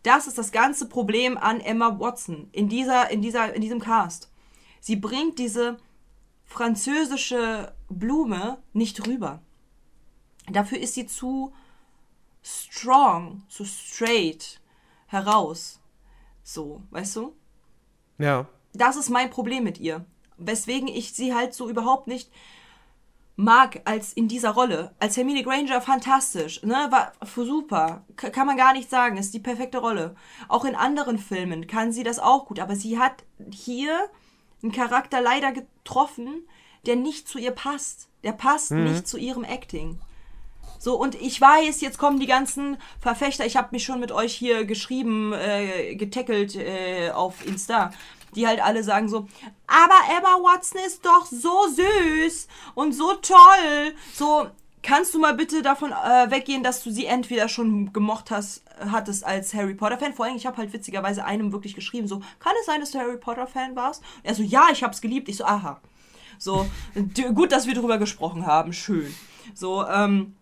Das 0.06 0.28
ist 0.28 0.38
das 0.38 0.52
ganze 0.52 0.88
Problem 0.88 1.36
an 1.36 1.60
Emma 1.60 1.98
Watson 1.98 2.48
in 2.52 2.68
dieser, 2.68 3.10
in 3.10 3.22
dieser, 3.22 3.52
in 3.54 3.60
diesem 3.60 3.80
Cast. 3.80 4.30
Sie 4.78 4.94
bringt 4.94 5.40
diese 5.40 5.78
französische 6.44 7.74
Blume 7.88 8.58
nicht 8.72 9.04
rüber. 9.08 9.42
Dafür 10.48 10.78
ist 10.78 10.94
sie 10.94 11.06
zu 11.06 11.52
strong, 12.40 13.42
zu 13.48 13.64
straight 13.64 14.60
heraus. 15.08 15.80
So, 16.44 16.84
weißt 16.90 17.16
du? 17.16 17.34
Ja. 18.18 18.46
Das 18.74 18.94
ist 18.94 19.10
mein 19.10 19.28
Problem 19.28 19.64
mit 19.64 19.80
ihr. 19.80 20.04
Weswegen 20.36 20.86
ich 20.86 21.14
sie 21.14 21.34
halt 21.34 21.52
so 21.52 21.68
überhaupt 21.68 22.06
nicht 22.06 22.30
mag 23.36 23.82
als 23.84 24.14
in 24.14 24.28
dieser 24.28 24.50
Rolle. 24.50 24.94
Als 24.98 25.16
Hermine 25.16 25.42
Granger 25.42 25.80
fantastisch, 25.80 26.62
ne, 26.62 26.88
war 26.90 27.12
super, 27.36 28.04
K 28.16 28.30
kann 28.30 28.46
man 28.46 28.56
gar 28.56 28.72
nicht 28.72 28.90
sagen, 28.90 29.18
ist 29.18 29.34
die 29.34 29.40
perfekte 29.40 29.78
Rolle. 29.78 30.16
Auch 30.48 30.64
in 30.64 30.74
anderen 30.74 31.18
Filmen 31.18 31.66
kann 31.66 31.92
sie 31.92 32.02
das 32.02 32.18
auch 32.18 32.46
gut, 32.46 32.58
aber 32.58 32.74
sie 32.74 32.98
hat 32.98 33.24
hier 33.50 34.08
einen 34.62 34.72
Charakter 34.72 35.20
leider 35.20 35.52
getroffen, 35.52 36.48
der 36.86 36.96
nicht 36.96 37.28
zu 37.28 37.38
ihr 37.38 37.50
passt. 37.50 38.08
Der 38.24 38.32
passt 38.32 38.72
nicht 38.72 39.06
zu 39.06 39.18
ihrem 39.18 39.44
Acting. 39.44 40.00
So, 40.78 40.94
und 40.96 41.14
ich 41.14 41.40
weiß, 41.40 41.80
jetzt 41.80 41.98
kommen 41.98 42.20
die 42.20 42.26
ganzen 42.26 42.76
Verfechter, 43.00 43.46
ich 43.46 43.56
habe 43.56 43.68
mich 43.72 43.84
schon 43.84 44.00
mit 44.00 44.12
euch 44.12 44.34
hier 44.34 44.64
geschrieben, 44.64 45.32
äh, 45.32 45.94
getackelt 45.96 46.54
äh, 46.56 47.10
auf 47.10 47.46
Insta, 47.46 47.92
die 48.36 48.46
halt 48.46 48.62
alle 48.62 48.84
sagen 48.84 49.08
so, 49.08 49.26
aber 49.66 50.16
Emma 50.16 50.36
Watson 50.42 50.80
ist 50.86 51.04
doch 51.04 51.26
so 51.26 51.66
süß 51.68 52.46
und 52.74 52.92
so 52.92 53.14
toll. 53.14 53.94
So, 54.14 54.46
kannst 54.82 55.14
du 55.14 55.18
mal 55.18 55.34
bitte 55.34 55.62
davon 55.62 55.90
äh, 55.90 56.30
weggehen, 56.30 56.62
dass 56.62 56.84
du 56.84 56.90
sie 56.90 57.06
entweder 57.06 57.48
schon 57.48 57.92
gemocht 57.92 58.30
hast, 58.30 58.62
hattest 58.78 59.24
als 59.24 59.52
Harry 59.54 59.74
Potter 59.74 59.98
Fan. 59.98 60.14
Vor 60.14 60.26
allem, 60.26 60.36
ich 60.36 60.46
habe 60.46 60.58
halt 60.58 60.72
witzigerweise 60.72 61.24
einem 61.24 61.52
wirklich 61.52 61.74
geschrieben, 61.74 62.06
so, 62.06 62.20
kann 62.38 62.52
es 62.60 62.66
sein, 62.66 62.80
dass 62.80 62.92
du 62.92 62.98
Harry 62.98 63.16
Potter 63.16 63.46
Fan 63.46 63.74
warst? 63.74 64.02
Er 64.22 64.34
so, 64.34 64.42
ja, 64.42 64.68
ich 64.70 64.84
hab's 64.84 65.00
geliebt. 65.00 65.28
Ich 65.28 65.38
so, 65.38 65.44
aha. 65.44 65.80
So, 66.38 66.68
gut, 67.34 67.50
dass 67.50 67.66
wir 67.66 67.74
drüber 67.74 67.98
gesprochen 67.98 68.46
haben, 68.46 68.72
schön. 68.72 69.12
So, 69.54 69.86
ähm, 69.86 70.36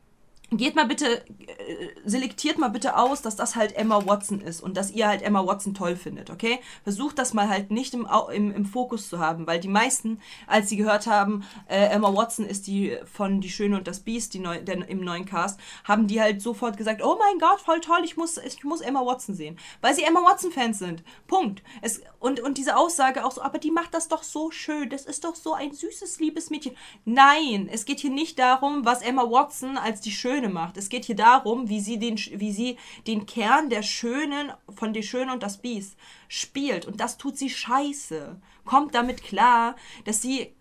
geht 0.50 0.76
mal 0.76 0.86
bitte, 0.86 1.24
äh, 1.26 1.88
selektiert 2.04 2.58
mal 2.58 2.68
bitte 2.68 2.96
aus, 2.96 3.22
dass 3.22 3.36
das 3.36 3.56
halt 3.56 3.76
Emma 3.76 4.06
Watson 4.06 4.40
ist 4.40 4.60
und 4.60 4.76
dass 4.76 4.90
ihr 4.90 5.08
halt 5.08 5.22
Emma 5.22 5.44
Watson 5.44 5.74
toll 5.74 5.96
findet, 5.96 6.30
okay? 6.30 6.60
Versucht 6.82 7.18
das 7.18 7.34
mal 7.34 7.48
halt 7.48 7.70
nicht 7.70 7.94
im, 7.94 8.06
im, 8.32 8.54
im 8.54 8.66
Fokus 8.66 9.08
zu 9.08 9.18
haben, 9.18 9.46
weil 9.46 9.60
die 9.60 9.68
meisten, 9.68 10.20
als 10.46 10.68
sie 10.68 10.76
gehört 10.76 11.06
haben, 11.06 11.44
äh, 11.66 11.86
Emma 11.86 12.14
Watson 12.14 12.44
ist 12.46 12.66
die 12.66 12.96
von 13.10 13.40
Die 13.40 13.50
Schöne 13.50 13.76
und 13.76 13.88
das 13.88 14.00
Biest, 14.00 14.34
die 14.34 14.38
neu, 14.38 14.62
der, 14.62 14.88
im 14.88 15.00
neuen 15.00 15.24
Cast, 15.24 15.58
haben 15.84 16.06
die 16.06 16.20
halt 16.20 16.42
sofort 16.42 16.76
gesagt, 16.76 17.02
oh 17.02 17.16
mein 17.18 17.38
Gott, 17.38 17.60
voll 17.60 17.80
toll, 17.80 18.02
ich 18.04 18.16
muss, 18.16 18.36
ich 18.38 18.62
muss 18.64 18.80
Emma 18.80 19.04
Watson 19.04 19.34
sehen. 19.34 19.58
Weil 19.80 19.94
sie 19.94 20.04
Emma 20.04 20.20
Watson-Fans 20.20 20.78
sind. 20.78 21.02
Punkt. 21.26 21.62
Es, 21.82 22.02
und, 22.20 22.40
und 22.40 22.58
diese 22.58 22.76
Aussage 22.76 23.24
auch 23.24 23.32
so, 23.32 23.42
aber 23.42 23.58
die 23.58 23.70
macht 23.70 23.94
das 23.94 24.08
doch 24.08 24.22
so 24.22 24.50
schön, 24.50 24.90
das 24.90 25.04
ist 25.06 25.24
doch 25.24 25.34
so 25.34 25.54
ein 25.54 25.72
süßes, 25.72 26.20
liebes 26.20 26.50
Mädchen. 26.50 26.76
Nein, 27.04 27.68
es 27.70 27.84
geht 27.84 28.00
hier 28.00 28.10
nicht 28.10 28.38
darum, 28.38 28.84
was 28.84 29.02
Emma 29.02 29.22
Watson 29.30 29.76
als 29.78 30.00
die 30.00 30.12
Schöne 30.12 30.33
macht. 30.48 30.76
Es 30.76 30.88
geht 30.88 31.04
hier 31.04 31.16
darum, 31.16 31.68
wie 31.68 31.80
sie 31.80 31.98
den, 31.98 32.16
wie 32.16 32.52
sie 32.52 32.76
den 33.06 33.26
Kern 33.26 33.70
der 33.70 33.82
Schönen 33.82 34.52
von 34.74 34.92
Die 34.92 35.02
Schöne 35.02 35.32
und 35.32 35.42
das 35.42 35.58
Biest 35.58 35.96
spielt. 36.28 36.86
Und 36.86 37.00
das 37.00 37.16
tut 37.18 37.36
sie 37.38 37.50
scheiße. 37.50 38.40
Kommt 38.64 38.94
damit 38.94 39.22
klar, 39.22 39.76
dass 40.04 40.22
sie 40.22 40.54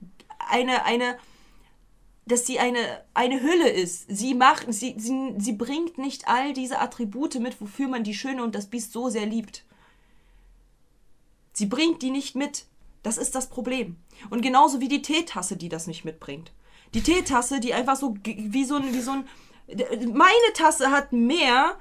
eine, 0.49 0.85
eine, 0.85 1.17
dass 2.25 2.45
sie 2.45 2.59
eine, 2.59 3.03
eine 3.13 3.41
Hülle 3.41 3.69
ist. 3.69 4.05
Sie 4.07 4.33
macht, 4.33 4.71
sie, 4.73 4.95
sie, 4.97 5.33
sie 5.37 5.53
bringt 5.53 5.97
nicht 5.97 6.27
all 6.27 6.53
diese 6.53 6.79
Attribute 6.79 7.35
mit, 7.35 7.59
wofür 7.59 7.87
man 7.87 8.03
die 8.03 8.13
Schöne 8.13 8.43
und 8.43 8.55
das 8.55 8.67
Biest 8.67 8.93
so 8.93 9.09
sehr 9.09 9.25
liebt. 9.25 9.63
Sie 11.53 11.67
bringt 11.67 12.01
die 12.01 12.11
nicht 12.11 12.35
mit. 12.35 12.65
Das 13.03 13.17
ist 13.17 13.35
das 13.35 13.49
Problem. 13.49 13.97
Und 14.29 14.41
genauso 14.41 14.79
wie 14.79 14.87
die 14.87 15.01
Teetasse, 15.01 15.57
die 15.57 15.69
das 15.69 15.87
nicht 15.87 16.05
mitbringt. 16.05 16.51
Die 16.93 17.01
Teetasse, 17.01 17.59
die 17.59 17.73
einfach 17.73 17.95
so 17.95 18.15
wie 18.23 18.63
so 18.63 18.75
ein, 18.75 18.93
wie 18.93 19.01
so 19.01 19.11
ein. 19.11 19.27
Meine 20.13 20.53
Tasse 20.53 20.91
hat 20.91 21.13
mehr. 21.13 21.77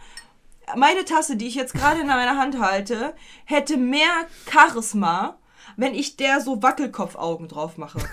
Meine 0.76 1.04
Tasse, 1.04 1.36
die 1.36 1.48
ich 1.48 1.54
jetzt 1.54 1.74
gerade 1.74 2.00
in 2.00 2.06
meiner 2.06 2.36
Hand 2.38 2.58
halte, 2.58 3.14
hätte 3.44 3.76
mehr 3.76 4.26
Charisma, 4.50 5.38
wenn 5.76 5.94
ich 5.94 6.16
der 6.16 6.40
so 6.40 6.62
Wackelkopfaugen 6.62 7.48
drauf 7.48 7.78
mache. 7.78 7.98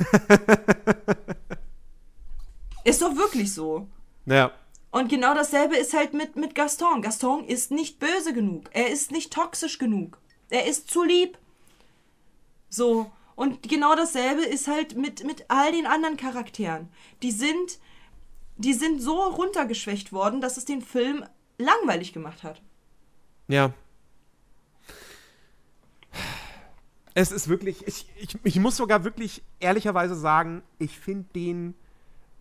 ist 2.83 3.01
doch 3.01 3.15
wirklich 3.15 3.53
so. 3.53 3.87
Ja. 4.25 4.51
Und 4.91 5.09
genau 5.09 5.35
dasselbe 5.35 5.77
ist 5.77 5.93
halt 5.93 6.13
mit, 6.13 6.35
mit 6.35 6.55
Gaston. 6.55 7.01
Gaston 7.01 7.45
ist 7.45 7.71
nicht 7.71 7.99
böse 7.99 8.33
genug. 8.33 8.69
Er 8.71 8.89
ist 8.89 9.11
nicht 9.11 9.31
toxisch 9.31 9.77
genug. 9.77 10.17
Er 10.49 10.65
ist 10.65 10.89
zu 10.89 11.03
lieb. 11.03 11.37
So. 12.69 13.11
Und 13.35 13.69
genau 13.69 13.95
dasselbe 13.95 14.41
ist 14.41 14.67
halt 14.67 14.97
mit, 14.97 15.23
mit 15.23 15.45
all 15.47 15.71
den 15.71 15.85
anderen 15.85 16.17
Charakteren. 16.17 16.89
Die 17.21 17.31
sind, 17.31 17.79
die 18.59 18.73
sind 18.73 19.01
so 19.01 19.21
runtergeschwächt 19.23 20.11
worden, 20.11 20.41
dass 20.41 20.57
es 20.57 20.65
den 20.65 20.81
Film 20.81 21.23
langweilig 21.57 22.11
gemacht 22.13 22.43
hat. 22.43 22.61
Ja. 23.47 23.73
Es 27.13 27.31
ist 27.31 27.47
wirklich, 27.47 27.87
ich, 27.87 28.05
ich, 28.17 28.37
ich 28.43 28.59
muss 28.59 28.77
sogar 28.77 29.03
wirklich 29.03 29.41
ehrlicherweise 29.59 30.13
sagen, 30.15 30.61
ich 30.77 30.99
finde 30.99 31.29
den 31.35 31.73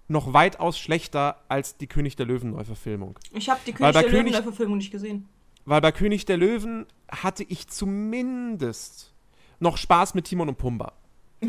noch 0.08 0.32
weitaus 0.32 0.78
schlechter 0.78 1.40
als 1.48 1.76
die 1.76 1.86
König 1.86 2.16
der 2.16 2.26
Löwen 2.26 2.50
Neuverfilmung. 2.50 3.18
Ich 3.32 3.48
habe 3.48 3.60
die 3.64 3.72
König 3.72 3.92
der 3.92 4.02
Löwen 4.02 4.12
König- 4.16 4.32
der 4.32 4.42
Verfilmung 4.42 4.78
nicht 4.78 4.90
gesehen. 4.90 5.28
Weil 5.66 5.80
bei 5.80 5.92
König 5.92 6.24
der 6.26 6.36
Löwen 6.36 6.86
hatte 7.10 7.44
ich 7.44 7.68
zumindest 7.68 9.14
noch 9.60 9.76
Spaß 9.76 10.14
mit 10.14 10.24
Timon 10.24 10.48
und 10.48 10.58
Pumba. 10.58 10.92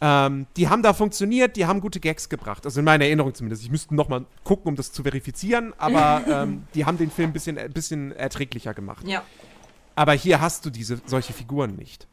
ähm, 0.00 0.46
die 0.56 0.68
haben 0.68 0.82
da 0.82 0.92
funktioniert, 0.92 1.56
die 1.56 1.64
haben 1.66 1.80
gute 1.80 2.00
Gags 2.00 2.28
gebracht. 2.28 2.64
Also 2.66 2.80
in 2.80 2.84
meiner 2.84 3.04
Erinnerung 3.04 3.34
zumindest. 3.34 3.62
Ich 3.62 3.70
müsste 3.70 3.94
noch 3.94 4.08
mal 4.08 4.26
gucken, 4.44 4.68
um 4.68 4.76
das 4.76 4.92
zu 4.92 5.02
verifizieren, 5.02 5.72
aber 5.78 6.22
ähm, 6.28 6.64
die 6.74 6.84
haben 6.84 6.98
den 6.98 7.10
Film 7.10 7.30
ein 7.30 7.32
bisschen, 7.32 7.56
ein 7.58 7.72
bisschen 7.72 8.12
erträglicher 8.12 8.74
gemacht. 8.74 9.06
Ja. 9.06 9.22
Aber 9.94 10.12
hier 10.12 10.40
hast 10.40 10.66
du 10.66 10.70
diese 10.70 11.00
solche 11.06 11.32
Figuren 11.32 11.76
nicht. 11.76 12.06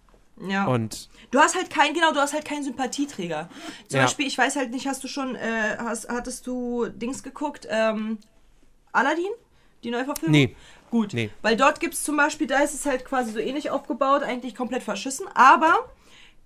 Ja. 0.47 0.65
Und 0.65 1.09
Du 1.31 1.39
hast 1.39 1.55
halt 1.55 1.69
kein, 1.69 1.93
genau, 1.93 2.11
du 2.13 2.19
hast 2.19 2.33
halt 2.33 2.45
keinen 2.45 2.63
Sympathieträger. 2.63 3.49
Zum 3.87 3.97
Ja. 3.97 4.05
Beispiel, 4.05 4.27
ich 4.27 4.37
weiß 4.37 4.55
halt 4.55 4.71
nicht, 4.71 4.87
hast 4.87 5.03
du 5.03 5.07
schon, 5.07 5.35
äh, 5.35 5.77
hast, 5.77 6.09
hattest 6.09 6.47
du 6.47 6.87
Dings 6.87 7.21
geguckt, 7.23 7.67
ähm, 7.69 8.17
Aladdin? 8.91 9.25
Die 9.83 9.91
Neuverfilmung? 9.91 10.31
Nee. 10.31 10.55
Gut. 10.89 11.13
Nee. 11.13 11.29
Weil 11.41 11.57
dort 11.57 11.79
gibt 11.79 11.95
es 11.95 12.03
zum 12.03 12.15
Beispiel, 12.15 12.47
da 12.47 12.59
ist 12.59 12.73
es 12.73 12.85
halt 12.85 13.03
quasi 13.03 13.31
so 13.31 13.39
ähnlich 13.39 13.69
aufgebaut, 13.71 14.23
eigentlich 14.23 14.55
komplett 14.55 14.83
verschissen, 14.83 15.25
aber 15.33 15.91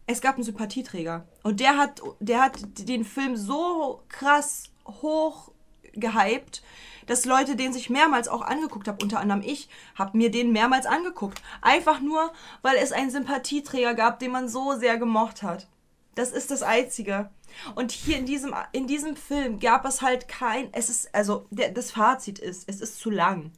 es 0.08 0.22
gab 0.22 0.36
einen 0.36 0.44
Sympathieträger. 0.44 1.28
Und 1.44 1.60
der 1.60 1.78
hat, 1.78 2.02
der 2.20 2.42
hat 2.42 2.58
den 2.80 3.04
Film 3.04 3.36
so 3.36 4.02
krass 4.08 4.72
hoch 4.86 5.52
gehypt, 5.94 6.64
dass 7.08 7.26
Leute 7.26 7.56
den 7.56 7.74
sich 7.74 7.90
mehrmals 7.90 8.28
auch 8.28 8.42
angeguckt 8.42 8.88
haben, 8.88 9.00
unter 9.02 9.20
anderem 9.20 9.42
ich, 9.42 9.70
habe 9.96 10.18
mir 10.18 10.32
den 10.32 10.52
mehrmals 10.52 10.86
angeguckt. 10.86 11.42
Einfach 11.62 12.00
nur, 12.00 12.32
weil 12.62 12.78
es 12.78 12.92
einen 12.92 13.12
Sympathieträger 13.12 13.94
gab, 13.94 14.20
den 14.20 14.32
man 14.32 14.48
so 14.50 14.74
sehr 14.78 14.98
gemocht 14.98 15.44
hat. 15.44 15.68
Das 16.16 16.32
ist 16.32 16.52
das 16.52 16.64
Einzige. 16.64 17.30
Und 17.76 17.92
hier 17.92 18.18
in 18.18 18.26
diesem, 18.26 18.54
in 18.72 18.88
diesem 18.88 19.16
Film 19.16 19.60
gab 19.60 19.86
es 19.86 20.02
halt 20.02 20.28
kein, 20.28 20.70
es 20.74 20.90
ist, 20.90 21.14
also 21.14 21.46
der, 21.50 21.72
das 21.72 21.92
Fazit 21.92 22.40
ist, 22.40 22.68
es 22.68 22.82
ist 22.82 23.00
zu 23.00 23.10
lang. 23.10 23.52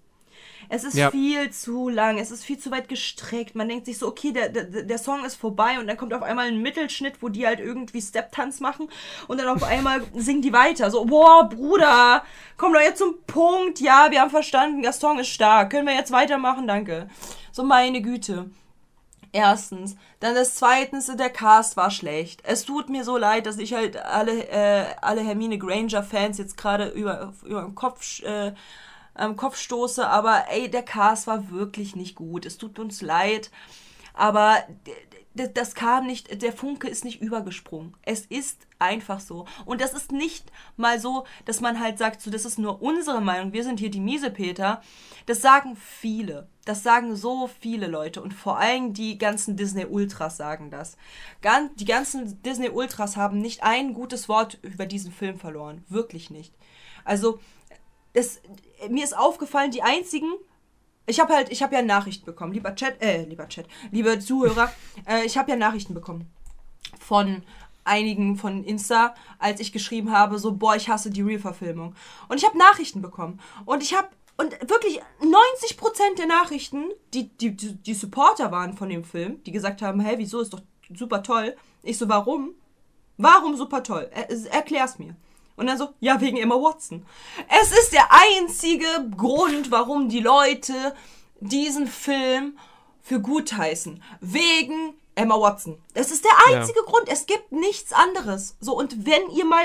Es 0.72 0.84
ist 0.84 0.94
Ja. 0.94 1.10
viel 1.10 1.50
zu 1.50 1.90
lang, 1.90 2.20
es 2.20 2.30
ist 2.30 2.44
viel 2.46 2.60
zu 2.60 2.70
weit 2.70 2.88
gestreckt. 2.88 3.56
Man 3.56 3.68
denkt 3.68 3.88
sich 3.88 3.98
so, 3.98 4.08
okay, 4.08 4.32
der, 4.32 4.50
der, 4.50 4.84
der 4.84 4.98
Song 5.00 5.26
ist 5.26 5.36
vorbei 5.36 5.80
und 5.80 5.88
dann 5.88 5.98
kommt 5.98 6.14
auf 6.14 6.22
einmal 6.22 6.48
ein 6.48 6.62
Mittelschnitt, 6.62 7.22
wo 7.22 7.30
die 7.30 7.48
halt 7.48 7.60
irgendwie 7.60 8.02
Step-Tanz 8.02 8.60
machen 8.60 8.88
und 9.28 9.40
dann 9.40 9.48
auf 9.48 9.64
einmal 9.64 10.04
singen 10.16 10.44
die 10.44 10.54
weiter. 10.54 10.91
So, 10.91 11.06
boah, 11.06 11.50
Bruder, 11.50 12.24
komm 12.56 12.74
doch 12.74 12.82
jetzt 12.82 13.00
zum 13.00 13.16
Punkt. 13.26 13.80
Ja, 13.80 14.08
wir 14.12 14.22
haben 14.22 14.30
verstanden, 14.30 14.84
der 14.84 14.94
Song 14.94 15.18
ist 15.20 15.30
stark. 15.30 15.72
Können 15.72 15.88
wir 15.88 15.96
jetzt 15.96 16.12
weitermachen? 16.12 16.68
Danke. 16.68 17.10
So, 17.52 17.64
meine 17.64 18.02
Güte. 18.02 18.50
Erstens. 19.32 19.96
Dann 20.20 20.34
das 20.36 20.56
zweitens, 20.56 21.06
der 21.16 21.30
Cast 21.30 21.78
war 21.78 21.91
schlecht. 21.91 22.41
Es 22.44 22.66
tut 22.66 22.90
mir 22.90 23.04
so 23.04 23.16
leid, 23.18 23.46
dass 23.46 23.58
ich 23.58 23.74
halt 23.74 23.98
alle, 23.98 24.48
äh, 24.50 24.86
alle 25.02 25.22
Hermine 25.22 25.58
Granger-Fans 25.60 26.38
jetzt 26.40 26.58
gerade 26.58 26.90
über, 26.90 27.34
über 27.46 27.62
den 27.62 27.76
Kopf, 27.76 28.22
äh, 28.24 28.54
am 29.14 29.36
Kopf 29.36 29.57
stoße, 29.57 30.07
aber 30.07 30.45
ey, 30.49 30.69
der 30.69 30.84
Cast 30.84 31.27
war 31.27 31.49
wirklich 31.52 31.95
nicht 31.95 32.15
gut. 32.15 32.45
Es 32.45 32.57
tut 32.57 32.80
uns 32.80 33.02
leid, 33.02 33.52
aber 34.14 34.64
das 35.34 35.76
kam 35.76 36.06
nicht, 36.06 36.41
der 36.41 36.53
Funke 36.53 36.88
ist 36.88 37.06
nicht 37.06 37.22
übergesprungen. 37.22 37.95
Es 38.03 38.26
ist 38.26 38.68
einfach 38.80 39.19
so. 39.19 39.45
Und 39.65 39.80
das 39.81 39.94
ist 39.94 40.11
nicht 40.11 40.52
mal 40.76 40.99
so, 40.99 41.26
dass 41.45 41.61
man 41.61 41.80
halt 41.80 41.98
sagt, 41.98 42.22
so, 42.22 42.31
das 42.31 42.45
ist 42.45 42.60
nur 42.60 42.81
unsere 42.81 43.22
Meinung, 43.22 43.53
wir 43.53 43.64
sind 43.64 43.80
hier 43.80 43.91
die 43.91 43.99
Miesepeter. 43.99 44.81
Das 45.26 45.41
sagen 45.41 45.76
viele. 45.76 46.49
Das 46.65 46.84
sagen 46.84 47.15
so 47.15 47.49
viele 47.60 47.88
Leute. 47.88 48.22
Und 48.22 48.34
vor 48.34 48.57
allem 48.57 48.94
die 48.94 49.18
ganzen 49.18 49.56
Disney-Ultras 49.56 50.38
sagen 50.38 50.72
das. 50.72 50.98
Gan 51.41 51.69
die 51.76 51.86
ganzen 51.86 52.41
Disney-Ultras 52.41 53.15
haben 53.15 53.40
nicht 53.40 53.64
ein 53.64 53.94
gutes 53.94 54.30
Wort 54.30 54.57
über 54.61 54.86
diesen 54.86 55.11
Film 55.11 55.40
verloren. 55.40 55.84
Wirklich 55.90 56.30
nicht. 56.30 56.53
Also, 57.06 57.40
das, 58.14 58.41
mir 58.90 59.03
ist 59.03 59.18
aufgefallen, 59.18 59.72
die 59.72 59.81
einzigen, 59.81 60.31
ich 61.06 61.19
habe 61.19 61.34
halt, 61.34 61.52
ich 61.52 61.64
habe 61.64 61.76
ja 61.76 61.81
Nachrichten 61.81 62.26
bekommen, 62.26 62.53
lieber 62.53 62.76
Chat, 62.76 63.02
äh, 63.02 63.23
lieber 63.23 63.48
Chat, 63.48 63.68
liebe 63.91 64.19
Zuhörer, 64.19 64.72
äh, 65.07 65.26
ich 65.26 65.38
habe 65.38 65.52
ja 65.52 65.57
Nachrichten 65.57 65.94
bekommen 65.94 66.30
von 66.99 67.44
einigen 67.84 68.38
von 68.38 68.64
Insta, 68.64 69.15
als 69.40 69.60
ich 69.60 69.72
geschrieben 69.72 70.11
habe, 70.11 70.38
so, 70.38 70.53
boah, 70.53 70.76
ich 70.76 70.90
hasse 70.90 71.10
die 71.10 71.22
Real-Verfilmung. 71.22 71.95
Und 72.27 72.38
ich 72.38 72.45
habe 72.45 72.57
Nachrichten 72.57 73.02
bekommen. 73.02 73.40
Und 73.65 73.81
ich 73.81 73.95
habe, 73.95 74.10
und 74.38 74.52
wirklich 74.69 75.02
90% 75.22 76.18
der 76.18 76.27
Nachrichten, 76.27 76.86
die, 77.14 77.30
die, 77.30 77.56
die, 77.56 77.94
Supporter 77.94 78.52
waren 78.52 78.77
von 78.77 78.90
dem 78.90 79.03
Film, 79.03 79.44
die 79.44 79.52
gesagt 79.52 79.81
haben, 79.81 79.99
hey, 79.99 80.18
wieso, 80.18 80.40
ist 80.40 80.53
doch 80.53 80.61
super 80.94 81.23
toll. 81.23 81.56
Ich 81.84 81.98
so, 81.98 82.07
warum? 82.07 82.52
Warum 83.18 83.57
super 83.57 83.84
toll? 83.84 84.10
Er, 84.11 84.30
erklär's 84.52 84.99
mir. 84.99 85.15
Und 85.60 85.68
dann 85.68 85.77
so, 85.77 85.90
ja, 85.99 86.19
wegen 86.22 86.38
Emma 86.38 86.56
Watson. 86.56 87.06
Es 87.61 87.72
ist 87.72 87.91
der 87.94 88.07
einzige 88.11 88.86
Grund, 89.15 89.72
warum 89.72 90.10
die 90.10 90.22
Leute 90.22 90.95
diesen 91.41 91.88
Film 91.88 92.57
für 93.02 93.19
gut 93.19 93.53
heißen. 93.53 94.02
Wegen 94.22 94.94
Emma 95.15 95.36
Watson. 95.40 95.81
Das 95.94 96.11
ist 96.11 96.23
der 96.23 96.31
einzige 96.48 96.81
Grund. 96.84 97.10
Es 97.10 97.26
gibt 97.26 97.52
nichts 97.52 97.91
anderes. 97.94 98.56
So, 98.61 98.77
und 98.77 99.06
wenn 99.06 99.30
ihr 99.31 99.45
mal, 99.45 99.64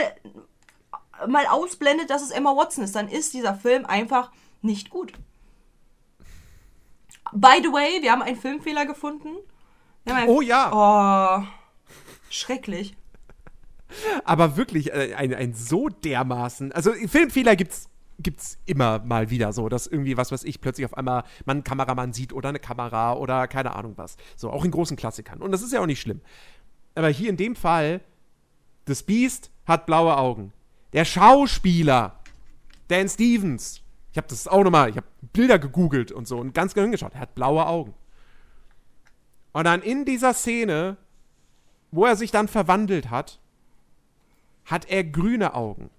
mal 1.28 1.46
ausblendet, 1.46 2.10
dass 2.10 2.22
es 2.22 2.30
Emma 2.30 2.56
Watson 2.56 2.82
ist, 2.84 2.96
dann 2.96 3.08
ist 3.08 3.32
dieser 3.34 3.54
Film 3.54 3.86
einfach 3.86 4.32
nicht 4.62 4.90
gut. 4.90 5.12
By 7.32 7.60
the 7.62 7.72
way, 7.72 8.02
wir 8.02 8.12
haben 8.12 8.22
einen 8.22 8.36
Filmfehler 8.40 8.86
gefunden. 8.86 9.30
Einen- 10.06 10.28
Oh 10.28 10.40
ja. 10.40 11.42
Oh, 11.42 11.46
schrecklich. 12.30 12.96
Aber 14.24 14.56
wirklich 14.56 14.92
äh, 14.92 15.14
ein, 15.14 15.34
ein 15.34 15.54
so 15.54 15.88
dermaßen. 15.88 16.72
Also 16.72 16.92
Filmfehler 16.92 17.56
gibt's 17.56 17.88
gibt's 18.20 18.58
immer 18.64 19.00
mal 19.00 19.30
wieder 19.30 19.52
so, 19.52 19.68
dass 19.68 19.88
irgendwie 19.88 20.16
was 20.16 20.30
weiß 20.30 20.44
ich 20.44 20.60
plötzlich 20.60 20.86
auf 20.86 20.96
einmal 20.96 21.24
man 21.46 21.56
einen 21.56 21.64
Kameramann 21.64 22.12
sieht 22.12 22.32
oder 22.32 22.50
eine 22.50 22.60
Kamera 22.60 23.14
oder 23.14 23.48
keine 23.48 23.74
Ahnung 23.74 23.94
was. 23.96 24.16
So 24.36 24.50
auch 24.50 24.64
in 24.64 24.70
großen 24.70 24.96
Klassikern 24.96 25.42
und 25.42 25.50
das 25.50 25.62
ist 25.62 25.72
ja 25.72 25.80
auch 25.80 25.86
nicht 25.86 26.00
schlimm. 26.00 26.20
Aber 26.94 27.08
hier 27.08 27.28
in 27.28 27.36
dem 27.36 27.56
Fall 27.56 28.00
das 28.84 29.02
Beast 29.02 29.50
hat 29.66 29.86
blaue 29.86 30.16
Augen. 30.16 30.52
Der 30.92 31.04
Schauspieler 31.04 32.20
Dan 32.88 33.08
Stevens. 33.08 33.80
Ich 34.12 34.18
habe 34.18 34.28
das 34.28 34.46
auch 34.46 34.62
nochmal, 34.62 34.90
ich 34.90 34.96
habe 34.96 35.06
Bilder 35.32 35.58
gegoogelt 35.58 36.12
und 36.12 36.28
so 36.28 36.38
und 36.38 36.54
ganz 36.54 36.74
genau 36.74 36.84
hingeschaut. 36.84 37.14
Er 37.14 37.20
hat 37.20 37.34
blaue 37.34 37.66
Augen. 37.66 37.94
Und 39.52 39.64
dann 39.64 39.82
in 39.82 40.04
dieser 40.04 40.34
Szene, 40.34 40.96
wo 41.90 42.04
er 42.04 42.16
sich 42.16 42.30
dann 42.30 42.46
verwandelt 42.46 43.10
hat, 43.10 43.40
hat 44.66 44.86
er 44.88 45.04
grüne 45.04 45.54
Augen. 45.54 45.90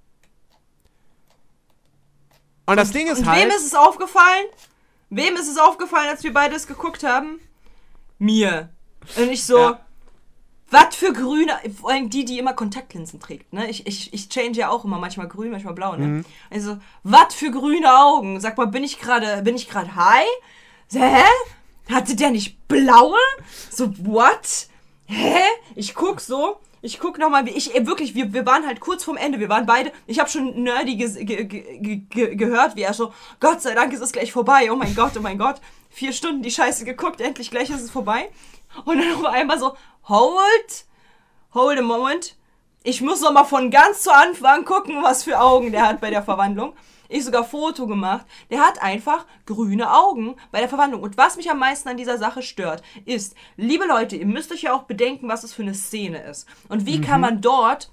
Und 2.66 2.78
das 2.78 2.92
Ding 2.92 3.08
ist 3.08 3.20
Und 3.20 3.28
halt. 3.28 3.44
wem 3.44 3.50
ist 3.50 3.66
es 3.66 3.76
aufgefallen? 3.76 4.46
Wem 5.10 5.36
ist 5.36 5.48
es 5.50 5.58
aufgefallen, 5.58 6.10
als 6.10 6.24
wir 6.24 6.34
beides 6.34 6.66
geguckt 6.68 7.04
haben? 7.04 7.40
Mir. 8.18 8.70
Und 9.18 9.30
ich 9.30 9.46
so, 9.46 9.60
Ja. 9.60 9.80
was 10.72 10.96
für 10.96 11.14
grüne, 11.14 11.54
vor 11.80 11.92
allem 11.92 12.10
die, 12.10 12.26
die 12.26 12.40
immer 12.40 12.54
Kontaktlinsen 12.54 13.20
trägt, 13.20 13.54
ne? 13.54 13.70
Ich, 13.70 13.86
ich, 13.86 14.12
ich 14.14 14.30
change 14.30 14.58
ja 14.60 14.70
auch 14.70 14.84
immer 14.84 14.98
manchmal 14.98 15.28
grün, 15.28 15.52
manchmal 15.52 15.76
blau, 15.76 15.96
ne? 15.96 16.08
Mhm. 16.08 16.26
Also, 16.50 16.78
was 17.04 17.36
für 17.36 17.52
grüne 17.52 17.96
Augen? 18.00 18.40
Sag 18.40 18.58
mal, 18.58 18.66
bin 18.66 18.84
ich 18.84 19.00
gerade, 19.00 19.44
bin 19.44 19.56
ich 19.56 19.70
gerade 19.70 19.96
high? 19.96 20.26
So, 20.88 21.00
Hä? 21.00 21.24
Hatte 21.92 22.16
der 22.16 22.32
nicht 22.32 22.68
blaue? 22.68 23.20
So, 23.70 23.94
what? 24.00 24.70
Hä? 25.06 25.38
Ich 25.76 25.94
guck 25.94 26.20
so. 26.20 26.58
Ich 26.86 27.00
guck 27.00 27.18
nochmal, 27.18 27.48
ich 27.48 27.74
ey, 27.74 27.88
wirklich, 27.88 28.14
wir, 28.14 28.32
wir 28.32 28.46
waren 28.46 28.68
halt 28.68 28.80
kurz 28.80 29.04
vorm 29.04 29.18
Ende, 29.18 29.40
wir 29.40 29.50
waren 29.50 29.66
beide, 29.66 29.92
ich 30.06 30.20
habe 30.20 30.30
schon 30.30 30.62
nerdy 30.62 30.96
ge, 30.96 31.26
ge, 31.26 31.46
ge, 31.46 31.96
ge, 32.08 32.36
gehört, 32.36 32.76
wie 32.76 32.84
er 32.84 32.94
so, 32.94 33.12
Gott 33.40 33.64
sei 33.64 33.74
Dank 33.74 33.92
ist 33.92 34.02
es 34.02 34.12
gleich 34.12 34.32
vorbei, 34.32 34.72
oh 34.72 34.76
mein 34.76 34.94
Gott, 34.94 35.14
oh 35.18 35.20
mein 35.20 35.40
Gott, 35.40 35.56
vier 35.90 36.14
Stunden 36.14 36.44
die 36.44 36.52
Scheiße 36.52 36.86
geguckt, 36.86 37.22
endlich 37.22 37.50
gleich 37.50 37.72
ist 37.72 37.82
es 37.82 37.90
vorbei. 37.90 38.30
Und 38.86 39.00
dann 39.00 39.16
auf 39.16 39.26
einmal 39.26 39.58
so, 39.58 39.76
hold, 40.08 40.86
hold 41.56 41.80
a 41.80 41.82
moment, 41.82 42.36
ich 42.84 43.02
muss 43.02 43.20
noch 43.22 43.34
mal 43.34 43.46
von 43.46 43.72
ganz 43.72 44.04
zu 44.04 44.14
Anfang 44.14 44.64
gucken, 44.64 45.02
was 45.02 45.24
für 45.24 45.40
Augen 45.40 45.72
der 45.72 45.88
hat 45.88 46.02
bei 46.02 46.12
der 46.12 46.22
Verwandlung. 46.22 46.74
Ich 47.10 47.24
sogar 47.24 47.44
Foto 47.44 47.88
gemacht. 47.88 48.26
Der 48.50 48.60
hat 48.60 48.82
einfach 48.82 49.26
grüne 49.46 49.94
Augen 49.94 50.36
bei 50.52 50.60
der 50.60 50.70
Verwandlung. 50.70 51.02
Und 51.02 51.18
was 51.18 51.38
mich 51.38 51.50
am 51.50 51.60
meisten 51.60 51.90
an 51.90 51.98
dieser 51.98 52.18
Sache 52.18 52.42
stört, 52.42 52.84
ist, 53.06 53.36
liebe 53.58 53.86
Leute, 53.86 54.16
ihr 54.16 54.26
müsst 54.26 54.52
euch 54.52 54.64
ja 54.64 54.74
auch 54.74 54.84
bedenken, 54.84 55.28
was 55.28 55.44
es 55.44 55.54
für 55.54 55.64
eine 55.64 55.74
Szene 55.74 56.24
ist. 56.24 56.48
Und 56.70 56.86
wie 56.86 57.02
kann 57.02 57.22
man 57.22 57.42
dort 57.42 57.92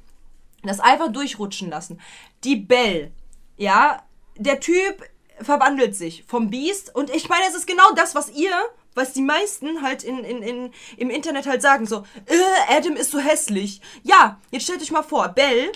das 0.63 0.81
einfach 0.81 1.13
durchrutschen 1.13 1.71
lassen. 1.71 2.01
Die 2.45 2.57
Belle, 2.57 3.13
ja, 3.57 4.03
der 4.37 4.61
Typ 4.61 5.03
verwandelt 5.41 5.97
sich 5.97 6.25
vom 6.27 6.51
Biest 6.51 6.95
und 6.95 7.11
ich 7.11 7.29
meine, 7.29 7.45
es 7.49 7.55
ist 7.55 7.67
genau 7.67 7.93
das, 7.95 8.15
was 8.15 8.31
ihr, 8.31 8.53
was 8.95 9.13
die 9.13 9.23
meisten 9.23 9.83
halt 9.83 10.05
in, 10.05 10.19
in, 10.19 10.43
in, 10.43 10.73
im 10.97 11.11
Internet 11.11 11.47
halt 11.47 11.63
sagen, 11.63 11.87
so, 11.87 12.05
äh, 12.27 12.77
Adam 12.77 12.95
ist 12.95 13.11
so 13.11 13.19
hässlich. 13.19 13.81
Ja, 14.03 14.41
jetzt 14.51 14.65
stellt 14.65 14.83
euch 14.83 14.91
mal 14.91 15.03
vor, 15.03 15.29
Belle, 15.29 15.73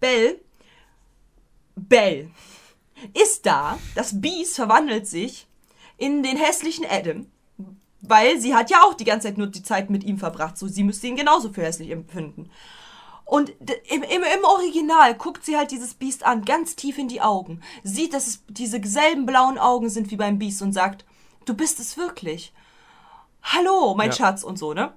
Belle, 0.00 0.40
Belle 1.76 2.30
ist 3.12 3.46
da, 3.46 3.78
das 3.94 4.20
Biest 4.20 4.56
verwandelt 4.56 5.06
sich 5.06 5.46
in 5.96 6.22
den 6.22 6.36
hässlichen 6.36 6.86
Adam, 6.88 7.26
weil 8.00 8.40
sie 8.40 8.54
hat 8.54 8.70
ja 8.70 8.82
auch 8.82 8.94
die 8.94 9.04
ganze 9.04 9.28
Zeit 9.28 9.38
nur 9.38 9.46
die 9.46 9.62
Zeit 9.62 9.90
mit 9.90 10.04
ihm 10.04 10.18
verbracht, 10.18 10.58
so 10.58 10.66
sie 10.68 10.84
müsste 10.84 11.06
ihn 11.06 11.16
genauso 11.16 11.52
für 11.52 11.62
hässlich 11.62 11.90
empfinden. 11.90 12.50
Und 13.24 13.50
im, 13.88 14.02
im, 14.02 14.22
im 14.22 14.44
Original 14.44 15.14
guckt 15.14 15.44
sie 15.46 15.56
halt 15.56 15.70
dieses 15.70 15.94
Biest 15.94 16.24
an, 16.26 16.44
ganz 16.44 16.76
tief 16.76 16.98
in 16.98 17.08
die 17.08 17.22
Augen, 17.22 17.62
sieht, 17.82 18.12
dass 18.12 18.26
es 18.26 18.42
diese 18.48 18.80
selben 18.84 19.24
blauen 19.24 19.58
Augen 19.58 19.88
sind 19.88 20.10
wie 20.10 20.16
beim 20.16 20.38
Biest 20.38 20.60
und 20.60 20.72
sagt, 20.72 21.06
du 21.46 21.54
bist 21.54 21.80
es 21.80 21.96
wirklich. 21.96 22.52
Hallo, 23.42 23.94
mein 23.94 24.10
Ja. 24.10 24.16
Schatz 24.16 24.42
und 24.42 24.58
so, 24.58 24.74
ne? 24.74 24.92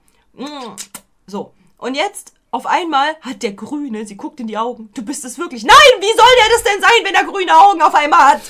So. 1.26 1.54
Und 1.78 1.96
jetzt, 1.96 2.34
auf 2.52 2.66
einmal 2.66 3.16
hat 3.22 3.44
der 3.44 3.54
Grüne, 3.54 4.06
sie 4.06 4.16
guckt 4.16 4.40
in 4.40 4.48
die 4.48 4.58
Augen, 4.58 4.90
du 4.94 5.04
bist 5.04 5.26
es 5.26 5.38
wirklich. 5.38 5.64
Nein, 5.64 5.76
wie 6.00 6.06
soll 6.06 6.26
der 6.40 6.54
das 6.54 6.64
denn 6.64 6.82
sein, 6.82 7.04
wenn 7.04 7.16
er 7.16 7.26
grüne 7.26 7.56
Augen 7.56 7.82
auf 7.82 7.94
einmal 7.94 8.34
hat? 8.34 8.42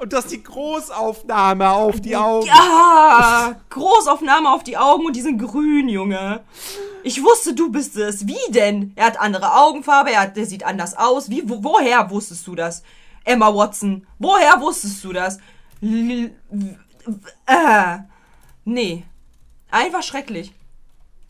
Und 0.00 0.12
das 0.12 0.26
ist 0.26 0.32
die 0.32 0.42
Großaufnahme 0.42 1.70
auf 1.70 2.00
die 2.00 2.16
Augen. 2.16 2.46
Ja, 2.46 3.54
Großaufnahme 3.70 4.50
auf 4.50 4.64
die 4.64 4.76
Augen 4.76 5.06
und 5.06 5.16
die 5.16 5.22
sind 5.22 5.38
grün, 5.38 5.88
Junge. 5.88 6.40
Ich 7.04 7.22
wusste, 7.22 7.54
du 7.54 7.70
bist 7.70 7.96
es. 7.96 8.26
Wie 8.26 8.52
denn? 8.52 8.92
Er 8.96 9.06
hat 9.06 9.20
andere 9.20 9.54
Augenfarbe, 9.54 10.10
er 10.12 10.22
hat, 10.22 10.36
der 10.36 10.46
sieht 10.46 10.64
anders 10.64 10.96
aus. 10.96 11.30
Wie, 11.30 11.48
wo, 11.48 11.62
woher 11.64 12.10
wusstest 12.10 12.46
du 12.46 12.54
das? 12.54 12.82
Emma 13.24 13.54
Watson, 13.54 14.06
woher 14.18 14.60
wusstest 14.60 15.02
du 15.04 15.12
das? 15.12 15.38
L 15.80 16.30
äh, 17.46 17.98
nee. 18.64 19.04
Einfach 19.70 20.02
schrecklich. 20.02 20.52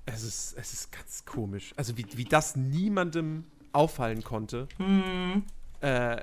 Es 0.06 0.22
ist, 0.22 0.54
es 0.58 0.72
ist 0.72 0.92
ganz 0.92 1.24
komisch. 1.24 1.72
Also 1.76 1.96
wie, 1.96 2.06
wie 2.14 2.24
das 2.24 2.56
niemandem 2.56 3.44
auffallen 3.72 4.22
konnte. 4.22 4.68
Äh, 5.80 6.20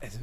also 0.00 0.18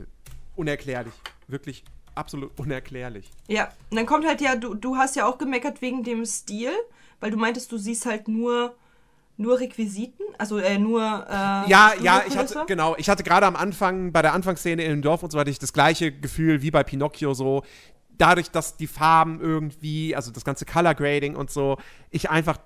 unerklärlich. 0.56 1.14
Wirklich 1.48 1.84
absolut 2.15 2.57
unerklärlich. 2.60 3.30
Ja, 3.48 3.72
und 3.89 3.98
dann 3.98 4.06
kommt 4.06 4.26
halt 4.26 4.41
ja, 4.41 4.56
du, 4.56 4.73
du 4.73 4.95
hast 4.95 5.15
ja 5.15 5.26
auch 5.26 5.38
gemeckert 5.38 5.81
wegen 5.81 6.03
dem 6.03 6.26
Stil, 6.26 6.72
weil 7.19 7.31
du 7.31 7.38
meintest, 7.38 7.72
du 7.72 7.77
siehst 7.77 8.06
halt 8.06 8.27
nur 8.27 8.76
nur 9.38 9.60
Requisiten, 9.60 10.23
also 10.38 10.60
äh, 10.60 10.77
nur 10.77 11.02
äh, 11.02 11.69
Ja, 11.69 11.93
ja, 11.99 12.23
ich 12.27 12.38
hatte, 12.38 12.64
genau, 12.68 12.95
ich 12.98 13.10
hatte 13.10 13.23
gerade 13.23 13.48
am 13.48 13.56
Anfang, 13.56 14.11
bei 14.11 14.22
der 14.22 14.34
Anfangsszene 14.34 14.84
in 14.84 14.91
dem 14.91 15.02
Dorf 15.02 15.23
und 15.23 15.31
so 15.31 15.39
hatte 15.39 15.49
ich 15.49 15.57
das 15.57 15.73
gleiche 15.73 16.11
Gefühl 16.11 16.61
wie 16.61 16.69
bei 16.69 16.84
Pinocchio 16.84 17.34
so. 17.34 17.64
Dadurch, 18.22 18.52
dass 18.52 18.77
die 18.77 18.88
Farben 18.88 19.41
irgendwie, 19.41 20.15
also 20.15 20.31
das 20.31 20.45
ganze 20.45 20.65
Color 20.65 20.93
Grading 20.93 21.35
und 21.35 21.49
so, 21.49 21.77
ich 22.11 22.30
einfach 22.30 22.60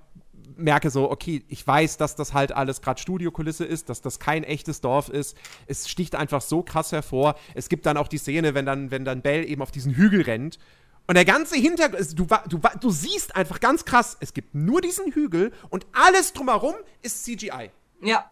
merke 0.57 0.89
so, 0.89 1.09
okay, 1.09 1.43
ich 1.47 1.65
weiß, 1.65 1.97
dass 1.97 2.15
das 2.15 2.33
halt 2.33 2.51
alles 2.51 2.81
gerade 2.81 2.99
Studiokulisse 2.99 3.65
ist, 3.65 3.89
dass 3.89 4.01
das 4.01 4.19
kein 4.19 4.43
echtes 4.43 4.81
Dorf 4.81 5.09
ist. 5.09 5.37
Es 5.67 5.89
sticht 5.89 6.15
einfach 6.15 6.41
so 6.41 6.61
krass 6.61 6.91
hervor. 6.91 7.35
Es 7.53 7.69
gibt 7.69 7.85
dann 7.85 7.97
auch 7.97 8.07
die 8.07 8.17
Szene, 8.17 8.53
wenn 8.53 8.65
dann, 8.65 8.91
wenn 8.91 9.05
dann 9.05 9.21
Bell 9.21 9.49
eben 9.49 9.61
auf 9.61 9.71
diesen 9.71 9.93
Hügel 9.95 10.21
rennt. 10.21 10.59
Und 11.07 11.15
der 11.15 11.25
ganze 11.25 11.55
Hintergrund, 11.55 12.19
du, 12.19 12.27
du, 12.49 12.59
du 12.81 12.89
siehst 12.89 13.35
einfach 13.35 13.59
ganz 13.59 13.85
krass, 13.85 14.17
es 14.19 14.33
gibt 14.33 14.55
nur 14.55 14.81
diesen 14.81 15.11
Hügel 15.11 15.51
und 15.69 15.85
alles 15.93 16.33
drumherum 16.33 16.75
ist 17.01 17.23
CGI. 17.23 17.71
Ja. 18.01 18.29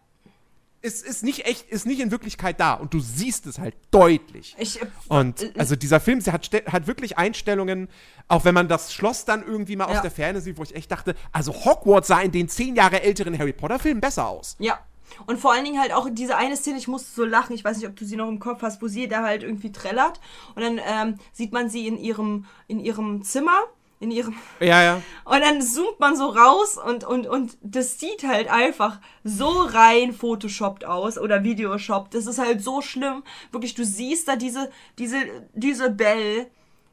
Es 0.86 1.00
ist 1.00 1.22
nicht 1.24 1.46
echt, 1.46 1.70
ist 1.70 1.86
nicht 1.86 2.00
in 2.00 2.10
Wirklichkeit 2.10 2.60
da 2.60 2.74
und 2.74 2.92
du 2.92 3.00
siehst 3.00 3.46
es 3.46 3.58
halt 3.58 3.74
deutlich. 3.90 4.54
Ich, 4.58 4.82
äh, 4.82 4.86
Und 5.08 5.42
äh, 5.42 5.52
also 5.56 5.76
dieser 5.76 5.98
Film 5.98 6.22
der 6.22 6.34
hat, 6.34 6.50
hat 6.70 6.86
wirklich 6.86 7.16
Einstellungen, 7.16 7.88
auch 8.28 8.44
wenn 8.44 8.54
man 8.54 8.68
das 8.68 8.92
Schloss 8.92 9.24
dann 9.24 9.42
irgendwie 9.42 9.76
mal 9.76 9.86
aus 9.86 9.94
Ja. 9.94 10.02
der 10.02 10.10
Ferne 10.10 10.42
sieht, 10.42 10.58
wo 10.58 10.62
ich 10.62 10.74
echt 10.74 10.90
dachte, 10.90 11.14
also 11.32 11.54
Hogwarts 11.64 12.08
sah 12.08 12.20
in 12.20 12.32
den 12.32 12.48
zehn 12.50 12.76
Jahre 12.76 13.02
älteren 13.02 13.38
Harry 13.38 13.54
Potter 13.54 13.78
Filmen 13.78 14.02
besser 14.02 14.28
aus. 14.28 14.56
Ja. 14.58 14.78
Und 15.26 15.38
vor 15.38 15.52
allen 15.52 15.64
Dingen 15.64 15.80
halt 15.80 15.92
auch 15.92 16.08
diese 16.10 16.36
eine 16.36 16.56
Szene, 16.56 16.76
ich 16.78 16.88
musste 16.88 17.10
so 17.14 17.24
lachen, 17.24 17.54
ich 17.54 17.64
weiß 17.64 17.78
nicht, 17.78 17.86
ob 17.86 17.96
du 17.96 18.04
sie 18.04 18.16
noch 18.16 18.28
im 18.28 18.38
Kopf 18.38 18.60
hast, 18.62 18.82
wo 18.82 18.88
sie 18.88 19.06
da 19.08 19.22
halt 19.22 19.42
irgendwie 19.42 19.72
trällert 19.72 20.20
und 20.54 20.62
dann 20.62 20.78
ähm, 20.84 21.18
sieht 21.32 21.52
man 21.52 21.70
sie 21.70 21.86
in 21.86 21.96
ihrem, 21.96 22.46
in 22.66 22.80
ihrem 22.80 23.22
Zimmer, 23.22 23.56
in 24.04 24.10
ihrem, 24.10 24.36
Ja, 24.60 24.82
ja. 24.82 25.02
und 25.24 25.40
dann 25.40 25.60
zoomt 25.60 25.98
man 25.98 26.16
so 26.16 26.26
raus 26.28 26.78
und, 26.78 27.04
und, 27.04 27.26
und 27.26 27.56
das 27.62 27.98
sieht 27.98 28.22
halt 28.24 28.48
einfach 28.48 29.00
so 29.24 29.48
rein 29.48 30.12
photoshoppt 30.12 30.84
aus 30.84 31.18
oder 31.18 31.42
videoshoppt. 31.42 32.14
Das 32.14 32.26
ist 32.26 32.38
halt 32.38 32.62
so 32.62 32.80
schlimm. 32.80 33.22
Wirklich, 33.50 33.74
du 33.74 33.84
siehst 33.84 34.28
da 34.28 34.36
diese, 34.36 34.70
diese, 34.98 35.16
diese 35.54 35.90
Belle, 35.90 36.46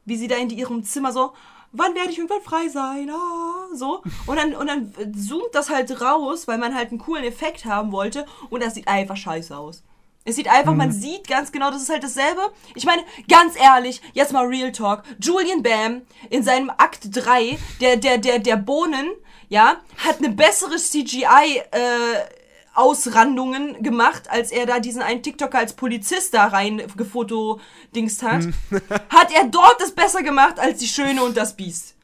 wie 0.04 0.16
sie 0.16 0.28
da 0.28 0.36
in 0.36 0.50
ihrem 0.50 0.82
Zimmer 0.82 1.12
so, 1.12 1.32
wann 1.72 1.94
werde 1.94 2.10
ich 2.10 2.18
irgendwann 2.18 2.42
frei 2.42 2.68
sein? 2.68 3.10
Ah, 3.10 3.68
so. 3.74 4.02
Und 4.26 4.36
dann, 4.36 4.54
und 4.54 4.66
dann 4.66 4.92
zoomt 5.14 5.54
das 5.54 5.70
halt 5.70 6.00
raus, 6.00 6.48
weil 6.48 6.58
man 6.58 6.74
halt 6.74 6.90
einen 6.90 6.98
coolen 6.98 7.24
Effekt 7.24 7.64
haben 7.64 7.92
wollte 7.92 8.26
und 8.50 8.62
das 8.62 8.74
sieht 8.74 8.88
einfach 8.88 9.16
scheiße 9.16 9.56
aus. 9.56 9.82
Es 10.24 10.36
sieht 10.36 10.48
einfach, 10.48 10.74
man 10.74 10.92
sieht 10.92 11.26
ganz 11.26 11.50
genau, 11.50 11.70
das 11.70 11.82
ist 11.82 11.90
halt 11.90 12.04
dasselbe. 12.04 12.52
Ich 12.76 12.84
meine, 12.84 13.02
ganz 13.28 13.56
ehrlich, 13.56 14.00
jetzt 14.12 14.32
mal 14.32 14.46
Real 14.46 14.70
Talk. 14.70 15.02
Julian 15.20 15.62
Bam 15.62 16.02
in 16.30 16.44
seinem 16.44 16.70
Akt 16.70 17.08
3, 17.10 17.58
der, 17.80 17.96
der, 17.96 18.18
der, 18.18 18.38
der 18.38 18.56
Bohnen, 18.56 19.10
ja, 19.48 19.76
hat 19.98 20.18
eine 20.18 20.30
bessere 20.30 20.76
CGI, 20.76 21.62
äh, 21.72 21.78
Ausrandungen 22.74 23.82
gemacht, 23.82 24.30
als 24.30 24.50
er 24.50 24.64
da 24.64 24.78
diesen 24.80 25.02
einen 25.02 25.22
TikToker 25.22 25.58
als 25.58 25.74
Polizist 25.74 26.32
da 26.32 26.46
rein 26.46 26.82
gefotodingst 26.96 28.22
hat. 28.22 28.44
hat 29.10 29.32
er 29.32 29.44
dort 29.48 29.80
das 29.80 29.92
besser 29.92 30.22
gemacht 30.22 30.58
als 30.58 30.78
die 30.78 30.88
Schöne 30.88 31.22
und 31.22 31.36
das 31.36 31.56
Biest. 31.56 31.94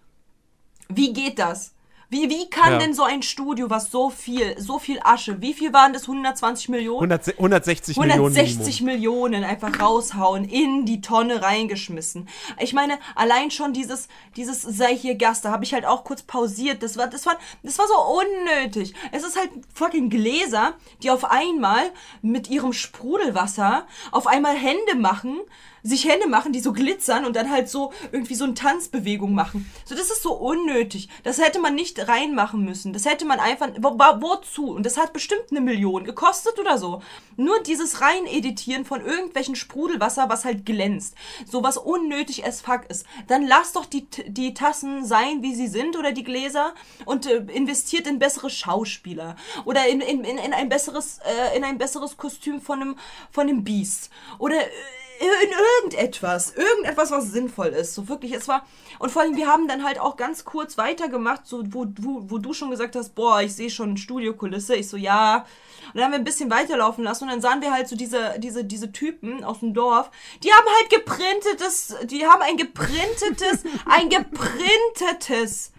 Wie 0.89 1.13
geht 1.13 1.39
das? 1.39 1.73
Wie, 2.11 2.31
wie 2.31 2.49
kann 2.49 2.73
Ja. 2.73 2.79
denn 2.79 2.95
so 2.95 3.03
ein 3.03 3.23
Studio, 3.23 3.69
was 3.69 3.91
so 3.91 4.09
viel, 4.09 4.59
so 4.59 4.79
viel 4.79 4.99
Asche, 5.05 5.43
wie 5.43 5.53
viel 5.53 5.75
waren 5.75 5.93
das? 5.93 6.03
120 6.09 6.71
Millionen? 6.71 7.13
100, 7.13 7.37
160 7.39 7.99
Millionen. 7.99 8.19
160 8.21 8.81
Minimum. 8.81 8.89
Millionen 8.89 9.45
einfach 9.45 9.79
raushauen, 9.79 10.45
in 10.45 10.87
die 10.87 11.03
Tonne 11.03 11.43
reingeschmissen. 11.43 12.27
Ich 12.59 12.73
meine, 12.73 12.99
allein 13.15 13.51
schon 13.51 13.75
dieses, 13.75 14.09
dieses 14.37 14.63
sei 14.63 14.97
hier 14.97 15.17
Gast, 15.17 15.45
da 15.45 15.51
habe 15.51 15.65
ich 15.65 15.75
halt 15.75 15.85
auch 15.85 16.03
kurz 16.05 16.23
pausiert. 16.23 16.83
Das 16.83 16.97
war, 16.97 17.09
das 17.09 17.27
war, 17.27 17.37
das 17.63 17.79
war 17.79 17.87
so 17.87 17.95
unnötig. 18.21 18.95
Es 19.13 19.23
ist 19.23 19.37
halt 19.39 19.51
fucking 19.75 20.09
Gläser, 20.09 20.75
die 21.03 21.11
auf 21.11 21.27
einmal 21.27 21.91
mit 22.23 22.49
ihrem 22.49 22.73
Sprudelwasser 22.73 23.87
auf 24.13 24.27
einmal 24.27 24.57
Hände 24.57 24.97
machen, 24.97 25.41
sich 25.83 26.09
Hände 26.09 26.29
machen, 26.29 26.53
die 26.53 26.61
so 26.61 26.73
glitzern 26.73 27.25
und 27.25 27.37
dann 27.37 27.51
halt 27.51 27.69
so 27.69 27.93
irgendwie 28.13 28.35
so 28.35 28.45
eine 28.45 28.55
Tanzbewegung 28.55 29.35
machen. 29.35 29.71
So, 29.85 29.95
das 29.95 30.11
ist 30.11 30.23
so 30.23 30.35
unnötig. 30.35 31.09
Das 31.25 31.39
hätte 31.39 31.61
man 31.61 31.75
nicht 31.75 32.09
reinmachen 32.09 32.65
müssen. 32.65 32.93
Das 32.93 33.05
hätte 33.05 33.25
man 33.25 33.41
einfach, 33.41 33.69
wo, 33.79 33.99
wo, 33.99 34.23
wozu? 34.23 34.71
Und 34.71 34.85
das 34.85 34.97
hat 34.97 35.13
bestimmt 35.13 35.45
eine 35.51 35.61
Million 35.61 36.05
gekostet 36.05 36.59
oder 36.59 36.79
so. 36.79 37.03
Nur 37.37 37.63
dieses 37.63 38.01
rein 38.01 38.27
editieren 38.27 38.85
von 38.85 39.05
irgendwelchen 39.05 39.57
Sprudelwasser, 39.57 40.29
was 40.29 40.45
halt 40.45 40.67
glänzt. 40.67 41.15
So 41.47 41.63
was 41.63 41.77
unnötig 41.77 42.45
as 42.45 42.61
fuck 42.61 42.83
ist. 42.89 43.07
Dann 43.27 43.47
lasst 43.47 43.77
doch 43.77 43.87
die, 43.87 44.07
die 44.27 44.55
Tassen 44.55 45.05
sein, 45.05 45.43
wie 45.43 45.55
sie 45.55 45.69
sind 45.69 45.97
oder 45.97 46.13
die 46.13 46.25
Gläser 46.25 46.75
und 47.05 47.27
äh, 47.27 47.37
investiert 47.53 48.07
in 48.07 48.19
bessere 48.19 48.51
Schauspieler 48.51 49.37
oder 49.65 49.87
in, 49.87 50.01
in, 50.01 50.25
in, 50.25 50.39
in 50.39 50.53
ein 50.53 50.69
besseres, 50.69 51.19
äh, 51.19 51.57
in 51.57 51.65
ein 51.65 51.79
besseres 51.79 52.17
Kostüm 52.17 52.61
von 52.61 52.81
einem, 52.81 52.97
von 53.31 53.49
einem 53.49 53.65
Biest. 53.65 54.11
Oder 54.39 54.61
äh, 54.61 54.71
in 55.19 55.51
irgendetwas, 55.83 56.55
irgendetwas, 56.55 57.11
was 57.11 57.31
sinnvoll 57.33 57.69
ist. 57.69 57.95
So 57.95 58.09
wirklich, 58.09 58.33
es 58.33 58.47
war. 58.49 58.65
Und 58.99 59.11
vor 59.11 59.23
allem, 59.23 59.37
wir 59.37 59.47
haben 59.47 59.67
dann 59.69 59.85
halt 59.85 59.99
auch 59.99 60.17
ganz 60.17 60.45
kurz 60.45 60.79
weitergemacht, 60.79 61.47
so 61.47 61.63
wo, 61.73 61.87
wo, 62.01 62.31
wo 62.31 62.39
du 62.39 62.53
schon 62.53 62.71
gesagt 62.71 62.97
hast, 62.97 63.15
boah, 63.15 63.41
ich 63.43 63.55
sehe 63.55 63.71
schon 63.71 63.97
Studiokulisse. 63.97 64.77
Ich 64.77 64.89
so, 64.89 64.97
ja. 64.97 65.47
Und 65.87 65.95
dann 65.95 66.05
haben 66.05 66.13
wir 66.13 66.19
ein 66.19 66.25
bisschen 66.25 66.51
weiterlaufen 66.51 67.05
lassen 67.05 67.25
und 67.25 67.31
dann 67.31 67.41
sahen 67.41 67.63
wir 67.63 67.73
halt 67.73 67.89
so 67.89 67.97
diese, 67.97 68.39
diese, 68.39 68.65
diese 68.65 68.93
Typen 68.93 69.43
aus 69.43 69.61
dem 69.61 69.75
Dorf, 69.75 70.11
die 70.43 70.53
haben 70.53 70.67
halt 70.79 70.91
geprintetes, 70.91 71.97
die 72.05 72.27
haben 72.27 72.43
ein 72.43 72.57
geprintetes, 72.57 73.65
ein 73.87 74.09
geprintetes 74.09 75.73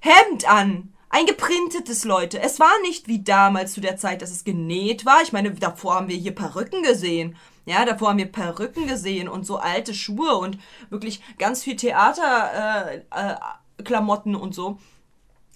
Hemd 0.00 0.48
an. 0.48 0.92
Ein 1.12 1.26
geprintetes, 1.26 2.04
Leute. 2.04 2.38
Es 2.38 2.60
war 2.60 2.70
nicht 2.82 3.08
wie 3.08 3.24
damals 3.24 3.72
zu 3.72 3.80
der 3.80 3.96
Zeit, 3.96 4.22
dass 4.22 4.30
es 4.30 4.44
genäht 4.44 5.04
war. 5.04 5.22
Ich 5.22 5.32
meine, 5.32 5.50
davor 5.50 5.96
haben 5.96 6.08
wir 6.08 6.16
hier 6.16 6.34
Perücken 6.34 6.84
gesehen. 6.84 7.36
Ja, 7.66 7.84
davor 7.84 8.08
haben 8.08 8.16
wir 8.18 8.32
Perücken 8.32 8.86
gesehen 8.86 9.28
und 9.28 9.44
so 9.46 9.58
alte 9.58 9.92
Schuhe 9.94 10.36
und 10.36 10.58
wirklich 10.88 11.20
ganz 11.38 11.62
viel 11.62 11.76
Theaterklamotten 11.76 14.34
äh, 14.34 14.38
äh, 14.38 14.40
und 14.40 14.54
so. 14.54 14.78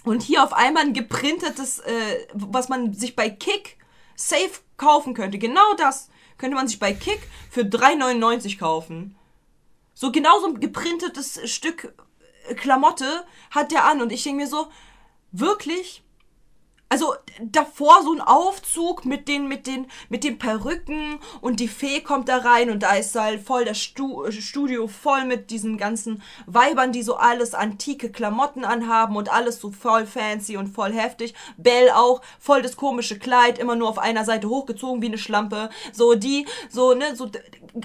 Und 0.04 0.22
hier 0.22 0.44
auf 0.44 0.52
einmal 0.52 0.84
ein 0.84 0.92
geprintetes, 0.92 1.80
äh, 1.80 2.26
was 2.34 2.68
man 2.68 2.92
sich 2.92 3.16
bei 3.16 3.30
Kick 3.30 3.78
safe 4.14 4.60
kaufen 4.76 5.14
könnte. 5.14 5.38
Genau 5.38 5.72
das 5.78 6.10
könnte 6.36 6.56
man 6.56 6.68
sich 6.68 6.78
bei 6.78 6.92
Kick 6.92 7.26
für 7.50 7.62
3,99 7.62 8.58
kaufen. 8.58 9.16
So 9.94 10.12
genau 10.12 10.38
so 10.40 10.48
ein 10.48 10.60
geprintetes 10.60 11.50
Stück 11.50 11.94
äh, 12.48 12.54
Klamotte 12.54 13.24
hat 13.50 13.72
der 13.72 13.86
an. 13.86 14.02
Und 14.02 14.12
ich 14.12 14.22
denke 14.22 14.42
mir 14.42 14.48
so, 14.48 14.66
wirklich? 15.32 16.03
Also 16.88 17.14
davor 17.42 18.02
so 18.04 18.12
ein 18.12 18.20
Aufzug 18.20 19.04
mit 19.04 19.26
den, 19.26 19.48
mit 19.48 19.66
den, 19.66 19.86
mit 20.10 20.22
den 20.22 20.38
Perücken 20.38 21.18
und 21.40 21.58
die 21.58 21.66
Fee 21.66 22.00
kommt 22.00 22.28
da 22.28 22.36
rein 22.36 22.70
und 22.70 22.82
da 22.84 22.94
ist 22.94 23.14
halt 23.16 23.40
voll 23.40 23.64
das 23.64 23.80
Stu 23.80 24.30
Studio 24.30 24.86
voll 24.86 25.24
mit 25.24 25.50
diesen 25.50 25.76
ganzen 25.76 26.22
Weibern, 26.46 26.92
die 26.92 27.02
so 27.02 27.16
alles 27.16 27.54
antike 27.54 28.12
Klamotten 28.12 28.64
anhaben 28.64 29.16
und 29.16 29.32
alles 29.32 29.60
so 29.60 29.72
voll 29.72 30.06
fancy 30.06 30.56
und 30.56 30.68
voll 30.68 30.92
heftig. 30.92 31.34
Belle 31.56 31.96
auch, 31.96 32.20
voll 32.38 32.62
das 32.62 32.76
komische 32.76 33.18
Kleid, 33.18 33.58
immer 33.58 33.74
nur 33.74 33.88
auf 33.88 33.98
einer 33.98 34.24
Seite 34.24 34.48
hochgezogen 34.48 35.02
wie 35.02 35.06
eine 35.06 35.18
Schlampe. 35.18 35.70
So 35.92 36.14
die, 36.14 36.46
so, 36.68 36.94
ne, 36.94 37.16
so 37.16 37.28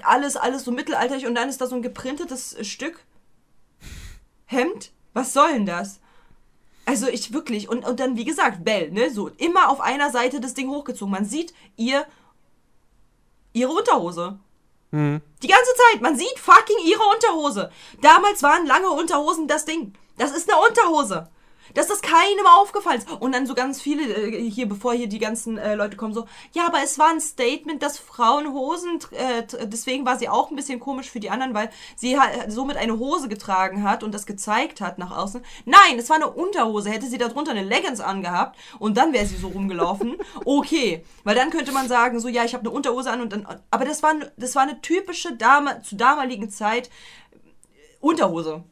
alles, 0.04 0.36
alles 0.36 0.66
so 0.66 0.72
mittelalterlich 0.72 1.26
und 1.26 1.36
dann 1.36 1.50
ist 1.50 1.62
da 1.62 1.68
so 1.68 1.76
ein 1.76 1.82
geprintetes 1.82 2.58
Stück 2.68 3.06
Hemd. 4.46 4.92
Was 5.14 5.34
soll 5.34 5.52
denn 5.54 5.66
das? 5.66 5.99
Also 6.90 7.08
ich 7.08 7.34
wirklich, 7.34 7.70
und, 7.70 7.86
und 7.86 8.00
dann 8.00 8.18
wie 8.18 8.26
gesagt, 8.26 8.66
Belle, 8.66 8.92
ne, 8.92 9.12
so 9.12 9.28
immer 9.38 9.70
auf 9.70 9.80
einer 9.80 10.10
Seite 10.10 10.40
das 10.40 10.56
Ding 10.56 10.72
hochgezogen. 10.72 11.12
Man 11.12 11.24
sieht 11.24 11.54
ihr, 11.78 12.04
ihre 13.54 13.72
Unterhose. 13.72 14.40
Die 15.44 15.48
ganze 15.48 15.72
Zeit, 15.76 16.02
man 16.02 16.18
sieht 16.18 16.40
fucking 16.40 16.78
ihre 16.84 17.04
Unterhose. 17.14 17.72
Damals 18.02 18.42
waren 18.42 18.66
lange 18.66 18.90
Unterhosen 18.90 19.48
das 19.48 19.66
Ding. 19.66 19.94
Das 20.18 20.32
ist 20.32 20.50
eine 20.50 20.60
Unterhose. 20.68 21.30
Dass 21.74 21.88
das 21.88 22.02
keinem 22.02 22.46
aufgefallen 22.58 23.00
ist. 23.00 23.10
Und 23.20 23.34
dann 23.34 23.46
so 23.46 23.54
ganz 23.54 23.82
viele 23.82 24.04
äh, 24.04 24.50
hier, 24.50 24.68
bevor 24.68 24.94
hier 24.94 25.08
die 25.08 25.20
ganzen 25.20 25.58
äh, 25.58 25.76
Leute 25.76 25.98
kommen, 25.98 26.14
so, 26.14 26.26
ja, 26.54 26.66
aber 26.68 26.80
es 26.84 26.98
war 27.00 27.10
ein 27.10 27.22
Statement, 27.22 27.82
dass 27.82 27.98
Frauen 27.98 28.54
Hosen, 28.54 29.00
äh, 29.12 29.44
deswegen 29.66 30.06
war 30.06 30.18
sie 30.18 30.30
auch 30.30 30.50
ein 30.50 30.56
bisschen 30.56 30.80
komisch 30.80 31.10
für 31.10 31.20
die 31.20 31.30
anderen, 31.30 31.54
weil 31.54 31.70
sie 31.96 32.20
halt 32.20 32.52
somit 32.52 32.78
eine 32.78 32.98
Hose 32.98 33.28
getragen 33.30 33.84
hat 33.84 34.04
und 34.04 34.14
das 34.14 34.26
gezeigt 34.26 34.82
hat 34.82 34.98
nach 34.98 35.16
außen. 35.16 35.44
Nein, 35.66 35.98
es 35.98 36.10
war 36.10 36.16
eine 36.16 36.30
Unterhose. 36.30 36.90
Hätte 36.90 37.08
sie 37.08 37.18
darunter 37.18 37.52
eine 37.52 37.64
Leggings 37.64 38.00
angehabt 38.00 38.58
und 38.80 38.98
dann 38.98 39.14
wäre 39.14 39.26
sie 39.26 39.38
so 39.38 39.48
rumgelaufen, 39.48 40.18
okay. 40.46 41.04
Weil 41.24 41.36
dann 41.36 41.50
könnte 41.50 41.72
man 41.72 41.88
sagen, 41.88 42.20
so, 42.20 42.28
ja, 42.28 42.44
ich 42.44 42.54
habe 42.54 42.62
eine 42.62 42.72
Unterhose 42.72 43.12
an 43.12 43.22
und 43.22 43.34
dann, 43.34 43.48
aber 43.72 43.86
das 43.86 44.04
war, 44.04 44.14
das 44.38 44.56
war 44.56 44.64
eine 44.64 44.82
typische 44.82 45.36
Dame, 45.36 45.82
zu 45.82 45.96
damaligen 45.96 46.50
Zeit 46.50 46.90
Unterhose. 48.00 48.64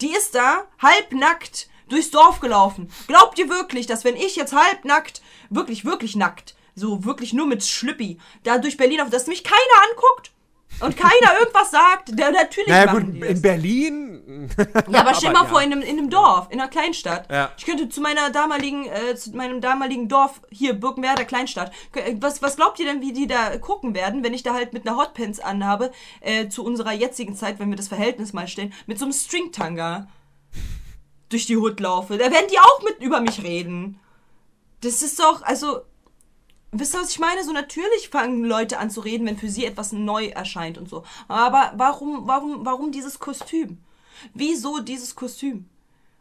Die 0.00 0.14
ist 0.14 0.34
da, 0.34 0.66
halbnackt, 0.80 1.68
durchs 1.88 2.10
Dorf 2.10 2.40
gelaufen. 2.40 2.90
Glaubt 3.06 3.38
ihr 3.38 3.48
wirklich, 3.48 3.86
dass 3.86 4.04
wenn 4.04 4.16
ich 4.16 4.36
jetzt 4.36 4.54
halbnackt, 4.54 5.22
wirklich, 5.50 5.84
wirklich 5.84 6.16
nackt, 6.16 6.54
so 6.74 7.04
wirklich 7.04 7.32
nur 7.32 7.46
mit 7.46 7.64
Schlüppi, 7.64 8.18
da 8.44 8.58
durch 8.58 8.76
Berlin 8.76 9.00
auf, 9.00 9.10
dass 9.10 9.26
mich 9.26 9.44
keiner 9.44 9.58
anguckt? 9.90 10.32
und 10.80 10.96
keiner 10.96 11.40
irgendwas 11.40 11.70
sagt, 11.72 12.16
der 12.16 12.30
natürlich 12.30 12.68
Naja, 12.68 12.92
gut, 12.92 13.02
die 13.02 13.18
in 13.20 13.28
das. 13.32 13.42
Berlin. 13.42 14.48
Ja, 14.90 15.00
aber 15.00 15.14
stell 15.14 15.32
mal 15.32 15.42
ja. 15.44 15.48
vor, 15.48 15.62
in 15.62 15.72
einem, 15.72 15.80
in 15.82 15.98
einem 15.98 16.10
Dorf, 16.10 16.46
in 16.50 16.60
einer 16.60 16.68
Kleinstadt. 16.68 17.28
Ja. 17.32 17.50
Ich 17.56 17.64
könnte 17.64 17.88
zu 17.88 18.00
meiner 18.02 18.30
damaligen, 18.30 18.86
äh, 18.86 19.16
zu 19.16 19.30
meinem 19.34 19.60
damaligen 19.62 20.08
Dorf, 20.08 20.40
hier, 20.50 20.74
Birkenwerder 20.74 21.24
Kleinstadt. 21.24 21.72
K- 21.90 22.16
Was, 22.20 22.42
was 22.42 22.56
glaubt 22.56 22.78
ihr 22.78 22.84
denn, 22.84 23.00
wie 23.00 23.12
die 23.14 23.26
da 23.26 23.56
gucken 23.56 23.94
werden, 23.94 24.22
wenn 24.22 24.34
ich 24.34 24.42
da 24.44 24.52
halt 24.52 24.72
mit 24.74 24.86
einer 24.86 24.96
Hotpants 24.98 25.40
anhabe, 25.40 25.90
äh, 26.20 26.48
zu 26.48 26.64
unserer 26.64 26.92
jetzigen 26.92 27.34
Zeit, 27.34 27.58
wenn 27.58 27.70
wir 27.70 27.76
das 27.76 27.88
Verhältnis 27.88 28.32
mal 28.34 28.46
stellen, 28.46 28.72
mit 28.86 28.98
so 28.98 29.06
einem 29.06 29.14
Stringtanga 29.14 30.06
durch 31.28 31.46
die 31.46 31.56
Hut 31.56 31.80
laufe? 31.80 32.18
Da 32.18 32.30
werden 32.30 32.48
die 32.50 32.58
auch 32.58 32.82
mit 32.82 33.00
über 33.00 33.20
mich 33.20 33.42
reden. 33.42 33.98
Das 34.80 35.02
ist 35.02 35.18
doch, 35.18 35.42
also, 35.42 35.82
Wisst 36.70 36.94
ihr, 36.94 37.00
was 37.00 37.10
ich 37.10 37.18
meine? 37.18 37.42
So 37.44 37.52
natürlich 37.52 38.10
fangen 38.10 38.44
Leute 38.44 38.78
an 38.78 38.90
zu 38.90 39.00
reden, 39.00 39.26
wenn 39.26 39.38
für 39.38 39.48
sie 39.48 39.64
etwas 39.64 39.92
neu 39.92 40.26
erscheint 40.26 40.76
und 40.76 40.88
so. 40.88 41.04
Aber 41.26 41.72
warum, 41.76 42.28
warum, 42.28 42.66
warum 42.66 42.92
dieses 42.92 43.18
Kostüm? 43.18 43.78
Wieso 44.34 44.80
dieses 44.80 45.14
Kostüm? 45.14 45.68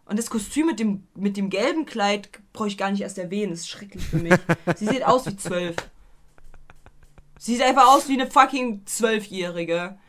Und 0.06 0.18
das 0.18 0.30
Kostüm 0.30 0.68
mit 0.68 0.80
dem, 0.80 1.06
mit 1.16 1.36
dem 1.36 1.50
gelben 1.50 1.86
Kleid 1.86 2.30
brauche 2.54 2.70
ich 2.70 2.78
gar 2.78 2.92
nicht 2.92 3.02
erst 3.02 3.18
erwähnen. 3.18 3.52
Das 3.52 3.62
ist 3.62 3.70
schrecklich 3.70 4.06
für 4.06 4.18
mich. 4.18 4.36
Sie 4.78 4.86
sieht 4.86 5.06
aus 5.06 5.26
wie 5.26 5.36
zwölf. 5.36 5.76
Sie 7.38 7.54
sieht 7.56 7.64
einfach 7.64 7.88
aus 7.88 8.08
wie 8.08 8.14
eine 8.14 8.32
fucking 8.32 8.86
Zwölfjährige. 8.86 10.00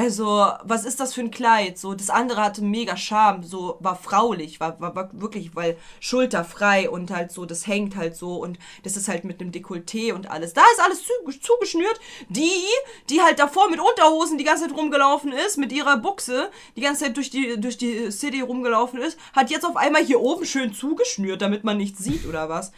Also, 0.00 0.52
was 0.62 0.84
ist 0.84 1.00
das 1.00 1.12
für 1.12 1.22
ein 1.22 1.32
Kleid? 1.32 1.76
So, 1.76 1.92
das 1.92 2.08
andere 2.08 2.40
hatte 2.40 2.62
mega 2.62 2.96
Charme, 2.96 3.42
so 3.42 3.78
war 3.80 3.96
fraulich, 3.96 4.60
war, 4.60 4.78
war, 4.80 4.94
war 4.94 5.10
wirklich, 5.12 5.56
weil 5.56 5.76
schulterfrei 5.98 6.88
und 6.88 7.10
halt 7.10 7.32
so, 7.32 7.46
das 7.46 7.66
hängt 7.66 7.96
halt 7.96 8.14
so 8.14 8.36
und 8.36 8.60
das 8.84 8.96
ist 8.96 9.08
halt 9.08 9.24
mit 9.24 9.40
einem 9.40 9.50
Dekolleté 9.50 10.12
und 10.12 10.30
alles. 10.30 10.52
Da 10.52 10.62
ist 10.72 10.80
alles 10.80 11.02
zu, 11.02 11.40
zugeschnürt. 11.40 11.98
Die, 12.28 12.48
die 13.10 13.22
halt 13.22 13.40
davor 13.40 13.68
mit 13.70 13.80
Unterhosen 13.80 14.38
die 14.38 14.44
ganze 14.44 14.68
Zeit 14.68 14.76
rumgelaufen 14.76 15.32
ist, 15.32 15.58
mit 15.58 15.72
ihrer 15.72 15.96
Buchse, 15.96 16.48
die 16.76 16.82
ganze 16.82 17.06
Zeit 17.06 17.16
durch 17.16 17.30
die, 17.30 17.60
durch 17.60 17.76
die 17.76 18.12
City 18.12 18.40
rumgelaufen 18.40 19.00
ist, 19.00 19.18
hat 19.32 19.50
jetzt 19.50 19.66
auf 19.66 19.76
einmal 19.76 20.04
hier 20.04 20.20
oben 20.20 20.44
schön 20.44 20.72
zugeschnürt, 20.74 21.42
damit 21.42 21.64
man 21.64 21.76
nichts 21.76 22.04
sieht 22.04 22.24
oder 22.24 22.48
was. 22.48 22.70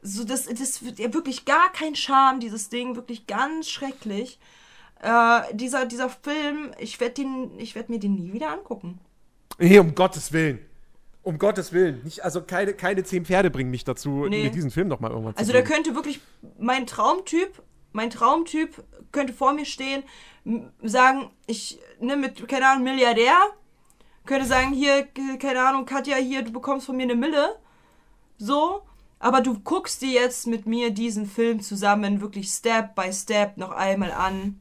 So, 0.00 0.24
das, 0.24 0.46
das 0.46 0.82
wird 0.82 0.98
ja 0.98 1.12
wirklich 1.12 1.44
gar 1.44 1.70
kein 1.70 1.94
Charme, 1.94 2.40
dieses 2.40 2.70
Ding, 2.70 2.96
wirklich 2.96 3.26
ganz 3.26 3.68
schrecklich. 3.68 4.38
Äh, 5.04 5.54
dieser, 5.54 5.84
dieser 5.86 6.08
Film, 6.08 6.72
ich 6.78 6.98
werde 6.98 7.14
werde 7.74 7.92
mir 7.92 7.98
den 7.98 8.14
nie 8.14 8.32
wieder 8.32 8.50
angucken. 8.50 8.98
Nee, 9.58 9.78
um 9.78 9.94
Gottes 9.94 10.32
Willen. 10.32 10.58
Um 11.22 11.38
Gottes 11.38 11.72
Willen. 11.72 12.02
Nicht, 12.04 12.24
also 12.24 12.42
keine, 12.42 12.74
keine 12.74 13.04
zehn 13.04 13.24
Pferde 13.24 13.50
bringen 13.50 13.70
mich 13.70 13.84
dazu, 13.84 14.26
Nee. 14.26 14.44
mir 14.44 14.50
diesen 14.50 14.70
Film 14.70 14.88
nochmal 14.88 15.10
irgendwann 15.10 15.36
Also 15.36 15.50
zu 15.50 15.52
da 15.52 15.60
geben. 15.62 15.72
könnte 15.74 15.94
wirklich 15.94 16.20
mein 16.58 16.86
Traumtyp, 16.86 17.62
mein 17.92 18.10
Traumtyp 18.10 18.82
könnte 19.12 19.32
vor 19.32 19.52
mir 19.52 19.64
stehen, 19.66 20.02
sagen, 20.82 21.30
ich 21.46 21.78
ne 22.00 22.16
mit 22.16 22.46
keine 22.48 22.68
Ahnung 22.68 22.84
Milliardär, 22.84 23.36
könnte 24.26 24.46
sagen 24.46 24.72
hier 24.72 25.02
k- 25.04 25.36
keine 25.38 25.62
Ahnung 25.66 25.84
Katja 25.86 26.16
hier, 26.16 26.42
du 26.42 26.50
bekommst 26.52 26.86
von 26.86 26.96
mir 26.96 27.04
eine 27.04 27.14
Mille, 27.14 27.56
so, 28.38 28.82
aber 29.18 29.40
du 29.40 29.58
guckst 29.60 30.02
dir 30.02 30.10
jetzt 30.10 30.46
mit 30.46 30.66
mir 30.66 30.90
diesen 30.90 31.26
Film 31.26 31.60
zusammen 31.60 32.20
wirklich 32.20 32.48
Step 32.48 32.94
by 32.94 33.12
Step 33.12 33.56
noch 33.56 33.70
einmal 33.70 34.12
an. 34.12 34.60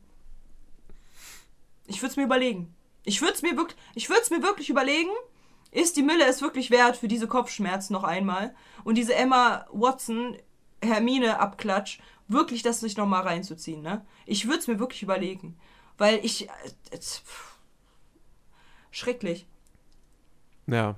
Ich 1.87 2.01
würde 2.01 2.11
es 2.11 2.17
mir 2.17 2.23
überlegen. 2.23 2.73
Ich 3.03 3.21
würde 3.21 3.33
es 3.33 3.41
mir 3.41 3.57
wirklich, 3.57 3.77
ich 3.95 4.09
mir 4.29 4.41
wirklich 4.41 4.69
überlegen. 4.69 5.11
Ist 5.71 5.97
die 5.97 6.03
Mille 6.03 6.25
es 6.25 6.41
wirklich 6.41 6.69
wert 6.71 6.97
für 6.97 7.07
diese 7.07 7.27
Kopfschmerzen 7.27 7.93
noch 7.93 8.03
einmal? 8.03 8.55
Und 8.83 8.95
diese 8.95 9.15
Emma 9.15 9.65
Watson 9.71 10.37
Hermine 10.83 11.39
Abklatsch, 11.39 11.99
wirklich 12.27 12.61
das 12.61 12.81
nicht 12.81 12.97
nochmal 12.97 13.23
reinzuziehen, 13.23 13.81
ne? 13.81 14.05
Ich 14.25 14.45
würde 14.45 14.59
es 14.59 14.67
mir 14.67 14.79
wirklich 14.79 15.01
überlegen. 15.03 15.57
Weil 15.97 16.19
ich. 16.23 16.47
Äh, 16.49 16.51
äh, 16.91 16.99
schrecklich. 18.91 19.47
Ja. 20.67 20.95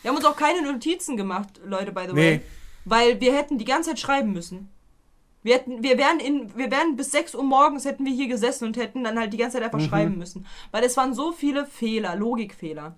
Wir 0.00 0.10
haben 0.10 0.16
uns 0.16 0.24
auch 0.26 0.36
keine 0.36 0.62
Notizen 0.62 1.16
gemacht, 1.16 1.60
Leute, 1.64 1.92
by 1.92 2.06
the 2.08 2.12
Nee. 2.12 2.30
way. 2.30 2.40
Weil 2.84 3.20
wir 3.20 3.34
hätten 3.36 3.58
die 3.58 3.64
ganze 3.64 3.90
Zeit 3.90 4.00
schreiben 4.00 4.32
müssen. 4.32 4.68
Wir 5.42 5.56
hätten, 5.56 5.82
wir 5.82 5.98
wären 5.98 6.20
in, 6.20 6.56
wir 6.56 6.70
wären 6.70 6.96
bis 6.96 7.10
6 7.10 7.34
Uhr 7.34 7.42
morgens 7.42 7.84
hätten 7.84 8.04
wir 8.04 8.12
hier 8.12 8.28
gesessen 8.28 8.66
und 8.66 8.76
hätten 8.76 9.02
dann 9.04 9.18
halt 9.18 9.32
die 9.32 9.36
ganze 9.36 9.58
Zeit 9.58 9.64
einfach 9.64 9.80
schreiben 9.80 10.18
müssen. 10.18 10.46
Weil 10.70 10.84
es 10.84 10.96
waren 10.96 11.14
so 11.14 11.32
viele 11.32 11.66
Fehler, 11.66 12.14
Logikfehler. 12.14 12.94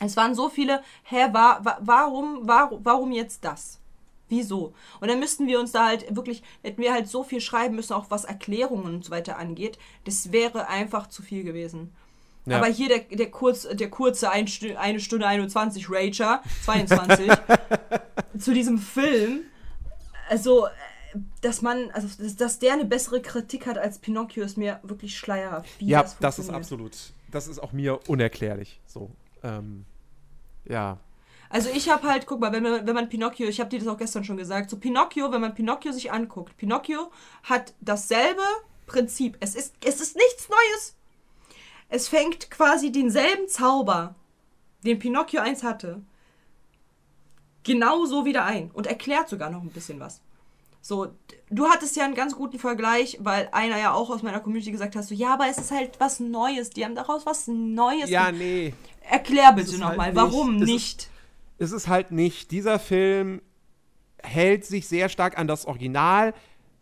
Es 0.00 0.16
waren 0.16 0.34
so 0.34 0.48
viele, 0.48 0.82
hä, 1.04 1.28
wa, 1.32 1.60
wa, 1.62 1.78
warum, 1.80 2.40
warum, 2.42 2.80
warum 2.84 3.12
jetzt 3.12 3.44
das? 3.44 3.80
Wieso? 4.28 4.74
Und 5.00 5.08
dann 5.08 5.18
müssten 5.18 5.46
wir 5.46 5.58
uns 5.58 5.72
da 5.72 5.86
halt 5.86 6.14
wirklich, 6.14 6.42
hätten 6.62 6.80
wir 6.80 6.92
halt 6.92 7.08
so 7.08 7.24
viel 7.24 7.40
schreiben 7.40 7.74
müssen, 7.74 7.94
auch 7.94 8.06
was 8.10 8.24
Erklärungen 8.24 8.94
und 8.94 9.04
so 9.04 9.10
weiter 9.10 9.38
angeht. 9.38 9.78
Das 10.04 10.32
wäre 10.32 10.68
einfach 10.68 11.08
zu 11.08 11.22
viel 11.22 11.44
gewesen. 11.44 11.92
Ja. 12.46 12.58
Aber 12.58 12.66
hier 12.66 12.88
der, 12.88 13.00
der, 13.00 13.30
kurz, 13.30 13.66
der 13.68 13.90
kurze 13.90 14.30
ein, 14.30 14.48
eine 14.78 15.00
Stunde 15.00 15.26
21 15.26 15.90
Rager, 15.90 16.42
22, 16.64 17.30
zu 18.38 18.54
diesem 18.54 18.78
Film, 18.78 19.42
also, 20.30 20.68
dass 21.40 21.62
man, 21.62 21.90
also, 21.92 22.08
dass, 22.22 22.36
dass 22.36 22.58
der 22.58 22.74
eine 22.74 22.84
bessere 22.84 23.20
Kritik 23.20 23.66
hat 23.66 23.78
als 23.78 23.98
Pinocchio, 23.98 24.44
ist 24.44 24.56
mir 24.56 24.80
wirklich 24.82 25.16
schleierhaft. 25.18 25.68
Wie 25.78 25.88
Ja, 25.88 26.02
das, 26.02 26.12
ist 26.12 26.18
funktioniert. 26.18 26.54
absolut. 26.54 26.92
Das 27.30 27.46
ist 27.48 27.58
auch 27.58 27.72
mir 27.72 28.00
unerklärlich. 28.08 28.80
So. 28.86 29.10
Ähm, 29.42 29.84
ja. 30.64 30.98
Also 31.48 31.68
ich 31.74 31.88
habe 31.90 32.08
halt, 32.08 32.26
guck 32.26 32.40
mal, 32.40 32.52
wenn 32.52 32.62
man, 32.62 32.86
wenn 32.86 32.94
man 32.94 33.08
Pinocchio, 33.08 33.48
ich 33.48 33.60
habe 33.60 33.70
dir 33.70 33.80
das 33.80 33.88
auch 33.88 33.98
gestern 33.98 34.24
schon 34.24 34.36
gesagt, 34.36 34.70
so 34.70 34.76
Pinocchio, 34.78 35.32
wenn 35.32 35.40
man 35.40 35.54
Pinocchio 35.54 35.92
sich 35.92 36.12
anguckt, 36.12 36.56
Pinocchio 36.56 37.10
hat 37.42 37.74
dasselbe 37.80 38.42
Prinzip. 38.86 39.36
Es 39.40 39.54
ist, 39.54 39.74
es 39.84 40.00
ist 40.00 40.16
nichts 40.16 40.48
Neues. 40.48 40.96
Es 41.88 42.06
fängt 42.08 42.50
quasi 42.50 42.92
denselben 42.92 43.48
Zauber, 43.48 44.14
den 44.84 45.00
Pinocchio 45.00 45.40
1 45.40 45.64
hatte, 45.64 46.02
genauso 47.64 48.24
wieder 48.24 48.44
ein 48.44 48.70
und 48.70 48.86
erklärt 48.86 49.28
sogar 49.28 49.50
noch 49.50 49.62
ein 49.62 49.70
bisschen 49.70 49.98
was. 49.98 50.20
So, 50.82 51.08
du 51.50 51.66
hattest 51.68 51.94
ja 51.96 52.04
einen 52.04 52.14
ganz 52.14 52.34
guten 52.34 52.58
Vergleich, 52.58 53.18
weil 53.20 53.48
einer 53.52 53.78
ja 53.78 53.92
auch 53.92 54.08
aus 54.10 54.22
meiner 54.22 54.40
Community 54.40 54.70
gesagt 54.72 54.96
hat, 54.96 55.04
so, 55.04 55.14
ja, 55.14 55.34
aber 55.34 55.46
es 55.48 55.58
ist 55.58 55.70
halt 55.70 56.00
was 56.00 56.20
Neues. 56.20 56.70
Die 56.70 56.84
haben 56.84 56.94
daraus 56.94 57.26
was 57.26 57.46
Neues. 57.48 58.08
Ja, 58.08 58.32
nee. 58.32 58.72
Erklär 59.02 59.52
bitte 59.52 59.72
ist 59.72 59.78
nochmal, 59.78 60.06
halt 60.06 60.16
warum 60.16 60.56
nicht- 60.56 60.62
es 60.62 60.68
ist- 60.68 60.74
nicht? 60.74 61.10
Es 61.58 61.72
ist 61.72 61.88
halt 61.88 62.10
nicht. 62.12 62.50
Dieser 62.50 62.78
Film 62.78 63.42
hält 64.22 64.64
sich 64.64 64.88
sehr 64.88 65.08
stark 65.10 65.38
an 65.38 65.46
das 65.46 65.66
Original, 65.66 66.32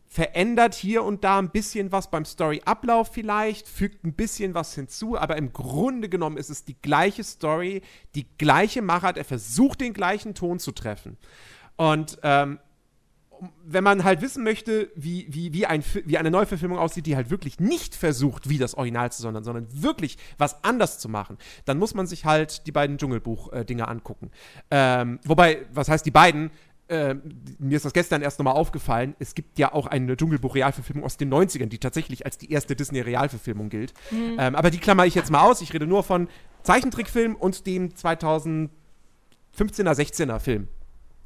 verändert 0.06 0.74
hier 0.74 1.02
und 1.02 1.24
da 1.24 1.38
ein 1.38 1.50
bisschen 1.50 1.90
was 1.92 2.10
beim 2.10 2.24
Storyablauf 2.24 3.08
vielleicht, 3.12 3.68
fügt 3.68 4.04
ein 4.04 4.14
bisschen 4.14 4.54
was 4.54 4.74
hinzu, 4.74 5.18
aber 5.18 5.36
im 5.36 5.52
Grunde 5.52 6.08
genommen 6.08 6.36
ist 6.36 6.48
es 6.48 6.64
die 6.64 6.76
gleiche 6.80 7.24
Story, 7.24 7.82
die 8.14 8.26
gleiche 8.38 8.80
Machart. 8.80 9.18
Er 9.18 9.24
versucht 9.24 9.80
den 9.80 9.92
gleichen 9.92 10.34
Ton 10.34 10.58
zu 10.60 10.72
treffen. 10.72 11.18
Und 11.76 12.18
ähm, 12.22 12.58
wenn 13.64 13.84
man 13.84 14.04
halt 14.04 14.22
wissen 14.22 14.44
möchte, 14.44 14.90
wie, 14.94 15.26
wie, 15.28 15.52
wie, 15.52 15.66
ein, 15.66 15.82
wie 16.04 16.18
eine 16.18 16.30
Neuverfilmung 16.30 16.78
aussieht, 16.78 17.06
die 17.06 17.16
halt 17.16 17.30
wirklich 17.30 17.60
nicht 17.60 17.94
versucht, 17.94 18.48
wie 18.48 18.58
das 18.58 18.74
Original 18.74 19.12
zu 19.12 19.22
sondern, 19.22 19.44
sondern 19.44 19.66
wirklich 19.70 20.18
was 20.38 20.62
anders 20.64 20.98
zu 20.98 21.08
machen, 21.08 21.38
dann 21.64 21.78
muss 21.78 21.94
man 21.94 22.06
sich 22.06 22.24
halt 22.24 22.66
die 22.66 22.72
beiden 22.72 22.98
Dschungelbuch-Dinge 22.98 23.86
angucken. 23.88 24.30
Ähm, 24.70 25.20
wobei, 25.24 25.66
was 25.72 25.88
heißt 25.88 26.06
die 26.06 26.10
beiden? 26.10 26.50
Ähm, 26.90 27.22
mir 27.58 27.76
ist 27.76 27.84
das 27.84 27.92
gestern 27.92 28.22
erst 28.22 28.38
nochmal 28.38 28.54
aufgefallen. 28.54 29.14
Es 29.18 29.34
gibt 29.34 29.58
ja 29.58 29.74
auch 29.74 29.86
eine 29.86 30.16
Dschungelbuch-Realverfilmung 30.16 31.04
aus 31.04 31.18
den 31.18 31.32
90ern, 31.32 31.66
die 31.66 31.78
tatsächlich 31.78 32.24
als 32.24 32.38
die 32.38 32.50
erste 32.50 32.74
Disney-Realverfilmung 32.76 33.68
gilt. 33.68 33.92
Ähm, 34.38 34.54
aber 34.54 34.70
die 34.70 34.78
klammer 34.78 35.04
ich 35.04 35.14
jetzt 35.14 35.30
mal 35.30 35.42
aus. 35.42 35.60
Ich 35.60 35.74
rede 35.74 35.86
nur 35.86 36.02
von 36.02 36.28
Zeichentrickfilm 36.62 37.34
und 37.34 37.66
dem 37.66 37.90
2015er, 37.90 38.70
16er 39.58 40.38
Film 40.38 40.68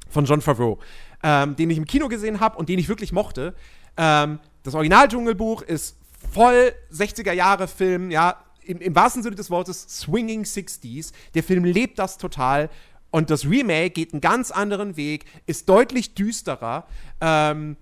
von 0.09 0.25
John 0.25 0.41
Favreau, 0.41 0.79
ähm, 1.23 1.55
den 1.55 1.69
ich 1.69 1.77
im 1.77 1.85
Kino 1.85 2.07
gesehen 2.07 2.39
habe 2.39 2.57
und 2.57 2.69
den 2.69 2.77
ich 2.77 2.89
wirklich 2.89 3.11
mochte. 3.11 3.55
Ähm, 3.97 4.39
das 4.63 4.75
Original-Dschungelbuch 4.75 5.61
ist 5.61 5.97
voll 6.31 6.73
60er-Jahre-Film, 6.91 8.11
ja, 8.11 8.43
im, 8.65 8.79
im 8.79 8.95
wahrsten 8.95 9.23
Sinne 9.23 9.35
des 9.35 9.49
Wortes 9.49 9.85
Swinging 10.01 10.43
60s. 10.43 11.11
Der 11.33 11.43
Film 11.43 11.65
lebt 11.65 11.99
das 11.99 12.17
total. 12.17 12.69
Und 13.11 13.29
das 13.29 13.45
Remake 13.45 13.91
geht 13.91 14.13
einen 14.13 14.21
ganz 14.21 14.49
anderen 14.49 14.97
Weg, 14.97 15.25
ist 15.45 15.69
deutlich 15.69 16.15
düsterer. 16.15 16.87
Ähm, 17.21 17.77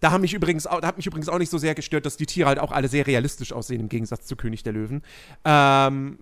da, 0.00 0.10
haben 0.10 0.20
mich 0.20 0.34
übrigens 0.34 0.66
auch, 0.66 0.80
da 0.80 0.88
hat 0.88 0.96
mich 0.96 1.06
übrigens 1.06 1.28
auch 1.28 1.38
nicht 1.38 1.50
so 1.50 1.56
sehr 1.56 1.74
gestört, 1.74 2.04
dass 2.04 2.16
die 2.16 2.26
Tiere 2.26 2.48
halt 2.48 2.58
auch 2.58 2.72
alle 2.72 2.88
sehr 2.88 3.06
realistisch 3.06 3.52
aussehen, 3.52 3.80
im 3.80 3.88
Gegensatz 3.88 4.26
zu 4.26 4.36
König 4.36 4.62
der 4.62 4.74
Löwen. 4.74 5.02
Ähm, 5.44 6.18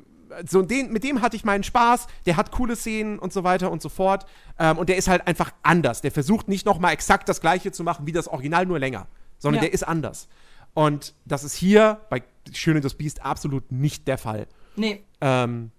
so 0.48 0.62
den, 0.62 0.92
mit 0.92 1.04
dem 1.04 1.22
hatte 1.22 1.36
ich 1.36 1.44
meinen 1.44 1.62
Spaß. 1.64 2.06
Der 2.26 2.36
hat 2.36 2.50
coole 2.52 2.76
Szenen 2.76 3.18
und 3.18 3.32
so 3.32 3.44
weiter 3.44 3.70
und 3.70 3.82
so 3.82 3.88
fort. 3.88 4.26
Ähm, 4.58 4.78
und 4.78 4.88
der 4.88 4.96
ist 4.96 5.08
halt 5.08 5.26
einfach 5.26 5.52
anders. 5.62 6.00
Der 6.00 6.10
versucht 6.12 6.48
nicht 6.48 6.66
nochmal 6.66 6.92
exakt 6.92 7.28
das 7.28 7.40
Gleiche 7.40 7.72
zu 7.72 7.82
machen 7.84 8.06
wie 8.06 8.12
das 8.12 8.28
Original, 8.28 8.66
nur 8.66 8.78
länger. 8.78 9.06
Sondern 9.38 9.62
Ja. 9.62 9.66
der 9.68 9.74
ist 9.74 9.82
anders. 9.86 10.28
Und 10.74 11.14
das 11.24 11.44
ist 11.44 11.54
hier 11.54 12.00
bei 12.10 12.22
Schön 12.52 12.76
und 12.76 12.84
das 12.84 12.94
Biest 12.94 13.22
absolut 13.24 13.70
nicht 13.72 14.08
der 14.08 14.16
Fall. 14.18 14.46
Nee. 14.76 15.02
Ähm, 15.20 15.70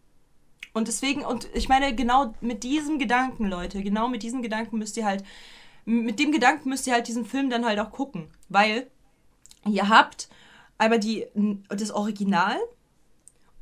Und 0.73 0.87
deswegen, 0.87 1.25
und 1.25 1.47
ich 1.53 1.67
meine, 1.67 1.95
genau 1.95 2.35
mit 2.41 2.63
diesem 2.63 2.99
Gedanken, 2.99 3.45
Leute, 3.47 3.81
genau 3.81 4.07
mit 4.07 4.21
diesem 4.23 4.41
Gedanken 4.43 4.77
müsst 4.77 4.97
ihr 4.97 5.05
halt, 5.05 5.23
mit 5.85 6.19
dem 6.19 6.31
Gedanken 6.31 6.69
müsst 6.69 6.85
ihr 6.85 6.93
halt 6.93 7.07
diesen 7.07 7.25
Film 7.25 7.49
dann 7.49 7.65
halt 7.65 7.79
auch 7.79 7.91
gucken. 7.91 8.29
Weil 8.49 8.87
ihr 9.67 9.89
habt 9.89 10.29
einmal 10.77 10.99
die, 10.99 11.25
das 11.69 11.91
Original 11.91 12.57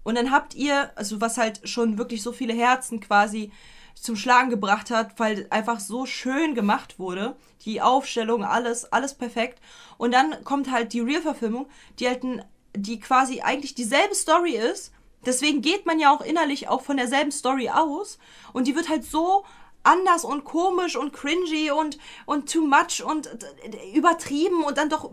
und 0.08 0.16
dann 0.16 0.32
habt 0.32 0.56
ihr, 0.56 0.90
also 0.96 1.20
was 1.20 1.38
halt 1.38 1.68
schon 1.68 1.98
wirklich 1.98 2.24
so 2.24 2.32
viele 2.32 2.54
Herzen 2.54 3.02
quasi 3.02 3.52
zum 3.94 4.16
Schlagen 4.16 4.50
gebracht 4.50 4.90
hat, 4.90 5.20
weil 5.20 5.48
einfach 5.50 5.82
so 5.82 6.06
schön 6.06 6.56
gemacht 6.56 6.98
wurde. 6.98 7.36
Die 7.66 7.82
Aufstellung, 7.82 8.46
alles, 8.46 8.90
alles 8.94 9.16
perfekt. 9.16 9.60
Und 9.98 10.14
dann 10.14 10.46
kommt 10.46 10.72
halt 10.72 10.94
die 10.94 11.02
Real-Verfilmung, 11.02 11.68
die 12.00 12.08
halt 12.08 12.24
ein, 12.24 12.42
die 12.74 13.02
quasi 13.02 13.42
eigentlich 13.42 13.76
dieselbe 13.76 14.16
Story 14.16 14.52
ist. 14.52 14.94
Deswegen 15.26 15.62
geht 15.62 15.86
man 15.86 16.00
ja 16.00 16.16
auch 16.16 16.22
innerlich 16.22 16.70
auch 16.70 16.84
von 16.84 16.96
derselben 16.96 17.32
Story 17.32 17.68
aus. 17.70 18.18
Und 18.54 18.66
die 18.66 18.78
wird 18.78 18.88
halt 18.88 19.04
so 19.04 19.44
anders 19.84 20.26
und 20.26 20.44
komisch 20.44 20.96
und 20.96 21.14
cringy 21.14 21.72
und, 21.72 21.98
und 22.26 22.52
too 22.52 22.66
much 22.66 23.04
und 23.04 23.28
äh, 23.28 23.92
übertrieben 23.94 24.64
und 24.64 24.78
dann 24.78 24.90
doch 24.90 25.12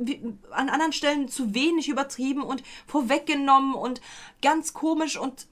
an 0.50 0.68
anderen 0.68 0.92
Stellen 0.92 1.28
zu 1.28 1.54
wenig 1.54 1.88
übertrieben 1.88 2.42
und 2.42 2.62
vorweggenommen 2.86 3.74
und 3.74 4.00
ganz 4.42 4.72
komisch 4.72 5.16
und 5.16 5.46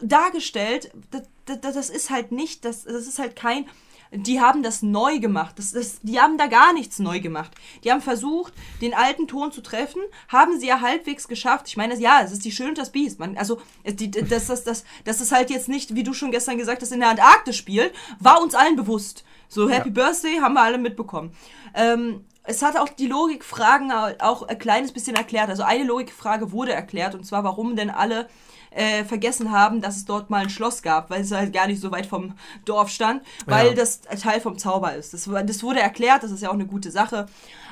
dargestellt. 0.00 0.90
Das, 1.10 1.22
das, 1.44 1.74
das 1.74 1.90
ist 1.90 2.10
halt 2.10 2.32
nicht, 2.32 2.64
das, 2.64 2.84
das 2.84 3.06
ist 3.06 3.18
halt 3.18 3.36
kein. 3.36 3.66
Die 4.12 4.40
haben 4.40 4.62
das 4.62 4.82
neu 4.82 5.18
gemacht. 5.18 5.58
Das, 5.58 5.72
das, 5.72 6.00
die 6.02 6.20
haben 6.20 6.38
da 6.38 6.46
gar 6.46 6.72
nichts 6.72 6.98
neu 6.98 7.20
gemacht. 7.20 7.52
Die 7.84 7.90
haben 7.90 8.00
versucht, 8.00 8.52
den 8.80 8.94
alten 8.94 9.26
Ton 9.26 9.52
zu 9.52 9.60
treffen, 9.62 10.02
haben 10.28 10.58
sie 10.58 10.68
ja 10.68 10.80
halbwegs 10.80 11.28
geschafft. 11.28 11.68
Ich 11.68 11.76
meine, 11.76 11.96
ja, 11.96 12.20
es 12.22 12.32
ist 12.32 12.44
die 12.44 12.52
Schön 12.52 12.70
und 12.70 12.78
das 12.78 12.92
Biest. 12.92 13.18
Man, 13.18 13.36
also, 13.36 13.60
die, 13.84 14.10
das, 14.10 14.46
das, 14.46 14.64
das, 14.64 14.84
das 15.04 15.20
ist 15.20 15.32
halt 15.32 15.50
jetzt 15.50 15.68
nicht, 15.68 15.94
wie 15.94 16.02
du 16.02 16.12
schon 16.12 16.30
gestern 16.30 16.58
gesagt 16.58 16.82
hast, 16.82 16.92
in 16.92 17.00
der 17.00 17.10
Antarktis 17.10 17.56
spielt, 17.56 17.92
war 18.20 18.40
uns 18.40 18.54
allen 18.54 18.76
bewusst. 18.76 19.24
So, 19.48 19.68
Happy 19.68 19.90
Birthday 19.90 20.38
haben 20.38 20.54
wir 20.54 20.62
alle 20.62 20.78
mitbekommen. 20.78 21.32
Ähm, 21.74 22.24
es 22.42 22.62
hat 22.62 22.76
auch 22.76 22.88
die 22.88 23.06
Logikfragen 23.06 23.92
auch 24.20 24.42
ein 24.42 24.58
kleines 24.58 24.92
bisschen 24.92 25.16
erklärt. 25.16 25.48
Also 25.48 25.62
eine 25.62 25.84
Logikfrage 25.84 26.52
wurde 26.52 26.72
erklärt, 26.72 27.14
und 27.14 27.24
zwar, 27.24 27.44
warum 27.44 27.76
denn 27.76 27.90
alle 27.90 28.28
äh, 28.76 29.04
vergessen 29.04 29.50
haben, 29.50 29.80
dass 29.80 29.96
es 29.96 30.04
dort 30.04 30.30
mal 30.30 30.42
ein 30.42 30.50
Schloss 30.50 30.82
gab, 30.82 31.10
weil 31.10 31.22
es 31.22 31.32
halt 31.32 31.52
gar 31.52 31.66
nicht 31.66 31.80
so 31.80 31.90
weit 31.90 32.06
vom 32.06 32.34
Dorf 32.64 32.90
stand, 32.90 33.22
weil 33.46 33.68
Ja. 33.68 33.74
das 33.74 34.00
Teil 34.02 34.40
vom 34.40 34.58
Zauber 34.58 34.94
ist. 34.94 35.14
Das, 35.14 35.24
das 35.46 35.62
wurde 35.62 35.80
erklärt, 35.80 36.22
das 36.22 36.30
ist 36.30 36.42
ja 36.42 36.50
auch 36.50 36.54
eine 36.54 36.66
gute 36.66 36.90
Sache. 36.90 37.26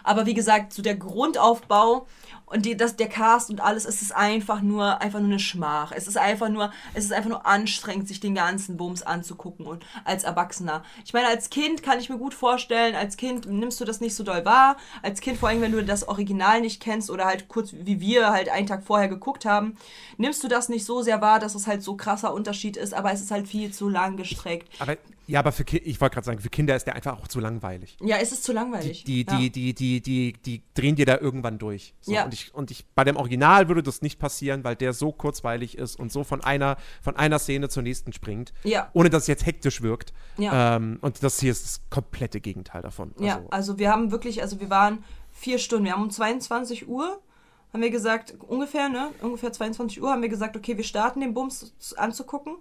Aber 0.04 0.26
wie 0.26 0.34
gesagt, 0.34 0.72
so 0.72 0.82
der 0.82 0.94
Grundaufbau 0.94 2.06
und 2.46 2.66
die, 2.66 2.76
das, 2.76 2.96
der 2.96 3.08
Cast 3.08 3.50
und 3.50 3.60
alles, 3.60 3.84
es 3.84 4.02
ist 4.02 4.14
einfach 4.14 4.60
nur, 4.60 5.00
einfach 5.00 5.18
nur 5.18 5.30
eine 5.30 5.38
Schmach. 5.38 5.92
Es 5.92 6.06
ist 6.06 6.18
einfach 6.18 6.48
nur, 6.50 6.70
es 6.92 7.04
ist 7.04 7.12
einfach 7.12 7.30
nur 7.30 7.46
anstrengend, 7.46 8.06
sich 8.06 8.20
den 8.20 8.34
ganzen 8.34 8.76
Bums 8.76 9.02
anzugucken 9.02 9.66
und 9.66 9.84
als 10.04 10.24
Erwachsener. 10.24 10.84
Ich 11.04 11.14
meine, 11.14 11.26
als 11.26 11.50
Kind 11.50 11.82
kann 11.82 11.98
ich 11.98 12.10
mir 12.10 12.18
gut 12.18 12.34
vorstellen, 12.34 12.94
als 12.94 13.16
Kind 13.16 13.46
nimmst 13.46 13.80
du 13.80 13.84
das 13.84 14.00
nicht 14.00 14.14
so 14.14 14.22
doll 14.22 14.44
wahr. 14.44 14.76
Als 15.02 15.20
Kind, 15.20 15.38
vor 15.38 15.48
allem, 15.48 15.62
wenn 15.62 15.72
du 15.72 15.82
das 15.82 16.06
Original 16.06 16.60
nicht 16.60 16.82
kennst 16.82 17.10
oder 17.10 17.24
halt 17.24 17.48
kurz 17.48 17.72
wie 17.72 18.00
wir 18.00 18.30
halt 18.30 18.50
einen 18.50 18.66
Tag 18.66 18.84
vorher 18.84 19.08
geguckt 19.08 19.46
haben, 19.46 19.76
nimmst 20.18 20.44
du 20.44 20.48
das 20.48 20.68
nicht 20.68 20.84
so 20.84 21.02
sehr 21.02 21.20
wahr, 21.20 21.40
dass 21.40 21.54
es 21.54 21.66
halt 21.66 21.82
so 21.82 21.96
krasser 21.96 22.34
Unterschied 22.34 22.76
ist, 22.76 22.92
aber 22.92 23.10
es 23.12 23.22
ist 23.22 23.30
halt 23.30 23.48
viel 23.48 23.72
zu 23.72 23.88
lang 23.88 24.16
gestreckt. 24.16 24.68
Aber, 24.80 24.96
ja, 25.26 25.38
aber 25.40 25.52
für 25.52 25.64
Ki 25.64 25.78
ich 25.78 26.00
wollte 26.00 26.14
gerade 26.14 26.24
sagen, 26.26 26.38
für 26.38 26.48
Kinder 26.48 26.76
ist 26.76 26.84
der 26.86 26.94
einfach 26.94 27.18
auch 27.20 27.28
zu 27.28 27.40
langweilig. 27.40 27.96
Ja, 28.00 28.16
es 28.18 28.32
ist 28.32 28.44
zu 28.44 28.52
langweilig. 28.52 29.04
Die, 29.04 29.24
ja. 29.26 29.36
die, 29.38 29.50
die, 29.50 29.74
die, 29.74 30.00
die, 30.00 30.32
die 30.34 30.62
drehen 30.74 30.96
dir 30.96 31.06
da 31.06 31.18
irgendwann 31.18 31.58
durch. 31.58 31.94
So, 32.00 32.12
Ja. 32.12 32.24
Und, 32.24 32.34
ich, 32.34 32.54
und 32.54 32.70
ich, 32.70 32.84
bei 32.94 33.04
dem 33.04 33.16
Original 33.16 33.68
würde 33.68 33.82
das 33.82 34.02
nicht 34.02 34.18
passieren, 34.18 34.64
weil 34.64 34.76
der 34.76 34.92
so 34.92 35.12
kurzweilig 35.12 35.78
ist 35.78 35.96
und 35.98 36.12
so 36.12 36.24
von 36.24 36.42
einer, 36.42 36.76
von 37.02 37.16
einer 37.16 37.38
Szene 37.38 37.68
zur 37.68 37.82
nächsten 37.82 38.12
springt. 38.12 38.52
Ja. 38.64 38.90
Ohne 38.92 39.10
dass 39.10 39.22
es 39.22 39.28
jetzt 39.28 39.46
hektisch 39.46 39.82
wirkt. 39.82 40.12
Ja. 40.38 40.76
Ähm, 40.76 40.98
und 41.00 41.22
das 41.22 41.40
hier 41.40 41.52
ist 41.52 41.64
das 41.64 41.80
komplette 41.90 42.40
Gegenteil 42.40 42.82
davon. 42.82 43.14
Ja, 43.18 43.36
Also, 43.36 43.48
also 43.50 43.78
wir 43.78 43.90
haben 43.90 44.10
wirklich, 44.10 44.42
also 44.42 44.60
wir 44.60 44.70
waren 44.70 45.04
vier 45.32 45.58
Stunden, 45.58 45.84
wir 45.86 45.92
haben 45.92 46.02
um 46.02 46.10
22 46.10 46.88
Uhr, 46.88 47.20
haben 47.72 47.82
wir 47.82 47.90
gesagt, 47.90 48.34
ungefähr, 48.46 48.88
ne, 48.88 49.10
ungefähr 49.20 49.52
22 49.52 50.00
Uhr 50.00 50.10
haben 50.12 50.22
wir 50.22 50.28
gesagt, 50.28 50.56
okay, 50.56 50.76
wir 50.76 50.84
starten 50.84 51.20
den 51.20 51.34
Bums 51.34 51.74
zu- 51.78 51.98
anzugucken. 51.98 52.56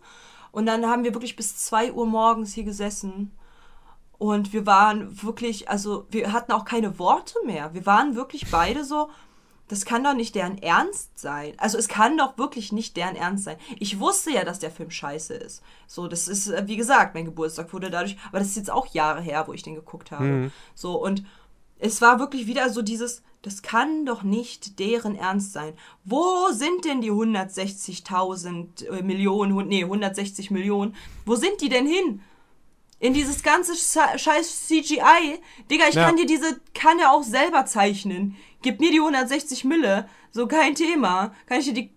Und 0.53 0.67
dann 0.67 0.85
haben 0.85 1.03
wir 1.03 1.15
wirklich 1.15 1.35
bis 1.35 1.57
2 1.57 1.93
Uhr 1.93 2.05
morgens 2.05 2.53
hier 2.53 2.63
gesessen. 2.63 3.31
Und 4.19 4.53
wir 4.53 4.67
waren 4.67 5.23
wirklich, 5.23 5.67
also 5.67 6.05
wir 6.11 6.31
hatten 6.31 6.51
auch 6.51 6.63
keine 6.63 6.99
Worte 6.99 7.34
mehr. 7.43 7.73
Wir 7.73 7.88
waren 7.88 8.15
wirklich 8.15 8.51
beide 8.51 8.85
so, 8.85 9.09
das 9.67 9.84
kann 9.84 10.03
doch 10.03 10.13
nicht 10.13 10.35
deren 10.35 10.59
Ernst 10.59 11.17
sein. 11.17 11.53
Also 11.57 11.80
es 11.80 11.88
kann 11.88 12.19
doch 12.19 12.38
wirklich 12.38 12.71
nicht 12.71 12.95
deren 12.97 13.15
Ernst 13.15 13.45
sein. 13.45 13.57
Ich 13.80 13.99
wusste 13.99 14.30
ja, 14.30 14.45
dass 14.45 14.59
der 14.59 14.69
Film 14.69 14.91
scheiße 14.91 15.34
ist. 15.34 15.63
So, 15.88 16.07
das 16.07 16.27
ist, 16.27 16.47
äh, 16.47 16.67
wie 16.67 16.77
gesagt, 16.77 17.15
mein 17.15 17.25
Geburtstag 17.25 17.73
wurde 17.73 17.89
dadurch, 17.89 18.15
aber 18.30 18.38
das 18.38 18.49
ist 18.49 18.57
jetzt 18.57 18.71
auch 18.71 18.85
Jahre 18.93 19.21
her, 19.21 19.45
wo 19.47 19.53
ich 19.53 19.63
den 19.63 19.73
geguckt 19.73 20.11
habe. 20.11 20.23
So, 20.75 21.03
und 21.03 21.25
es 21.79 22.01
war 22.01 22.19
wirklich 22.19 22.47
wieder 22.47 22.69
so 22.69 22.81
dieses, 22.81 23.23
das 23.41 23.61
kann 23.61 24.05
doch 24.05 24.23
nicht 24.23 24.79
deren 24.79 25.15
Ernst 25.15 25.51
sein. 25.53 25.73
Wo 26.05 26.49
sind 26.51 26.85
denn 26.85 27.01
die 27.01 27.11
160.000 27.11 28.87
äh, 28.87 29.01
Millionen, 29.03 29.67
nee, 29.67 29.83
160 29.83 30.51
Millionen? 30.51 30.95
Wo 31.25 31.35
sind 31.35 31.61
die 31.61 31.69
denn 31.69 31.85
hin? 31.87 32.21
In 32.99 33.13
dieses 33.13 33.43
ganze 33.43 33.73
Sche- 33.73 34.17
scheiß 34.17 34.67
CGI. 34.67 35.39
Digga, 35.69 35.89
ich 35.89 35.95
Ja. 35.95 36.05
kann 36.05 36.15
dir 36.15 36.25
diese 36.25 36.61
Kanne 36.73 37.11
auch 37.11 37.23
selber 37.23 37.65
zeichnen. 37.65 38.37
Gib 38.61 38.79
mir 38.79 38.91
die 38.91 39.01
160 39.01 39.65
Mille. 39.65 40.07
So 40.31 40.47
kein 40.47 40.73
Thema. 40.75 41.33
Kann 41.47 41.59
ich 41.59 41.65
dir 41.65 41.73
die 41.73 41.91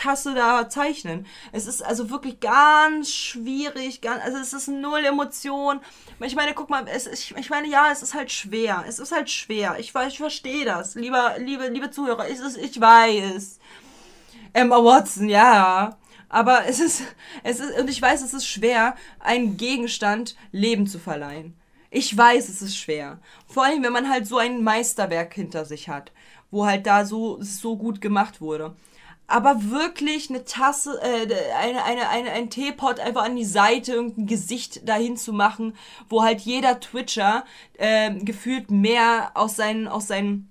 Dreckstasse 0.00 0.34
da 0.34 0.68
zeichnen. 0.68 1.26
Es 1.52 1.66
ist 1.66 1.82
also 1.82 2.10
wirklich 2.10 2.40
ganz 2.40 3.10
schwierig. 3.12 4.00
Ganz, 4.00 4.22
also 4.24 4.38
es 4.38 4.52
ist 4.52 4.68
null 4.68 5.04
Emotion. 5.04 5.80
Ich 6.20 6.34
meine, 6.34 6.54
guck 6.54 6.70
mal, 6.70 6.86
es, 6.88 7.06
ist- 7.06 7.32
ich 7.36 7.50
meine, 7.50 7.68
ja, 7.68 7.90
es 7.92 8.02
ist 8.02 8.14
halt 8.14 8.30
schwer. 8.30 8.84
Es 8.88 8.98
ist 8.98 9.12
halt 9.12 9.30
schwer. 9.30 9.76
Ich, 9.78 9.94
ich 9.94 10.18
verstehe 10.18 10.64
das. 10.64 10.94
Lieber, 10.94 11.34
liebe, 11.38 11.68
liebe 11.68 11.90
Zuhörer, 11.90 12.28
es 12.28 12.40
ist, 12.40 12.56
ich 12.56 12.80
weiß. 12.80 13.58
Emma 14.52 14.76
Watson, 14.82 15.28
ja. 15.28 15.96
Aber 16.28 16.66
es 16.66 16.80
ist, 16.80 17.02
es 17.42 17.60
ist, 17.60 17.78
und 17.78 17.90
ich 17.90 18.00
weiß, 18.00 18.22
es 18.22 18.34
ist 18.34 18.46
schwer, 18.46 18.94
einen 19.18 19.56
Gegenstand 19.56 20.36
Leben 20.52 20.86
zu 20.86 20.98
verleihen. 20.98 21.56
Ich 21.90 22.16
weiß, 22.16 22.48
es 22.48 22.62
ist 22.62 22.76
schwer. 22.76 23.18
Vor 23.48 23.64
allem, 23.64 23.82
wenn 23.82 23.92
man 23.92 24.08
halt 24.08 24.26
so 24.26 24.38
ein 24.38 24.62
Meisterwerk 24.62 25.34
hinter 25.34 25.64
sich 25.64 25.88
hat, 25.88 26.12
wo 26.52 26.64
halt 26.66 26.86
da 26.86 27.04
so, 27.04 27.38
so 27.42 27.76
gut 27.76 28.00
gemacht 28.00 28.40
wurde. 28.40 28.76
Aber 29.30 29.70
wirklich 29.70 30.28
eine 30.28 30.44
Tasse, 30.44 31.00
äh, 31.02 31.32
eine, 31.54 31.84
eine, 31.84 32.08
eine, 32.08 32.32
ein 32.32 32.50
Teepot 32.50 32.98
einfach 32.98 33.24
an 33.24 33.36
die 33.36 33.44
Seite, 33.44 33.92
irgendein 33.92 34.26
Gesicht 34.26 34.88
dahin 34.88 35.16
zu 35.16 35.32
machen, 35.32 35.76
wo 36.08 36.22
halt 36.22 36.40
jeder 36.40 36.80
Twitcher 36.80 37.44
äh, 37.78 38.12
gefühlt 38.12 38.72
mehr 38.72 39.30
aus 39.34 39.54
seinen, 39.54 39.86
aus 39.86 40.08
seinen 40.08 40.50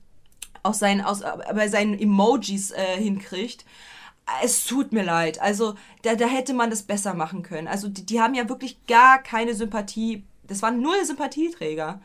aus 0.64 0.80
seinen, 0.80 1.01
aus, 1.01 1.22
bei 1.53 1.68
seinen 1.68 1.97
Emojis 1.97 2.72
äh, 2.72 2.97
hinkriegt. 2.97 3.65
Es 4.43 4.65
tut 4.65 4.91
mir 4.93 5.03
leid. 5.03 5.41
Also, 5.41 5.76
da, 6.03 6.15
da 6.15 6.27
hätte 6.27 6.53
man 6.53 6.69
das 6.69 6.84
besser 6.84 7.14
machen 7.14 7.43
können. 7.43 7.68
Also, 7.68 7.88
die, 7.88 8.06
die 8.06 8.22
haben 8.22 8.34
ja 8.34 8.47
wirklich 8.47 8.85
gar 8.85 9.22
keine 9.22 9.53
Sympathie. 9.56 10.23
Das 10.43 10.61
waren 10.61 10.81
null 10.81 11.03
Sympathieträger. 11.03 12.01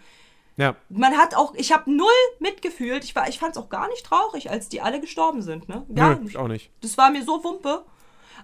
Ja. 0.56 0.76
Man 0.88 1.16
hat 1.16 1.34
auch, 1.34 1.54
ich 1.54 1.72
habe 1.72 1.90
null 1.90 2.06
mitgefühlt. 2.38 3.04
Ich, 3.04 3.14
war, 3.16 3.28
ich 3.28 3.38
fand 3.38 3.56
es 3.56 3.62
auch 3.62 3.68
gar 3.68 3.88
nicht 3.88 4.04
traurig, 4.06 4.50
als 4.50 4.68
die 4.68 4.80
alle 4.80 5.00
gestorben 5.00 5.42
sind. 5.42 5.68
Ne? 5.68 5.84
Gar 5.94 6.14
Nö, 6.16 6.20
nicht. 6.22 6.30
ich 6.30 6.36
auch 6.36 6.48
nicht. 6.48 6.70
Das 6.80 6.96
war 6.98 7.10
mir 7.10 7.24
so 7.24 7.42
Wumpe. 7.42 7.84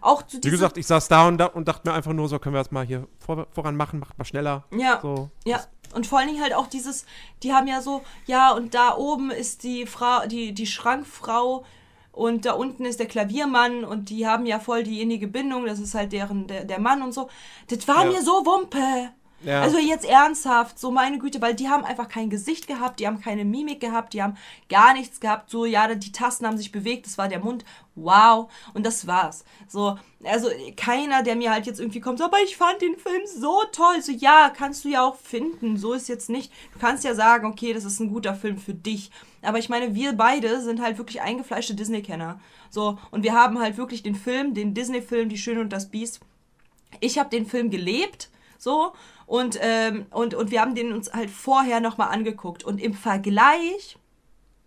Auch 0.02 0.22
zu 0.22 0.38
Wie 0.42 0.50
gesagt, 0.50 0.78
ich 0.78 0.86
saß 0.86 1.08
da 1.08 1.28
und, 1.28 1.36
da 1.38 1.46
und 1.46 1.68
dachte 1.68 1.88
mir 1.88 1.94
einfach 1.94 2.12
nur 2.14 2.26
so, 2.28 2.38
können 2.38 2.54
wir 2.54 2.60
das 2.62 2.70
mal 2.70 2.86
hier 2.86 3.06
vor, 3.18 3.46
voran 3.52 3.76
machen, 3.76 4.00
macht 4.00 4.16
mal 4.16 4.24
schneller. 4.24 4.64
Ja. 4.72 4.98
So. 5.02 5.30
Ja. 5.44 5.60
Und 5.94 6.06
vor 6.06 6.18
allen 6.20 6.28
Dingen 6.28 6.42
halt 6.42 6.54
auch 6.54 6.68
dieses, 6.68 7.04
die 7.42 7.52
haben 7.52 7.66
ja 7.66 7.82
so, 7.82 8.02
ja, 8.26 8.52
und 8.52 8.74
da 8.74 8.96
oben 8.96 9.30
ist 9.30 9.62
die 9.64 9.86
Frau, 9.86 10.26
die, 10.26 10.52
die 10.52 10.66
Schrankfrau 10.66 11.64
und 12.12 12.44
da 12.46 12.52
unten 12.52 12.84
ist 12.84 12.98
der 13.00 13.08
Klaviermann 13.08 13.84
und 13.84 14.08
die 14.08 14.26
haben 14.26 14.46
ja 14.46 14.58
voll 14.60 14.84
die 14.84 15.02
innige 15.02 15.26
Bindung, 15.26 15.66
das 15.66 15.80
ist 15.80 15.94
halt 15.94 16.12
deren, 16.12 16.46
der, 16.46 16.64
der 16.64 16.80
Mann 16.80 17.02
und 17.02 17.12
so. 17.12 17.28
Das 17.68 17.86
war 17.88 18.04
Ja. 18.04 18.12
mir 18.12 18.22
so 18.22 18.46
Wumpe. 18.46 19.10
Ja. 19.42 19.62
Also 19.62 19.78
jetzt 19.78 20.04
ernsthaft, 20.04 20.78
so 20.78 20.90
meine 20.90 21.18
Güte, 21.18 21.40
weil 21.40 21.54
die 21.54 21.68
haben 21.68 21.84
einfach 21.84 22.08
kein 22.08 22.28
Gesicht 22.28 22.66
gehabt, 22.66 23.00
die 23.00 23.06
haben 23.06 23.20
keine 23.20 23.44
Mimik 23.44 23.80
gehabt, 23.80 24.12
die 24.12 24.22
haben 24.22 24.36
gar 24.68 24.92
nichts 24.92 25.20
gehabt. 25.20 25.50
So, 25.50 25.64
ja, 25.64 25.94
die 25.94 26.12
Tasten 26.12 26.46
haben 26.46 26.58
sich 26.58 26.72
bewegt, 26.72 27.06
das 27.06 27.16
war 27.16 27.28
der 27.28 27.40
Mund. 27.40 27.64
Wow. 27.94 28.50
Und 28.74 28.84
das 28.84 29.06
war's. 29.06 29.44
So, 29.66 29.98
also 30.24 30.48
keiner, 30.76 31.22
der 31.22 31.36
mir 31.36 31.50
halt 31.50 31.66
jetzt 31.66 31.80
irgendwie 31.80 32.00
kommt, 32.00 32.20
aber 32.20 32.36
ich 32.44 32.56
fand 32.56 32.82
den 32.82 32.98
Film 32.98 33.22
so 33.26 33.62
toll. 33.72 34.02
So, 34.02 34.12
ja, 34.12 34.50
kannst 34.54 34.84
du 34.84 34.88
ja 34.90 35.02
auch 35.02 35.16
finden. 35.16 35.76
So 35.78 35.94
ist 35.94 36.08
jetzt 36.08 36.28
nicht. 36.28 36.52
Du 36.74 36.78
kannst 36.78 37.04
ja 37.04 37.14
sagen, 37.14 37.46
okay, 37.46 37.72
das 37.72 37.84
ist 37.84 38.00
ein 38.00 38.12
guter 38.12 38.34
Film 38.34 38.58
für 38.58 38.74
dich. 38.74 39.10
Aber 39.42 39.58
ich 39.58 39.70
meine, 39.70 39.94
wir 39.94 40.12
beide 40.12 40.60
sind 40.60 40.82
halt 40.82 40.98
wirklich 40.98 41.22
eingefleischte 41.22 41.74
Disney-Kenner. 41.74 42.40
So, 42.68 42.98
und 43.10 43.22
wir 43.24 43.32
haben 43.32 43.58
halt 43.58 43.78
wirklich 43.78 44.02
den 44.02 44.14
Film, 44.14 44.52
den 44.52 44.74
Disney-Film, 44.74 45.28
Die 45.30 45.38
Schöne 45.38 45.60
und 45.60 45.72
das 45.72 45.90
Biest. 45.90 46.20
Ich 47.00 47.18
habe 47.18 47.30
den 47.30 47.46
Film 47.46 47.70
gelebt, 47.70 48.28
so, 48.58 48.92
und, 49.30 49.60
ähm, 49.62 50.06
und, 50.10 50.34
und 50.34 50.50
wir 50.50 50.60
haben 50.60 50.74
den 50.74 50.92
uns 50.92 51.12
halt 51.12 51.30
vorher 51.30 51.78
nochmal 51.78 52.08
angeguckt. 52.08 52.64
Und 52.64 52.80
im 52.80 52.94
Vergleich 52.94 53.96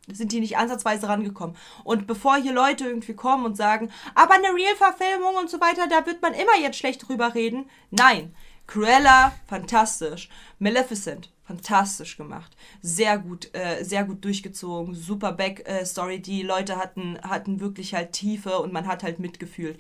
sind 0.10 0.32
die 0.32 0.40
nicht 0.40 0.56
ansatzweise 0.56 1.10
rangekommen. 1.10 1.58
Und 1.84 2.08
bevor 2.08 2.38
hier 2.38 2.54
Leute 2.54 2.86
irgendwie 2.86 3.14
kommen 3.14 3.44
und 3.44 3.58
sagen, 3.58 3.92
aber 4.16 4.36
eine 4.36 4.56
Real-Verfilmung 4.56 5.36
und 5.36 5.50
so 5.50 5.60
weiter, 5.60 5.88
da 5.90 6.06
wird 6.06 6.22
man 6.22 6.34
immer 6.34 6.58
jetzt 6.62 6.78
schlecht 6.78 7.06
drüber 7.06 7.36
reden. 7.36 7.66
Nein. 7.92 8.34
Cruella, 8.66 9.34
fantastisch. 9.48 10.30
Maleficent, 10.60 11.30
fantastisch 11.44 12.16
gemacht. 12.16 12.56
Sehr 12.82 13.18
gut, 13.18 13.54
äh, 13.54 13.84
sehr 13.84 14.06
gut 14.06 14.24
durchgezogen. 14.24 14.96
Super 14.96 15.34
Backstory. 15.34 16.22
die 16.22 16.42
Leute 16.42 16.78
hatten, 16.78 17.20
hatten 17.22 17.60
wirklich 17.60 17.94
halt 17.94 18.14
Tiefe 18.14 18.60
und 18.60 18.72
man 18.72 18.88
hat 18.88 19.04
halt 19.04 19.20
mitgefühlt. 19.20 19.78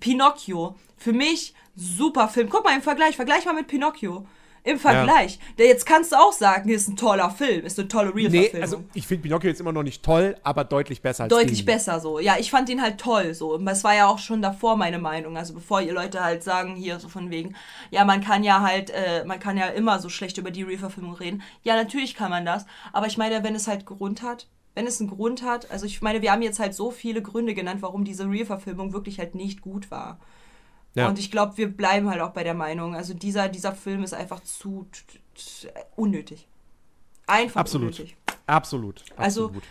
Pinocchio, 0.00 0.74
für 0.96 1.12
mich 1.12 1.54
super 1.76 2.28
Film. 2.28 2.48
Guck 2.48 2.64
mal 2.64 2.74
im 2.74 2.82
Vergleich, 2.82 3.16
vergleich 3.16 3.44
mal 3.44 3.54
mit 3.54 3.68
Pinocchio. 3.68 4.26
Im 4.64 4.80
Vergleich. 4.80 5.38
Der 5.58 5.66
jetzt 5.66 5.86
kannst 5.86 6.10
du 6.10 6.16
auch 6.16 6.32
sagen, 6.32 6.68
ist 6.70 6.88
ein 6.88 6.96
toller 6.96 7.30
Film, 7.30 7.64
ist 7.64 7.78
eine 7.78 7.86
tolle 7.86 8.12
Nee, 8.12 8.22
Real-Verfilmung. 8.22 8.62
also 8.62 8.84
ich 8.94 9.06
finde 9.06 9.22
Pinocchio 9.22 9.48
jetzt 9.48 9.60
immer 9.60 9.70
noch 9.70 9.84
nicht 9.84 10.02
toll, 10.04 10.34
aber 10.42 10.64
deutlich 10.64 11.02
besser 11.02 11.22
als 11.22 11.30
Deutlich 11.30 11.58
Disney. 11.58 11.64
besser 11.66 12.00
so. 12.00 12.18
Ja, 12.18 12.34
ich 12.40 12.50
fand 12.50 12.68
ihn 12.68 12.82
halt 12.82 12.98
toll 12.98 13.32
so. 13.32 13.58
Das 13.58 13.84
war 13.84 13.94
ja 13.94 14.08
auch 14.08 14.18
schon 14.18 14.42
davor 14.42 14.76
meine 14.76 14.98
Meinung. 14.98 15.36
Also 15.36 15.54
bevor 15.54 15.82
ihr 15.82 15.92
Leute 15.92 16.24
halt 16.24 16.42
sagen, 16.42 16.74
hier 16.74 16.98
so 16.98 17.08
von 17.08 17.30
wegen, 17.30 17.54
ja, 17.92 18.04
man 18.04 18.20
kann 18.20 18.42
ja 18.42 18.60
halt, 18.60 18.90
äh, 18.90 19.24
man 19.24 19.38
kann 19.38 19.56
ja 19.56 19.66
immer 19.66 20.00
so 20.00 20.08
schlecht 20.08 20.36
über 20.36 20.50
die 20.50 20.64
Real-Verfilmung 20.64 21.14
reden. 21.14 21.42
Ja, 21.62 21.76
natürlich 21.76 22.16
kann 22.16 22.30
man 22.30 22.44
das. 22.44 22.66
Aber 22.92 23.06
ich 23.06 23.16
meine, 23.18 23.44
wenn 23.44 23.54
es 23.54 23.68
halt 23.68 23.86
Grund 23.86 24.22
hat, 24.22 24.48
wenn 24.74 24.88
es 24.88 25.00
einen 25.00 25.10
Grund 25.10 25.44
hat, 25.44 25.70
also 25.70 25.86
ich 25.86 26.02
meine, 26.02 26.22
wir 26.22 26.32
haben 26.32 26.42
jetzt 26.42 26.58
halt 26.58 26.74
so 26.74 26.90
viele 26.90 27.22
Gründe 27.22 27.54
genannt, 27.54 27.82
warum 27.82 28.04
diese 28.04 28.28
Real-Verfilmung 28.28 28.92
wirklich 28.92 29.20
halt 29.20 29.36
nicht 29.36 29.60
gut 29.60 29.92
war. 29.92 30.18
Ja. 30.96 31.08
Und 31.08 31.18
ich 31.18 31.30
glaube, 31.30 31.58
wir 31.58 31.68
bleiben 31.68 32.08
halt 32.08 32.22
auch 32.22 32.30
bei 32.30 32.42
der 32.42 32.54
Meinung. 32.54 32.94
Also 32.96 33.12
dieser, 33.12 33.50
dieser 33.50 33.72
Film 33.72 34.02
ist 34.02 34.14
einfach 34.14 34.42
zu 34.42 34.86
unnötig. 35.94 36.48
Einfach 37.26 37.60
Absolut. 37.60 37.88
unnötig. 37.88 38.16
Absolut. 38.46 39.04
Also 39.16 39.46
absolut. 39.46 39.64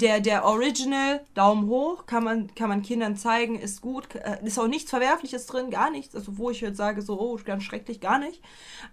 der, 0.00 0.20
der, 0.20 0.44
Original, 0.44 1.22
Daumen 1.34 1.66
hoch, 1.66 2.06
kann 2.06 2.22
man, 2.22 2.54
kann 2.54 2.68
man 2.68 2.82
Kindern 2.82 3.16
zeigen, 3.16 3.58
ist 3.58 3.80
gut. 3.80 4.14
Äh, 4.14 4.38
Ist 4.44 4.58
auch 4.60 4.68
nichts 4.68 4.90
Verwerfliches 4.90 5.46
drin, 5.46 5.70
gar 5.70 5.90
nichts. 5.90 6.14
Also 6.14 6.38
wo 6.38 6.50
ich 6.50 6.60
jetzt 6.60 6.76
sage, 6.76 7.02
so, 7.02 7.18
oh, 7.18 7.38
ganz 7.44 7.64
schrecklich, 7.64 8.00
gar 8.00 8.20
nicht. 8.20 8.40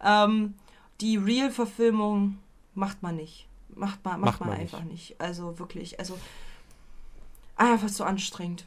Ähm, 0.04 0.56
die 1.00 1.18
Real-Verfilmung 1.18 2.40
macht 2.74 3.04
man 3.04 3.18
nicht. 3.18 3.48
Macht 3.70 4.04
man, 4.04 4.22
macht 4.22 4.32
Macht 4.32 4.40
man, 4.40 4.50
man 4.50 4.60
einfach 4.60 4.84
nicht. 4.84 5.20
Also 5.22 5.60
wirklich, 5.60 6.00
also 6.00 6.18
einfach 7.56 7.92
zu 7.92 8.04
anstrengend. 8.04 8.66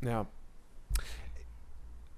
Ja. 0.00 0.26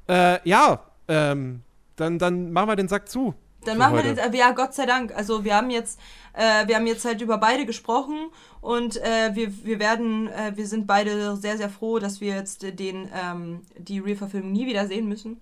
Äh, 0.09 0.39
ja, 0.49 0.81
ähm, 1.09 1.63
dann, 1.97 2.19
dann 2.19 2.53
machen 2.53 2.69
wir 2.69 2.77
den 2.77 2.89
Sack 2.89 3.09
zu. 3.09 3.35
Dann 3.65 3.79
machen 3.79 3.95
wir 3.97 4.05
heute. 4.05 4.15
den, 4.15 4.33
äh, 4.33 4.37
ja, 4.37 4.53
Gott 4.53 4.75
sei 4.75 4.87
Dank. 4.87 5.13
Also 5.15 5.45
wir 5.45 5.57
haben 5.57 5.71
jetzt, 5.71 5.99
äh, 6.35 6.67
wir 6.69 6.77
haben 6.77 6.87
jetzt 6.87 7.05
halt 7.05 7.21
über 7.21 7.39
beide 7.39 7.67
gesprochen 7.67 8.31
und 8.61 8.97
äh, 8.99 9.35
wir, 9.35 9.65
wir 9.65 9.81
werden, 9.81 10.29
äh, 10.29 10.53
wir 10.55 10.67
sind 10.69 10.87
beide 10.87 11.37
sehr, 11.37 11.57
sehr 11.57 11.71
froh, 11.71 11.99
dass 11.99 12.21
wir 12.21 12.35
jetzt 12.37 12.63
den, 12.79 13.11
ähm, 13.13 13.63
die 13.77 13.99
Real-Verfilmung 13.99 14.53
nie 14.53 14.67
wieder 14.67 14.87
sehen 14.87 15.09
müssen. 15.09 15.41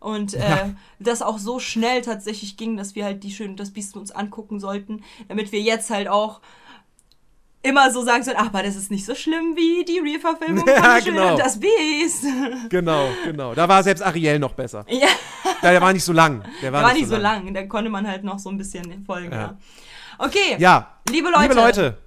Und 0.00 0.34
äh, 0.34 0.40
Ja. 0.40 0.70
das 0.98 1.22
auch 1.22 1.38
so 1.38 1.60
schnell 1.60 2.02
tatsächlich 2.02 2.56
ging, 2.56 2.76
dass 2.76 2.94
wir 2.96 3.04
halt 3.04 3.22
die 3.22 3.30
Schön 3.30 3.56
das 3.56 3.70
Biest 3.70 3.96
uns 3.96 4.10
angucken 4.10 4.58
sollten, 4.58 5.02
damit 5.28 5.52
wir 5.52 5.60
jetzt 5.60 5.90
halt 5.90 6.08
auch 6.08 6.40
immer 7.62 7.90
so 7.92 8.02
sagen 8.04 8.22
sollen, 8.24 8.36
ach, 8.40 8.46
aber 8.46 8.62
das 8.62 8.74
ist 8.76 8.90
nicht 8.90 9.04
so 9.04 9.14
schlimm 9.14 9.54
wie 9.56 9.84
die 9.84 9.98
Real-Verfilmung 10.00 10.66
von 10.66 10.74
Ja, 10.74 10.98
genau. 10.98 11.32
und 11.32 11.38
das 11.40 11.58
Biest. 11.60 12.24
Genau, 12.68 13.08
genau. 13.24 13.54
Da 13.54 13.68
war 13.68 13.82
selbst 13.82 14.02
Ariel 14.02 14.38
noch 14.38 14.52
besser. 14.54 14.84
ja. 14.88 15.08
Ja, 15.62 15.70
der 15.70 15.80
war 15.80 15.92
nicht 15.92 16.04
so 16.04 16.12
lang. 16.12 16.42
Der 16.60 16.72
war, 16.72 16.80
Der 16.80 16.88
war 16.88 16.94
nicht 16.94 17.06
so 17.08 17.16
lang. 17.16 17.54
Da 17.54 17.64
konnte 17.66 17.88
man 17.90 18.06
halt 18.06 18.24
noch 18.24 18.38
so 18.40 18.50
ein 18.50 18.56
bisschen 18.58 19.04
folgen. 19.06 19.30
Ja. 19.30 19.38
Ja. 19.38 19.56
Okay, 20.18 20.56
Ja, 20.58 20.96
liebe 21.08 21.28
Leute. 21.28 21.42
liebe 21.42 21.54
Leute, 21.54 21.98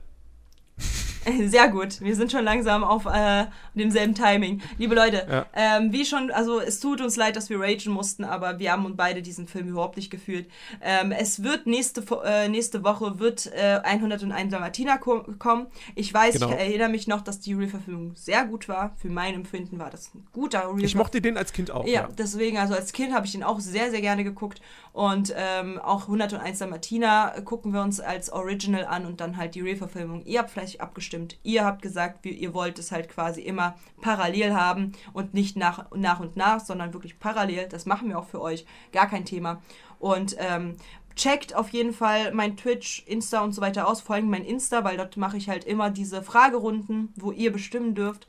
Sehr 1.48 1.70
gut. 1.70 2.02
Wir 2.02 2.16
sind 2.16 2.32
schon 2.32 2.44
langsam 2.44 2.84
auf 2.84 3.06
äh, 3.06 3.46
demselben 3.80 4.16
Timing. 4.16 4.62
Liebe 4.78 4.96
Leute, 4.96 5.26
Ja. 5.30 5.46
ähm, 5.54 5.92
wie 5.92 6.06
schon, 6.06 6.32
also 6.32 6.60
es 6.60 6.80
tut 6.80 7.02
uns 7.02 7.16
leid, 7.16 7.36
dass 7.36 7.50
wir 7.50 7.60
ragen 7.60 7.92
mussten, 7.92 8.24
aber 8.24 8.60
wir 8.60 8.72
haben 8.72 8.86
uns 8.86 8.96
beide 8.98 9.22
diesen 9.22 9.48
Film 9.48 9.68
überhaupt 9.68 9.98
nicht 9.98 10.10
gefühlt. 10.10 10.48
Ähm, 10.82 11.12
es 11.12 11.44
wird 11.44 11.68
nächste, 11.68 12.04
äh, 12.26 12.48
nächste 12.48 12.84
Woche 12.84 13.20
wird 13.20 13.48
äh, 13.54 13.80
101 13.84 14.52
Dalmatiner 14.52 14.98
ko 14.98 15.24
kommen. 15.40 15.68
Ich 15.96 16.14
weiß, 16.14 16.36
Genau. 16.36 16.50
ich 16.50 16.56
erinnere 16.56 16.90
mich 16.90 17.08
noch, 17.08 17.22
dass 17.22 17.40
die 17.40 17.54
Real-Verfilmung 17.54 18.14
sehr 18.16 18.46
gut 18.46 18.68
war. 18.70 18.94
Für 18.98 19.10
mein 19.10 19.34
Empfinden 19.34 19.80
war 19.80 19.90
das 19.90 20.14
ein 20.14 20.26
guter 20.34 20.68
Real 20.70 20.84
ich 20.84 20.96
mochte 20.96 21.22
den 21.22 21.38
als 21.38 21.54
Kind 21.54 21.72
auch. 21.72 21.86
ja, 21.86 21.94
Ja. 22.02 22.10
deswegen, 22.18 22.58
also 22.58 22.74
als 22.76 22.94
Kind 22.94 23.14
habe 23.14 23.26
ich 23.26 23.32
den 23.32 23.44
auch 23.44 23.60
sehr, 23.60 23.92
sehr 23.92 24.02
gerne 24.02 24.24
geguckt. 24.24 24.62
Und 24.94 25.34
ähm, 25.36 25.80
auch 25.80 26.04
101 26.04 26.60
Dalmatiner 26.60 27.34
gucken 27.44 27.74
wir 27.74 27.82
uns 27.82 28.00
als 28.00 28.32
Original 28.32 28.86
an 28.86 29.06
und 29.06 29.20
dann 29.20 29.36
halt 29.38 29.56
die 29.56 29.62
Real-Verfilmung. 29.62 30.24
Ihr 30.26 30.40
habt 30.40 30.52
vielleicht 30.52 30.80
abgestimmt. 30.80 31.38
Ihr 31.44 31.66
habt 31.66 31.82
gesagt, 31.82 32.20
wie, 32.24 32.30
ihr 32.32 32.54
wollt 32.54 32.80
es 32.80 32.92
halt 32.92 33.10
quasi 33.10 33.42
immer 33.42 33.65
parallel 34.02 34.54
haben 34.54 34.92
und 35.14 35.34
nicht 35.34 35.58
nach, 35.58 35.92
nach 35.96 36.20
und 36.20 36.36
nach, 36.38 36.60
sondern 36.60 36.94
wirklich 36.94 37.20
parallel. 37.20 37.68
Das 37.68 37.86
machen 37.86 38.10
wir 38.10 38.20
auch 38.20 38.28
für 38.28 38.42
euch. 38.42 38.66
Gar 38.92 39.08
kein 39.08 39.26
Thema. 39.26 39.62
Und 40.00 40.36
ähm, 40.40 40.76
checkt 41.16 41.56
auf 41.56 41.70
jeden 41.70 41.94
Fall 41.94 42.34
mein 42.34 42.58
Twitch, 42.58 43.04
Insta 43.08 43.42
und 43.42 43.54
so 43.54 43.62
weiter 43.62 43.88
aus. 43.88 44.02
Vor 44.02 44.16
allem 44.16 44.30
mein 44.30 44.46
Insta, 44.46 44.84
weil 44.84 44.98
dort 44.98 45.18
mache 45.18 45.38
ich 45.38 45.50
halt 45.50 45.64
immer 45.64 45.90
diese 45.90 46.22
Fragerunden, 46.22 47.14
wo 47.16 47.32
ihr 47.32 47.52
bestimmen 47.52 47.96
dürft. 47.96 48.28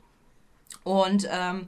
Und 0.83 1.27
ähm, 1.31 1.67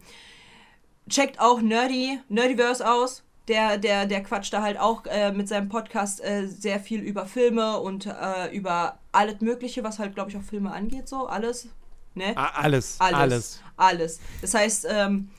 checkt 1.09 1.39
auch 1.39 1.61
Nerdy, 1.61 2.19
Nerdiverse 2.29 2.89
aus. 2.89 3.23
Der, 3.47 3.79
der, 3.79 4.05
der 4.05 4.21
quatscht 4.21 4.53
da 4.53 4.61
halt 4.61 4.79
auch 4.79 5.05
äh, 5.07 5.31
mit 5.31 5.47
seinem 5.47 5.69
Podcast 5.69 6.23
äh, 6.23 6.45
sehr 6.45 6.79
viel 6.79 7.01
über 7.01 7.25
Filme 7.25 7.79
und 7.79 8.05
äh, 8.05 8.55
über 8.55 8.99
alles 9.11 9.41
Mögliche, 9.41 9.83
was 9.83 9.97
halt, 9.97 10.13
glaube 10.13 10.29
ich, 10.29 10.37
auch 10.37 10.43
Filme 10.43 10.71
angeht, 10.71 11.07
so 11.09 11.25
alles. 11.25 11.67
Ne? 12.15 12.35
Alles, 12.35 12.97
Alles. 12.99 13.15
alles. 13.19 13.61
Alles. 13.77 14.19
Das 14.41 14.53
heißt, 14.53 14.87
ähm, 14.89 15.29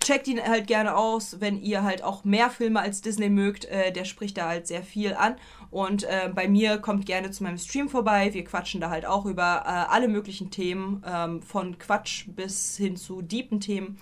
checkt 0.00 0.28
ihn 0.28 0.42
halt 0.42 0.66
gerne 0.66 0.96
aus, 0.96 1.40
wenn 1.40 1.60
ihr 1.60 1.82
halt 1.82 2.02
auch 2.02 2.24
mehr 2.24 2.50
Filme 2.50 2.80
als 2.80 3.00
Disney 3.02 3.28
mögt. 3.28 3.66
Äh, 3.66 3.92
der 3.92 4.04
spricht 4.04 4.36
da 4.36 4.48
halt 4.48 4.66
sehr 4.66 4.82
viel 4.82 5.14
an. 5.14 5.36
Und 5.70 6.04
äh, 6.04 6.30
bei 6.32 6.48
mir 6.48 6.78
kommt 6.78 7.06
gerne 7.06 7.30
zu 7.30 7.42
meinem 7.42 7.58
Stream 7.58 7.88
vorbei. 7.88 8.32
Wir 8.32 8.44
quatschen 8.44 8.80
da 8.80 8.90
halt 8.90 9.06
auch 9.06 9.26
über 9.26 9.62
äh, 9.64 9.92
alle 9.92 10.08
möglichen 10.08 10.50
Themen, 10.50 11.02
ähm, 11.06 11.42
von 11.42 11.78
Quatsch 11.78 12.24
bis 12.28 12.76
hin 12.76 12.96
zu 12.96 13.22
deepen 13.22 13.60
Themen. 13.60 13.98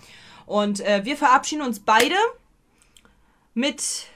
Und 0.47 0.81
äh, 0.81 1.05
wir 1.05 1.17
verabschieden 1.17 1.63
uns 1.63 1.81
beide 1.81 2.17
mit, 3.55 4.07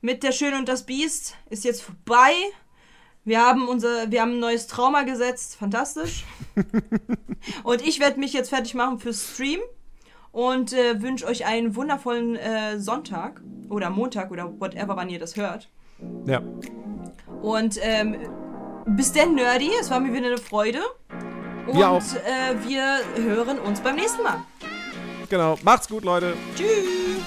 mit 0.00 0.22
Der 0.22 0.32
Schöne 0.32 0.56
und 0.56 0.68
das 0.68 0.84
Biest. 0.84 1.36
Ist 1.50 1.64
jetzt 1.64 1.82
vorbei. 1.82 2.32
Wir 3.24 3.40
haben, 3.40 3.68
unser, 3.68 4.10
wir 4.10 4.20
haben 4.20 4.32
ein 4.32 4.40
neues 4.40 4.66
Trauma 4.66 5.02
gesetzt. 5.02 5.56
Fantastisch. 5.56 6.24
Und 7.62 7.82
ich 7.82 8.00
werde 8.00 8.18
mich 8.18 8.32
jetzt 8.32 8.48
fertig 8.50 8.74
machen 8.74 8.98
fürs 8.98 9.34
Stream 9.34 9.60
und 10.32 10.72
äh, 10.72 11.02
wünsche 11.02 11.26
euch 11.26 11.44
einen 11.44 11.76
wundervollen 11.76 12.36
äh, 12.36 12.80
Sonntag 12.80 13.42
oder 13.68 13.90
Montag 13.90 14.30
oder 14.30 14.58
whatever, 14.58 14.96
wann 14.96 15.10
ihr 15.10 15.18
das 15.18 15.36
hört. 15.36 15.68
Ja. 16.24 16.40
Und 17.42 17.78
ähm, 17.82 18.16
bis 18.86 19.12
denn, 19.12 19.34
Nerdy. 19.34 19.70
Es 19.78 19.90
war 19.90 20.00
mir 20.00 20.12
wieder 20.12 20.26
eine 20.26 20.38
Freude. 20.38 20.80
Und 21.66 21.76
Wir 21.76 21.90
auch. 21.90 22.00
Äh, 22.00 22.66
wir 22.66 23.00
hören 23.16 23.58
uns 23.58 23.80
beim 23.80 23.96
nächsten 23.96 24.22
Mal. 24.22 24.42
Genau. 25.28 25.58
Macht's 25.62 25.88
gut, 25.88 26.04
Leute. 26.04 26.34
Tschüss. 26.56 27.22